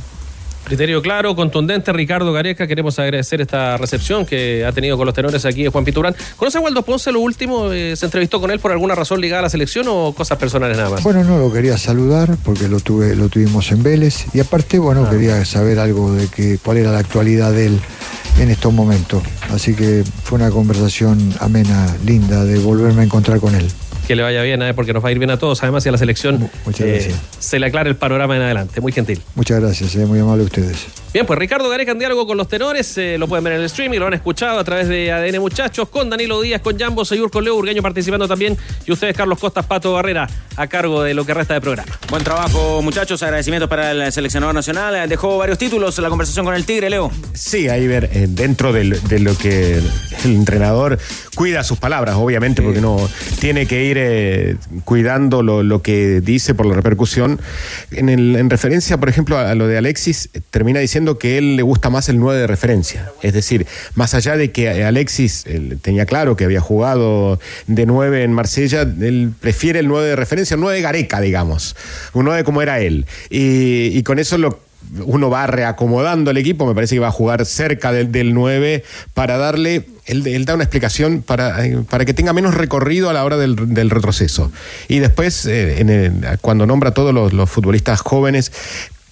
Criterio 0.66 1.00
claro, 1.00 1.36
contundente, 1.36 1.92
Ricardo 1.92 2.32
Gareca. 2.32 2.66
Queremos 2.66 2.98
agradecer 2.98 3.40
esta 3.40 3.76
recepción 3.76 4.26
que 4.26 4.64
ha 4.64 4.72
tenido 4.72 4.96
con 4.96 5.06
los 5.06 5.14
tenores 5.14 5.44
aquí 5.44 5.62
de 5.62 5.68
Juan 5.68 5.84
Piturán. 5.84 6.16
¿Conoce 6.36 6.58
a 6.58 6.60
Waldo 6.60 6.82
Ponce 6.82 7.12
lo 7.12 7.20
último? 7.20 7.70
Eh, 7.70 7.94
¿Se 7.94 8.06
entrevistó 8.06 8.40
con 8.40 8.50
él 8.50 8.58
por 8.58 8.72
alguna 8.72 8.96
razón 8.96 9.20
ligada 9.20 9.38
a 9.38 9.42
la 9.42 9.48
selección 9.48 9.86
o 9.88 10.12
cosas 10.12 10.38
personales 10.38 10.76
nada 10.76 10.90
más? 10.90 11.04
Bueno, 11.04 11.22
no 11.22 11.38
lo 11.38 11.52
quería 11.52 11.78
saludar 11.78 12.36
porque 12.42 12.66
lo 12.66 12.80
tuve, 12.80 13.14
lo 13.14 13.28
tuvimos 13.28 13.70
en 13.70 13.84
Vélez 13.84 14.26
y 14.34 14.40
aparte, 14.40 14.80
bueno, 14.80 15.08
quería 15.08 15.44
saber 15.44 15.78
algo 15.78 16.12
de 16.12 16.26
que 16.26 16.58
cuál 16.58 16.78
era 16.78 16.90
la 16.90 16.98
actualidad 16.98 17.52
de 17.52 17.66
él 17.66 17.80
en 18.40 18.50
estos 18.50 18.72
momentos. 18.72 19.22
Así 19.50 19.74
que 19.74 20.02
fue 20.24 20.36
una 20.36 20.50
conversación 20.50 21.32
amena, 21.38 21.96
linda, 22.04 22.44
de 22.44 22.58
volverme 22.58 23.02
a 23.02 23.04
encontrar 23.04 23.38
con 23.38 23.54
él. 23.54 23.70
Que 24.06 24.14
le 24.14 24.22
vaya 24.22 24.42
bien, 24.42 24.62
¿eh? 24.62 24.72
porque 24.74 24.92
nos 24.92 25.04
va 25.04 25.08
a 25.08 25.12
ir 25.12 25.18
bien 25.18 25.30
a 25.30 25.38
todos. 25.38 25.62
Además, 25.62 25.84
y 25.84 25.88
a 25.88 25.92
la 25.92 25.98
selección 25.98 26.50
Muchas 26.64 26.86
eh, 26.86 26.92
gracias. 26.92 27.20
se 27.38 27.58
le 27.58 27.66
aclara 27.66 27.88
el 27.88 27.96
panorama 27.96 28.36
en 28.36 28.42
adelante. 28.42 28.80
Muy 28.80 28.92
gentil. 28.92 29.20
Muchas 29.34 29.60
gracias, 29.60 29.94
eh, 29.96 30.06
muy 30.06 30.20
amable 30.20 30.44
ustedes. 30.44 30.86
Bien, 31.16 31.24
pues 31.24 31.38
Ricardo 31.38 31.70
Gareca 31.70 31.92
en 31.92 31.98
diálogo 31.98 32.26
con 32.26 32.36
los 32.36 32.46
tenores, 32.46 32.98
eh, 32.98 33.16
lo 33.16 33.26
pueden 33.26 33.42
ver 33.42 33.54
en 33.54 33.60
el 33.60 33.64
streaming, 33.66 33.98
lo 33.98 34.06
han 34.06 34.12
escuchado 34.12 34.58
a 34.58 34.64
través 34.64 34.86
de 34.86 35.10
ADN 35.10 35.40
Muchachos, 35.40 35.88
con 35.88 36.10
Danilo 36.10 36.42
Díaz, 36.42 36.60
con 36.60 36.78
Jambo 36.78 37.06
Seyur, 37.06 37.30
con 37.30 37.42
Leo 37.42 37.56
Urgueño 37.56 37.80
participando 37.80 38.28
también, 38.28 38.54
y 38.84 38.92
ustedes, 38.92 39.16
Carlos 39.16 39.38
Costas, 39.38 39.64
Pato 39.64 39.94
Barrera, 39.94 40.28
a 40.56 40.66
cargo 40.66 41.02
de 41.02 41.14
lo 41.14 41.24
que 41.24 41.32
resta 41.32 41.54
de 41.54 41.62
programa. 41.62 41.90
Buen 42.10 42.22
trabajo, 42.22 42.82
muchachos. 42.82 43.22
Agradecimientos 43.22 43.68
para 43.68 43.92
el 43.92 44.12
seleccionador 44.12 44.54
nacional. 44.54 45.08
Dejó 45.08 45.38
varios 45.38 45.56
títulos 45.56 45.96
en 45.98 46.04
la 46.04 46.10
conversación 46.10 46.44
con 46.44 46.54
el 46.54 46.66
Tigre, 46.66 46.90
Leo. 46.90 47.10
Sí, 47.32 47.68
ahí 47.68 47.86
ver, 47.86 48.10
eh, 48.12 48.26
dentro 48.28 48.74
de, 48.74 48.84
lo 48.84 49.38
que 49.38 49.78
el 49.78 49.90
entrenador 50.24 50.98
cuida 51.34 51.64
sus 51.64 51.78
palabras, 51.78 52.16
obviamente, 52.16 52.60
porque 52.60 52.82
no 52.82 53.08
tiene 53.40 53.66
que 53.66 53.84
ir 53.84 53.95
cuidando 54.84 55.42
lo, 55.42 55.82
que 55.82 56.20
dice 56.20 56.54
por 56.54 56.66
la 56.66 56.74
repercusión. 56.74 57.40
En, 57.90 58.50
referencia, 58.50 58.98
por 58.98 59.08
ejemplo, 59.08 59.38
a, 59.38 59.54
lo 59.54 59.66
de 59.66 59.78
Alexis, 59.78 60.30
termina 60.50 60.80
diciendo 60.80 61.18
que 61.18 61.38
él 61.38 61.56
le 61.56 61.62
gusta 61.62 61.90
más 61.90 62.08
el 62.08 62.18
9 62.18 62.40
de 62.40 62.46
referencia. 62.46 63.10
Es 63.22 63.32
decir, 63.32 63.66
más 63.94 64.14
allá 64.14 64.36
de 64.36 64.52
que 64.52 64.84
Alexis 64.84 65.44
tenía 65.82 66.06
claro 66.06 66.36
que 66.36 66.44
había 66.44 66.60
jugado 66.60 67.38
de 67.66 67.86
9 67.86 68.24
en 68.24 68.32
Marsella, 68.32 68.82
él 68.82 69.32
prefiere 69.40 69.80
el 69.80 69.88
9 69.88 70.08
de 70.08 70.16
referencia, 70.16 70.54
el 70.54 70.60
9 70.60 70.76
de 70.76 70.82
Gareca, 70.82 71.20
digamos. 71.20 71.76
Un 72.12 72.24
9 72.26 72.44
como 72.44 72.62
era 72.62 72.80
él. 72.80 73.06
Y, 73.30 73.96
y 73.96 74.02
con 74.02 74.18
eso 74.18 74.38
lo 74.38 74.65
uno 75.04 75.30
va 75.30 75.46
reacomodando 75.46 76.30
el 76.30 76.36
equipo, 76.36 76.66
me 76.66 76.74
parece 76.74 76.96
que 76.96 77.00
va 77.00 77.08
a 77.08 77.12
jugar 77.12 77.44
cerca 77.46 77.92
del, 77.92 78.12
del 78.12 78.34
9 78.34 78.84
para 79.14 79.36
darle, 79.38 79.86
él, 80.06 80.26
él 80.26 80.44
da 80.44 80.54
una 80.54 80.64
explicación 80.64 81.22
para, 81.22 81.64
eh, 81.64 81.78
para 81.88 82.04
que 82.04 82.14
tenga 82.14 82.32
menos 82.32 82.54
recorrido 82.54 83.10
a 83.10 83.12
la 83.12 83.24
hora 83.24 83.36
del, 83.36 83.56
retroceso. 83.90 84.52
Y 84.88 84.98
después, 84.98 85.46
eh, 85.46 86.12
cuando 86.40 86.66
nombra 86.66 86.90
a 86.90 86.94
todos 86.94 87.14
los, 87.14 87.32
los 87.32 87.50
futbolistas 87.50 88.00
jóvenes, 88.00 88.52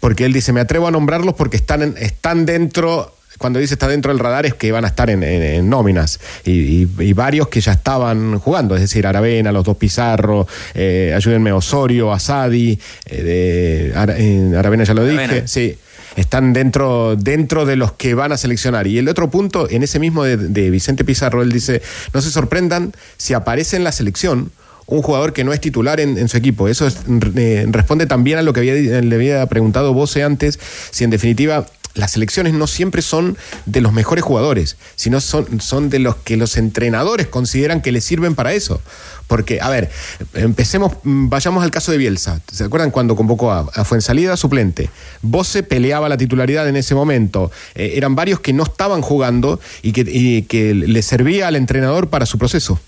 porque 0.01 0.27
él 0.27 0.33
dice, 0.33 0.53
me 0.53 0.61
atrevo 0.61 0.87
a 0.87 0.91
nombrarlos 0.91 1.35
porque 1.35 1.57
están, 1.57 1.95
están 1.99 2.45
dentro... 2.45 3.14
Cuando 3.39 3.59
dice 3.59 3.74
está 3.74 3.89
dentro 3.89 4.12
del 4.12 4.18
radar 4.20 4.47
es 4.47 4.55
que 4.55 4.70
van 4.72 4.85
a 4.85 4.89
estar 4.89 5.11
en, 5.11 5.22
en- 5.22 5.43
en 5.43 5.68
nóminas 5.68 6.20
y, 6.45 6.53
y- 6.53 6.89
y 7.01 7.12
varios 7.12 7.49
que 7.49 7.61
ya 7.61 7.72
estaban 7.72 8.39
jugando, 8.39 8.74
es 8.76 8.80
decir, 8.80 9.07
Aravena, 9.07 9.51
los 9.53 9.64
dos 9.64 9.76
Pizarro, 9.76 10.47
eh, 10.74 11.12
ayúdenme 11.16 11.53
Osorio, 11.53 12.12
Asadi, 12.12 12.78
eh, 13.07 13.22
de, 13.22 13.93
Ara- 13.97 14.14
eh, 14.18 14.53
Aravena 14.57 14.85
ya 14.85 14.95
lo 14.95 15.05
dije. 15.05 15.18
Sí, 15.49 15.76
están 16.16 16.53
dentro, 16.53 17.16
dentro 17.16 17.66
de 17.66 17.74
los 17.76 17.93
que 17.93 18.14
van 18.14 18.30
a 18.32 18.37
seleccionar. 18.37 18.87
Y 18.87 18.99
el 18.99 19.09
otro 19.09 19.28
punto, 19.30 19.69
en 19.69 19.82
ese 19.82 19.98
mismo 19.98 20.23
de, 20.24 20.36
de 20.36 20.70
Vicente 20.70 21.05
Pizarro, 21.05 21.43
él 21.43 21.51
dice, 21.51 21.82
no 22.12 22.20
se 22.23 22.31
sorprendan 22.31 22.93
si 23.16 23.35
aparece 23.35 23.77
en 23.77 23.82
la 23.85 23.90
selección 23.93 24.52
un 24.86 25.02
jugador 25.02 25.32
que 25.32 25.44
no 25.44 25.52
es 25.52 25.61
titular 25.61 25.98
en, 25.98 26.19
en 26.19 26.28
su 26.28 26.36
equipo. 26.36 26.69
Eso 26.69 26.86
es, 26.86 26.98
eh, 27.36 27.66
responde 27.70 28.06
también 28.06 28.39
a 28.39 28.43
lo 28.43 28.52
que 28.52 28.61
había, 28.61 28.74
le 28.74 29.15
había 29.16 29.44
preguntado 29.47 29.93
Bose 29.93 30.23
antes, 30.23 30.61
si 30.90 31.02
en 31.05 31.11
definitiva 31.11 31.66
las 31.95 32.12
selecciones 32.12 32.55
no 32.55 32.66
siempre 32.66 33.03
son 33.03 33.37
de 33.66 33.81
los 33.81 33.93
mejores 33.93 34.25
jugadores, 34.25 34.77
sino 34.97 35.21
son, 35.21 35.61
son 35.61 35.91
de 35.91 36.01
los 36.01 36.16
que 36.16 36.37
los 36.37 36.57
entrenadores 36.57 37.29
consideran 37.29 37.81
que 37.81 37.93
les 37.93 38.05
sirven 38.05 38.35
para 38.35 38.53
eso. 38.53 38.81
Porque, 39.27 39.61
a 39.61 39.71
ver, 39.71 39.91
empecemos, 40.35 40.93
mm, 41.03 41.29
vayamos 41.29 41.65
al 41.65 41.71
caso 41.71 41.93
de 41.93 41.99
Bielsa. 41.99 42.41
¿Se 42.53 42.65
acuerdan 42.65 42.91
cuando 42.91 43.16
convocó 43.16 43.53
a, 43.53 43.71
a 43.75 43.85
Fuensalida 43.85 44.37
suplente? 44.37 44.91
Bose 45.23 45.62
peleaba 45.62 46.09
la 46.09 46.16
titularidad 46.16 46.69
en 46.69 46.77
ese 46.77 46.95
momento. 46.95 47.51
Eh, 47.75 47.93
eran 47.95 48.15
varios 48.15 48.41
que 48.41 48.53
no 48.53 48.65
estaban 48.65 49.01
jugando 49.01 49.61
y 49.83 49.93
que, 49.93 50.05
y 50.07 50.43
que 50.43 50.75
le 50.75 51.03
servía 51.03 51.49
al 51.49 51.57
entrenador 51.57 52.11
para 52.11 52.27
su 52.27 52.39
proceso. 52.39 52.79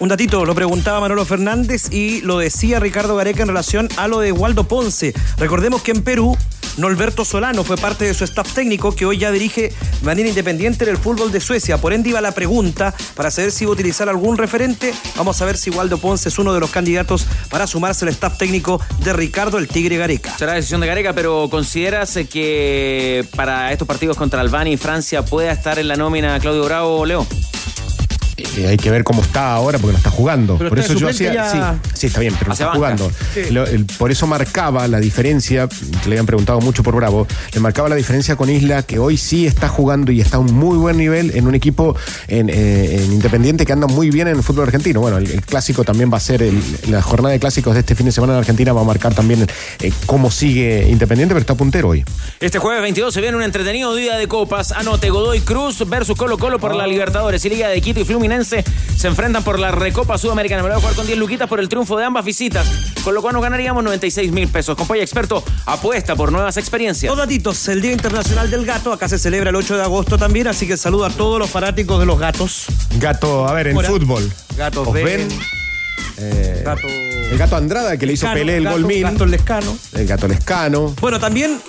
Un 0.00 0.08
datito, 0.08 0.46
lo 0.46 0.54
preguntaba 0.54 0.98
Manolo 0.98 1.26
Fernández 1.26 1.92
y 1.92 2.22
lo 2.22 2.38
decía 2.38 2.80
Ricardo 2.80 3.16
Gareca 3.16 3.42
en 3.42 3.48
relación 3.48 3.86
a 3.98 4.08
lo 4.08 4.20
de 4.20 4.32
Waldo 4.32 4.64
Ponce. 4.64 5.12
Recordemos 5.36 5.82
que 5.82 5.90
en 5.90 6.02
Perú, 6.02 6.38
Norberto 6.78 7.26
Solano 7.26 7.64
fue 7.64 7.76
parte 7.76 8.06
de 8.06 8.14
su 8.14 8.24
staff 8.24 8.54
técnico 8.54 8.96
que 8.96 9.04
hoy 9.04 9.18
ya 9.18 9.30
dirige 9.30 9.68
de 9.68 10.06
manera 10.06 10.26
independiente 10.26 10.84
en 10.84 10.90
el 10.92 10.96
fútbol 10.96 11.30
de 11.30 11.40
Suecia. 11.40 11.76
Por 11.76 11.92
ende 11.92 12.08
iba 12.08 12.22
la 12.22 12.32
pregunta 12.32 12.94
para 13.14 13.30
saber 13.30 13.52
si 13.52 13.64
iba 13.64 13.72
a 13.72 13.74
utilizar 13.74 14.08
algún 14.08 14.38
referente. 14.38 14.94
Vamos 15.16 15.42
a 15.42 15.44
ver 15.44 15.58
si 15.58 15.68
Waldo 15.68 15.98
Ponce 15.98 16.30
es 16.30 16.38
uno 16.38 16.54
de 16.54 16.60
los 16.60 16.70
candidatos 16.70 17.26
para 17.50 17.66
sumarse 17.66 18.06
al 18.06 18.08
staff 18.08 18.38
técnico 18.38 18.80
de 19.04 19.12
Ricardo 19.12 19.58
el 19.58 19.68
Tigre 19.68 19.98
Gareca. 19.98 20.34
Será 20.38 20.54
decisión 20.54 20.80
de 20.80 20.86
Gareca, 20.86 21.12
pero 21.12 21.48
¿consideras 21.50 22.16
eh, 22.16 22.26
que 22.26 23.26
para 23.36 23.70
estos 23.70 23.86
partidos 23.86 24.16
contra 24.16 24.40
Albania 24.40 24.72
y 24.72 24.78
Francia 24.78 25.26
pueda 25.26 25.52
estar 25.52 25.78
en 25.78 25.88
la 25.88 25.96
nómina 25.96 26.40
Claudio 26.40 26.64
Bravo, 26.64 27.04
Leo? 27.04 27.26
Eh, 28.56 28.66
hay 28.68 28.76
que 28.76 28.90
ver 28.90 29.04
cómo 29.04 29.22
está 29.22 29.52
ahora 29.54 29.78
porque 29.78 29.92
no 29.92 29.98
está 29.98 30.10
jugando. 30.10 30.56
Pero 30.58 30.70
por 30.70 30.78
está 30.78 30.92
eso 30.92 31.00
yo 31.00 31.08
hacía. 31.08 31.32
ya- 31.34 31.50
Sí, 31.84 31.90
sí, 31.94 32.06
está 32.08 32.20
bien, 32.20 32.34
pero 32.38 32.48
no 32.48 32.52
está 32.52 32.66
banca. 32.66 32.76
jugando. 32.78 33.10
Sí. 33.34 33.50
Lo- 33.50 33.66
el- 33.66 33.84
por 33.86 34.10
eso 34.10 34.26
marcaba 34.26 34.86
la 34.88 35.00
diferencia, 35.00 35.68
que 35.68 36.08
le 36.08 36.14
habían 36.14 36.26
preguntado 36.26 36.60
mucho 36.60 36.82
por 36.82 36.94
Bravo, 36.96 37.26
le 37.52 37.60
marcaba 37.60 37.88
la 37.88 37.96
diferencia 37.96 38.36
con 38.36 38.48
Isla, 38.50 38.82
que 38.82 38.98
hoy 38.98 39.16
sí 39.16 39.46
está 39.46 39.68
jugando 39.68 40.12
y 40.12 40.20
está 40.20 40.36
a 40.36 40.40
un 40.40 40.52
muy 40.54 40.76
buen 40.78 40.96
nivel 40.96 41.32
en 41.36 41.46
un 41.46 41.54
equipo 41.54 41.96
en, 42.28 42.48
eh, 42.50 43.02
en 43.04 43.12
Independiente 43.12 43.66
que 43.66 43.72
anda 43.72 43.86
muy 43.86 44.10
bien 44.10 44.28
en 44.28 44.36
el 44.36 44.42
fútbol 44.42 44.64
argentino. 44.64 45.00
Bueno, 45.00 45.18
el, 45.18 45.30
el 45.30 45.42
clásico 45.42 45.84
también 45.84 46.10
va 46.12 46.16
a 46.16 46.20
ser, 46.20 46.42
el- 46.42 46.62
la 46.88 47.02
jornada 47.02 47.32
de 47.32 47.40
clásicos 47.40 47.74
de 47.74 47.80
este 47.80 47.94
fin 47.94 48.06
de 48.06 48.12
semana 48.12 48.32
en 48.34 48.38
Argentina 48.38 48.72
va 48.72 48.80
a 48.80 48.84
marcar 48.84 49.14
también 49.14 49.46
eh, 49.80 49.92
cómo 50.06 50.30
sigue 50.30 50.88
Independiente, 50.88 51.34
pero 51.34 51.40
está 51.40 51.54
puntero 51.54 51.88
hoy. 51.90 52.04
Este 52.40 52.58
jueves 52.58 52.82
22 52.82 53.12
se 53.12 53.20
viene 53.20 53.36
un 53.36 53.42
entretenido 53.42 53.94
día 53.94 54.16
de 54.16 54.26
copas. 54.28 54.72
Anote 54.72 55.10
Godoy 55.10 55.40
Cruz 55.40 55.86
versus 55.88 56.16
Colo 56.16 56.38
Colo 56.38 56.58
por 56.58 56.74
la 56.74 56.86
Libertadores. 56.86 57.44
Y 57.44 57.48
Liga 57.50 57.68
de 57.68 57.80
Quito 57.80 58.00
y 58.00 58.04
Fluminense 58.04 58.29
se 58.44 58.64
enfrentan 59.08 59.42
por 59.42 59.58
la 59.58 59.70
Recopa 59.72 60.16
Sudamericana. 60.16 60.62
Me 60.62 60.68
lo 60.68 60.74
voy 60.74 60.78
a 60.78 60.82
jugar 60.82 60.94
con 60.96 61.06
10 61.06 61.18
luquitas 61.18 61.48
por 61.48 61.58
el 61.60 61.68
triunfo 61.68 61.96
de 61.98 62.04
ambas 62.04 62.24
visitas. 62.24 62.66
Con 63.02 63.14
lo 63.14 63.22
cual 63.22 63.34
nos 63.34 63.42
ganaríamos 63.42 63.82
96 63.82 64.30
mil 64.32 64.46
pesos. 64.48 64.76
Compañía 64.76 65.02
Experto 65.02 65.42
apuesta 65.66 66.14
por 66.14 66.30
nuevas 66.32 66.56
experiencias. 66.56 67.10
Dos 67.10 67.18
datitos, 67.18 67.66
el 67.68 67.80
Día 67.82 67.92
Internacional 67.92 68.50
del 68.50 68.64
Gato, 68.64 68.92
acá 68.92 69.08
se 69.08 69.18
celebra 69.18 69.50
el 69.50 69.56
8 69.56 69.76
de 69.76 69.82
agosto 69.82 70.16
también, 70.18 70.46
así 70.46 70.66
que 70.66 70.76
saludo 70.76 71.06
a 71.06 71.10
todos 71.10 71.38
los 71.38 71.50
fanáticos 71.50 71.98
de 71.98 72.06
los 72.06 72.18
gatos. 72.18 72.66
Gato, 72.98 73.48
a 73.48 73.52
ver, 73.54 73.68
en 73.68 73.76
Hola. 73.76 73.88
fútbol. 73.88 74.30
Gatos 74.56 74.86
¿Os 74.86 74.94
ven, 74.94 75.04
ven? 75.04 75.28
Eh, 76.18 76.62
gato... 76.64 76.86
El 76.86 77.38
gato 77.38 77.56
Andrada 77.56 77.96
que 77.96 78.06
le 78.06 78.14
hizo 78.14 78.26
Pelé 78.32 78.56
el 78.56 78.64
gato- 78.64 78.76
gol 78.76 78.86
mil. 78.86 79.02
gato 79.02 79.24
Lescano. 79.24 79.76
El 79.94 80.06
gato 80.06 80.26
Lescano. 80.28 80.94
Bueno, 81.00 81.20
también 81.20 81.60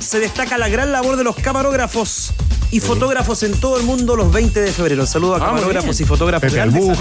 se 0.00 0.20
destaca 0.20 0.58
la 0.58 0.68
gran 0.68 0.92
labor 0.92 1.16
de 1.16 1.24
los 1.24 1.36
camarógrafos 1.36 2.32
y 2.70 2.80
fotógrafos 2.80 3.42
en 3.42 3.52
todo 3.58 3.78
el 3.78 3.84
mundo 3.84 4.16
los 4.16 4.32
20 4.32 4.60
de 4.60 4.72
febrero. 4.72 5.06
Saludo 5.06 5.34
a 5.34 5.38
Ah, 5.38 5.46
camarógrafos 5.46 6.00
y 6.00 6.04
fotógrafos. 6.04 6.48
Pepe 6.50 6.60
amigos 6.60 6.98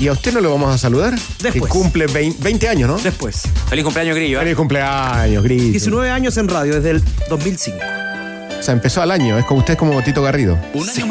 ¿Y 0.00 0.08
a 0.08 0.12
usted 0.12 0.32
no 0.34 0.40
lo 0.40 0.50
vamos 0.50 0.74
a 0.74 0.78
saludar? 0.78 1.14
Después. 1.40 1.52
Que 1.52 1.68
cumple 1.68 2.06
20, 2.08 2.42
20 2.42 2.68
años, 2.68 2.88
¿no? 2.90 2.96
de- 2.96 3.04
Después. 3.04 3.42
Feliz 3.68 3.84
cumpleaños, 3.84 4.16
Grillo. 4.16 4.38
¿eh? 4.38 4.42
Feliz 4.42 4.56
cumpleaños, 4.56 5.44
Grillo. 5.44 5.70
19 5.70 6.10
años 6.10 6.36
en 6.36 6.48
radio, 6.48 6.74
desde 6.74 6.90
el 6.90 7.04
2005. 7.28 7.78
O 8.58 8.62
sea, 8.62 8.72
empezó 8.72 9.02
al 9.02 9.10
año. 9.10 9.38
Es 9.38 9.44
como 9.44 9.60
usted 9.60 9.72
es 9.74 9.78
como 9.78 10.02
Tito 10.02 10.22
Garrido. 10.22 10.58
Sí, 10.92 11.02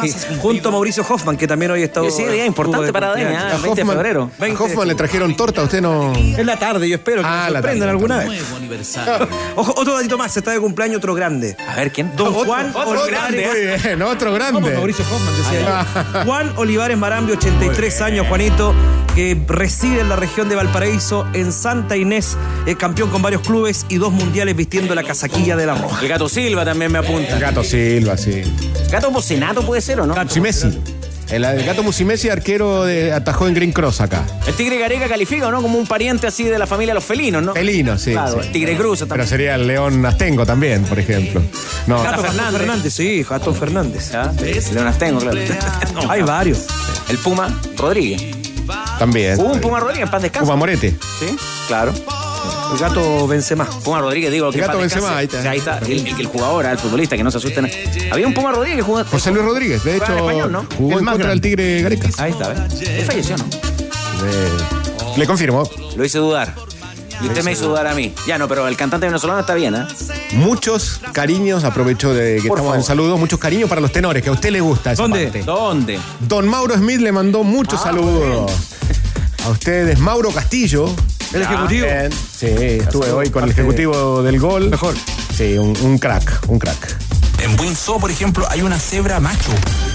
junto 0.41 0.69
a 0.69 0.71
Mauricio 0.71 1.05
Hoffman, 1.07 1.37
que 1.37 1.47
también 1.47 1.71
hoy 1.71 1.83
está. 1.83 2.01
Sí, 2.01 2.11
sí, 2.11 2.23
día 2.25 2.45
importante 2.45 2.91
para 2.91 3.11
ADN, 3.11 3.35
ah, 3.35 3.51
A 3.53 3.57
20 3.57 3.83
de 3.83 3.87
febrero. 3.91 4.31
a 4.39 4.63
Hoffman 4.63 4.87
le 4.87 4.95
trajeron 4.95 5.35
torta, 5.35 5.61
usted 5.63 5.81
no. 5.81 6.13
Es 6.13 6.45
la 6.45 6.57
tarde, 6.57 6.89
yo 6.89 6.95
espero 6.95 7.21
que 7.21 7.27
Ah, 7.27 7.49
la 7.51 7.59
sorprendan 7.59 7.79
tarde. 7.79 7.91
alguna 7.91 8.17
vez. 8.17 8.43
Ojo, 9.55 9.73
otro 9.77 9.93
datito 9.95 10.17
más, 10.17 10.35
está 10.35 10.51
de 10.51 10.59
cumpleaños 10.59 10.97
otro 10.97 11.13
grande. 11.13 11.55
A 11.67 11.75
ver, 11.75 11.91
¿quién? 11.91 12.11
Don 12.15 12.27
Otro- 12.29 12.45
Juan 12.45 12.69
otro 12.73 13.01
Olivares. 13.03 13.11
grande. 13.11 13.47
Muy 13.47 13.81
bien, 13.83 14.01
otro 14.01 14.33
grande. 14.33 14.59
Vamos, 14.61 14.73
Mauricio 14.77 15.05
Hoffman 15.11 15.35
decía 15.37 15.85
yo. 16.15 16.25
Juan 16.25 16.53
Olivares 16.57 16.97
Marambio, 16.97 17.35
83 17.37 18.01
años, 18.01 18.27
Juanito, 18.27 18.73
que 19.15 19.39
reside 19.47 20.01
en 20.01 20.09
la 20.09 20.15
región 20.15 20.49
de 20.49 20.55
Valparaíso, 20.55 21.25
en 21.33 21.51
Santa 21.51 21.95
Inés, 21.97 22.35
es 22.65 22.75
campeón 22.75 23.09
con 23.09 23.21
varios 23.21 23.41
clubes 23.41 23.85
y 23.89 23.97
dos 23.97 24.11
mundiales 24.11 24.55
vistiendo 24.55 24.95
la 24.95 25.03
casaquilla 25.03 25.55
de 25.55 25.65
la 25.65 25.75
roja. 25.75 26.01
El 26.01 26.07
gato 26.07 26.27
Silva 26.29 26.65
también 26.65 26.91
me 26.91 26.99
apunta. 26.99 27.33
El 27.35 27.39
gato 27.39 27.63
Silva, 27.63 28.17
sí. 28.17 28.41
Gato 28.91 29.11
Bocinato 29.11 29.65
puede 29.65 29.81
ser 29.81 29.99
o 29.99 30.05
no. 30.05 30.15
Musimesi. 30.15 30.79
El, 31.29 31.45
el 31.45 31.65
gato 31.65 31.81
Musimesi, 31.83 32.29
arquero 32.29 32.83
de, 32.83 33.11
atajó 33.11 33.47
en 33.47 33.53
Green 33.55 33.71
Cross 33.71 34.01
acá. 34.01 34.23
El 34.45 34.53
tigre 34.55 34.77
Gareca 34.77 35.07
califica, 35.07 35.49
¿no? 35.49 35.61
Como 35.61 35.79
un 35.79 35.87
pariente 35.87 36.27
así 36.27 36.43
de 36.43 36.59
la 36.59 36.67
familia 36.67 36.91
de 36.91 36.95
los 36.95 37.03
felinos, 37.03 37.41
¿no? 37.41 37.53
Felino, 37.53 37.97
sí. 37.97 38.11
Claro, 38.11 38.33
sí. 38.41 38.47
el 38.47 38.51
tigre 38.51 38.75
Cruz 38.75 38.99
Pero 38.99 39.09
también. 39.09 39.27
sería 39.29 39.55
el 39.55 39.65
león 39.65 40.05
Astengo 40.05 40.45
también, 40.45 40.83
por 40.83 40.99
ejemplo. 40.99 41.41
No, 41.87 42.03
Gato 42.03 42.21
Fernández. 42.21 42.59
Fernández. 42.59 42.93
sí, 42.93 43.23
Gato 43.27 43.53
Fernández. 43.53 44.11
¿Ya? 44.11 44.31
Leonas 44.73 44.99
tengo, 44.99 45.19
claro. 45.21 45.39
No, 45.95 46.11
Hay 46.11 46.21
varios. 46.21 46.65
El 47.09 47.17
Puma 47.17 47.47
Rodríguez. 47.77 48.42
También. 48.99 49.39
Hubo 49.39 49.53
un 49.53 49.61
Puma 49.61 49.79
Rodríguez, 49.79 50.09
paz 50.09 50.21
descanso. 50.21 50.45
Puma 50.45 50.55
Morete. 50.57 50.91
Sí, 51.19 51.35
claro. 51.67 51.93
El 52.73 52.79
gato 52.79 53.27
Benzema. 53.27 53.65
Puma 53.83 54.01
Rodríguez, 54.01 54.31
digo, 54.31 54.49
que 54.51 54.57
El 54.59 54.65
gato 54.65 54.79
en 54.81 54.89
paz 54.89 54.95
Benzema, 54.95 55.19
descanse. 55.21 55.47
ahí 55.49 55.57
está. 55.57 55.77
O 55.77 55.81
sea, 55.81 55.81
ahí 55.81 55.89
está. 55.97 56.07
El, 56.07 56.07
el, 56.15 56.19
el 56.21 56.27
jugador, 56.27 56.65
el 56.65 56.77
futbolista, 56.77 57.15
que 57.15 57.23
no 57.23 57.31
se 57.31 57.37
asusten. 57.37 57.69
Había 58.11 58.27
un 58.27 58.33
Puma 58.33 58.51
Rodríguez 58.51 58.77
que 58.77 58.83
jugó. 58.83 59.03
José 59.05 59.31
Luis 59.31 59.45
Rodríguez, 59.45 59.83
de 59.83 59.97
hecho, 59.97 60.11
en 60.11 60.17
español, 60.19 60.51
¿no? 60.51 60.65
jugó 60.77 60.93
El 60.93 60.99
en 60.99 61.05
más 61.05 61.13
contra 61.13 61.29
del 61.29 61.41
Tigre 61.41 61.81
Gareca. 61.81 62.09
Ahí 62.17 62.31
está, 62.31 62.49
¿ves? 62.49 62.81
Él 62.81 63.05
falleció, 63.05 63.37
¿no? 63.37 63.43
Eh, 64.25 65.17
le 65.17 65.27
confirmo. 65.27 65.69
Lo 65.95 66.03
hice 66.05 66.17
dudar. 66.17 66.53
Y 67.21 67.27
usted 67.27 67.43
me 67.43 67.51
hizo 67.53 67.67
dudar 67.67 67.87
a 67.87 67.93
mí. 67.93 68.13
Ya 68.27 68.37
no, 68.37 68.47
pero 68.47 68.67
el 68.67 68.75
cantante 68.75 69.05
venezolano 69.05 69.39
está 69.39 69.53
bien, 69.53 69.75
¿eh? 69.75 69.85
Muchos 70.33 70.99
cariños, 71.13 71.63
aprovecho 71.63 72.13
de 72.13 72.35
que 72.41 72.47
Por 72.47 72.57
estamos 72.57 72.61
favor. 72.61 72.75
en 72.77 72.83
saludos, 72.83 73.19
muchos 73.19 73.39
cariños 73.39 73.69
para 73.69 73.81
los 73.81 73.91
tenores, 73.91 74.21
que 74.23 74.29
a 74.29 74.33
usted 74.33 74.49
le 74.51 74.61
gusta 74.61 74.91
esa 74.93 75.01
¿Dónde? 75.03 75.23
parte. 75.25 75.43
¿Dónde? 75.43 75.99
Don 76.21 76.47
Mauro 76.47 76.75
Smith 76.75 76.99
le 76.99 77.11
mandó 77.11 77.43
muchos 77.43 77.79
Ah, 77.81 77.85
saludos. 77.85 78.51
A 79.45 79.49
ustedes, 79.49 79.99
Mauro 79.99 80.31
Castillo. 80.31 80.93
El 81.33 81.41
ejecutivo. 81.41 81.85
Bien. 81.87 82.11
Sí, 82.11 82.45
estuve 82.47 83.11
hoy 83.11 83.29
con 83.29 83.43
el 83.43 83.51
ejecutivo 83.51 84.21
del 84.21 84.39
gol. 84.39 84.69
Mejor. 84.69 84.95
Sí, 85.35 85.57
un, 85.57 85.75
un 85.81 85.97
crack, 85.97 86.41
un 86.47 86.59
crack. 86.59 86.95
En 87.39 87.59
Windsor, 87.59 87.99
por 87.99 88.09
ejemplo, 88.11 88.45
hay 88.49 88.61
una 88.61 88.79
cebra 88.79 89.19
macho. 89.19 89.49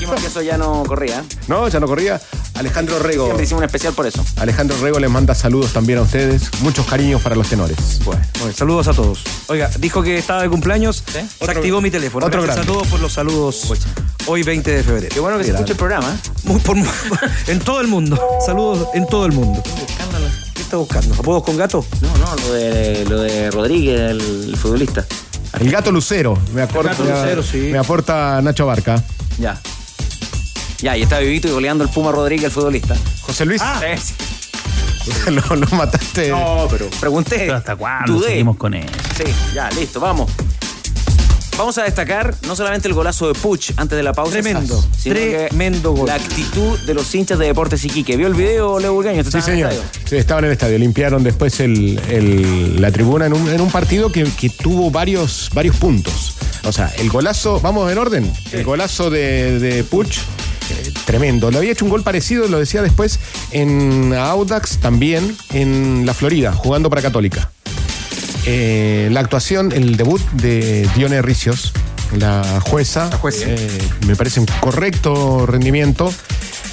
Dijimos 0.08 0.20
que 0.20 0.26
eso 0.28 0.42
ya 0.42 0.56
no 0.58 0.82
corría. 0.86 1.22
No, 1.48 1.68
ya 1.68 1.80
no 1.80 1.86
corría. 1.86 2.20
Alejandro 2.54 2.98
Rego. 2.98 3.24
Siempre 3.26 3.44
hicimos 3.44 3.60
un 3.60 3.64
especial 3.66 3.92
por 3.94 4.06
eso. 4.06 4.24
Alejandro 4.36 4.76
Rego 4.80 4.98
les 4.98 5.10
manda 5.10 5.34
saludos 5.34 5.72
también 5.72 5.98
a 5.98 6.02
ustedes. 6.02 6.50
Muchos 6.60 6.86
cariños 6.86 7.20
para 7.22 7.36
los 7.36 7.48
tenores. 7.48 7.76
Bueno, 8.04 8.20
bueno, 8.40 8.54
saludos 8.56 8.88
a 8.88 8.94
todos. 8.94 9.20
Oiga, 9.48 9.70
dijo 9.78 10.02
que 10.02 10.18
estaba 10.18 10.42
de 10.42 10.48
cumpleaños. 10.48 11.04
Se 11.06 11.50
activó 11.50 11.80
mi 11.80 11.90
teléfono. 11.90 12.26
otro 12.26 12.42
Gracias 12.42 12.64
grande. 12.66 12.72
a 12.72 12.74
todos 12.74 12.88
por 12.88 13.00
los 13.00 13.12
saludos. 13.12 13.72
Hoy 14.26 14.42
20 14.42 14.70
de 14.70 14.82
febrero. 14.82 15.08
Qué 15.14 15.20
bueno 15.20 15.38
que 15.38 15.44
se 15.44 15.50
escuche 15.50 15.72
el 15.72 15.78
programa. 15.78 16.08
¿eh? 16.12 16.30
Muy 16.44 16.60
por- 16.60 16.76
en 17.46 17.58
todo 17.60 17.80
el 17.80 17.88
mundo. 17.88 18.18
Saludos 18.44 18.88
en 18.94 19.06
todo 19.06 19.26
el 19.26 19.32
mundo. 19.32 19.62
¿Qué 20.54 20.62
está 20.62 20.76
buscando? 20.78 21.14
¿Apodos 21.14 21.42
con 21.44 21.56
gato? 21.56 21.84
No, 22.00 22.08
no, 22.18 22.36
lo 22.36 22.52
de, 22.54 23.04
lo 23.08 23.20
de 23.20 23.50
Rodríguez, 23.50 24.00
el, 24.10 24.20
el 24.48 24.56
futbolista. 24.56 25.04
El 25.60 25.70
gato 25.70 25.90
Lucero, 25.92 26.38
me, 26.52 26.62
aporta, 26.62 26.90
El 26.92 26.96
gato 26.98 27.04
Lucero, 27.22 27.42
sí. 27.42 27.68
me 27.72 27.78
aporta 27.78 28.40
Nacho 28.42 28.66
Barca. 28.66 29.02
Ya. 29.38 29.58
Ya, 30.80 30.96
y 30.96 31.02
está 31.02 31.18
vivito 31.18 31.48
y 31.48 31.50
goleando 31.50 31.82
el 31.84 31.90
Puma 31.90 32.12
Rodríguez, 32.12 32.44
el 32.46 32.50
futbolista. 32.52 32.96
José 33.22 33.44
Luis. 33.44 33.60
Ah, 33.62 33.80
sí. 34.00 34.14
lo, 35.30 35.56
lo 35.56 35.66
mataste. 35.76 36.28
No, 36.30 36.66
pero 36.70 36.88
pregunté. 37.00 37.50
¿Hasta 37.50 37.74
cuándo 37.76 38.12
Dudé. 38.14 38.28
seguimos 38.28 38.56
con 38.56 38.74
eso? 38.74 38.88
Sí, 39.16 39.24
ya, 39.54 39.68
listo, 39.70 39.98
vamos. 40.00 40.30
Vamos 41.56 41.76
a 41.76 41.82
destacar 41.82 42.36
no 42.46 42.54
solamente 42.54 42.86
el 42.86 42.94
golazo 42.94 43.26
de 43.26 43.34
Puch 43.34 43.72
antes 43.76 43.96
de 43.96 44.04
la 44.04 44.12
pausa. 44.12 44.30
Tremendo, 44.30 44.80
sino 44.96 45.16
que 45.16 45.46
tremendo 45.48 45.90
gol. 45.90 46.06
La 46.06 46.14
actitud 46.14 46.78
de 46.86 46.94
los 46.94 47.12
hinchas 47.12 47.36
de 47.40 47.46
Deportes 47.46 47.84
Iquique. 47.84 48.16
¿Vio 48.16 48.28
el 48.28 48.34
video, 48.34 48.78
Leo 48.78 48.92
Burgueño? 48.94 49.24
Sí, 49.24 49.42
señor. 49.42 49.72
Sí, 50.04 50.14
estaba 50.16 50.38
en 50.38 50.44
el 50.46 50.52
estadio. 50.52 50.78
Limpiaron 50.78 51.24
después 51.24 51.58
el- 51.58 51.98
el- 52.08 52.80
la 52.80 52.92
tribuna 52.92 53.26
en 53.26 53.32
un, 53.32 53.48
en 53.48 53.60
un 53.60 53.72
partido 53.72 54.12
que, 54.12 54.22
que 54.38 54.50
tuvo 54.50 54.92
varios, 54.92 55.50
varios 55.52 55.74
puntos. 55.74 56.34
O 56.62 56.70
sea, 56.70 56.92
el 56.96 57.10
golazo, 57.10 57.58
vamos 57.60 57.90
en 57.90 57.98
orden. 57.98 58.32
El 58.52 58.62
golazo 58.62 59.10
de, 59.10 59.58
de 59.58 59.82
Puch, 59.82 60.18
eh, 60.70 60.92
tremendo. 61.04 61.50
Le 61.50 61.58
había 61.58 61.72
hecho 61.72 61.84
un 61.84 61.90
gol 61.90 62.02
parecido, 62.02 62.48
lo 62.48 62.58
decía 62.58 62.82
después, 62.82 63.18
en 63.50 64.12
Audax 64.14 64.78
también, 64.78 65.36
en 65.52 66.04
la 66.06 66.14
Florida, 66.14 66.52
jugando 66.52 66.90
para 66.90 67.02
Católica. 67.02 67.50
Eh, 68.46 69.08
la 69.12 69.20
actuación, 69.20 69.72
el 69.72 69.96
debut 69.96 70.22
de 70.32 70.88
Dione 70.96 71.20
Ricios, 71.20 71.72
la 72.16 72.60
jueza, 72.60 73.10
eh, 73.42 73.78
me 74.06 74.16
parece 74.16 74.40
un 74.40 74.46
correcto 74.60 75.46
rendimiento. 75.46 76.12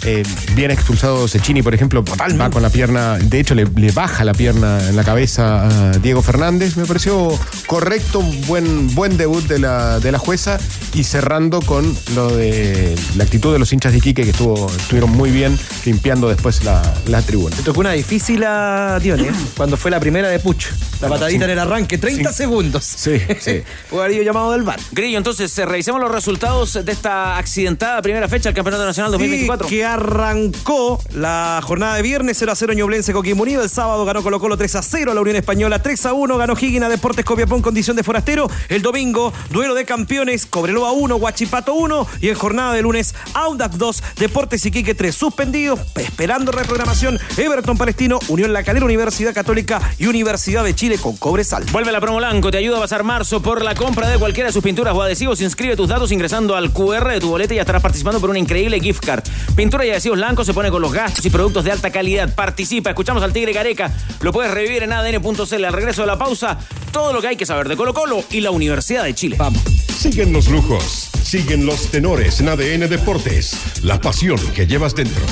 Eh, 0.08 0.24
bien 0.54 0.70
expulsado 0.70 1.28
Cecchini, 1.28 1.64
por 1.64 1.74
ejemplo, 1.74 2.04
va 2.06 2.50
con 2.52 2.62
la 2.62 2.70
pierna, 2.70 3.18
de 3.18 3.40
hecho 3.40 3.56
le, 3.56 3.66
le 3.76 3.92
baja 3.92 4.24
la 4.24 4.34
pierna 4.34 4.88
en 4.88 4.96
la 4.96 5.04
cabeza 5.04 5.66
a 5.66 5.98
Diego 5.98 6.22
Fernández. 6.22 6.78
Me 6.78 6.86
pareció 6.86 7.38
correcto, 7.66 8.22
buen, 8.46 8.94
buen 8.94 9.18
debut 9.18 9.44
de 9.48 9.58
la, 9.58 10.00
de 10.00 10.12
la 10.12 10.20
jueza 10.20 10.60
y 10.94 11.04
cerrando 11.04 11.60
con 11.62 11.96
lo 12.14 12.36
de 12.36 12.96
la 13.18 13.24
actitud 13.24 13.52
de 13.52 13.58
los 13.58 13.74
hinchas 13.74 13.94
de 13.94 13.98
Iquique 13.98 14.24
que 14.24 14.30
estuvo, 14.30 14.70
estuvieron 14.70 15.10
muy 15.10 15.32
bien 15.32 15.58
limpiando 15.86 16.30
después 16.30 16.64
la, 16.64 16.82
la 17.08 17.22
tribuna. 17.22 17.56
Le 17.56 17.64
tocó 17.64 17.80
una 17.80 17.92
difícil 17.94 18.44
a 18.44 19.00
Dione, 19.02 19.24
¿eh? 19.24 19.32
cuando 19.58 19.76
fue 19.76 19.90
la 19.90 20.00
primera 20.00 20.30
de 20.30 20.40
Puch. 20.40 20.68
La 21.02 21.10
patadita 21.10 21.46
en 21.46 21.52
el 21.52 21.60
arranque, 21.60 21.98
30 21.98 22.32
segundos. 22.32 22.86
Sí, 22.86 23.20
sí. 23.40 23.64
Pudo 23.90 24.04
haber 24.04 24.24
llamado 24.24 24.52
del 24.54 24.64
bar. 24.64 24.80
Grillo, 24.92 25.18
entonces, 25.18 25.58
eh, 25.58 25.66
revisemos 25.66 26.00
los 26.00 26.12
resultados 26.12 26.74
de 26.74 26.92
esta 26.92 27.38
accidentada 27.38 28.02
primera 28.02 28.28
fecha 28.30 28.50
del 28.50 28.56
Campeonato 28.56 28.86
Nacional 28.86 29.12
2024. 29.12 29.68
Sí, 29.68 29.76
que 29.76 29.84
arrancó 29.96 31.00
la 31.14 31.62
jornada 31.64 31.96
de 31.96 32.02
viernes 32.02 32.38
0 32.38 32.52
a 32.52 32.56
0 32.56 32.74
Ñublense 32.74 33.14
Coquimbo 33.14 33.44
Unido. 33.44 33.64
El 33.64 33.70
sábado 33.70 34.04
ganó 34.06 34.22
Colo 34.22 34.40
Colo 34.40 34.58
3 34.58 34.76
a 34.76 34.82
0 34.82 35.14
la 35.14 35.22
Unión 35.22 35.38
Española 35.38 35.82
3 35.82 36.06
a 36.08 36.14
1. 36.14 36.38
Ganó 36.38 36.54
Higgins 36.54 36.86
a 36.86 36.90
Deportes 36.90 37.24
Copiapó 37.24 37.56
en 37.56 37.62
condición 37.62 37.96
de 37.96 38.04
forastero. 38.04 38.50
El 38.68 38.82
domingo, 38.82 39.34
duelo 39.52 39.74
de 39.74 39.86
campeones, 39.86 40.46
Cobreloa 40.46 40.92
1, 40.92 41.16
Huachipato 41.16 41.74
1. 41.74 42.08
Y 42.22 42.30
en 42.30 42.36
jornada 42.36 42.74
de 42.74 42.82
lunes, 42.82 43.16
Audax 43.34 43.78
2, 43.78 44.04
Deportes 44.18 44.66
Iquique 44.66 44.94
3. 44.94 45.16
Suspendidos, 45.16 45.80
esperando 45.96 46.52
reprogramación, 46.52 47.18
Everton 47.38 47.78
Palestino, 47.78 48.20
Unión 48.28 48.52
La 48.52 48.64
Calera, 48.64 48.86
Universidad 48.86 49.34
Católica 49.34 49.82
y 49.98 50.08
Universidad 50.08 50.64
de 50.64 50.76
Chile 50.76 50.98
con 50.98 51.16
Cobresal. 51.16 51.64
Vuelve 51.72 51.92
la 51.92 52.02
promo 52.02 52.18
Blanco, 52.18 52.52
te 52.52 52.58
ayuda 52.58 52.78
a 52.78 52.82
pasar 52.82 53.04
marzo 53.04 53.42
por 53.42 53.64
la 53.64 53.76
compra 53.76 54.10
de 54.10 54.20
cualquiera 54.20 54.50
de 54.50 54.54
sus 54.54 54.64
pinturas 54.64 54.94
o 54.94 55.02
adhesivos. 55.02 55.40
Inscribe 55.42 55.76
tus 55.76 55.88
datos 55.88 56.12
ingresando 56.12 56.56
al 56.56 56.72
QR 56.74 57.10
de 57.10 57.20
tu 57.20 57.30
boleta 57.30 57.54
y 57.54 57.60
estarás 57.60 57.82
participando 57.82 58.20
por 58.20 58.30
una 58.30 58.40
increíble 58.40 58.80
gift 58.80 59.06
card. 59.06 59.24
Pintura 59.56 59.85
y 59.88 59.92
adhesivos 59.92 60.18
blancos 60.18 60.46
se 60.46 60.54
pone 60.54 60.70
con 60.70 60.82
los 60.82 60.92
gastos 60.92 61.26
y 61.26 61.30
productos 61.30 61.64
de 61.64 61.72
alta 61.72 61.92
calidad. 61.92 62.34
Participa, 62.34 62.90
escuchamos 62.90 63.24
al 63.24 63.34
Tigre 63.34 63.54
Careca. 63.54 63.92
Lo 64.22 64.32
puedes 64.32 64.52
revivir 64.52 64.84
en 64.84 64.94
adn.cl 64.94 65.66
al 65.66 65.74
regreso 65.74 66.02
de 66.02 66.08
la 66.08 66.18
pausa. 66.18 66.58
Todo 66.92 67.14
lo 67.14 67.22
que 67.22 67.28
hay 67.28 67.36
que 67.36 67.46
saber 67.46 67.70
de 67.70 67.76
Colo 67.76 67.94
Colo 67.94 68.24
y 68.32 68.42
la 68.42 68.52
Universidad 68.52 69.04
de 69.04 69.14
Chile. 69.14 69.36
Vamos. 69.38 69.62
Siguen 69.98 70.34
los 70.34 70.48
lujos, 70.50 71.10
siguen 71.24 71.66
los 71.66 71.90
tenores 71.92 72.40
en 72.40 72.50
ADN 72.50 72.90
Deportes, 72.90 73.58
la 73.84 74.00
pasión 74.00 74.40
que 74.54 74.68
llevas 74.68 74.96
dentro. 74.96 75.24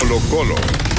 Colo 0.00 0.20
Colo. 0.30 0.95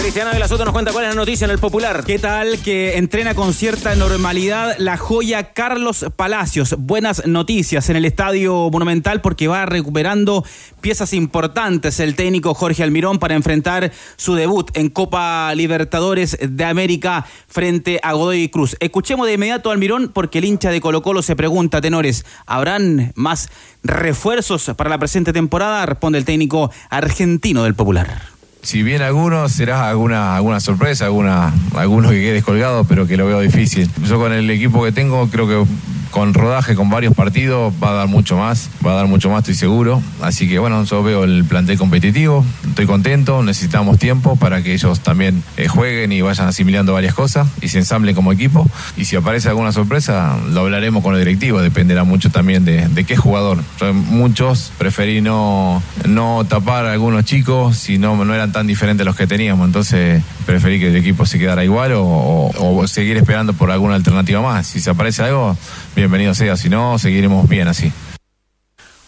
Cristiana 0.00 0.32
de 0.32 0.38
la 0.38 0.48
Soto 0.48 0.64
nos 0.64 0.72
cuenta 0.72 0.92
cuál 0.92 1.04
es 1.04 1.10
la 1.10 1.16
noticia 1.16 1.44
en 1.44 1.50
el 1.50 1.58
popular. 1.58 2.04
¿Qué 2.04 2.18
tal? 2.18 2.58
Que 2.60 2.96
entrena 2.96 3.34
con 3.34 3.52
cierta 3.52 3.94
normalidad 3.94 4.76
la 4.78 4.96
joya 4.96 5.52
Carlos 5.52 6.06
Palacios. 6.16 6.76
Buenas 6.78 7.26
noticias 7.26 7.90
en 7.90 7.96
el 7.96 8.04
Estadio 8.04 8.70
Monumental 8.70 9.20
porque 9.20 9.48
va 9.48 9.66
recuperando 9.66 10.44
piezas 10.80 11.12
importantes 11.12 12.00
el 12.00 12.14
técnico 12.16 12.54
Jorge 12.54 12.82
Almirón 12.82 13.18
para 13.18 13.34
enfrentar 13.34 13.92
su 14.16 14.34
debut 14.34 14.70
en 14.74 14.88
Copa 14.88 15.52
Libertadores 15.54 16.38
de 16.40 16.64
América 16.64 17.26
frente 17.48 18.00
a 18.02 18.12
Godoy 18.12 18.48
Cruz. 18.48 18.76
Escuchemos 18.80 19.26
de 19.26 19.34
inmediato 19.34 19.70
a 19.70 19.72
Almirón 19.72 20.12
porque 20.14 20.38
el 20.38 20.44
hincha 20.44 20.70
de 20.70 20.80
Colo 20.80 21.02
Colo 21.02 21.22
se 21.22 21.36
pregunta, 21.36 21.80
tenores, 21.80 22.24
¿habrán 22.46 23.12
más 23.16 23.50
refuerzos 23.82 24.70
para 24.76 24.90
la 24.90 24.98
presente 24.98 25.32
temporada? 25.32 25.84
Responde 25.86 26.18
el 26.18 26.24
técnico 26.24 26.70
argentino 26.88 27.64
del 27.64 27.74
Popular. 27.74 28.37
Si 28.62 28.82
bien 28.82 29.02
algunos 29.02 29.52
será 29.52 29.88
alguna, 29.88 30.36
alguna 30.36 30.60
sorpresa, 30.60 31.06
alguna, 31.06 31.52
alguno 31.74 32.10
que 32.10 32.20
quede 32.20 32.42
colgado, 32.42 32.84
pero 32.84 33.06
que 33.06 33.16
lo 33.16 33.26
veo 33.26 33.40
difícil. 33.40 33.88
Yo 34.04 34.18
con 34.18 34.32
el 34.32 34.50
equipo 34.50 34.84
que 34.84 34.92
tengo, 34.92 35.28
creo 35.28 35.46
que 35.48 35.70
con 36.10 36.34
rodaje, 36.34 36.74
con 36.74 36.90
varios 36.90 37.14
partidos, 37.14 37.72
va 37.82 37.90
a 37.90 37.92
dar 37.94 38.08
mucho 38.08 38.36
más, 38.36 38.70
va 38.86 38.92
a 38.92 38.94
dar 38.96 39.06
mucho 39.06 39.30
más, 39.30 39.40
estoy 39.40 39.54
seguro. 39.54 40.02
Así 40.22 40.48
que 40.48 40.58
bueno, 40.58 40.82
yo 40.84 41.02
veo 41.02 41.24
el 41.24 41.44
plantel 41.44 41.78
competitivo, 41.78 42.44
estoy 42.66 42.86
contento, 42.86 43.42
necesitamos 43.42 43.98
tiempo 43.98 44.36
para 44.36 44.62
que 44.62 44.72
ellos 44.74 45.00
también 45.00 45.42
eh, 45.56 45.68
jueguen 45.68 46.12
y 46.12 46.20
vayan 46.22 46.48
asimilando 46.48 46.92
varias 46.92 47.14
cosas 47.14 47.46
y 47.60 47.68
se 47.68 47.78
ensamblen 47.78 48.14
como 48.14 48.32
equipo. 48.32 48.66
Y 48.96 49.04
si 49.04 49.16
aparece 49.16 49.48
alguna 49.48 49.72
sorpresa, 49.72 50.36
lo 50.50 50.60
hablaremos 50.60 51.02
con 51.02 51.14
el 51.14 51.20
directivo, 51.20 51.60
dependerá 51.60 52.04
mucho 52.04 52.30
también 52.30 52.64
de, 52.64 53.04
qué 53.06 53.16
jugador. 53.16 53.58
Muchos 53.92 54.72
preferí 54.78 55.20
no, 55.20 55.82
no 56.06 56.44
tapar 56.48 56.86
a 56.86 56.92
algunos 56.92 57.24
chicos 57.24 57.76
si 57.78 57.98
no, 57.98 58.22
no 58.24 58.34
eran 58.34 58.52
tan 58.52 58.66
diferentes 58.66 59.04
los 59.06 59.16
que 59.16 59.26
teníamos, 59.26 59.66
entonces 59.66 60.22
preferí 60.46 60.78
que 60.80 60.88
el 60.88 60.96
equipo 60.96 61.26
se 61.26 61.38
quedara 61.38 61.64
igual 61.64 61.92
o- 61.92 62.50
o 62.58 62.86
seguir 62.88 63.16
esperando 63.16 63.52
por 63.52 63.70
alguna 63.70 63.94
alternativa 63.94 64.40
más. 64.42 64.66
Si 64.66 64.80
se 64.80 64.90
aparece 64.90 65.22
algo, 65.22 65.56
bienvenido 65.98 66.34
sea, 66.34 66.56
si 66.56 66.68
no, 66.68 66.98
seguiremos 66.98 67.48
bien 67.48 67.68
así. 67.68 67.92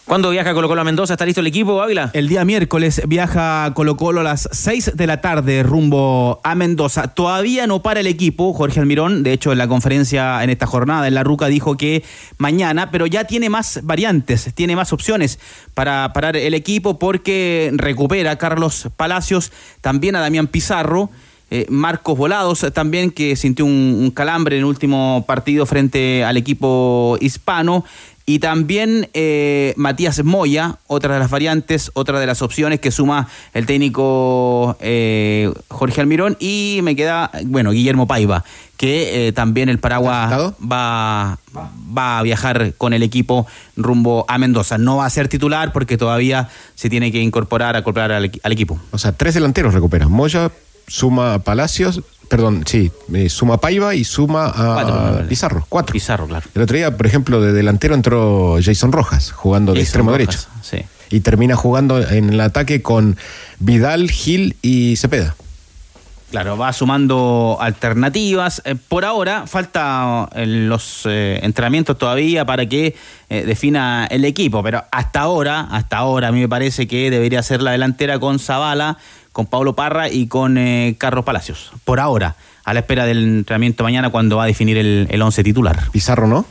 ¿Cuándo 0.05 0.29
viaja 0.29 0.53
Colo 0.53 0.67
Colo 0.67 0.81
a 0.81 0.83
Mendoza? 0.83 1.13
¿Está 1.13 1.25
listo 1.25 1.39
el 1.39 1.47
equipo, 1.47 1.81
Ávila? 1.81 2.09
El 2.13 2.27
día 2.27 2.43
miércoles 2.43 3.01
viaja 3.07 3.71
Colo 3.73 3.95
Colo 3.95 4.19
a 4.19 4.23
las 4.23 4.49
6 4.51 4.97
de 4.97 5.07
la 5.07 5.21
tarde 5.21 5.63
rumbo 5.63 6.41
a 6.43 6.53
Mendoza. 6.53 7.13
Todavía 7.13 7.65
no 7.65 7.81
para 7.81 8.01
el 8.01 8.07
equipo, 8.07 8.51
Jorge 8.51 8.81
Almirón. 8.81 9.23
De 9.23 9.31
hecho, 9.31 9.53
en 9.53 9.57
la 9.57 9.69
conferencia 9.69 10.43
en 10.43 10.49
esta 10.49 10.67
jornada 10.67 11.07
en 11.07 11.13
La 11.13 11.23
Ruca 11.23 11.47
dijo 11.47 11.77
que 11.77 12.03
mañana, 12.37 12.91
pero 12.91 13.05
ya 13.05 13.23
tiene 13.23 13.49
más 13.49 13.79
variantes, 13.83 14.53
tiene 14.53 14.75
más 14.75 14.91
opciones 14.91 15.39
para 15.73 16.11
parar 16.11 16.35
el 16.35 16.53
equipo 16.55 16.99
porque 16.99 17.71
recupera 17.73 18.31
a 18.31 18.37
Carlos 18.37 18.89
Palacios, 18.97 19.53
también 19.79 20.17
a 20.17 20.19
Damián 20.19 20.47
Pizarro. 20.47 21.09
Eh, 21.51 21.65
Marcos 21.69 22.17
Volados 22.17 22.63
eh, 22.63 22.71
también, 22.71 23.11
que 23.11 23.35
sintió 23.35 23.65
un, 23.65 23.97
un 23.99 24.11
calambre 24.11 24.55
en 24.55 24.61
el 24.61 24.65
último 24.65 25.25
partido 25.27 25.65
frente 25.65 26.23
al 26.23 26.37
equipo 26.37 27.17
hispano. 27.21 27.85
Y 28.25 28.39
también 28.39 29.09
eh, 29.13 29.73
Matías 29.75 30.23
Moya, 30.23 30.77
otra 30.87 31.15
de 31.15 31.19
las 31.19 31.29
variantes, 31.29 31.91
otra 31.95 32.19
de 32.19 32.27
las 32.27 32.41
opciones 32.41 32.79
que 32.79 32.91
suma 32.91 33.27
el 33.53 33.65
técnico 33.65 34.77
eh, 34.79 35.51
Jorge 35.67 35.99
Almirón. 35.99 36.37
Y 36.39 36.79
me 36.83 36.95
queda, 36.95 37.31
bueno, 37.45 37.71
Guillermo 37.71 38.07
Paiva, 38.07 38.45
que 38.77 39.33
también 39.35 39.67
el 39.69 39.79
Paraguas 39.79 40.53
va, 40.61 41.39
va 41.97 42.19
a 42.19 42.23
viajar 42.23 42.73
con 42.77 42.93
el 42.93 43.03
equipo 43.03 43.47
rumbo 43.75 44.23
a 44.29 44.37
Mendoza. 44.37 44.77
No 44.77 44.97
va 44.97 45.07
a 45.07 45.09
ser 45.09 45.27
titular 45.27 45.73
porque 45.73 45.97
todavía 45.97 46.47
se 46.75 46.89
tiene 46.89 47.11
que 47.11 47.21
incorporar, 47.21 47.75
acoplar 47.75 48.11
al, 48.13 48.31
al 48.41 48.51
equipo. 48.51 48.79
O 48.91 48.97
sea, 48.97 49.11
tres 49.11 49.33
delanteros 49.33 49.73
recuperan. 49.73 50.09
Moya 50.09 50.51
suma 50.87 51.35
a 51.35 51.39
Palacios, 51.39 52.01
perdón, 52.29 52.63
sí, 52.65 52.91
eh, 53.13 53.29
suma 53.29 53.55
a 53.55 53.57
Paiva 53.57 53.93
y 53.95 54.03
suma 54.03 54.47
a 54.47 54.73
Cuatro, 54.73 55.27
Pizarro. 55.27 55.65
Cuatro. 55.69 55.93
Pizarro, 55.93 56.27
claro. 56.27 56.47
El 56.55 56.61
otro 56.61 56.77
día, 56.77 56.95
por 56.95 57.05
ejemplo, 57.05 57.41
de 57.41 57.53
delantero 57.53 57.93
entró 57.95 58.57
Jason 58.63 58.91
Rojas, 58.91 59.31
jugando 59.31 59.73
de 59.73 59.79
Jason 59.79 59.85
extremo 59.85 60.11
Rojas, 60.11 60.47
derecho. 60.61 60.87
sí. 60.87 61.15
Y 61.15 61.19
termina 61.19 61.57
jugando 61.57 62.01
en 62.01 62.29
el 62.29 62.39
ataque 62.39 62.81
con 62.81 63.17
Vidal, 63.59 64.09
Gil 64.09 64.55
y 64.61 64.95
Cepeda. 64.95 65.35
Claro, 66.31 66.57
va 66.57 66.71
sumando 66.71 67.57
alternativas. 67.59 68.61
Eh, 68.63 68.75
por 68.75 69.03
ahora 69.03 69.45
falta 69.47 70.29
eh, 70.33 70.45
los 70.45 71.01
eh, 71.05 71.41
entrenamientos 71.43 71.97
todavía 71.97 72.45
para 72.45 72.65
que 72.65 72.95
defina 73.29 74.07
el 74.11 74.25
equipo, 74.25 74.61
pero 74.61 74.83
hasta 74.91 75.21
ahora, 75.21 75.61
hasta 75.71 75.95
ahora 75.95 76.27
a 76.27 76.31
mí 76.33 76.41
me 76.41 76.49
parece 76.49 76.85
que 76.85 77.09
debería 77.09 77.41
ser 77.43 77.61
la 77.61 77.71
delantera 77.71 78.19
con 78.19 78.39
Zavala, 78.39 78.97
con 79.31 79.45
Pablo 79.45 79.73
Parra 79.73 80.09
y 80.09 80.27
con 80.27 80.57
eh, 80.57 80.95
Carlos 80.97 81.25
Palacios. 81.25 81.71
Por 81.85 81.99
ahora, 81.99 82.35
a 82.63 82.73
la 82.73 82.81
espera 82.81 83.05
del 83.05 83.23
entrenamiento 83.23 83.83
mañana 83.83 84.09
cuando 84.09 84.37
va 84.37 84.43
a 84.43 84.47
definir 84.47 84.77
el, 84.77 85.07
el 85.09 85.21
once 85.21 85.43
titular. 85.43 85.89
Pizarro, 85.91 86.27
¿no? 86.27 86.45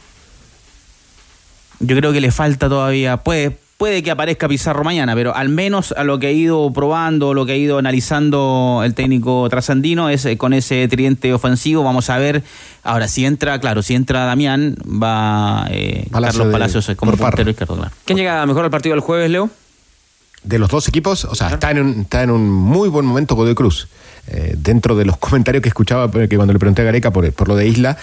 Yo 1.80 1.96
creo 1.96 2.12
que 2.12 2.20
le 2.20 2.30
falta 2.30 2.68
todavía, 2.68 3.18
puede, 3.18 3.56
puede 3.78 4.02
que 4.02 4.10
aparezca 4.10 4.46
Pizarro 4.48 4.84
mañana, 4.84 5.14
pero 5.14 5.34
al 5.34 5.48
menos 5.48 5.92
a 5.96 6.04
lo 6.04 6.18
que 6.18 6.26
ha 6.26 6.30
ido 6.30 6.70
probando, 6.74 7.32
lo 7.32 7.46
que 7.46 7.52
ha 7.52 7.56
ido 7.56 7.78
analizando 7.78 8.82
el 8.84 8.94
técnico 8.94 9.48
trasandino 9.48 10.10
es 10.10 10.26
eh, 10.26 10.36
con 10.36 10.52
ese 10.52 10.86
tridente 10.88 11.32
ofensivo. 11.32 11.82
Vamos 11.82 12.10
a 12.10 12.18
ver, 12.18 12.42
ahora 12.82 13.08
si 13.08 13.24
entra, 13.24 13.58
claro, 13.60 13.82
si 13.82 13.94
entra 13.94 14.26
Damián, 14.26 14.76
va 14.84 15.66
eh, 15.70 16.06
Palacio 16.10 16.40
Carlos 16.40 16.52
Palacios 16.52 16.88
eh, 16.90 16.96
como 16.96 17.12
portero 17.12 17.48
izquierdo, 17.48 17.76
claro. 17.76 17.92
¿Quién 18.04 18.18
llega 18.18 18.44
mejor 18.44 18.64
al 18.64 18.70
partido 18.70 18.94
del 18.94 19.00
jueves, 19.00 19.30
Leo? 19.30 19.48
De 20.42 20.58
los 20.58 20.70
dos 20.70 20.88
equipos, 20.88 21.24
o 21.26 21.34
sea, 21.34 21.48
está 21.50 21.70
en 21.70 21.80
un, 21.80 22.00
está 22.02 22.22
en 22.22 22.30
un 22.30 22.48
muy 22.50 22.88
buen 22.88 23.04
momento 23.06 23.34
Godoy 23.34 23.54
Cruz. 23.54 23.88
Eh, 24.32 24.54
dentro 24.56 24.94
de 24.96 25.04
los 25.06 25.16
comentarios 25.18 25.60
que 25.62 25.68
escuchaba, 25.68 26.04
eh, 26.22 26.28
que 26.28 26.36
cuando 26.36 26.52
le 26.52 26.58
pregunté 26.58 26.82
a 26.82 26.84
Gareca 26.84 27.10
por, 27.10 27.32
por 27.32 27.48
lo 27.48 27.56
de 27.56 27.66
Isla, 27.66 27.96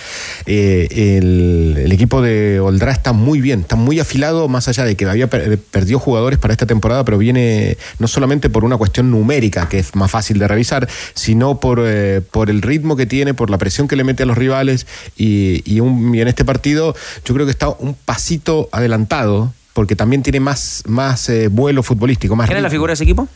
eh, 0.45 0.88
el, 0.91 1.76
el 1.77 1.91
equipo 1.91 2.22
de 2.22 2.59
Oldra 2.59 2.91
está 2.91 3.14
muy 3.14 3.39
bien, 3.39 3.61
está 3.61 3.76
muy 3.76 3.99
afilado, 3.99 4.47
más 4.49 4.68
allá 4.68 4.84
de 4.84 4.95
que 4.97 5.05
había 5.05 5.27
per- 5.30 5.57
perdió 5.59 5.99
jugadores 5.99 6.38
para 6.39 6.53
esta 6.53 6.65
temporada, 6.65 7.05
pero 7.05 7.18
viene 7.18 7.77
no 7.99 8.07
solamente 8.07 8.49
por 8.49 8.65
una 8.65 8.77
cuestión 8.77 9.09
numérica, 9.09 9.69
que 9.69 9.80
es 9.80 9.95
más 9.95 10.11
fácil 10.11 10.38
de 10.39 10.47
revisar, 10.47 10.89
sino 11.14 11.59
por, 11.59 11.81
eh, 11.85 12.22
por 12.31 12.49
el 12.49 12.61
ritmo 12.61 12.95
que 12.97 13.05
tiene, 13.05 13.34
por 13.34 13.49
la 13.49 13.57
presión 13.57 13.88
que 13.88 13.95
le 13.95 14.03
mete 14.03 14.23
a 14.23 14.26
los 14.26 14.38
rivales, 14.38 14.85
y, 15.18 15.61
y 15.72 15.80
un- 15.80 16.14
y 16.14 16.19
en 16.22 16.27
este 16.27 16.43
partido 16.43 16.93
yo 17.26 17.34
creo 17.35 17.45
que 17.45 17.51
está 17.51 17.69
un 17.69 17.93
pasito 17.93 18.68
adelantado 18.72 19.53
porque 19.78 19.95
también 19.95 20.24
tiene 20.24 20.40
más, 20.40 20.82
más 20.88 21.30
eh, 21.30 21.49
vuelo 21.49 21.84
futbolístico. 21.84 22.36
Más 22.36 22.48
¿Quién 22.48 22.58
es 22.58 22.64
la 22.64 22.70
figura 22.72 22.90
de 22.90 22.94
ese 22.95 23.04
equipo? 23.04 23.28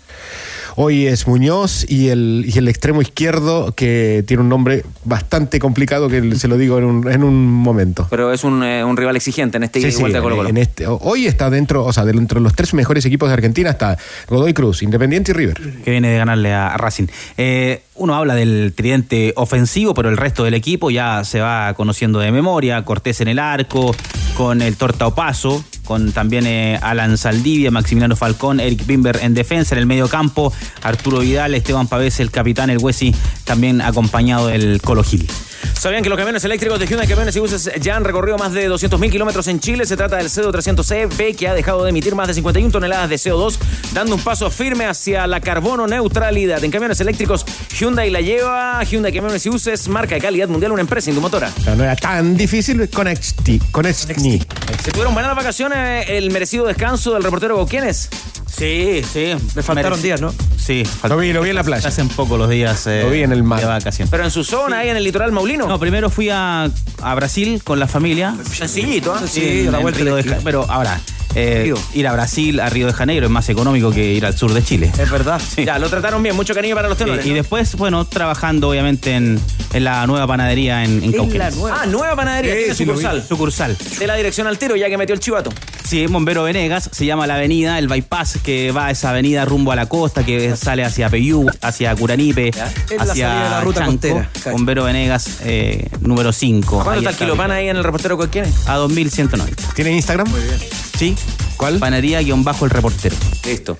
Hoy 0.76 1.06
es 1.06 1.28
Muñoz 1.28 1.86
y 1.88 2.08
el, 2.08 2.46
y 2.48 2.58
el 2.58 2.68
extremo 2.68 3.00
izquierdo 3.04 3.74
que 3.76 4.24
tiene 4.26 4.42
un 4.42 4.50
nombre 4.50 4.84
bastante 5.04 5.60
complicado 5.60 6.10
que 6.10 6.36
se 6.36 6.48
lo 6.48 6.58
digo 6.58 6.80
en 6.80 6.86
un, 6.86 7.12
en 7.12 7.24
un 7.24 7.46
momento. 7.46 8.08
Pero 8.10 8.34
es 8.34 8.44
un, 8.44 8.64
eh, 8.64 8.84
un 8.84 8.98
rival 8.98 9.16
exigente 9.18 9.58
en 9.58 9.64
este 9.66 9.82
Sí, 9.82 9.90
igual 9.90 10.12
sí, 10.12 10.16
de 10.16 10.22
Colo 10.24 10.38
Colo. 10.38 10.50
en 10.50 10.58
este, 10.58 10.88
hoy 10.88 11.28
está 11.28 11.52
dentro, 11.52 11.86
o 11.86 11.94
sea, 11.94 12.06
dentro 12.06 12.40
de 12.40 12.44
los 12.44 12.56
tres 12.56 12.74
mejores 12.74 13.06
equipos 13.06 13.30
de 13.30 13.34
Argentina 13.34 13.70
está 13.70 14.00
Godoy 14.28 14.54
Cruz, 14.56 14.82
Independiente 14.82 15.30
y 15.30 15.36
River. 15.36 15.60
que 15.84 15.92
viene 15.92 16.10
de 16.10 16.18
ganarle 16.18 16.54
a 16.54 16.76
Racing. 16.76 17.06
Eh, 17.38 17.84
uno 18.02 18.16
habla 18.16 18.34
del 18.34 18.74
tridente 18.76 19.32
ofensivo, 19.36 19.94
pero 19.94 20.10
el 20.10 20.18
resto 20.18 20.44
del 20.44 20.56
equipo 20.56 20.90
ya 20.90 21.24
se 21.24 21.40
va 21.40 21.72
conociendo 21.76 22.18
de 22.18 22.32
memoria. 22.32 22.84
Cortés 22.84 23.22
en 23.22 23.28
el 23.28 23.38
arco, 23.38 23.96
con 24.36 24.64
el 24.64 24.76
Torta 24.76 25.06
Opaso, 25.06 25.64
con 25.86 26.12
también 26.12 26.48
eh, 26.48 26.80
Alan 26.82 27.16
Saldivia, 27.16 27.70
Maximiliano 27.70 28.16
Falcón, 28.16 28.60
Eric 28.60 28.88
Bimber 28.88 29.20
en 29.22 29.36
defensa, 29.36 29.76
en 29.76 29.80
el 29.80 29.86
medio 29.86 30.08
campo, 30.08 30.52
Arturo 30.82 31.20
Vidal, 31.20 31.54
Esteban 31.54 31.88
Pavés, 31.88 32.20
el 32.20 32.32
capitán, 32.32 32.72
el 32.72 32.80
Huesi, 32.80 33.14
también 33.44 33.82
acompañado 33.82 34.48
del 34.48 34.82
Colo 34.82 35.04
Gil. 35.04 35.28
¿Sabían 35.74 36.04
que 36.04 36.10
los 36.10 36.18
camiones 36.18 36.44
eléctricos 36.44 36.80
de 36.80 36.86
Hyundai 36.88 37.08
Camiones 37.08 37.36
y 37.36 37.40
Buses 37.40 37.72
ya 37.80 37.96
han 37.96 38.04
recorrido 38.04 38.38
más 38.38 38.54
de 38.54 38.70
200.000 38.70 39.12
kilómetros 39.12 39.48
en 39.48 39.60
Chile? 39.60 39.86
Se 39.86 39.98
trata 39.98 40.18
del 40.18 40.28
CO 40.30 40.52
300CB 40.52 41.36
que 41.36 41.48
ha 41.48 41.54
dejado 41.54 41.84
de 41.84 41.90
emitir 41.90 42.16
más 42.16 42.28
de 42.28 42.34
51 42.34 42.72
toneladas 42.72 43.10
de 43.10 43.16
CO2, 43.16 43.58
dando 43.94 44.16
un 44.16 44.22
paso 44.22 44.50
firme 44.50 44.86
hacia 44.86 45.26
la 45.28 45.40
carbono 45.42 45.88
neutralidad. 45.88 46.64
En 46.64 46.72
camiones 46.72 47.00
eléctricos, 47.00 47.46
Hyundai 47.80 48.10
la 48.10 48.22
lleva. 48.22 48.84
Hyundai 48.84 49.12
Camiones 49.14 49.46
y 49.46 49.50
Buses, 49.50 49.88
marca 49.88 50.16
de 50.16 50.22
calidad 50.22 50.48
mundial, 50.48 50.72
una 50.72 50.82
empresa 50.82 51.10
indumotora. 51.10 51.52
No 51.76 51.84
era 51.84 51.96
tan 51.96 52.36
difícil 52.38 52.90
Conexti, 52.90 53.60
Conexti. 53.72 54.42
¿Se 54.84 54.92
tuvieron 54.92 55.14
buenas 55.14 55.36
vacaciones? 55.36 56.06
El 56.10 56.32
merecido 56.32 56.66
descanso 56.66 57.14
del 57.14 57.24
reportero 57.24 57.56
Goquienes. 57.58 58.10
Sí, 58.48 59.02
sí. 59.12 59.34
Le 59.56 59.64
faltaron 59.64 59.98
Merec- 59.98 60.02
días, 60.02 60.22
¿no? 60.22 60.34
Sí, 60.58 60.84
Lo 61.08 61.18
vi, 61.18 61.34
lo 61.34 61.42
vi 61.42 61.50
en 61.50 61.56
la 61.56 61.64
playa. 61.64 61.88
Hacen 61.88 62.10
poco 62.10 62.38
los 62.38 62.50
días 62.50 62.86
eh, 62.86 63.02
Lo 63.04 63.10
vi 63.10 63.24
en 63.24 63.32
el 63.32 63.44
mar. 63.44 63.60
de 63.60 63.66
vacación. 63.66 64.08
Pero 64.12 64.24
en 64.26 64.30
su 64.32 64.44
zona, 64.44 64.80
ahí 64.80 64.90
en 64.90 64.98
el 64.98 65.04
litoral 65.04 65.32
No, 65.58 65.80
primero 65.80 66.10
fui 66.10 66.30
a, 66.30 66.70
a 67.02 67.16
Brasil 67.16 67.62
con 67.64 67.80
la 67.80 67.88
familia. 67.88 68.36
Sencillito, 68.52 69.14
¿ah? 69.14 69.22
Sí, 69.28 69.68
la 69.70 69.80
vuelta 69.80 70.02
Pero 70.44 70.66
ahora, 70.70 71.00
eh, 71.36 71.74
ir 71.94 72.08
a 72.08 72.14
Brasil, 72.14 72.60
a 72.60 72.70
Río 72.70 72.88
de 72.88 72.94
Janeiro, 72.94 73.26
es 73.26 73.32
más 73.32 73.48
económico 73.50 73.92
que 73.92 74.14
ir 74.14 74.26
al 74.26 74.38
sur 74.38 74.54
de 74.54 74.64
Chile. 74.64 74.92
Es 74.98 75.10
verdad. 75.10 75.42
Ya, 75.66 75.78
lo 75.80 75.90
trataron 75.90 76.24
bien, 76.24 76.36
mucho 76.36 76.54
cariño 76.56 76.76
para 76.76 76.88
los 76.90 76.98
Sí, 76.98 77.04
tenores. 77.04 77.26
y 77.26 77.30
¿no? 77.30 77.36
después, 77.36 77.76
bueno, 77.76 78.06
trabajando 78.06 78.70
obviamente 78.70 79.14
en, 79.14 79.40
en 79.74 79.84
la 79.84 80.06
nueva 80.08 80.26
panadería 80.28 80.84
en, 80.84 81.04
en 81.04 81.12
Cauquenes. 81.14 81.56
Ah, 81.72 81.86
nueva 81.86 82.16
panadería, 82.16 82.56
tiene 82.56 82.74
sí, 82.74 82.86
sucursal. 82.86 83.24
Sucursal. 83.28 83.78
De 84.00 84.08
la 84.08 84.16
dirección 84.16 84.48
al 84.48 84.58
tiro, 84.58 84.76
ya 84.76 84.90
que 84.90 84.98
metió 84.98 85.14
el 85.14 85.20
chivato. 85.20 85.52
Sí, 85.88 86.08
Bombero 86.08 86.44
Venegas, 86.44 86.90
se 86.92 87.06
llama 87.06 87.28
la 87.28 87.36
avenida, 87.36 87.78
el 87.78 87.88
bypass 87.88 88.40
que 88.44 88.72
va 88.72 88.88
a 88.88 88.92
esa 88.92 89.10
avenida 89.12 89.46
rumbo 89.46 89.72
a 89.72 89.76
la 89.76 89.88
costa, 89.88 90.26
que 90.26 90.56
sale 90.56 90.84
hacia 90.84 91.10
Peyú, 91.10 91.46
hacia 91.62 91.96
Curanipe, 91.96 92.52
la 92.56 93.04
hacia 93.04 93.30
de 93.44 93.50
la 93.50 93.62
ruta 93.62 93.82
Chanco. 93.82 93.92
costera. 93.94 94.30
Bombero 94.52 94.84
Venegas, 94.86 95.40
eh, 95.44 95.90
número 96.02 96.32
5. 96.32 96.84
¿Cuánto 96.84 97.10
está 97.10 97.26
el 97.26 97.52
ahí 97.52 97.70
en 97.70 97.78
el 97.78 97.84
reportero 97.84 98.18
Goquienes? 98.18 98.68
A 98.68 98.76
2190. 98.76 99.74
¿Tiene 99.74 99.92
Instagram? 99.92 100.30
Muy 100.30 100.42
bien. 100.42 100.91
Sí. 101.02 101.16
¿Cuál? 101.58 101.80
Panadería 101.80 102.22
guion 102.22 102.44
bajo 102.44 102.64
el 102.64 102.70
reportero. 102.70 103.16
Listo. 103.44 103.76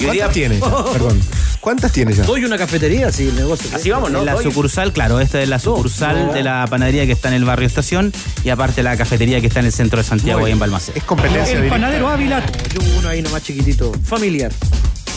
Y 0.00 0.04
hoy 0.04 0.12
día- 0.12 0.26
¿Cuántas 0.28 0.32
tiene? 0.32 0.60
ya? 0.60 0.84
Perdón. 0.92 1.20
¿Cuántas 1.60 1.90
tiene 1.92 2.12
ya? 2.14 2.22
Doy 2.22 2.44
una 2.44 2.56
cafetería, 2.56 3.10
sí, 3.10 3.26
el 3.26 3.34
negocio. 3.34 3.68
Así 3.74 3.90
vamos, 3.90 4.12
¿no? 4.12 4.20
En 4.20 4.26
la 4.26 4.36
Oye, 4.36 4.44
sucursal, 4.44 4.92
claro, 4.92 5.18
esta 5.18 5.42
es 5.42 5.48
la 5.48 5.58
sucursal 5.58 6.28
no. 6.28 6.32
de 6.32 6.44
la 6.44 6.64
panadería 6.70 7.04
que 7.04 7.10
está 7.10 7.26
en 7.28 7.34
el 7.34 7.44
barrio 7.44 7.66
Estación 7.66 8.12
y 8.44 8.50
aparte 8.50 8.84
la 8.84 8.96
cafetería 8.96 9.40
que 9.40 9.48
está 9.48 9.58
en 9.58 9.66
el 9.66 9.72
centro 9.72 9.98
de 9.98 10.04
Santiago, 10.04 10.44
ahí 10.44 10.52
en 10.52 10.60
Balmaceda. 10.60 10.96
Es 10.96 11.02
competencia 11.02 11.42
El 11.54 11.62
directa. 11.62 11.74
panadero 11.74 12.08
Ávila. 12.08 12.44
Yo 12.72 12.80
uno 13.00 13.08
ahí 13.08 13.22
nomás 13.22 13.42
chiquitito, 13.42 13.90
familiar. 14.04 14.52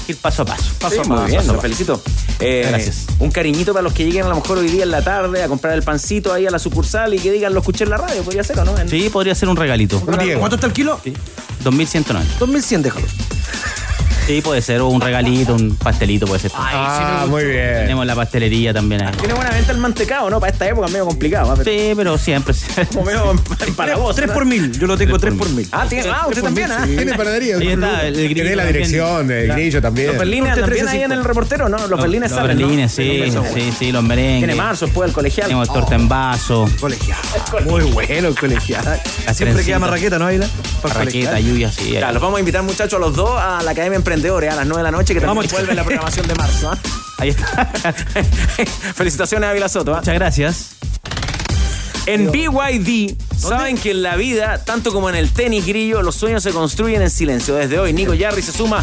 Ir 0.08 0.18
paso 0.18 0.44
a 0.44 0.46
paso. 0.46 0.66
Paso 0.80 1.02
a 1.02 1.04
muy 1.06 1.32
bien, 1.32 1.46
lo 1.48 1.60
felicito. 1.60 2.02
Eh, 2.40 2.66
Gracias. 2.70 3.06
Un 3.20 3.32
cariñito 3.32 3.74
para 3.74 3.82
los 3.82 3.94
que 3.94 4.06
lleguen 4.06 4.26
a 4.26 4.30
lo 4.30 4.36
mejor 4.36 4.58
hoy 4.60 4.68
día 4.70 4.84
en 4.84 4.92
la 4.92 5.02
tarde 5.04 5.42
a 5.42 5.48
comprar 5.48 5.74
el 5.74 5.82
pancito 5.84 6.32
ahí 6.34 6.46
a 6.46 6.52
la 6.52 6.60
sucursal 6.60 7.14
y 7.14 7.20
que 7.20 7.32
digan 7.32 7.54
lo 7.54 7.60
escuché 7.62 7.86
en 7.86 7.90
la 7.90 7.98
radio, 7.98 8.22
podría 8.24 8.44
ser 8.44 8.60
o 8.60 8.66
no. 8.66 8.78
En- 8.78 8.88
Sí, 8.90 9.10
podría 9.10 9.34
ser 9.34 9.50
un 9.50 9.56
regalito. 9.58 9.98
Un. 10.06 10.16
¿Cuánto 10.40 10.56
está 10.56 10.68
el 10.68 10.74
kilo? 10.74 11.00
2190. 11.64 12.38
2100, 12.40 12.82
déjalo. 12.84 13.08
Sí, 14.26 14.42
puede 14.42 14.60
ser, 14.62 14.82
o 14.82 14.88
un 14.88 15.02
regalito, 15.02 15.54
un 15.54 15.76
pastelito 15.76 16.26
puede 16.26 16.40
ser. 16.40 16.52
Ah, 16.56 17.26
muy 17.30 17.44
bien. 17.44 17.76
Tenemos 17.82 18.08
la 18.08 18.16
pastelería 18.16 18.74
también 18.74 19.04
ahí. 19.04 19.14
Tiene 19.20 19.36
buena 19.36 19.52
venta 19.52 19.72
el 19.72 19.78
mantecado, 19.78 20.32
¿no? 20.32 20.40
Para 20.40 20.52
esta 20.52 20.68
época 20.68 20.88
es 20.88 20.92
medio 20.94 21.06
complicado. 21.06 21.52
¿ah? 21.52 21.56
Pero 21.56 21.70
Sí, 21.72 21.94
pero 21.96 22.18
siempre. 22.18 22.56
Como 22.94 23.06
medio. 23.06 23.36
3 24.16 24.28
¿no? 24.28 24.34
por 24.34 24.46
mil. 24.46 24.72
Yo 24.80 24.88
lo 24.88 24.98
tengo 24.98 25.20
3 25.20 25.36
por 25.36 25.48
mil. 25.50 25.68
Ah, 25.72 25.86
tiene, 25.88 26.10
ah, 26.10 26.26
usted 26.28 26.42
también, 26.42 26.72
¿ah? 26.72 26.84
Tiene 26.86 27.14
panadería. 27.14 27.58
Ahí 27.58 27.68
está, 27.68 28.08
el 28.08 28.16
grillo 28.16 28.34
Tiene 28.34 28.56
la 28.56 28.64
también. 28.64 28.74
dirección, 28.74 29.32
el 29.32 29.48
grillo 29.52 29.82
también. 29.82 30.08
Los 30.08 30.18
berlines 30.18 30.56
también 30.56 30.88
ahí 30.88 31.00
13.5. 31.00 31.06
en 31.06 31.12
el 31.12 31.24
reportero, 31.24 31.70
¿no? 31.70 31.88
Los 31.88 32.02
berlines 32.02 32.32
Los 32.32 32.40
salen, 32.40 32.60
¿no? 32.60 32.68
berlines, 32.68 32.92
sí, 32.92 33.24
sí, 33.54 33.74
sí, 33.78 33.92
los 33.92 34.04
merengues. 34.04 34.40
Tiene 34.40 34.56
marzo 34.56 34.86
después 34.86 35.08
el 35.10 35.14
colegial. 35.14 35.48
Tenemos 35.48 35.72
torta 35.72 35.94
en 35.94 36.10
vaso, 36.10 36.68
Colegial. 36.80 37.20
Muy 37.66 37.84
bueno 37.84 38.30
el 38.30 38.36
colegial. 38.36 39.00
Siempre 39.34 39.64
queda 39.64 39.78
marraqueta, 39.78 40.18
¿no, 40.18 40.26
Aila? 40.26 40.48
Para 40.82 40.96
el 41.02 41.06
raqueta, 41.06 41.30
colegial. 41.30 41.52
lluvia, 41.54 41.72
sí. 41.72 41.92
Ya, 41.92 42.12
los 42.12 42.22
vamos 42.22 42.38
a 42.38 42.40
invitar, 42.40 42.64
muchachos, 42.64 42.96
a 42.98 43.00
los 43.00 43.16
dos 43.16 43.30
a 43.40 43.62
la 43.62 43.72
Academia 43.72 43.98
Emprendedores 44.16 44.54
a 44.54 44.56
las 44.56 44.66
9 44.66 44.80
de 44.80 44.84
la 44.84 44.92
noche, 44.92 45.14
que 45.14 45.20
también 45.20 45.36
Vamos, 45.36 45.52
vuelve 45.52 45.76
la 45.76 45.84
programación 45.84 46.26
de 46.26 46.36
marzo. 46.36 46.72
¿ah? 46.72 46.78
Ahí 47.18 47.30
está. 47.30 47.66
Felicitaciones 48.96 49.46
a 49.46 49.52
Ávila 49.52 49.68
Soto. 49.68 49.94
¿ah? 49.94 49.98
Muchas 49.98 50.14
gracias. 50.14 50.76
En 52.06 52.32
BYD, 52.32 53.16
saben 53.38 53.78
que 53.78 53.92
en 53.92 54.04
la 54.04 54.16
vida, 54.16 54.64
tanto 54.64 54.94
como 54.94 55.10
en 55.10 55.16
el 55.16 55.32
tenis 55.32 55.66
grillo, 55.66 56.02
los 56.02 56.16
sueños 56.16 56.44
se 56.44 56.52
construyen 56.52 57.02
en 57.02 57.10
silencio. 57.10 57.56
Desde 57.56 57.78
hoy, 57.78 57.92
Nico 57.92 58.14
Yarri 58.14 58.42
se 58.42 58.54
suma 58.54 58.82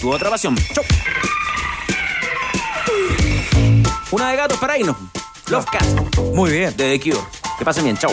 Tu 0.00 0.12
otra 0.12 0.30
pasión. 0.30 0.56
Chau. 0.74 0.84
Una 4.10 4.30
de 4.30 4.36
gatos 4.36 4.58
para 4.58 4.78
irnos. 4.78 4.96
Love 5.48 5.66
Cat. 5.66 5.84
Muy 6.34 6.50
bien. 6.50 6.76
De 6.76 6.98
The 6.98 7.00
Cure. 7.00 7.24
Que 7.58 7.64
pasen 7.64 7.84
bien. 7.84 7.96
Chau. 7.96 8.12